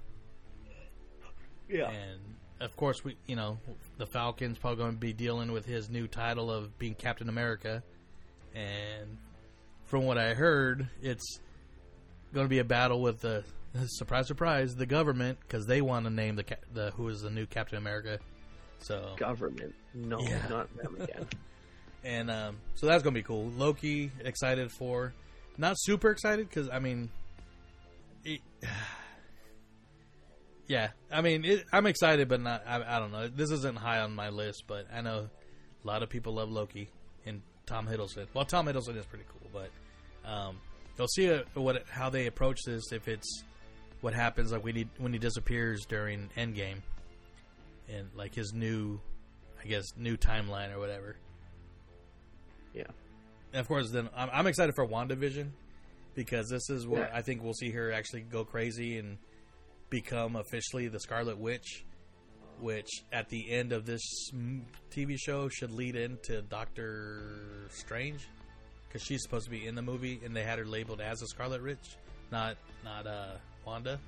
Yeah. 1.69 1.89
And 1.89 2.21
of 2.61 2.75
course, 2.77 3.03
we 3.03 3.17
you 3.27 3.35
know 3.35 3.59
the 3.97 4.05
Falcon's 4.05 4.57
probably 4.57 4.77
going 4.77 4.93
to 4.93 4.97
be 4.97 5.13
dealing 5.13 5.51
with 5.51 5.65
his 5.65 5.89
new 5.89 6.07
title 6.07 6.49
of 6.49 6.77
being 6.79 6.95
Captain 6.95 7.29
America, 7.29 7.83
and 8.55 9.17
from 9.87 10.05
what 10.05 10.17
I 10.17 10.33
heard, 10.33 10.87
it's 11.01 11.39
going 12.33 12.45
to 12.45 12.49
be 12.49 12.59
a 12.59 12.63
battle 12.63 13.01
with 13.01 13.19
the 13.21 13.43
surprise, 13.87 14.27
surprise, 14.27 14.75
the 14.75 14.85
government 14.85 15.39
because 15.41 15.65
they 15.65 15.81
want 15.81 16.05
to 16.05 16.11
name 16.11 16.35
the 16.35 16.45
the 16.73 16.91
who 16.91 17.07
is 17.09 17.21
the 17.21 17.29
new 17.29 17.45
Captain 17.45 17.77
America. 17.77 18.19
So 18.79 19.15
Government. 19.17 19.73
No, 19.93 20.19
Yeah. 20.21 20.47
not 20.49 20.77
them 20.77 21.01
again. 21.01 21.27
and 22.03 22.29
um, 22.29 22.57
so 22.75 22.85
that's 22.85 23.03
gonna 23.03 23.13
be 23.13 23.23
cool. 23.23 23.49
Loki 23.57 24.11
excited 24.23 24.71
for, 24.71 25.13
not 25.57 25.75
super 25.79 26.11
excited 26.11 26.47
because 26.47 26.69
I 26.69 26.79
mean, 26.79 27.09
it, 28.23 28.41
yeah, 30.67 30.89
I 31.11 31.21
mean 31.21 31.45
it, 31.45 31.65
I'm 31.71 31.85
excited, 31.87 32.27
but 32.27 32.41
not. 32.41 32.63
I, 32.67 32.97
I 32.97 32.99
don't 32.99 33.11
know. 33.11 33.27
This 33.27 33.51
isn't 33.51 33.77
high 33.77 33.99
on 34.01 34.13
my 34.13 34.29
list, 34.29 34.65
but 34.67 34.85
I 34.93 35.01
know 35.01 35.29
a 35.83 35.87
lot 35.87 36.03
of 36.03 36.09
people 36.09 36.33
love 36.33 36.49
Loki 36.51 36.89
and 37.25 37.41
Tom 37.67 37.85
Hiddleston. 37.87 38.25
Well, 38.33 38.45
Tom 38.45 38.65
Hiddleston 38.65 38.97
is 38.97 39.05
pretty 39.05 39.25
cool, 39.29 39.49
but 39.53 40.29
um, 40.29 40.57
you'll 40.97 41.07
see 41.07 41.29
uh 41.31 41.43
what 41.53 41.83
how 41.89 42.09
they 42.09 42.25
approach 42.25 42.57
this 42.65 42.91
if 42.91 43.07
it's 43.07 43.43
what 44.01 44.13
happens 44.13 44.51
like 44.51 44.63
when 44.63 44.75
he 44.75 44.87
when 44.97 45.13
he 45.13 45.19
disappears 45.19 45.85
during 45.85 46.29
Endgame 46.35 46.81
and 47.89 48.09
like 48.15 48.33
his 48.33 48.53
new, 48.53 48.99
I 49.63 49.67
guess, 49.67 49.85
new 49.95 50.17
timeline 50.17 50.73
or 50.73 50.79
whatever. 50.79 51.15
Yeah. 52.73 52.83
And 53.53 53.59
of 53.61 53.67
course, 53.67 53.89
then 53.91 54.09
I'm, 54.15 54.29
I'm 54.31 54.47
excited 54.47 54.75
for 54.75 54.85
WandaVision 54.87 55.49
because 56.15 56.49
this 56.49 56.69
is 56.69 56.85
where 56.85 57.03
Yeah. 57.03 57.17
I 57.17 57.21
think 57.21 57.43
we'll 57.43 57.53
see 57.53 57.71
her 57.71 57.91
actually 57.91 58.21
go 58.21 58.43
crazy 58.43 58.97
and 58.97 59.17
become 59.89 60.35
officially 60.35 60.87
the 60.89 60.99
Scarlet 60.99 61.37
Witch, 61.37 61.85
which 62.59 63.03
at 63.11 63.29
the 63.29 63.51
end 63.51 63.71
of 63.71 63.85
this 63.85 64.01
TV 64.91 65.17
show 65.17 65.49
should 65.49 65.71
lead 65.71 65.95
into 65.95 66.41
Doctor 66.43 67.67
Strange 67.69 68.27
because 68.87 69.03
she's 69.03 69.21
supposed 69.21 69.45
to 69.45 69.51
be 69.51 69.65
in 69.67 69.75
the 69.75 69.81
movie 69.81 70.19
and 70.23 70.35
they 70.35 70.43
had 70.43 70.59
her 70.59 70.65
labeled 70.65 71.01
as 71.01 71.21
a 71.21 71.27
Scarlet 71.27 71.63
Witch, 71.63 71.97
not 72.31 72.57
not 72.83 73.07
uh, 73.07 73.35
Wanda. 73.65 73.99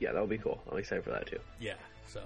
Yeah, 0.00 0.12
that 0.12 0.20
would 0.20 0.30
be 0.30 0.38
cool. 0.38 0.60
I'm 0.70 0.78
excited 0.78 1.04
for 1.04 1.10
that 1.10 1.26
too. 1.26 1.38
Yeah, 1.60 1.74
so 2.06 2.20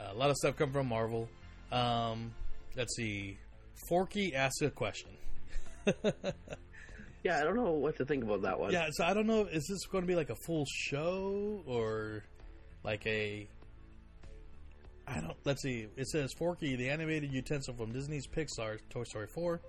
uh, 0.00 0.12
a 0.12 0.14
lot 0.14 0.30
of 0.30 0.36
stuff 0.36 0.56
come 0.56 0.72
from 0.72 0.88
Marvel. 0.88 1.28
Um, 1.70 2.32
let's 2.76 2.96
see. 2.96 3.38
Forky 3.88 4.34
asks 4.34 4.62
a 4.62 4.70
question. 4.70 5.10
Yeah, 7.24 7.40
I 7.40 7.42
don't 7.42 7.56
know 7.56 7.72
what 7.72 7.96
to 7.96 8.04
think 8.04 8.22
about 8.22 8.42
that 8.42 8.60
one. 8.60 8.70
Yeah, 8.70 8.88
so 8.92 9.04
I 9.04 9.14
don't 9.14 9.26
know. 9.26 9.46
Is 9.46 9.66
this 9.66 9.86
going 9.86 10.04
to 10.04 10.08
be 10.08 10.14
like 10.14 10.28
a 10.28 10.36
full 10.44 10.66
show 10.68 11.62
or 11.66 12.22
like 12.84 13.04
a? 13.06 13.48
I 15.06 15.20
don't. 15.20 15.36
Let's 15.44 15.62
see. 15.62 15.88
It 15.96 16.08
says 16.08 16.32
Forky, 16.32 16.76
the 16.76 16.90
animated 16.90 17.32
utensil 17.32 17.74
from 17.74 17.92
Disney's 17.92 18.26
Pixar 18.26 18.78
Toy 18.90 19.04
Story 19.04 19.26
4, 19.26 19.60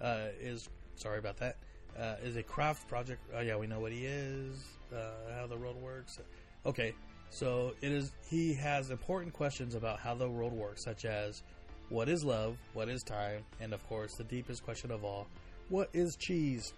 uh, 0.00 0.18
is 0.40 0.68
sorry 0.96 1.18
about 1.18 1.36
that. 1.38 1.56
Uh, 1.98 2.16
is 2.24 2.36
a 2.36 2.42
craft 2.42 2.88
project. 2.88 3.20
Oh 3.36 3.40
yeah, 3.40 3.56
we 3.56 3.66
know 3.66 3.80
what 3.80 3.92
he 3.92 4.06
is. 4.06 4.64
Uh, 4.94 5.10
how 5.36 5.46
the 5.46 5.56
world 5.56 5.80
works. 5.82 6.18
Okay, 6.66 6.94
so 7.30 7.74
it 7.82 7.92
is. 7.92 8.12
He 8.28 8.54
has 8.54 8.90
important 8.90 9.32
questions 9.32 9.74
about 9.74 10.00
how 10.00 10.14
the 10.14 10.28
world 10.28 10.52
works, 10.52 10.82
such 10.84 11.04
as 11.04 11.42
what 11.88 12.08
is 12.08 12.24
love, 12.24 12.56
what 12.72 12.88
is 12.88 13.02
time, 13.02 13.44
and 13.60 13.72
of 13.72 13.86
course 13.88 14.14
the 14.16 14.24
deepest 14.24 14.64
question 14.64 14.90
of 14.90 15.04
all, 15.04 15.26
what 15.68 15.88
is 15.92 16.16
cheese? 16.16 16.72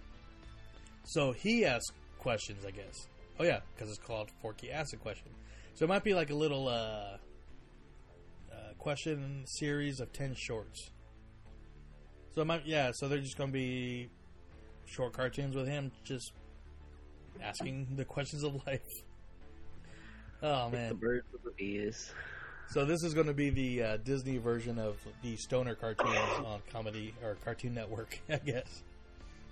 So 1.05 1.31
he 1.31 1.65
asks 1.65 1.91
questions, 2.19 2.65
I 2.65 2.71
guess. 2.71 3.07
Oh 3.39 3.43
yeah, 3.43 3.59
because 3.73 3.89
it's 3.89 3.99
called 3.99 4.29
Forky 4.41 4.71
Asks 4.71 4.93
a 4.93 4.97
Question. 4.97 5.29
So 5.77 5.85
it 5.85 5.89
might 5.89 6.03
be 6.03 6.15
like 6.15 6.31
a 6.31 6.35
little 6.35 6.67
uh, 6.67 7.17
uh, 8.51 8.73
question 8.79 9.43
series 9.45 9.99
of 9.99 10.11
ten 10.11 10.33
shorts. 10.33 10.89
So 12.33 12.41
it 12.41 12.45
might, 12.45 12.65
yeah. 12.65 12.89
So 12.95 13.07
they're 13.07 13.19
just 13.19 13.37
going 13.37 13.51
to 13.51 13.53
be 13.53 14.09
short 14.85 15.13
cartoons 15.13 15.55
with 15.55 15.67
him 15.67 15.91
just 16.03 16.31
asking 17.43 17.89
the 17.95 18.05
questions 18.05 18.41
of 18.41 18.55
life. 18.65 18.81
Oh 20.41 20.67
man, 20.71 20.89
The 20.89 20.95
birds 20.95 21.27
with 21.31 21.43
the 21.43 21.51
bees. 21.51 22.11
So 22.69 22.83
this 22.83 23.03
is 23.03 23.13
going 23.13 23.27
to 23.27 23.35
be 23.35 23.51
the 23.51 23.83
uh, 23.83 23.97
Disney 23.97 24.39
version 24.39 24.79
of 24.79 24.97
the 25.21 25.35
stoner 25.35 25.75
cartoons 25.75 26.17
on 26.43 26.59
Comedy 26.71 27.13
or 27.23 27.35
Cartoon 27.45 27.75
Network, 27.75 28.19
I 28.31 28.37
guess. 28.37 28.81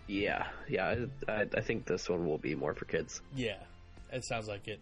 Yeah, 0.07 0.47
yeah. 0.67 1.05
I, 1.27 1.45
I 1.53 1.61
think 1.61 1.85
this 1.85 2.09
one 2.09 2.25
will 2.25 2.39
be 2.39 2.55
more 2.55 2.73
for 2.73 2.85
kids. 2.85 3.21
Yeah, 3.35 3.59
it 4.11 4.25
sounds 4.25 4.47
like 4.47 4.67
it. 4.67 4.79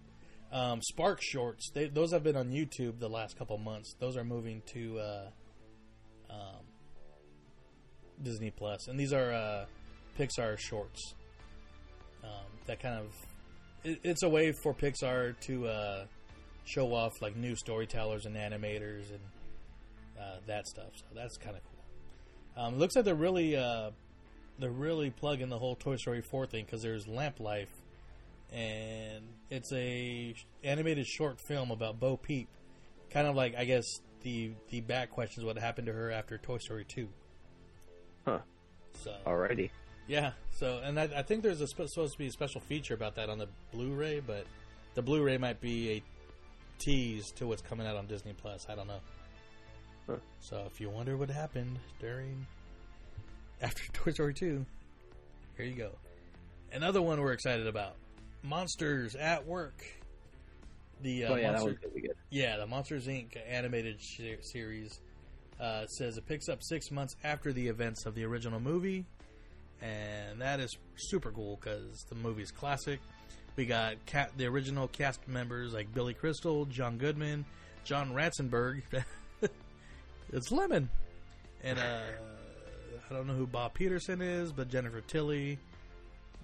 Um, 0.54 0.82
Spark 0.84 1.20
Shorts, 1.20 1.72
they, 1.74 1.88
those 1.88 2.14
have 2.14 2.24
been 2.24 2.36
on 2.36 2.52
YouTube 2.52 3.00
the 3.00 3.10
last 3.10 3.38
couple 3.38 3.58
months. 3.58 3.96
Those 4.00 4.16
are 4.16 4.24
moving 4.24 4.62
to 4.74 5.00
uh, 5.00 5.26
um, 6.30 6.62
Disney 8.22 8.52
Plus, 8.52 8.88
and 8.88 9.00
these 9.00 9.14
are 9.14 9.34
uh, 9.34 9.66
Pixar 10.20 10.60
shorts. 10.60 11.16
Um, 12.24 12.46
that 12.68 12.80
kind 12.80 13.00
of 13.00 13.08
it, 13.84 14.00
it's 14.04 14.22
a 14.22 14.30
way 14.30 14.52
for 14.52 14.76
Pixar 14.76 15.40
to 15.42 15.68
uh, 15.68 16.06
show 16.66 16.94
off 16.94 17.22
like 17.22 17.36
new 17.36 17.56
storytellers 17.56 18.26
and 18.28 18.36
animators 18.36 19.10
and 19.10 19.20
uh, 20.20 20.38
that 20.46 20.68
stuff. 20.68 20.92
So 20.96 21.06
that's 21.16 21.38
kind 21.38 21.56
of 21.56 21.64
cool. 21.64 22.64
Um, 22.64 22.78
looks 22.78 22.96
like 22.96 23.06
they're 23.06 23.16
really 23.16 23.56
uh, 23.58 23.90
they're 24.60 24.70
really 24.70 25.10
plugging 25.10 25.50
the 25.50 25.58
whole 25.58 25.76
Toy 25.76 25.96
Story 25.96 26.22
4 26.22 26.46
thing 26.46 26.66
because 26.66 26.82
there's 26.82 27.08
Lamp 27.08 27.40
Life, 27.40 27.70
and 28.54 29.24
it's 29.50 29.72
a 29.74 30.36
animated 30.64 31.06
short 31.08 31.40
film 31.40 31.72
about 31.72 32.00
Bo 32.00 32.18
Peep, 32.18 32.48
kind 33.10 33.28
of 33.28 33.36
like 33.36 33.56
I 33.58 33.66
guess 33.66 33.86
the 34.22 34.52
the 34.70 34.82
back 34.82 35.10
questions 35.12 35.46
what 35.46 35.58
happened 35.58 35.88
to 35.88 35.94
her 35.94 36.12
after 36.12 36.38
Toy 36.38 36.58
Story 36.60 36.86
2. 36.88 37.08
Huh. 38.26 38.40
So 39.04 39.14
Alrighty. 39.26 39.70
yeah, 40.08 40.32
so 40.52 40.80
and 40.84 41.00
I, 41.00 41.10
I 41.16 41.22
think 41.24 41.44
there's 41.44 41.62
a 41.62 41.68
sp- 41.68 41.88
supposed 41.90 42.14
to 42.14 42.20
be 42.20 42.28
a 42.28 42.32
special 42.32 42.62
feature 42.62 42.94
about 42.94 43.16
that 43.16 43.30
on 43.30 43.38
the 43.40 43.48
Blu-ray, 43.72 44.20
but 44.22 44.46
the 44.94 45.02
Blu-ray 45.02 45.38
might 45.38 45.60
be 45.60 45.92
a 45.92 46.04
tease 46.78 47.32
to 47.32 47.48
what's 47.48 47.62
coming 47.62 47.88
out 47.88 47.96
on 47.96 48.06
Disney 48.08 48.34
Plus. 48.34 48.68
I 48.70 48.76
don't 48.76 48.88
know. 48.88 49.00
Huh. 50.08 50.18
So 50.40 50.64
if 50.68 50.80
you 50.80 50.90
wonder 50.90 51.18
what 51.18 51.30
happened 51.30 51.80
during 52.00 52.46
after 53.62 53.84
Toy 53.94 54.12
Story 54.12 54.34
2, 54.34 54.66
here 55.58 55.66
you 55.66 55.76
go. 55.76 55.92
Another 56.72 57.02
one 57.02 57.20
we're 57.20 57.34
excited 57.34 57.68
about: 57.68 57.96
Monsters 58.44 59.16
at 59.16 59.46
Work. 59.48 59.84
The 61.02 61.26
uh, 61.26 61.34
oh 61.34 61.36
yeah, 61.36 61.52
Monster- 61.52 61.66
one's 61.68 61.80
gonna 61.80 61.94
be 61.94 62.02
good. 62.02 62.16
yeah, 62.30 62.58
the 62.58 62.68
Monsters 62.68 63.08
Inc. 63.08 63.36
animated 63.50 64.00
sh- 64.02 64.22
series 64.42 65.00
uh, 65.60 65.86
says 65.88 66.18
it 66.18 66.26
picks 66.28 66.50
up 66.50 66.60
six 66.62 66.92
months 66.92 67.16
after 67.24 67.52
the 67.54 67.68
events 67.68 68.06
of 68.06 68.16
the 68.16 68.24
original 68.26 68.60
movie, 68.60 69.06
and 69.82 70.42
that 70.42 70.60
is 70.60 70.78
super 70.96 71.32
cool 71.32 71.58
because 71.62 72.06
the 72.10 72.16
movie's 72.16 72.52
classic. 72.52 73.00
We 73.56 73.66
got 73.66 73.96
the 74.38 74.46
original 74.48 74.88
cast 74.88 75.28
members 75.28 75.74
like 75.74 75.94
Billy 75.94 76.14
Crystal, 76.14 76.66
John 76.66 76.98
Goodman, 76.98 77.46
John 77.84 78.12
Ratzenberg. 78.14 78.82
it's 80.32 80.52
Lemon, 80.52 80.90
and 81.64 81.78
uh, 81.78 82.00
I 83.10 83.14
don't 83.14 83.28
know 83.28 83.34
who 83.34 83.46
Bob 83.46 83.74
Peterson 83.74 84.22
is, 84.22 84.52
but 84.52 84.70
Jennifer 84.70 85.02
Tilly. 85.02 85.60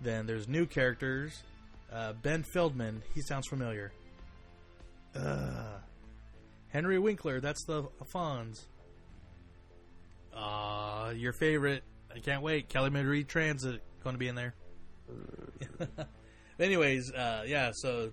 Then 0.02 0.28
there's 0.28 0.48
new 0.48 0.66
characters. 0.66 1.44
Uh, 1.92 2.14
ben 2.14 2.44
Feldman, 2.44 3.02
he 3.16 3.22
sounds 3.22 3.48
familiar. 3.48 3.92
Uh, 5.16 5.78
Henry 6.70 7.00
Winkler, 7.00 7.40
that's 7.40 7.64
the 7.66 7.84
Fonz. 8.14 8.66
Uh, 10.34 11.12
your 11.16 11.34
favorite. 11.34 11.84
I 12.16 12.20
can't 12.20 12.42
wait. 12.42 12.70
Kelly 12.70 12.90
Marie 12.90 13.24
Transit 13.24 13.82
going 14.04 14.14
to 14.14 14.20
be 14.20 14.28
in 14.28 14.36
there. 14.36 14.54
Anyways, 16.60 17.12
uh, 17.12 17.44
yeah, 17.48 17.72
so 17.74 18.12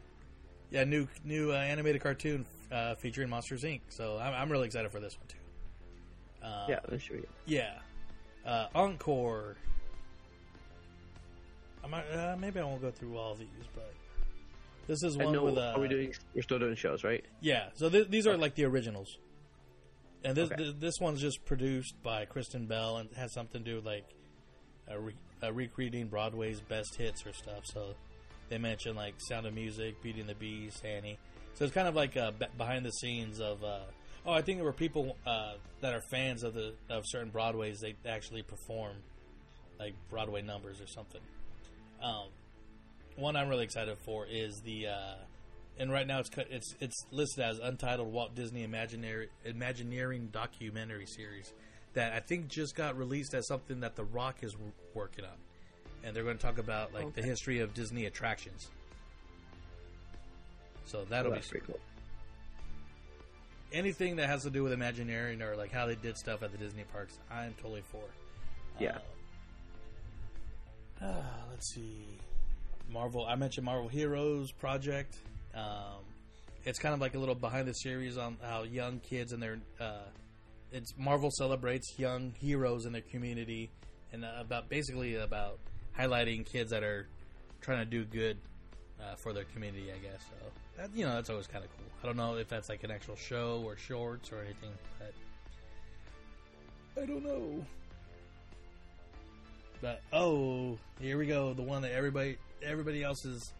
yeah, 0.70 0.84
new 0.84 1.06
new 1.24 1.52
uh, 1.52 1.56
animated 1.56 2.02
cartoon 2.02 2.46
uh, 2.72 2.94
featuring 2.96 3.28
Monsters 3.28 3.64
Inc. 3.64 3.80
So 3.88 4.18
I'm, 4.18 4.34
I'm 4.34 4.50
really 4.50 4.66
excited 4.66 4.90
for 4.90 5.00
this 5.00 5.16
one 5.18 5.26
too. 5.28 6.46
Uh, 6.46 6.66
yeah, 6.68 6.80
this 6.88 7.02
should 7.02 7.22
be 7.22 7.28
yeah. 7.46 7.78
Uh, 8.44 8.66
Encore. 8.74 9.56
I 11.86 11.88
might, 11.88 12.10
uh, 12.12 12.36
maybe 12.38 12.58
I 12.58 12.64
won't 12.64 12.82
go 12.82 12.90
through 12.90 13.16
all 13.16 13.34
these, 13.36 13.48
but 13.74 13.92
this 14.88 15.02
is 15.04 15.16
one 15.16 15.32
know. 15.32 15.44
with. 15.44 15.56
Uh, 15.58 15.72
are 15.76 15.80
we 15.80 15.88
doing? 15.88 16.12
We're 16.34 16.42
still 16.42 16.58
doing 16.58 16.74
shows, 16.74 17.04
right? 17.04 17.24
yeah, 17.40 17.68
so 17.74 17.88
th- 17.88 18.08
these 18.08 18.26
are 18.26 18.36
like 18.36 18.54
the 18.56 18.64
originals, 18.64 19.18
and 20.24 20.36
this 20.36 20.50
Okay. 20.50 20.62
th- 20.64 20.76
this 20.80 20.94
one's 21.00 21.20
just 21.20 21.44
produced 21.44 21.94
by 22.02 22.24
Kristen 22.24 22.66
Bell 22.66 22.96
and 22.96 23.08
has 23.16 23.32
something 23.32 23.62
to 23.62 23.70
do 23.70 23.76
with 23.76 23.86
like 23.86 24.04
uh, 24.90 24.98
re- 24.98 25.14
uh, 25.42 25.52
recreating 25.52 26.08
Broadway's 26.08 26.60
best 26.60 26.96
hits 26.96 27.24
or 27.26 27.32
stuff. 27.32 27.64
So 27.66 27.94
they 28.48 28.58
mention 28.58 28.96
like 28.96 29.14
Sound 29.28 29.46
of 29.46 29.54
Music, 29.54 30.02
Beauty 30.02 30.20
and 30.20 30.28
the 30.28 30.34
Beast, 30.34 30.84
Annie. 30.84 31.18
So 31.54 31.64
it's 31.64 31.74
kind 31.74 31.88
of 31.88 31.94
like 31.94 32.16
uh, 32.16 32.32
be- 32.32 32.46
behind 32.58 32.84
the 32.84 32.90
scenes 32.92 33.40
of. 33.40 33.62
Uh, 33.62 33.80
oh, 34.26 34.32
I 34.32 34.42
think 34.42 34.58
there 34.58 34.64
were 34.64 34.72
people 34.72 35.16
uh, 35.26 35.54
that 35.82 35.94
are 35.94 36.02
fans 36.10 36.42
of 36.42 36.54
the 36.54 36.74
of 36.90 37.04
certain 37.06 37.30
Broadways. 37.30 37.78
They 37.80 37.94
actually 38.08 38.42
perform 38.42 38.96
like 39.78 39.94
Broadway 40.10 40.42
numbers 40.42 40.80
or 40.80 40.86
something. 40.86 41.20
Um, 42.02 42.28
one 43.16 43.36
I'm 43.36 43.48
really 43.48 43.64
excited 43.64 43.96
for 44.04 44.26
is 44.26 44.60
the, 44.64 44.88
uh, 44.88 45.14
and 45.78 45.90
right 45.90 46.06
now 46.06 46.20
it's 46.20 46.30
it's 46.50 46.74
it's 46.80 47.06
listed 47.10 47.44
as 47.44 47.58
untitled 47.58 48.12
Walt 48.12 48.34
Disney 48.34 48.62
Imaginary 48.64 49.28
Imagineering 49.44 50.28
documentary 50.32 51.06
series 51.06 51.52
that 51.94 52.12
I 52.12 52.20
think 52.20 52.48
just 52.48 52.74
got 52.76 52.96
released 52.98 53.32
as 53.34 53.46
something 53.46 53.80
that 53.80 53.96
The 53.96 54.04
Rock 54.04 54.36
is 54.42 54.54
working 54.94 55.24
on, 55.24 55.36
and 56.04 56.14
they're 56.14 56.24
going 56.24 56.36
to 56.36 56.42
talk 56.42 56.58
about 56.58 56.92
like 56.92 57.14
the 57.14 57.22
history 57.22 57.60
of 57.60 57.72
Disney 57.74 58.04
attractions. 58.06 58.68
So 60.84 61.04
that'll 61.08 61.32
Oh, 61.32 61.36
be 61.36 61.40
pretty 61.40 61.66
cool. 61.66 61.80
anything 63.72 64.16
that 64.16 64.28
has 64.28 64.42
to 64.44 64.50
do 64.50 64.62
with 64.62 64.72
Imagineering 64.72 65.42
or 65.42 65.56
like 65.56 65.72
how 65.72 65.86
they 65.86 65.96
did 65.96 66.16
stuff 66.16 66.42
at 66.42 66.52
the 66.52 66.58
Disney 66.58 66.84
parks. 66.92 67.18
I'm 67.30 67.54
totally 67.54 67.82
for. 67.90 68.02
Yeah. 68.78 68.96
Uh, 68.96 68.98
let's 71.00 71.72
see. 71.74 72.06
Marvel. 72.90 73.26
I 73.26 73.34
mentioned 73.34 73.66
Marvel 73.66 73.88
Heroes 73.88 74.52
project. 74.52 75.16
Um, 75.54 76.04
it's 76.64 76.78
kind 76.78 76.94
of 76.94 77.00
like 77.00 77.14
a 77.14 77.18
little 77.18 77.34
behind 77.34 77.68
the 77.68 77.72
series 77.72 78.18
on 78.18 78.36
how 78.42 78.62
young 78.62 79.00
kids 79.00 79.32
and 79.32 79.42
their. 79.42 79.58
Uh, 79.80 80.04
it's 80.72 80.94
Marvel 80.98 81.30
celebrates 81.30 81.98
young 81.98 82.32
heroes 82.40 82.86
in 82.86 82.92
their 82.92 83.02
community, 83.02 83.70
and 84.12 84.24
uh, 84.24 84.32
about 84.40 84.68
basically 84.68 85.16
about 85.16 85.58
highlighting 85.98 86.44
kids 86.44 86.70
that 86.70 86.82
are 86.82 87.06
trying 87.60 87.78
to 87.78 87.84
do 87.84 88.04
good 88.04 88.36
uh, 89.00 89.14
for 89.16 89.32
their 89.32 89.44
community. 89.44 89.90
I 89.92 89.98
guess 89.98 90.20
so. 90.20 90.46
That, 90.76 90.90
you 90.94 91.06
know, 91.06 91.14
that's 91.14 91.30
always 91.30 91.46
kind 91.46 91.64
of 91.64 91.70
cool. 91.76 91.86
I 92.02 92.06
don't 92.06 92.16
know 92.16 92.36
if 92.36 92.48
that's 92.48 92.68
like 92.68 92.84
an 92.84 92.90
actual 92.90 93.16
show 93.16 93.62
or 93.64 93.76
shorts 93.76 94.30
or 94.30 94.40
anything, 94.40 94.72
but 94.98 95.14
I 97.02 97.06
don't 97.06 97.24
know. 97.24 97.64
But 99.80 100.02
oh, 100.12 100.78
here 101.00 101.18
we 101.18 101.26
go. 101.26 101.54
The 101.54 101.62
one 101.62 101.82
that 101.82 101.92
everybody 101.92 102.38
everybody 102.62 103.02
else 103.02 103.24
is 103.24 103.52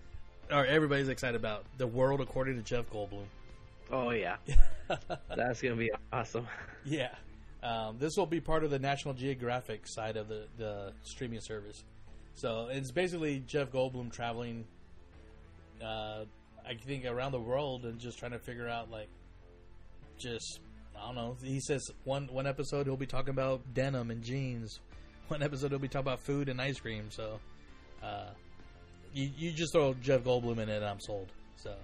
or 0.51 0.65
everybody's 0.67 1.09
excited 1.09 1.37
about. 1.37 1.65
The 1.79 1.87
world 1.87 2.21
according 2.21 2.57
to 2.57 2.63
Jeff 2.63 2.89
Goldblum. 2.91 3.27
Oh 3.91 4.11
yeah, 4.11 4.37
that's 5.37 5.61
gonna 5.63 5.77
be 5.77 5.91
awesome. 6.13 6.47
Yeah. 6.89 7.11
Um, 7.65 7.97
this 7.99 8.17
will 8.17 8.27
be 8.27 8.41
part 8.41 8.63
of 8.63 8.71
the 8.71 8.79
National 8.79 9.13
Geographic 9.13 9.89
side 9.89 10.17
of 10.17 10.29
the, 10.29 10.47
the 10.57 10.93
streaming 11.03 11.41
service. 11.41 11.83
So 12.37 12.69
it's 12.71 12.93
basically 12.93 13.43
Jeff 13.45 13.73
Goldblum 13.73 14.13
traveling, 14.13 14.65
uh, 15.83 16.27
I 16.65 16.75
think, 16.87 17.07
around 17.07 17.33
the 17.33 17.41
world 17.41 17.85
and 17.85 17.99
just 17.99 18.19
trying 18.21 18.33
to 18.33 18.39
figure 18.39 18.69
out, 18.69 18.91
like, 18.91 19.09
just, 20.17 20.61
I 20.97 21.07
don't 21.07 21.17
know. 21.17 21.37
He 21.43 21.59
says 21.59 21.91
one, 22.05 22.29
one 22.29 22.47
episode 22.47 22.87
he'll 22.87 22.97
be 22.97 23.07
talking 23.07 23.31
about 23.31 23.63
denim 23.75 24.13
and 24.13 24.23
jeans. 24.23 24.79
one 25.29 25.43
episode 25.43 25.73
will 25.73 25.79
be 25.79 25.89
talking 25.89 26.07
about 26.07 26.21
food 26.21 26.49
and 26.49 26.61
ice 26.61 26.79
cream. 26.81 27.11
So, 27.11 27.41
uh, 28.03 28.31
you 29.15 29.31
you 29.37 29.53
just 29.53 29.73
throw 29.73 29.95
Jeff 29.95 30.23
Goldblum 30.23 30.59
in 30.59 30.69
it, 30.69 30.77
and 30.77 30.85
I'm 30.85 31.01
sold. 31.01 31.29
So, 31.57 31.75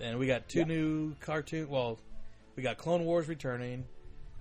and 0.00 0.18
we 0.18 0.26
got 0.26 0.48
two 0.48 0.60
Yeah. 0.60 0.64
new 0.66 1.14
cartoon. 1.20 1.68
Well, 1.68 1.98
we 2.56 2.62
got 2.62 2.76
Clone 2.78 3.04
Wars 3.04 3.28
returning, 3.28 3.84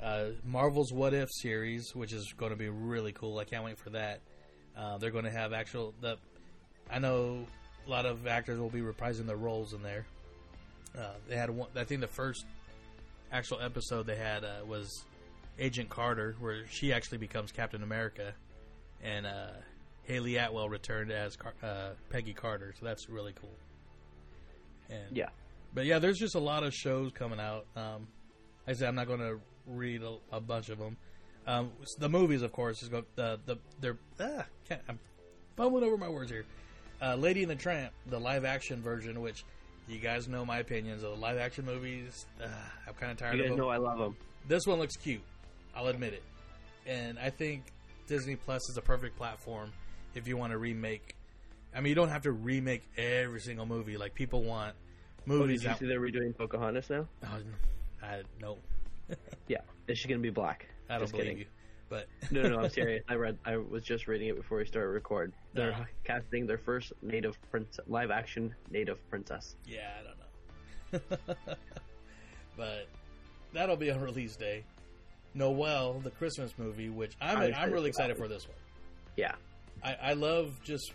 uh, 0.02 0.28
Marvel's 0.44 0.92
What 0.92 1.14
If 1.14 1.30
series, 1.32 1.96
which 1.96 2.14
is 2.14 2.34
going 2.34 2.52
to 2.52 2.58
be 2.58 2.70
really 2.70 3.12
cool. 3.12 3.38
I 3.40 3.46
can't 3.46 3.64
wait 3.64 3.78
for 3.78 3.92
that. 3.92 4.22
Uh, 4.76 4.98
they're 4.98 5.12
going 5.12 5.26
to 5.26 5.32
have 5.32 5.54
actual 5.54 5.94
the. 6.02 6.18
I 6.90 7.00
know 7.00 7.46
a 7.86 7.90
lot 7.90 8.06
of 8.06 8.28
actors 8.28 8.60
will 8.60 8.70
be 8.70 8.82
reprising 8.82 9.26
their 9.26 9.38
roles 9.38 9.74
in 9.74 9.82
there. 9.84 10.06
Uh, 10.98 11.14
they 11.28 11.36
had 11.38 11.50
one. 11.50 11.70
I 11.76 11.84
think 11.84 12.02
the 12.02 12.08
first 12.08 12.46
actual 13.32 13.60
episode 13.62 14.06
they 14.08 14.18
had 14.18 14.44
uh, 14.44 14.66
was 14.66 15.06
Agent 15.60 15.90
Carter, 15.90 16.36
where 16.40 16.66
she 16.68 16.92
actually 16.94 17.18
becomes 17.20 17.52
Captain 17.52 17.84
America, 17.84 18.34
and 19.04 19.26
uh, 19.26 19.52
Hayley 20.04 20.38
Atwell 20.38 20.70
returned 20.70 21.12
as 21.12 21.36
Car- 21.36 21.54
uh, 21.62 21.90
Peggy 22.10 22.34
Carter. 22.34 22.74
So 22.80 22.86
that's 22.86 23.10
really 23.10 23.34
cool. 23.40 23.54
And 24.90 25.16
Yeah. 25.16 25.30
but 25.74 25.86
yeah, 25.86 26.00
there's 26.00 26.18
just 26.18 26.36
a 26.36 26.40
lot 26.40 26.64
of 26.64 26.74
shows 26.74 27.12
coming 27.14 27.40
out. 27.40 27.66
Um, 27.76 28.08
I 28.68 28.74
said 28.74 28.88
I'm 28.88 28.96
not 28.96 29.08
going 29.08 29.20
to 29.20 29.40
read 29.68 30.02
a, 30.04 30.18
a 30.32 30.40
bunch 30.42 30.70
of 30.70 30.80
them. 30.80 30.98
Um, 31.48 31.72
the 31.98 32.10
movies, 32.10 32.42
of 32.44 32.52
course, 32.52 32.84
is 32.84 32.90
go 32.90 33.04
the 33.16 33.40
the 33.46 33.58
they're 33.80 33.98
ah, 34.20 34.46
can't, 34.68 34.82
I'm 34.88 35.00
fumbling 35.58 35.84
over 35.84 35.98
my 35.98 36.10
words 36.10 36.30
here. 36.32 36.46
Uh, 37.02 37.16
Lady 37.16 37.42
and 37.42 37.50
the 37.50 37.56
Tramp, 37.56 37.92
the 38.08 38.20
live 38.20 38.46
action 38.46 38.80
version, 38.82 39.22
which 39.22 39.44
you 39.88 39.98
guys 39.98 40.28
know 40.28 40.46
my 40.46 40.60
opinions 40.60 41.02
of 41.02 41.12
the 41.12 41.18
live 41.18 41.38
action 41.40 41.66
movies. 41.66 42.28
Uh, 42.42 42.48
I'm 42.88 42.94
kind 42.94 43.12
of 43.12 43.18
tired 43.18 43.38
You 43.38 43.44
of 43.44 43.50
guys 43.50 43.58
them. 43.58 43.66
know 43.66 43.70
I 43.70 43.78
love 43.78 43.98
them. 43.98 44.16
This 44.48 44.68
one 44.68 44.78
looks 44.78 44.96
cute. 44.98 45.22
I'll 45.76 45.88
admit 45.88 46.14
it. 46.14 46.24
And 46.86 47.18
I 47.20 47.30
think 47.30 47.64
Disney 48.08 48.36
Plus 48.36 48.70
is 48.70 48.78
a 48.78 48.82
perfect 48.82 49.18
platform 49.18 49.72
if 50.16 50.28
you 50.28 50.38
want 50.38 50.52
to 50.52 50.58
remake. 50.58 51.16
I 51.76 51.80
mean, 51.80 51.90
you 51.90 51.96
don't 51.96 52.10
have 52.10 52.24
to 52.24 52.32
remake 52.32 52.84
every 52.98 53.40
single 53.40 53.66
movie. 53.66 53.98
Like 53.98 54.14
people 54.14 54.44
want 54.44 54.76
movies. 55.26 55.62
Oh, 55.66 55.70
did 55.70 55.72
you 55.82 55.88
see 55.88 55.88
they're 55.88 56.02
redoing 56.02 56.36
Pocahontas 56.38 56.90
now? 56.90 57.08
Oh, 57.24 57.38
I 58.04 58.24
no, 58.42 58.58
Yeah. 59.48 59.60
Is 59.88 59.98
she 60.00 60.08
gonna 60.08 60.20
be 60.20 60.30
black? 60.32 60.68
I 60.90 60.94
don't 60.94 61.02
Just 61.04 61.14
believe 61.14 61.26
kidding. 61.28 61.40
you. 61.40 61.46
But 61.90 62.08
No, 62.32 62.42
no, 62.44 62.50
no, 62.50 62.60
I'm 62.64 62.70
serious. 62.82 63.04
I 63.10 63.16
read. 63.16 63.38
I 63.46 63.58
was 63.58 63.84
just 63.84 64.08
reading 64.08 64.30
it 64.30 64.36
before 64.36 64.58
we 64.58 64.66
started 64.66 64.90
record. 64.90 65.34
They're 65.54 65.72
Uh-huh. 65.72 65.84
casting 66.04 66.46
their 66.48 66.58
first 66.58 66.92
native 67.02 67.38
prince, 67.52 67.80
live 67.88 68.12
action 68.12 68.54
native 68.70 68.98
princess. 69.10 69.56
yeah, 69.66 69.90
I 70.00 70.04
don't 70.04 71.18
know. 71.38 71.56
but 72.58 72.88
that'll 73.54 73.78
be 73.78 73.92
on 73.92 74.02
release 74.02 74.36
day. 74.36 74.64
Noel, 75.34 76.00
the 76.00 76.12
Christmas 76.12 76.54
movie, 76.58 76.90
which 76.90 77.14
I'm 77.22 77.38
I'm 77.38 77.54
I'm, 77.56 77.72
really 77.72 77.90
excited 77.90 78.18
for 78.18 78.28
this 78.28 78.48
one. 78.48 78.58
Yeah. 79.16 79.34
I, 79.84 79.96
I 80.02 80.14
love 80.14 80.60
just 80.64 80.92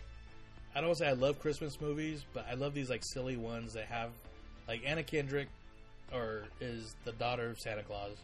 I 0.75 0.79
don't 0.79 0.89
want 0.89 0.99
to 0.99 1.03
say 1.05 1.09
I 1.09 1.13
love 1.13 1.39
Christmas 1.39 1.79
movies, 1.81 2.23
but 2.33 2.45
I 2.49 2.53
love 2.53 2.73
these 2.73 2.89
like 2.89 3.01
silly 3.03 3.35
ones 3.37 3.73
that 3.73 3.85
have 3.85 4.11
like 4.67 4.81
Anna 4.85 5.03
Kendrick 5.03 5.47
or 6.13 6.43
is 6.61 6.95
the 7.03 7.11
daughter 7.13 7.49
of 7.49 7.59
Santa 7.59 7.83
Claus. 7.83 8.15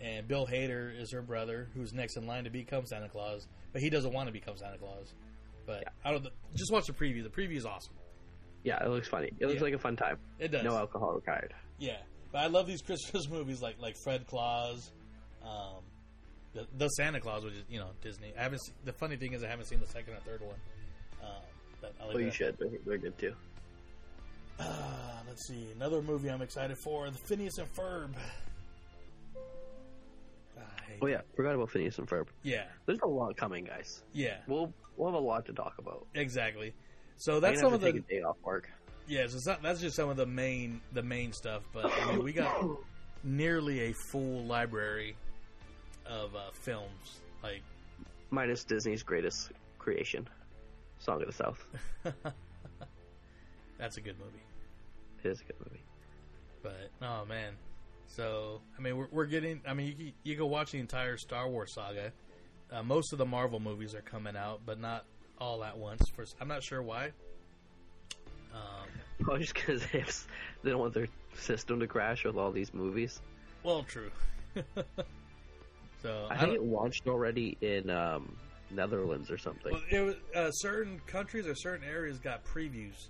And 0.00 0.26
Bill 0.26 0.46
Hader 0.46 0.98
is 1.00 1.12
her 1.12 1.22
brother, 1.22 1.68
who's 1.74 1.92
next 1.92 2.16
in 2.16 2.26
line 2.26 2.44
to 2.44 2.50
become 2.50 2.84
Santa 2.86 3.08
Claus, 3.08 3.46
but 3.72 3.80
he 3.82 3.88
doesn't 3.88 4.12
want 4.12 4.26
to 4.26 4.32
become 4.32 4.56
Santa 4.56 4.78
Claus. 4.78 5.12
But 5.64 5.84
I 6.04 6.10
don't. 6.10 6.26
Just 6.56 6.72
watch 6.72 6.86
the 6.86 6.92
preview. 6.92 7.22
The 7.22 7.28
preview 7.28 7.56
is 7.56 7.64
awesome. 7.64 7.94
Yeah, 8.64 8.84
it 8.84 8.88
looks 8.88 9.08
funny. 9.08 9.30
It 9.38 9.46
looks 9.46 9.58
Yeah. 9.60 9.64
like 9.64 9.74
a 9.74 9.78
fun 9.78 9.96
time. 9.96 10.18
It 10.38 10.48
does. 10.50 10.64
No 10.64 10.76
alcohol 10.76 11.12
required. 11.14 11.54
Yeah, 11.78 11.98
but 12.32 12.38
I 12.38 12.46
love 12.48 12.66
these 12.66 12.82
Christmas 12.82 13.28
movies 13.30 13.60
like 13.62 13.76
like 13.80 13.94
Fred 14.02 14.26
Claus, 14.26 14.90
um, 15.44 15.82
the, 16.54 16.66
the 16.76 16.88
Santa 16.88 17.20
Claus, 17.20 17.44
which 17.44 17.54
is 17.54 17.64
you 17.68 17.78
know 17.78 17.90
Disney. 18.02 18.32
I 18.38 18.42
haven't. 18.42 18.60
Seen, 18.60 18.74
the 18.84 18.92
funny 18.94 19.16
thing 19.16 19.32
is 19.34 19.44
I 19.44 19.48
haven't 19.48 19.66
seen 19.66 19.80
the 19.80 19.86
second 19.86 20.14
or 20.14 20.20
third 20.20 20.40
one. 20.40 20.56
Um, 21.22 21.28
but 21.80 21.94
I 22.00 22.04
like 22.06 22.14
Well, 22.14 22.20
you 22.22 22.30
that. 22.30 22.34
should. 22.34 22.56
They're, 22.58 22.68
they're 22.86 22.98
good 22.98 23.18
too. 23.18 23.34
Uh, 24.58 24.64
let's 25.26 25.46
see. 25.48 25.68
Another 25.76 26.02
movie 26.02 26.30
I'm 26.30 26.42
excited 26.42 26.76
for: 26.84 27.08
The 27.10 27.18
Phineas 27.18 27.58
and 27.58 27.68
Ferb. 27.74 28.10
Ah, 30.58 30.62
Oh 31.00 31.06
yeah, 31.06 31.20
forgot 31.34 31.54
about 31.54 31.70
Phineas 31.70 31.98
and 31.98 32.08
Ferb. 32.08 32.26
Yeah, 32.42 32.64
There's 32.86 32.98
a 33.02 33.06
lot 33.08 33.36
coming, 33.36 33.64
guys. 33.64 34.02
yeah, 34.12 34.36
We'll 34.46 34.72
we'll 34.96 35.10
have 35.10 35.20
a 35.20 35.24
lot 35.24 35.46
to 35.46 35.52
talk 35.52 35.74
about. 35.78 36.06
exactly. 36.14 36.74
So 37.16 37.40
that's 37.40 37.60
some 37.60 37.72
of 37.72 37.80
the 37.80 37.92
take 37.92 38.02
a 38.02 38.06
day 38.06 38.22
off 38.22 38.36
work. 38.44 38.68
Yeah. 39.08 39.26
So 39.26 39.38
not, 39.46 39.62
that's 39.62 39.80
just 39.80 39.96
some 39.96 40.08
of 40.08 40.16
the 40.16 40.26
main 40.26 40.80
the 40.92 41.02
main 41.02 41.32
stuff. 41.32 41.62
But 41.72 41.86
I 41.86 42.12
mean, 42.12 42.22
we 42.24 42.32
got 42.32 42.64
nearly 43.24 43.90
a 43.90 43.92
full 44.10 44.44
library 44.44 45.16
of 46.06 46.34
uh, 46.34 46.50
films. 46.52 47.20
Like 47.42 47.62
Minus 48.30 48.64
Disney's 48.64 49.02
greatest 49.02 49.52
creation, 49.78 50.28
Song 50.98 51.20
of 51.20 51.26
the 51.26 51.32
South. 51.32 51.64
that's 53.78 53.96
a 53.96 54.00
good 54.00 54.18
movie. 54.18 54.42
It 55.24 55.28
is 55.28 55.40
a 55.40 55.44
good 55.44 55.56
movie. 55.64 55.82
But 56.62 56.90
oh 57.06 57.24
man, 57.24 57.54
so 58.06 58.60
I 58.78 58.80
mean 58.82 58.96
we're, 58.96 59.08
we're 59.10 59.26
getting. 59.26 59.60
I 59.66 59.74
mean 59.74 59.88
you 59.88 59.94
can- 59.94 60.12
you 60.22 60.36
can 60.36 60.48
watch 60.48 60.72
the 60.72 60.78
entire 60.78 61.16
Star 61.16 61.48
Wars 61.48 61.74
saga. 61.74 62.12
Uh, 62.70 62.82
most 62.82 63.12
of 63.12 63.18
the 63.18 63.26
Marvel 63.26 63.60
movies 63.60 63.94
are 63.94 64.00
coming 64.00 64.34
out, 64.36 64.60
but 64.64 64.80
not 64.80 65.04
all 65.38 65.62
at 65.62 65.76
once. 65.76 66.08
For 66.08 66.24
I'm 66.40 66.48
not 66.48 66.62
sure 66.62 66.82
why. 66.82 67.12
Um, 68.52 68.60
Probably 69.20 69.42
just 69.42 69.54
because 69.54 69.82
they, 69.92 70.00
have- 70.00 70.26
they 70.62 70.70
don't 70.70 70.80
want 70.80 70.94
their 70.94 71.08
system 71.36 71.80
to 71.80 71.86
crash 71.86 72.24
with 72.24 72.36
all 72.36 72.50
these 72.52 72.72
movies. 72.74 73.20
well, 73.62 73.82
true. 73.84 74.10
so 76.02 76.26
I 76.30 76.34
I 76.34 76.38
think 76.38 76.54
it 76.54 76.62
launched 76.62 77.06
already 77.08 77.56
in 77.60 77.88
um, 77.90 78.36
Netherlands 78.70 79.30
or 79.30 79.38
something. 79.38 79.72
well, 79.72 79.82
it 79.90 80.00
was, 80.00 80.14
uh, 80.34 80.50
certain 80.50 81.00
countries 81.06 81.46
or 81.46 81.54
certain 81.54 81.86
areas 81.88 82.18
got 82.18 82.44
previews, 82.44 83.08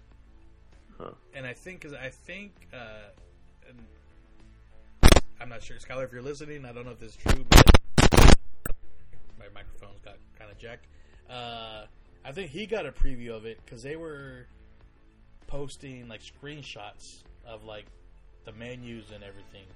Huh. 0.98 1.10
and 1.34 1.46
I 1.46 1.52
think 1.54 1.80
cause 1.80 1.94
I 1.94 2.10
think 2.10 2.52
uh, 2.72 3.10
and 3.68 3.78
I'm 5.40 5.48
not 5.48 5.62
sure, 5.64 5.76
Skylar, 5.78 6.04
if 6.04 6.12
you're 6.12 6.22
listening, 6.22 6.64
I 6.64 6.72
don't 6.72 6.84
know 6.84 6.92
if 6.92 7.00
this 7.00 7.10
is 7.12 7.16
true, 7.16 7.44
but 7.48 7.66
my 9.38 9.46
microphone's 9.54 10.00
got 10.04 10.16
kind 10.38 10.50
of 10.50 10.58
jacked. 10.58 10.86
Uh, 11.28 11.86
I 12.24 12.30
think 12.32 12.50
he 12.50 12.66
got 12.66 12.86
a 12.86 12.92
preview 12.92 13.30
of 13.34 13.46
it 13.46 13.58
because 13.64 13.82
they 13.82 13.96
were 13.96 14.46
posting 15.52 16.08
like 16.08 16.22
screenshots 16.22 17.22
of 17.46 17.62
like 17.64 17.84
the 18.46 18.52
menus 18.52 19.04
and 19.14 19.22
everything. 19.22 19.66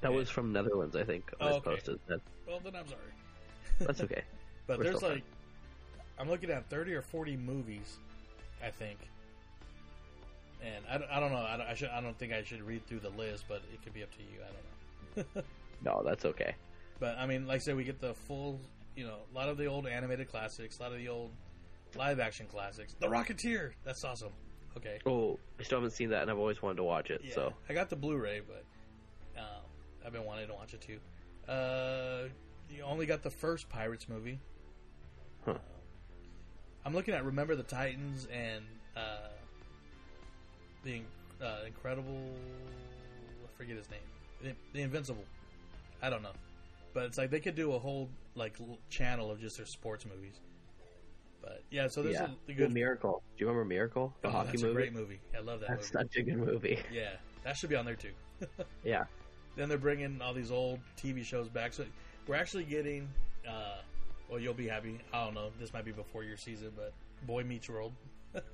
That 0.00 0.12
was 0.12 0.30
from 0.30 0.52
Netherlands, 0.52 0.94
I 0.94 1.02
think. 1.02 1.30
Oh, 1.40 1.46
was 1.46 1.56
okay. 1.56 1.70
posted. 1.70 1.98
That, 2.06 2.20
Well, 2.46 2.60
then 2.62 2.76
I'm 2.76 2.86
sorry. 2.86 3.00
that's 3.80 4.00
okay. 4.00 4.22
But 4.68 4.78
We're 4.78 4.84
there's 4.84 5.02
like, 5.02 5.24
I'm 6.20 6.30
looking 6.30 6.48
at 6.50 6.70
30 6.70 6.94
or 6.94 7.02
40 7.02 7.36
movies, 7.36 7.98
I 8.64 8.70
think. 8.70 8.96
And 10.62 10.84
I, 10.88 10.98
don't- 10.98 11.10
I 11.10 11.18
don't 11.18 11.32
know. 11.32 11.38
I 11.38 11.56
don't, 11.56 11.66
I, 11.66 11.74
should, 11.74 11.88
I 11.88 12.00
don't 12.00 12.16
think 12.16 12.32
I 12.32 12.44
should 12.44 12.62
read 12.62 12.86
through 12.86 13.00
the 13.00 13.10
list, 13.10 13.46
but 13.48 13.60
it 13.74 13.82
could 13.82 13.92
be 13.92 14.04
up 14.04 14.10
to 14.12 14.22
you. 14.22 14.38
I 14.40 15.16
don't 15.16 15.34
know. 15.36 15.42
No, 15.84 16.00
that's 16.04 16.24
okay. 16.24 16.54
But 17.00 17.18
I 17.18 17.26
mean, 17.26 17.48
like 17.48 17.56
I 17.56 17.58
said, 17.58 17.74
we 17.74 17.82
get 17.82 18.00
the 18.00 18.14
full, 18.14 18.60
you 18.94 19.04
know, 19.04 19.16
a 19.32 19.36
lot 19.36 19.48
of 19.48 19.56
the 19.56 19.66
old 19.66 19.88
animated 19.88 20.30
classics, 20.30 20.78
a 20.78 20.82
lot 20.82 20.92
of 20.92 20.98
the 20.98 21.08
old 21.08 21.32
live 21.96 22.20
action 22.20 22.46
classics. 22.46 22.94
The 23.00 23.08
Rocketeer, 23.08 23.72
that's 23.84 24.04
awesome. 24.04 24.30
Okay, 24.76 24.98
Oh, 25.06 25.38
I 25.60 25.62
still 25.64 25.78
haven't 25.78 25.90
seen 25.92 26.10
that, 26.10 26.22
and 26.22 26.30
I've 26.30 26.38
always 26.38 26.62
wanted 26.62 26.76
to 26.76 26.84
watch 26.84 27.10
it. 27.10 27.20
yeah. 27.24 27.34
So 27.34 27.52
I 27.68 27.74
got 27.74 27.90
the 27.90 27.96
Blu-ray, 27.96 28.40
but 28.46 28.64
um, 29.38 29.62
I've 30.04 30.12
been 30.12 30.24
wanting 30.24 30.48
to 30.48 30.54
watch 30.54 30.72
it 30.74 30.80
too. 30.80 30.98
Uh, 31.50 32.28
you 32.70 32.82
only 32.82 33.04
got 33.06 33.22
the 33.22 33.30
first 33.30 33.68
Pirates 33.68 34.08
movie. 34.08 34.38
Huh. 35.44 35.54
I'm 36.84 36.94
looking 36.94 37.14
at 37.14 37.24
Remember 37.24 37.54
the 37.54 37.62
Titans 37.62 38.26
and 38.32 38.64
uh, 38.96 39.28
the 40.84 41.02
uh, 41.42 41.58
Incredible. 41.66 42.30
I 43.44 43.58
forget 43.58 43.76
his 43.76 43.90
name. 43.90 44.00
The, 44.42 44.52
the 44.72 44.82
Invincible. 44.82 45.24
I 46.00 46.10
don't 46.10 46.22
know, 46.22 46.32
but 46.94 47.04
it's 47.04 47.18
like 47.18 47.30
they 47.30 47.40
could 47.40 47.54
do 47.54 47.72
a 47.74 47.78
whole 47.78 48.08
like 48.34 48.56
channel 48.90 49.30
of 49.30 49.40
just 49.40 49.56
their 49.58 49.66
sports 49.66 50.04
movies. 50.06 50.40
But 51.42 51.62
yeah, 51.70 51.88
so 51.88 52.02
there's 52.02 52.14
yeah, 52.14 52.22
a, 52.22 52.24
a 52.26 52.28
Well, 52.48 52.56
good 52.56 52.72
Miracle. 52.72 53.22
Do 53.36 53.44
you 53.44 53.48
remember 53.48 53.68
Miracle, 53.68 54.14
the 54.22 54.28
Oh, 54.28 54.30
hockey 54.30 54.46
that's 54.52 54.62
movie? 54.62 54.70
a 54.70 54.74
great 54.74 54.92
movie. 54.94 55.20
I 55.36 55.40
love 55.40 55.60
that 55.60 55.68
That's 55.70 55.92
movie. 55.92 56.06
such 56.08 56.16
a 56.16 56.22
good 56.22 56.36
movie. 56.38 56.78
Yeah, 56.92 57.10
that 57.44 57.56
should 57.56 57.68
be 57.70 57.76
on 57.76 57.84
there 57.84 57.96
too. 57.96 58.12
Yeah, 58.84 59.04
then 59.56 59.68
they're 59.68 59.78
bringing 59.78 60.20
all 60.22 60.32
these 60.34 60.50
old 60.50 60.78
TV 60.96 61.24
shows 61.24 61.48
back. 61.48 61.72
So 61.72 61.84
we're 62.26 62.36
actually 62.36 62.64
getting. 62.64 63.08
Uh, 63.46 63.78
well, 64.30 64.38
you'll 64.40 64.54
be 64.54 64.68
happy. 64.68 64.98
I 65.12 65.24
don't 65.24 65.34
know. 65.34 65.50
This 65.60 65.72
might 65.72 65.84
be 65.84 65.92
before 65.92 66.24
your 66.24 66.36
season, 66.36 66.72
but 66.76 66.92
Boy 67.26 67.42
Meets 67.44 67.68
World. 67.68 67.92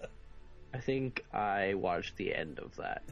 I 0.75 0.79
think 0.79 1.25
I 1.33 1.75
watched 1.75 2.17
the 2.17 2.35
end 2.35 2.59
of 2.59 2.75
that. 2.77 3.03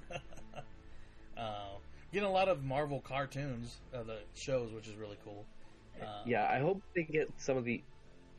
Uh, 1.36 1.76
getting 2.12 2.28
a 2.28 2.32
lot 2.32 2.48
of 2.48 2.64
Marvel 2.64 3.00
cartoons, 3.00 3.76
uh, 3.94 4.02
the 4.02 4.18
shows, 4.34 4.72
which 4.72 4.88
is 4.88 4.94
really 4.96 5.18
cool. 5.24 5.44
Uh, 6.00 6.22
Yeah, 6.26 6.48
I 6.50 6.58
hope 6.58 6.82
they 6.94 7.02
get 7.04 7.30
some 7.38 7.56
of 7.56 7.64
the 7.64 7.82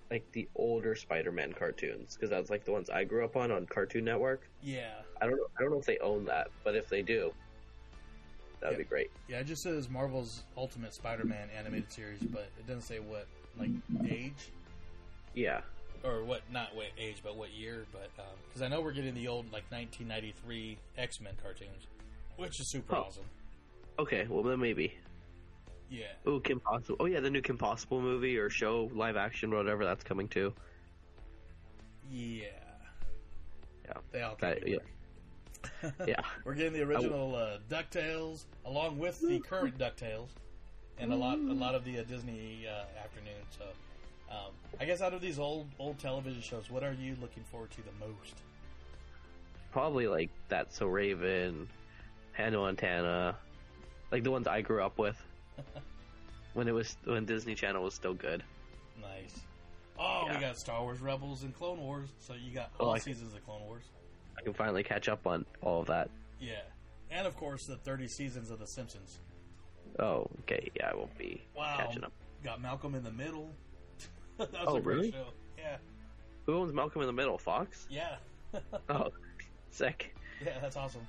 like 0.09 0.29
the 0.31 0.47
older 0.55 0.95
Spider-Man 0.95 1.53
cartoons 1.53 2.15
because 2.15 2.29
that's 2.29 2.49
like 2.49 2.63
the 2.63 2.71
ones 2.71 2.89
I 2.89 3.03
grew 3.03 3.25
up 3.25 3.35
on 3.35 3.51
on 3.51 3.65
Cartoon 3.65 4.05
Network. 4.05 4.47
yeah. 4.61 4.91
I 5.21 5.25
don't 5.25 5.37
know. 5.37 5.47
I 5.57 5.61
don't 5.63 5.71
know 5.71 5.79
if 5.79 5.85
they 5.85 5.97
own 5.97 6.25
that, 6.25 6.49
but 6.63 6.75
if 6.75 6.89
they 6.89 7.01
do, 7.01 7.33
That 8.61 8.69
would 8.69 8.77
be 8.77 8.83
great. 8.83 9.09
Yeah, 9.27 9.39
it 9.39 9.45
just 9.47 9.63
says 9.63 9.89
Marvel's 9.89 10.43
Ultimate 10.55 10.93
Spider-Man 10.93 11.49
animated 11.57 11.91
series, 11.91 12.21
but 12.21 12.47
it 12.59 12.67
doesn't 12.67 12.83
say 12.83 12.99
what 12.99 13.25
like 13.59 13.69
age 14.09 14.51
Yeah. 15.33 15.61
or 16.03 16.23
what 16.23 16.41
not 16.51 16.75
what 16.75 16.87
age, 16.99 17.17
but 17.23 17.35
what 17.35 17.51
year. 17.51 17.85
But 17.91 18.09
um, 18.19 18.25
because 18.47 18.61
I 18.61 18.67
know 18.67 18.79
we're 18.81 18.91
getting 18.93 19.13
the 19.15 19.27
old 19.27 19.45
like 19.51 19.63
1993 19.71 20.77
X-Men 20.97 21.33
cartoons, 21.41 21.87
which 22.37 22.59
is 22.59 22.69
super 22.71 22.95
Oh. 22.95 22.99
awesome. 23.07 23.25
Okay, 23.99 24.27
well 24.29 24.43
then 24.43 24.59
maybe. 24.59 24.93
Yeah, 25.89 26.05
Oh, 26.25 26.39
Kim 26.39 26.59
Possible. 26.59 26.97
Oh 26.99 27.05
yeah, 27.05 27.19
the 27.21 27.29
new 27.29 27.41
Kim 27.41 27.57
Possible 27.57 28.01
movie 28.01 28.37
or 28.37 28.49
show, 28.49 28.89
live 28.93 29.15
action, 29.15 29.51
whatever 29.51 29.85
that's 29.85 30.03
coming 30.03 30.27
too. 30.27 30.53
yeah, 32.11 32.45
Yeah. 33.85 33.93
they 34.11 34.21
all. 34.21 34.35
That- 34.39 34.67
yeah. 34.67 34.77
yeah. 36.05 36.21
We're 36.45 36.53
getting 36.55 36.73
the 36.73 36.83
original 36.83 37.35
uh, 37.35 37.57
Ducktales 37.69 38.43
along 38.65 38.97
with 38.99 39.19
the 39.21 39.39
current 39.39 39.77
Ducktales, 39.77 40.29
and 40.97 41.11
a 41.11 41.15
lot 41.15 41.37
a 41.39 41.53
lot 41.53 41.73
of 41.75 41.83
the 41.85 41.99
uh, 41.99 42.03
Disney 42.03 42.65
uh, 42.67 42.85
afternoon. 43.03 43.41
So, 43.57 43.65
um, 44.29 44.51
I 44.79 44.85
guess 44.85 45.01
out 45.01 45.13
of 45.13 45.21
these 45.21 45.39
old 45.39 45.67
old 45.79 45.99
television 45.99 46.41
shows, 46.41 46.69
what 46.69 46.83
are 46.83 46.93
you 46.93 47.15
looking 47.21 47.43
forward 47.45 47.71
to 47.71 47.77
the 47.81 47.91
most? 48.05 48.35
Probably 49.71 50.07
like 50.07 50.29
That's 50.49 50.77
So 50.77 50.87
Raven, 50.87 51.67
Hannah 52.33 52.57
Montana, 52.57 53.35
like 54.11 54.23
the 54.23 54.31
ones 54.31 54.47
I 54.47 54.61
grew 54.61 54.81
up 54.83 54.97
with. 54.97 55.21
When 56.53 56.67
it 56.67 56.71
was 56.73 56.97
when 57.05 57.25
Disney 57.25 57.55
Channel 57.55 57.83
was 57.83 57.93
still 57.93 58.13
good. 58.13 58.43
Nice. 59.01 59.39
Oh, 59.99 60.27
we 60.29 60.39
got 60.39 60.57
Star 60.57 60.81
Wars 60.83 60.99
Rebels 60.99 61.43
and 61.43 61.55
Clone 61.55 61.79
Wars. 61.79 62.09
So 62.19 62.33
you 62.33 62.53
got 62.53 62.71
all 62.79 62.97
seasons 62.97 63.33
of 63.33 63.43
Clone 63.45 63.63
Wars. 63.63 63.83
I 64.37 64.41
can 64.43 64.53
finally 64.53 64.83
catch 64.83 65.09
up 65.09 65.25
on 65.25 65.45
all 65.61 65.81
of 65.81 65.87
that. 65.87 66.09
Yeah, 66.39 66.61
and 67.09 67.25
of 67.25 67.35
course 67.35 67.65
the 67.65 67.77
30 67.77 68.07
seasons 68.07 68.51
of 68.51 68.59
The 68.59 68.67
Simpsons. 68.67 69.17
Oh, 69.99 70.27
okay, 70.41 70.69
yeah, 70.75 70.91
I 70.91 70.95
won't 70.95 71.17
be 71.17 71.41
Wow. 71.55 71.77
catching 71.77 72.03
up. 72.03 72.11
Got 72.43 72.61
Malcolm 72.61 72.93
in 72.93 73.03
the 73.03 73.11
Middle. 73.11 73.49
that 74.37 74.51
was 74.51 74.61
Oh, 74.67 74.75
a 74.75 74.81
great 74.81 74.95
really? 74.97 75.11
show. 75.11 75.25
Yeah. 75.57 75.77
Who 76.45 76.55
owns 76.55 76.71
Malcolm 76.71 77.01
in 77.01 77.07
the 77.07 77.13
Middle? 77.13 77.37
Fox? 77.37 77.87
Yeah. 77.89 78.17
Oh, 78.89 79.09
sick. 79.71 80.15
Yeah, 80.43 80.59
that's 80.61 80.77
awesome. 80.77 81.05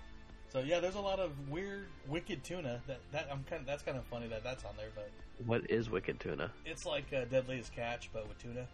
So 0.50 0.60
yeah, 0.60 0.80
there's 0.80 0.94
a 0.94 1.00
lot 1.00 1.20
of 1.20 1.32
weird, 1.50 1.88
wicked 2.06 2.42
tuna. 2.42 2.80
That 2.86 3.00
that 3.12 3.28
I'm 3.30 3.44
kind 3.44 3.60
of 3.60 3.66
that's 3.66 3.82
kind 3.82 3.98
of 3.98 4.04
funny 4.06 4.28
that 4.28 4.42
that's 4.42 4.64
on 4.64 4.72
there, 4.76 4.88
but 4.94 5.10
What 5.46 5.70
is 5.70 5.90
Wicked 5.90 6.18
Tuna? 6.20 6.50
it's 6.64 6.84
like 6.86 7.04
uh, 7.12 7.24
Deadliest 7.26 7.72
Catch, 7.74 8.10
but 8.12 8.26
with 8.28 8.38
tuna. 8.38 8.66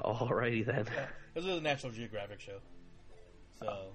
Alrighty 0.00 0.64
then. 0.64 0.86
Yeah, 0.94 1.06
this 1.34 1.44
is 1.44 1.58
a 1.58 1.60
National 1.60 1.92
Geographic 1.92 2.40
show. 2.40 2.58
So 3.60 3.92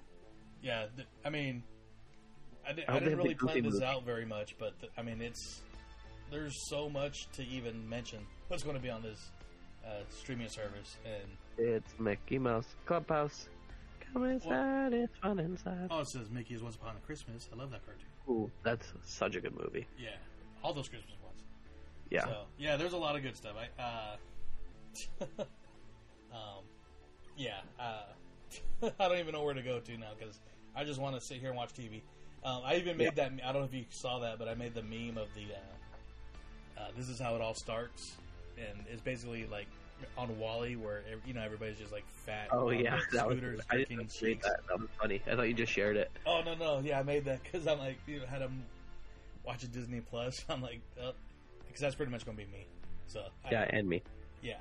yeah, 0.62 0.86
th- 0.96 1.08
I 1.24 1.30
mean, 1.30 1.62
I, 2.66 2.72
di- 2.72 2.84
I 2.86 2.96
I 2.96 2.98
didn't 3.00 3.18
really 3.18 3.34
plan 3.34 3.62
this 3.64 3.74
movie. 3.74 3.84
out 3.84 4.04
very 4.04 4.24
much, 4.24 4.56
but 4.58 4.78
th- 4.80 4.92
I 4.96 5.02
mean, 5.02 5.20
it's 5.20 5.62
there's 6.30 6.54
so 6.68 6.88
much 6.88 7.28
to 7.32 7.42
even 7.44 7.88
mention. 7.88 8.20
What's 8.48 8.62
going 8.62 8.76
to 8.76 8.82
be 8.82 8.90
on 8.90 9.02
this 9.02 9.30
uh, 9.86 10.02
streaming 10.10 10.48
service, 10.48 10.96
and 11.04 11.28
It's 11.58 11.98
Mickey 11.98 12.38
Mouse 12.38 12.66
Clubhouse. 12.86 13.48
Come 14.14 14.24
inside, 14.26 14.92
it's 14.92 15.16
fun 15.18 15.40
inside. 15.40 15.88
oh, 15.90 16.00
it 16.00 16.06
says 16.06 16.30
Mickey's 16.30 16.62
Once 16.62 16.76
Upon 16.76 16.94
a 16.96 17.00
Christmas. 17.00 17.48
I 17.52 17.56
love 17.56 17.72
that 17.72 17.84
cartoon. 17.84 18.06
Ooh, 18.30 18.48
that's 18.62 18.92
such 19.04 19.34
a 19.34 19.40
good 19.40 19.54
movie. 19.58 19.88
Yeah, 19.98 20.10
all 20.62 20.72
those 20.72 20.88
Christmas 20.88 21.16
ones. 21.24 21.42
Yeah. 22.10 22.24
So 22.24 22.44
yeah, 22.56 22.76
there's 22.76 22.92
a 22.92 22.96
lot 22.96 23.16
of 23.16 23.22
good 23.22 23.36
stuff. 23.36 23.56
I 23.58 23.82
uh, 23.82 24.16
um, 26.32 26.62
yeah, 27.36 27.58
uh, 27.80 28.04
I 29.00 29.08
don't 29.08 29.18
even 29.18 29.32
know 29.32 29.42
where 29.42 29.54
to 29.54 29.62
go 29.62 29.80
to 29.80 29.98
now 29.98 30.12
because 30.16 30.38
I 30.76 30.84
just 30.84 31.00
want 31.00 31.16
to 31.16 31.20
sit 31.20 31.38
here 31.38 31.48
and 31.48 31.56
watch 31.56 31.72
TV. 31.74 32.02
Um, 32.44 32.62
I 32.64 32.76
even 32.76 32.96
made 32.96 33.16
that. 33.16 33.32
I 33.44 33.52
don't 33.52 33.62
know 33.62 33.68
if 33.68 33.74
you 33.74 33.84
saw 33.90 34.20
that, 34.20 34.38
but 34.38 34.46
I 34.46 34.54
made 34.54 34.74
the 34.74 34.82
meme 34.82 35.18
of 35.18 35.28
the. 35.34 35.42
Uh, 35.52 36.80
uh, 36.80 36.88
this 36.96 37.08
is 37.08 37.18
how 37.18 37.34
it 37.34 37.40
all 37.40 37.54
starts, 37.54 38.14
and 38.58 38.86
it's 38.88 39.02
basically 39.02 39.46
like 39.50 39.66
on 40.16 40.38
WALL-E, 40.38 40.76
where 40.76 41.02
you 41.26 41.34
know 41.34 41.42
everybody's 41.42 41.78
just 41.78 41.92
like 41.92 42.04
fat. 42.08 42.48
Oh 42.52 42.70
yeah, 42.70 42.98
that 43.12 43.26
was. 43.26 43.36
scooters, 43.38 43.60
I 43.70 43.76
didn't 43.78 44.08
that. 44.42 44.60
That 44.68 44.80
was 44.80 44.88
funny. 45.00 45.22
I 45.30 45.34
thought 45.36 45.48
you 45.48 45.54
just 45.54 45.72
shared 45.72 45.96
it. 45.96 46.10
Oh 46.26 46.42
no 46.44 46.54
no 46.54 46.80
yeah 46.80 46.98
I 46.98 47.02
made 47.02 47.24
that 47.26 47.42
because 47.42 47.66
I'm 47.66 47.78
like 47.78 47.98
you 48.06 48.20
know 48.20 48.26
had 48.26 48.40
him 48.42 48.62
watching 49.44 49.70
Disney 49.70 50.00
Plus. 50.00 50.44
I'm 50.48 50.62
like 50.62 50.80
because 50.96 51.80
that's 51.80 51.94
pretty 51.94 52.12
much 52.12 52.24
gonna 52.24 52.36
be 52.36 52.44
me. 52.46 52.66
So 53.06 53.24
I- 53.44 53.50
Yeah, 53.50 53.66
and 53.70 53.88
me. 53.88 54.02
yeah, 54.42 54.58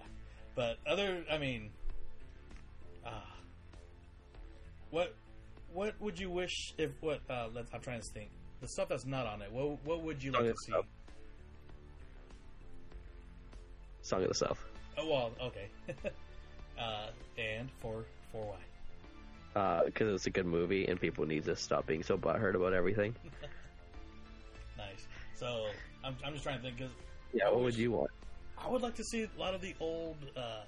but 0.56 0.78
other 0.88 1.24
I 1.32 1.38
mean, 1.38 1.70
uh, 3.06 3.10
what 4.92 5.16
what 5.74 6.00
would 6.02 6.20
you 6.20 6.30
wish 6.30 6.74
if 6.78 6.92
what 7.02 7.22
uh, 7.30 7.48
let's, 7.54 7.74
I'm 7.74 7.82
trying 7.82 8.02
to 8.02 8.08
think 8.14 8.30
the 8.62 8.68
stuff 8.68 8.90
that's 8.90 9.06
not 9.06 9.26
on 9.26 9.42
it. 9.42 9.52
What 9.52 9.84
what 9.86 10.02
would 10.04 10.22
you 10.24 10.32
like 10.32 10.44
to 10.44 10.56
see? 10.66 10.74
Song 14.02 14.22
of 14.24 14.28
the 14.28 14.34
South. 14.36 14.60
Oh 14.98 15.08
well 15.08 15.32
okay. 15.42 15.68
uh, 16.80 17.08
and 17.38 17.70
for 17.82 18.06
for 18.32 18.46
why? 19.54 19.84
Because 19.86 20.14
it's 20.14 20.26
a 20.26 20.32
good 20.32 20.46
movie, 20.48 20.88
and 20.88 21.00
people 21.00 21.26
need 21.26 21.46
to 21.46 21.56
stop 21.56 21.86
being 21.86 22.04
so 22.04 22.18
butthurt 22.18 22.56
about 22.56 22.74
everything. 22.74 23.16
Nice. 24.78 25.08
So 25.36 25.68
I'm 26.04 26.16
I'm 26.26 26.34
just 26.34 26.44
trying 26.44 26.58
to 26.58 26.64
think 26.64 26.78
because 26.78 26.92
Yeah, 27.34 27.50
what 27.50 27.62
would 27.62 27.78
you 27.78 27.92
want? 27.92 28.10
I 28.58 28.70
would 28.70 28.82
like 28.82 28.96
to 28.96 29.04
see 29.04 29.24
a 29.24 29.40
lot 29.40 29.54
of 29.54 29.62
the 29.62 29.76
old 29.80 30.18
uh, 30.36 30.64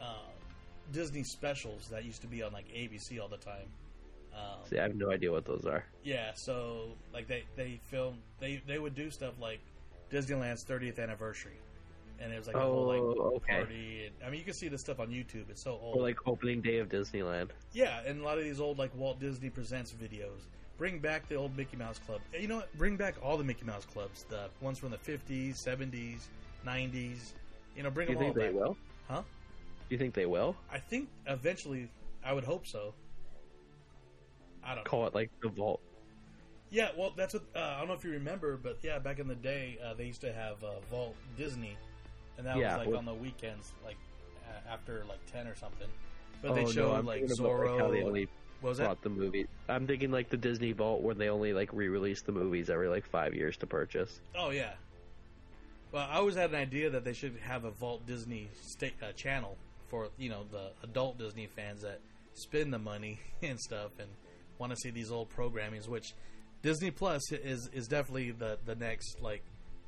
uh, 0.00 0.04
Disney 0.92 1.22
specials 1.24 1.88
that 1.90 2.04
used 2.04 2.20
to 2.22 2.26
be 2.26 2.42
on 2.42 2.52
like 2.52 2.66
ABC 2.68 3.20
all 3.20 3.28
the 3.28 3.36
time. 3.36 3.68
Um, 4.34 4.60
See, 4.68 4.78
I 4.78 4.82
have 4.82 4.94
no 4.96 5.10
idea 5.10 5.30
what 5.30 5.44
those 5.44 5.64
are. 5.66 5.84
yeah, 6.02 6.32
so 6.34 6.96
like 7.12 7.28
they 7.28 7.44
they 7.56 7.80
film 7.90 8.18
they 8.40 8.62
they 8.66 8.78
would 8.78 8.94
do 8.94 9.10
stuff 9.10 9.34
like 9.40 9.60
Disneyland's 10.10 10.64
30th 10.64 10.98
anniversary, 10.98 11.58
and 12.20 12.32
it 12.32 12.36
was 12.38 12.46
like 12.46 12.56
a 12.56 12.60
whole 12.60 12.86
like 12.86 13.00
Oh, 13.00 13.32
okay. 13.36 13.56
party. 13.58 14.06
And, 14.06 14.14
I 14.26 14.30
mean, 14.30 14.38
you 14.38 14.44
can 14.44 14.54
see 14.54 14.68
this 14.68 14.80
stuff 14.80 15.00
on 15.00 15.08
YouTube. 15.08 15.50
It's 15.50 15.62
so 15.62 15.78
old. 15.82 15.96
Or 15.96 16.02
like 16.02 16.16
opening 16.26 16.60
day 16.62 16.78
of 16.78 16.88
Disneyland. 16.88 17.50
Yeah, 17.72 18.00
and 18.06 18.20
a 18.20 18.24
lot 18.24 18.38
of 18.38 18.44
these 18.44 18.60
old 18.60 18.78
like 18.78 18.94
Walt 18.96 19.18
Disney 19.20 19.50
Presents 19.50 19.92
videos. 19.92 20.46
Bring 20.76 20.98
back 20.98 21.28
the 21.28 21.36
old 21.36 21.56
Mickey 21.56 21.76
Mouse 21.76 22.00
Club. 22.00 22.20
You 22.38 22.48
know 22.48 22.56
what? 22.56 22.76
Bring 22.76 22.96
back 22.96 23.14
all 23.22 23.36
the 23.36 23.44
Mickey 23.44 23.64
Mouse 23.64 23.84
clubs. 23.84 24.24
The 24.28 24.48
ones 24.60 24.78
from 24.78 24.90
the 24.90 24.96
50s, 24.98 25.52
70s, 25.64 26.22
90s. 26.66 27.32
You 27.76 27.82
know, 27.84 27.90
bring 27.90 28.06
Do 28.08 28.12
you 28.14 28.18
them 28.18 28.26
all 28.28 28.32
think 28.34 28.34
they 28.34 28.46
back. 28.52 28.54
will? 28.54 28.76
Huh? 29.08 29.22
Do 29.88 29.94
you 29.94 29.98
think 29.98 30.14
they 30.14 30.26
will? 30.26 30.56
I 30.72 30.78
think 30.78 31.08
eventually, 31.26 31.88
I 32.24 32.32
would 32.32 32.42
hope 32.44 32.66
so. 32.66 32.94
I 34.64 34.74
don't 34.74 34.84
know. 34.84 34.90
Call 34.90 35.06
it 35.06 35.14
like 35.14 35.30
the 35.42 35.48
vault. 35.48 35.80
Yeah, 36.70 36.88
well, 36.96 37.12
that's 37.16 37.34
what 37.34 37.44
uh, 37.54 37.58
I 37.60 37.78
don't 37.78 37.88
know 37.88 37.94
if 37.94 38.02
you 38.04 38.10
remember, 38.12 38.56
but 38.56 38.78
yeah, 38.82 38.98
back 38.98 39.18
in 39.20 39.28
the 39.28 39.34
day, 39.36 39.78
uh, 39.84 39.94
they 39.94 40.06
used 40.06 40.22
to 40.22 40.32
have 40.32 40.62
uh, 40.64 40.80
Vault 40.90 41.14
Disney, 41.36 41.76
and 42.38 42.46
that 42.46 42.56
Yeah, 42.56 42.78
was 42.78 42.86
like 42.86 42.96
on 42.96 43.04
the 43.04 43.14
weekends, 43.14 43.72
like 43.84 43.96
uh, 44.48 44.72
after 44.72 45.04
like 45.08 45.24
ten 45.30 45.46
or 45.46 45.54
something. 45.54 45.88
But 46.42 46.52
oh, 46.52 46.54
they 46.54 46.64
no, 46.64 46.70
showed 46.70 46.94
I'm 46.94 47.06
like 47.06 47.20
thinking 47.20 47.38
about, 47.40 47.52
Zorro. 47.52 47.78
how 47.78 47.90
they 47.90 48.26
was 48.64 48.78
that? 48.78 49.02
the 49.02 49.10
movie. 49.10 49.46
I'm 49.68 49.86
thinking 49.86 50.10
like 50.10 50.30
the 50.30 50.36
Disney 50.38 50.72
Vault 50.72 51.02
where 51.02 51.14
they 51.14 51.28
only 51.28 51.52
like 51.52 51.70
re-release 51.72 52.22
the 52.22 52.32
movies 52.32 52.70
every 52.70 52.88
like 52.88 53.04
five 53.04 53.34
years 53.34 53.56
to 53.58 53.66
purchase. 53.66 54.20
Oh 54.36 54.50
yeah. 54.50 54.72
Well, 55.92 56.06
I 56.10 56.16
always 56.16 56.34
had 56.34 56.50
an 56.50 56.56
idea 56.56 56.90
that 56.90 57.04
they 57.04 57.12
should 57.12 57.36
have 57.42 57.64
a 57.64 57.70
Vault 57.70 58.06
Disney 58.06 58.48
sta- 58.62 58.94
uh, 59.02 59.12
channel 59.12 59.56
for 59.88 60.08
you 60.16 60.30
know 60.30 60.44
the 60.50 60.70
adult 60.82 61.18
Disney 61.18 61.46
fans 61.46 61.82
that 61.82 62.00
spend 62.34 62.72
the 62.72 62.78
money 62.78 63.18
and 63.42 63.60
stuff 63.60 63.90
and 63.98 64.08
want 64.58 64.72
to 64.72 64.76
see 64.76 64.90
these 64.90 65.10
old 65.12 65.28
programmings. 65.30 65.86
Which 65.86 66.14
Disney 66.62 66.90
Plus 66.90 67.32
is 67.32 67.68
is 67.72 67.86
definitely 67.86 68.30
the 68.30 68.58
the 68.64 68.74
next 68.74 69.20
like 69.20 69.42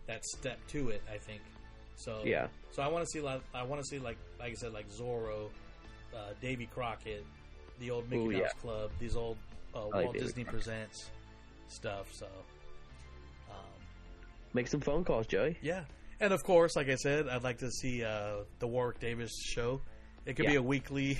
that 0.06 0.24
step 0.24 0.58
to 0.68 0.90
it. 0.90 1.02
I 1.12 1.16
think. 1.18 1.40
So 1.96 2.20
Yeah. 2.24 2.48
So 2.70 2.82
I 2.82 2.88
want 2.88 3.04
to 3.04 3.10
see 3.10 3.20
like 3.20 3.40
I 3.54 3.62
want 3.64 3.82
to 3.82 3.86
see 3.88 3.98
like 3.98 4.18
like 4.38 4.52
I 4.52 4.54
said 4.54 4.72
like 4.72 4.88
Zorro, 4.90 5.48
uh, 6.14 6.18
Davy 6.40 6.66
Crockett, 6.66 7.24
the 7.80 7.90
old 7.90 8.08
Mickey 8.10 8.22
Ooh, 8.22 8.30
Mouse 8.32 8.40
yeah. 8.54 8.60
Club, 8.60 8.90
these 8.98 9.16
old 9.16 9.38
uh, 9.74 9.80
Walt 9.92 10.12
Disney 10.14 10.44
Crockett. 10.44 10.64
Presents 10.64 11.10
stuff. 11.68 12.12
So. 12.12 12.26
Um, 13.50 13.56
Make 14.52 14.68
some 14.68 14.80
phone 14.80 15.04
calls, 15.04 15.26
Joey. 15.26 15.58
yeah, 15.62 15.84
and 16.20 16.32
of 16.32 16.42
course, 16.44 16.76
like 16.76 16.88
I 16.88 16.94
said, 16.96 17.28
I'd 17.28 17.42
like 17.42 17.58
to 17.58 17.70
see 17.70 18.02
uh, 18.04 18.44
the 18.58 18.66
Warwick 18.66 19.00
Davis 19.00 19.32
show. 19.42 19.80
It 20.24 20.34
could 20.34 20.46
be 20.46 20.56
a 20.56 20.62
weekly, 20.62 21.18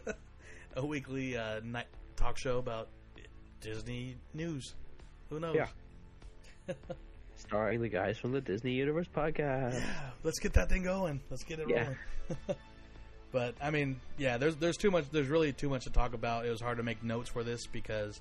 a 0.76 0.84
weekly 0.84 1.36
uh, 1.36 1.60
night 1.62 1.86
talk 2.16 2.38
show 2.38 2.58
about 2.58 2.88
Disney 3.60 4.16
news. 4.32 4.74
Who 5.30 5.40
knows? 5.40 5.56
Yeah. 5.56 6.74
Starring 7.36 7.80
the 7.82 7.88
guys 7.88 8.16
from 8.18 8.32
the 8.32 8.40
Disney 8.40 8.72
Universe 8.72 9.06
podcast. 9.14 9.74
Yeah, 9.74 10.10
Let's 10.22 10.38
get 10.38 10.54
that 10.54 10.68
thing 10.68 10.82
going. 10.84 11.20
Let's 11.30 11.44
get 11.44 11.58
it 11.58 11.68
Yeah. 11.68 11.82
rolling. 11.82 11.96
but 13.32 13.54
I 13.60 13.70
mean, 13.70 14.00
yeah, 14.18 14.38
there's 14.38 14.56
there's 14.56 14.76
too 14.76 14.90
much. 14.90 15.10
There's 15.10 15.28
really 15.28 15.52
too 15.52 15.68
much 15.68 15.84
to 15.84 15.90
talk 15.90 16.14
about. 16.14 16.46
It 16.46 16.50
was 16.50 16.60
hard 16.60 16.78
to 16.78 16.82
make 16.82 17.02
notes 17.02 17.28
for 17.28 17.42
this 17.42 17.66
because 17.66 18.20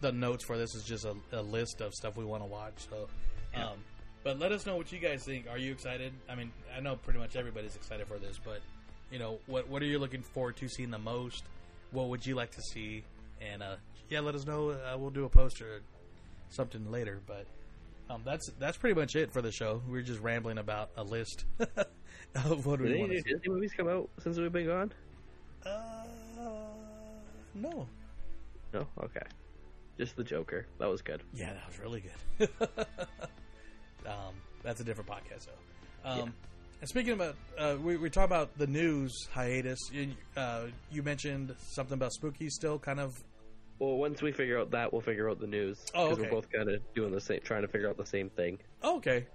the 0.00 0.12
notes 0.12 0.44
for 0.44 0.56
this 0.58 0.74
is 0.74 0.84
just 0.84 1.04
a, 1.04 1.14
a 1.32 1.42
list 1.42 1.80
of 1.80 1.94
stuff 1.94 2.16
we 2.16 2.24
want 2.24 2.42
to 2.42 2.46
watch. 2.48 2.74
So, 2.90 3.08
um, 3.54 3.78
but 4.24 4.38
let 4.38 4.52
us 4.52 4.66
know 4.66 4.76
what 4.76 4.90
you 4.92 4.98
guys 4.98 5.24
think. 5.24 5.46
Are 5.50 5.58
you 5.58 5.72
excited? 5.72 6.12
I 6.28 6.34
mean, 6.34 6.52
I 6.76 6.80
know 6.80 6.96
pretty 6.96 7.18
much 7.20 7.36
everybody's 7.36 7.76
excited 7.76 8.06
for 8.06 8.18
this, 8.18 8.38
but 8.44 8.60
you 9.10 9.18
know, 9.18 9.38
what 9.46 9.68
what 9.68 9.80
are 9.82 9.86
you 9.86 9.98
looking 9.98 10.22
forward 10.22 10.56
to 10.56 10.68
seeing 10.68 10.90
the 10.90 10.98
most? 10.98 11.44
What 11.92 12.08
would 12.08 12.26
you 12.26 12.34
like 12.34 12.50
to 12.52 12.62
see? 12.62 13.04
And 13.40 13.62
uh, 13.62 13.76
yeah, 14.10 14.20
let 14.20 14.34
us 14.34 14.46
know. 14.46 14.70
Uh, 14.70 14.98
we'll 14.98 15.10
do 15.10 15.24
a 15.24 15.28
poster 15.28 15.80
something 16.50 16.90
later. 16.90 17.20
But 17.26 17.46
um, 18.10 18.22
that's 18.24 18.50
that's 18.58 18.76
pretty 18.76 18.98
much 18.98 19.16
it 19.16 19.32
for 19.32 19.42
the 19.42 19.52
show. 19.52 19.82
We 19.88 19.98
are 19.98 20.02
just 20.02 20.20
rambling 20.20 20.58
about 20.58 20.90
a 20.96 21.02
list 21.04 21.44
of 22.34 22.66
what 22.66 22.78
Did 22.78 22.86
we 22.88 22.90
any 22.92 23.00
want 23.00 23.12
to 23.12 23.18
see. 23.22 23.32
Disney 23.34 23.48
movies 23.48 23.72
come 23.76 23.88
out 23.88 24.08
since 24.20 24.38
we've 24.38 24.52
been 24.52 24.66
gone? 24.66 24.92
Uh, 25.64 26.04
no. 27.54 27.86
No. 28.72 28.86
Okay. 29.02 29.22
Just 29.98 30.16
the 30.16 30.24
Joker. 30.24 30.66
That 30.78 30.88
was 30.88 31.02
good. 31.02 31.22
Yeah, 31.34 31.52
that 31.54 31.66
was 31.66 31.78
really 31.80 32.02
good. 32.38 32.48
um, 34.06 34.34
that's 34.62 34.80
a 34.80 34.84
different 34.84 35.10
podcast, 35.10 35.46
though. 35.46 36.10
Um, 36.10 36.34
And 36.80 36.88
speaking 36.88 37.14
about, 37.14 37.34
uh, 37.58 37.76
we 37.82 37.96
we 37.96 38.08
talk 38.08 38.24
about 38.26 38.56
the 38.56 38.68
news 38.68 39.12
hiatus. 39.32 39.78
You, 39.92 40.12
uh, 40.36 40.66
you 40.92 41.02
mentioned 41.02 41.54
something 41.58 41.94
about 41.94 42.12
spooky 42.12 42.48
still, 42.50 42.78
kind 42.78 43.00
of. 43.00 43.20
Well, 43.78 43.96
once 43.96 44.22
we 44.22 44.32
figure 44.32 44.58
out 44.58 44.72
that, 44.72 44.92
we'll 44.92 45.02
figure 45.02 45.30
out 45.30 45.40
the 45.40 45.46
news. 45.46 45.84
Oh, 45.94 46.08
okay. 46.08 46.22
we're 46.22 46.30
both 46.30 46.50
kind 46.50 46.68
of 46.68 46.82
doing 46.94 47.12
the 47.12 47.20
same, 47.20 47.40
trying 47.44 47.62
to 47.62 47.68
figure 47.68 47.88
out 47.88 47.96
the 47.96 48.06
same 48.06 48.28
thing. 48.30 48.58
Oh, 48.82 48.96
okay. 48.96 49.26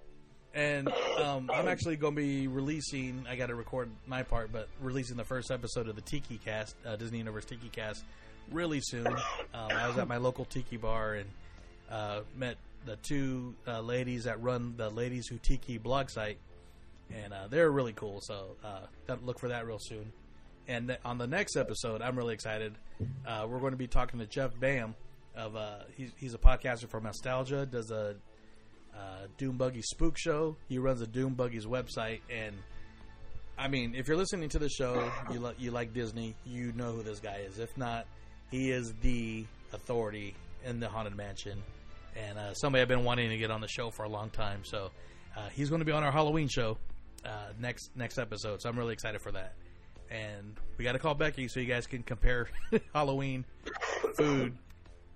And 0.54 0.90
um, 1.18 1.50
I'm 1.52 1.68
actually 1.68 1.96
going 1.96 2.16
to 2.16 2.22
be 2.22 2.48
releasing. 2.48 3.26
I 3.28 3.36
got 3.36 3.48
to 3.48 3.56
record 3.56 3.90
my 4.06 4.22
part, 4.22 4.52
but 4.52 4.68
releasing 4.82 5.18
the 5.18 5.24
first 5.24 5.50
episode 5.50 5.88
of 5.88 5.96
the 5.96 6.02
Tiki 6.02 6.38
Cast, 6.38 6.76
uh, 6.86 6.96
Disney 6.96 7.18
Universe 7.18 7.46
Tiki 7.46 7.70
Cast, 7.70 8.04
really 8.52 8.80
soon. 8.82 9.08
Um, 9.08 9.18
I 9.54 9.88
was 9.88 9.98
at 9.98 10.08
my 10.08 10.18
local 10.18 10.46
tiki 10.46 10.78
bar 10.78 11.16
and 11.16 11.30
uh, 11.90 12.22
met 12.38 12.58
the 12.86 12.98
two 12.98 13.56
uh, 13.68 13.80
ladies 13.82 14.26
that 14.26 14.42
run 14.42 14.76
the 14.78 14.90
Ladies 14.90 15.28
Who 15.28 15.38
Tiki 15.38 15.78
blog 15.78 16.10
site, 16.10 16.38
and 17.14 17.34
uh, 17.34 17.48
they're 17.50 17.72
really 17.72 17.94
cool. 17.94 18.20
So 18.22 18.56
uh, 18.64 19.16
look 19.24 19.40
for 19.40 19.50
that 19.50 19.66
real 19.66 19.80
soon. 19.80 20.12
And 20.68 20.98
on 21.04 21.18
the 21.18 21.28
next 21.28 21.58
episode, 21.58 22.02
I'm 22.02 22.18
really 22.18 22.34
excited. 22.34 22.76
Uh, 23.26 23.46
we're 23.50 23.60
going 23.60 23.72
to 23.72 23.78
be 23.78 23.88
talking 23.88 24.20
to 24.20 24.26
Jeff 24.26 24.56
Baham 24.56 24.94
of 25.36 25.56
uh, 25.56 25.80
he's, 25.96 26.12
he's 26.18 26.34
a 26.34 26.38
podcaster 26.38 26.88
for 26.90 27.00
Nostalgia, 27.00 27.66
does 27.66 27.92
a 27.92 28.16
uh, 28.96 29.28
Doom 29.38 29.58
Buggy 29.58 29.82
Spook 29.82 30.18
Show. 30.18 30.56
He 30.70 30.78
runs 30.78 31.02
a 31.02 31.08
Doom 31.08 31.34
Buggy's 31.34 31.66
website, 31.66 32.22
and 32.30 32.56
I 33.58 33.68
mean, 33.68 33.96
if 33.96 34.08
you're 34.08 34.18
listening 34.18 34.50
to 34.50 34.60
the 34.60 34.70
show, 34.70 35.12
you 35.32 35.40
li- 35.40 35.56
you 35.58 35.72
like 35.72 35.94
Disney, 35.94 36.36
you 36.46 36.72
know 36.74 36.92
who 36.92 37.04
this 37.04 37.20
guy 37.20 37.44
is. 37.48 37.60
If 37.60 37.76
not, 37.78 38.06
he 38.52 38.72
is 38.72 38.94
the 39.02 39.46
authority 39.74 40.36
in 40.66 40.80
the 40.80 40.88
haunted 40.88 41.16
mansion, 41.16 41.62
and 42.16 42.38
uh, 42.38 42.54
somebody 42.54 42.82
I've 42.82 42.88
been 42.88 43.04
wanting 43.04 43.30
to 43.30 43.38
get 43.38 43.52
on 43.52 43.62
the 43.62 43.68
show 43.68 43.90
for 43.90 44.04
a 44.04 44.10
long 44.10 44.30
time. 44.30 44.62
So 44.64 44.92
uh, 45.36 45.50
he's 45.50 45.70
going 45.70 45.80
to 45.80 45.86
be 45.86 45.92
on 45.92 46.04
our 46.04 46.12
Halloween 46.12 46.48
show 46.48 46.78
uh, 47.26 47.30
next 47.60 47.92
next 47.96 48.18
episode. 48.20 48.62
So 48.62 48.70
I'm 48.70 48.78
really 48.78 48.94
excited 48.94 49.22
for 49.22 49.32
that. 49.32 49.54
And 50.14 50.56
we 50.78 50.84
got 50.86 50.92
to 50.94 51.00
call 51.00 51.16
Becky 51.16 51.48
so 51.48 51.60
you 51.60 51.66
guys 51.66 51.88
can 51.88 52.04
compare 52.04 52.48
Halloween 52.94 53.46
food 54.16 54.56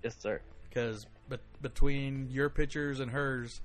Yes, 0.02 0.16
sir. 0.18 0.40
because 0.68 1.06
but 1.28 1.40
between 1.62 2.28
your 2.30 2.48
pictures 2.50 2.98
and 3.00 3.10
hers, 3.10 3.60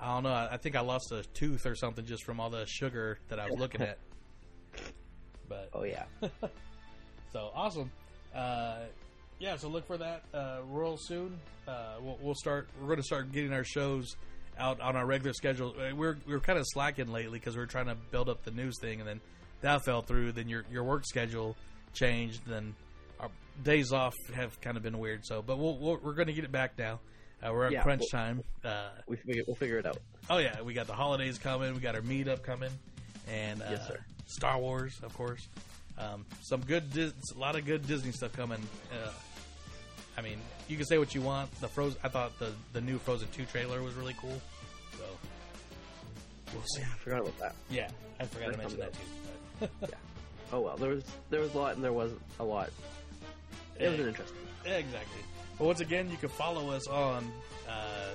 I 0.00 0.06
don't 0.14 0.24
know. 0.24 0.30
I, 0.32 0.54
I 0.54 0.56
think 0.56 0.74
I 0.74 0.80
lost 0.80 1.12
a 1.12 1.22
tooth 1.34 1.66
or 1.66 1.74
something 1.76 2.04
just 2.04 2.24
from 2.24 2.40
all 2.40 2.50
the 2.50 2.66
sugar 2.66 3.18
that 3.28 3.38
I 3.38 3.48
was 3.48 3.58
looking 3.58 3.82
at. 3.82 3.98
But 5.48 5.68
Oh 5.74 5.84
yeah. 5.84 6.04
so 7.32 7.50
awesome. 7.54 7.90
Uh, 8.34 8.78
yeah, 9.38 9.56
so 9.56 9.68
look 9.68 9.86
for 9.86 9.98
that 9.98 10.22
uh, 10.32 10.60
real 10.70 10.96
soon. 10.96 11.38
Uh, 11.68 11.94
we'll, 12.00 12.18
we'll 12.22 12.34
start. 12.34 12.68
We're 12.80 12.86
going 12.86 12.98
to 12.98 13.02
start 13.04 13.32
getting 13.32 13.52
our 13.52 13.64
shows 13.64 14.16
out 14.58 14.80
on 14.80 14.96
our 14.96 15.04
regular 15.04 15.32
schedule. 15.34 15.74
Uh, 15.78 15.94
We're 15.94 16.16
we're 16.26 16.40
kind 16.40 16.58
of 16.58 16.64
slacking 16.68 17.12
lately 17.12 17.38
because 17.38 17.56
we're 17.56 17.66
trying 17.66 17.86
to 17.86 17.96
build 18.10 18.28
up 18.28 18.44
the 18.44 18.50
news 18.52 18.78
thing, 18.80 19.00
and 19.00 19.08
then 19.08 19.20
that 19.62 19.84
fell 19.84 20.02
through. 20.02 20.32
Then 20.32 20.48
your 20.48 20.64
your 20.70 20.84
work 20.84 21.04
schedule 21.06 21.56
changed. 21.94 22.40
Then 22.46 22.74
our 23.20 23.30
days 23.64 23.92
off 23.92 24.14
have 24.34 24.60
kind 24.60 24.76
of 24.76 24.82
been 24.82 24.98
weird. 24.98 25.24
So, 25.24 25.42
but 25.42 25.58
we'll, 25.58 25.76
we'll, 25.78 25.96
we're 26.02 26.14
going 26.14 26.28
to 26.28 26.32
get 26.32 26.44
it 26.44 26.52
back 26.52 26.78
now. 26.78 27.00
Uh, 27.42 27.52
we're 27.52 27.66
at 27.66 27.72
Yeah, 27.72 27.82
crunch 27.82 28.02
we'll- 28.12 28.22
time. 28.22 28.42
Uh, 28.64 28.88
We 29.08 29.18
we'll 29.46 29.56
figure 29.56 29.78
it 29.78 29.86
out. 29.86 29.98
oh 30.30 30.38
yeah, 30.38 30.60
we 30.62 30.74
got 30.74 30.86
the 30.86 30.92
holidays 30.94 31.38
coming. 31.38 31.74
We 31.74 31.80
got 31.80 31.94
our 31.96 32.00
meetup 32.02 32.42
coming, 32.44 32.70
and 33.28 33.60
uh, 33.62 33.66
Yes, 33.70 33.88
sir. 33.88 33.98
Star 34.26 34.58
Wars, 34.58 34.98
of 35.02 35.12
course. 35.14 35.48
Um, 35.98 36.24
some 36.42 36.60
good, 36.62 36.92
Dis- 36.92 37.12
a 37.34 37.38
lot 37.38 37.56
of 37.56 37.66
good 37.66 37.86
Disney 37.86 38.12
stuff 38.12 38.32
coming. 38.32 38.60
Uh, 38.92 39.10
I 40.16 40.22
mean, 40.22 40.38
you 40.68 40.76
can 40.76 40.86
say 40.86 40.98
what 40.98 41.14
you 41.14 41.20
want. 41.20 41.50
The 41.60 41.68
Frozen, 41.68 41.98
I 42.04 42.08
thought 42.08 42.38
the 42.38 42.52
the 42.72 42.80
new 42.80 42.98
Frozen 42.98 43.28
Two 43.32 43.44
trailer 43.46 43.82
was 43.82 43.94
really 43.94 44.14
cool. 44.20 44.40
So 44.98 45.04
we'll 46.54 46.62
see. 46.76 46.82
I 46.82 46.96
forgot 46.98 47.20
about 47.22 47.38
that. 47.40 47.54
Yeah, 47.70 47.88
I 48.20 48.24
forgot 48.24 48.52
to 48.52 48.58
mention 48.58 48.78
that 48.80 48.92
too. 48.92 49.00
But- 49.60 49.70
Oh 50.52 50.60
well, 50.60 50.76
there 50.76 50.90
was 50.90 51.04
there 51.30 51.40
was 51.40 51.54
a 51.54 51.58
lot 51.58 51.74
and 51.76 51.82
there 51.84 51.92
wasn't 51.94 52.20
a 52.38 52.44
lot. 52.44 52.70
It 53.78 53.88
was 53.88 53.96
Yeah. 53.98 54.02
an 54.04 54.08
interesting. 54.10 54.38
Yeah, 54.66 54.72
exactly. 54.74 55.20
But 55.58 55.64
once 55.64 55.80
again, 55.80 56.10
you 56.10 56.16
can 56.18 56.28
follow 56.28 56.70
us 56.70 56.86
on 56.88 57.32
uh, 57.68 58.10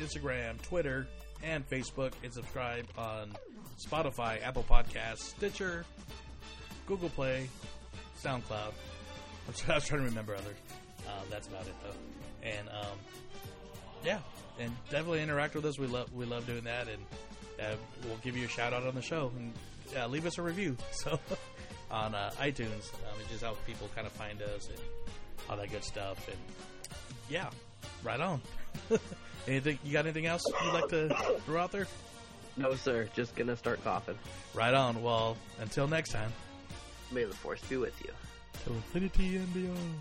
Instagram, 0.00 0.60
Twitter, 0.62 1.06
and 1.42 1.68
Facebook, 1.68 2.12
and 2.24 2.32
subscribe 2.32 2.86
on 2.96 3.32
Spotify, 3.78 4.42
Apple 4.42 4.64
Podcasts, 4.68 5.18
Stitcher, 5.36 5.84
Google 6.86 7.10
Play, 7.10 7.48
SoundCloud. 8.22 8.72
I'm 9.46 9.46
was 9.48 9.84
trying 9.86 10.00
to 10.00 10.06
remember 10.06 10.34
others. 10.34 10.56
Um, 11.06 11.26
that's 11.30 11.46
about 11.46 11.66
it, 11.66 11.74
though. 11.84 12.48
And 12.48 12.68
um, 12.70 12.98
yeah, 14.04 14.18
and 14.58 14.74
definitely 14.90 15.22
interact 15.22 15.54
with 15.54 15.66
us. 15.66 15.78
We 15.78 15.88
love 15.88 16.10
we 16.14 16.24
love 16.24 16.46
doing 16.46 16.64
that, 16.64 16.88
and 16.88 17.02
uh, 17.60 17.76
we'll 18.04 18.16
give 18.18 18.34
you 18.36 18.46
a 18.46 18.48
shout 18.48 18.72
out 18.72 18.84
on 18.86 18.94
the 18.94 19.02
show 19.02 19.30
and 19.36 19.52
uh, 19.94 20.06
leave 20.08 20.26
us 20.26 20.38
a 20.38 20.42
review. 20.42 20.76
So 20.92 21.18
on 21.90 22.14
uh, 22.14 22.32
iTunes, 22.38 22.92
um, 22.94 23.20
it 23.20 23.28
just 23.28 23.42
helps 23.42 23.60
people 23.66 23.88
kind 23.94 24.06
of 24.06 24.12
find 24.12 24.42
us 24.42 24.68
and 24.68 24.78
all 25.48 25.56
that 25.56 25.70
good 25.70 25.84
stuff. 25.84 26.26
And 26.28 26.36
yeah, 27.28 27.50
right 28.02 28.20
on. 28.20 28.40
anything 29.46 29.78
you 29.84 29.92
got? 29.92 30.04
Anything 30.06 30.26
else 30.26 30.42
you'd 30.64 30.72
like 30.72 30.88
to 30.88 31.08
throw 31.44 31.62
out 31.62 31.72
there? 31.72 31.86
No 32.56 32.74
sir, 32.74 33.08
just 33.14 33.36
gonna 33.36 33.56
start 33.56 33.84
coughing. 33.84 34.18
Right 34.54 34.74
on. 34.74 35.02
Well, 35.02 35.36
until 35.60 35.86
next 35.86 36.10
time. 36.10 36.32
May 37.12 37.24
the 37.24 37.34
force 37.34 37.60
be 37.68 37.76
with 37.76 37.94
you. 38.02 38.10
To 38.64 38.72
infinity 38.72 39.36
and 39.36 39.54
beyond. 39.54 40.00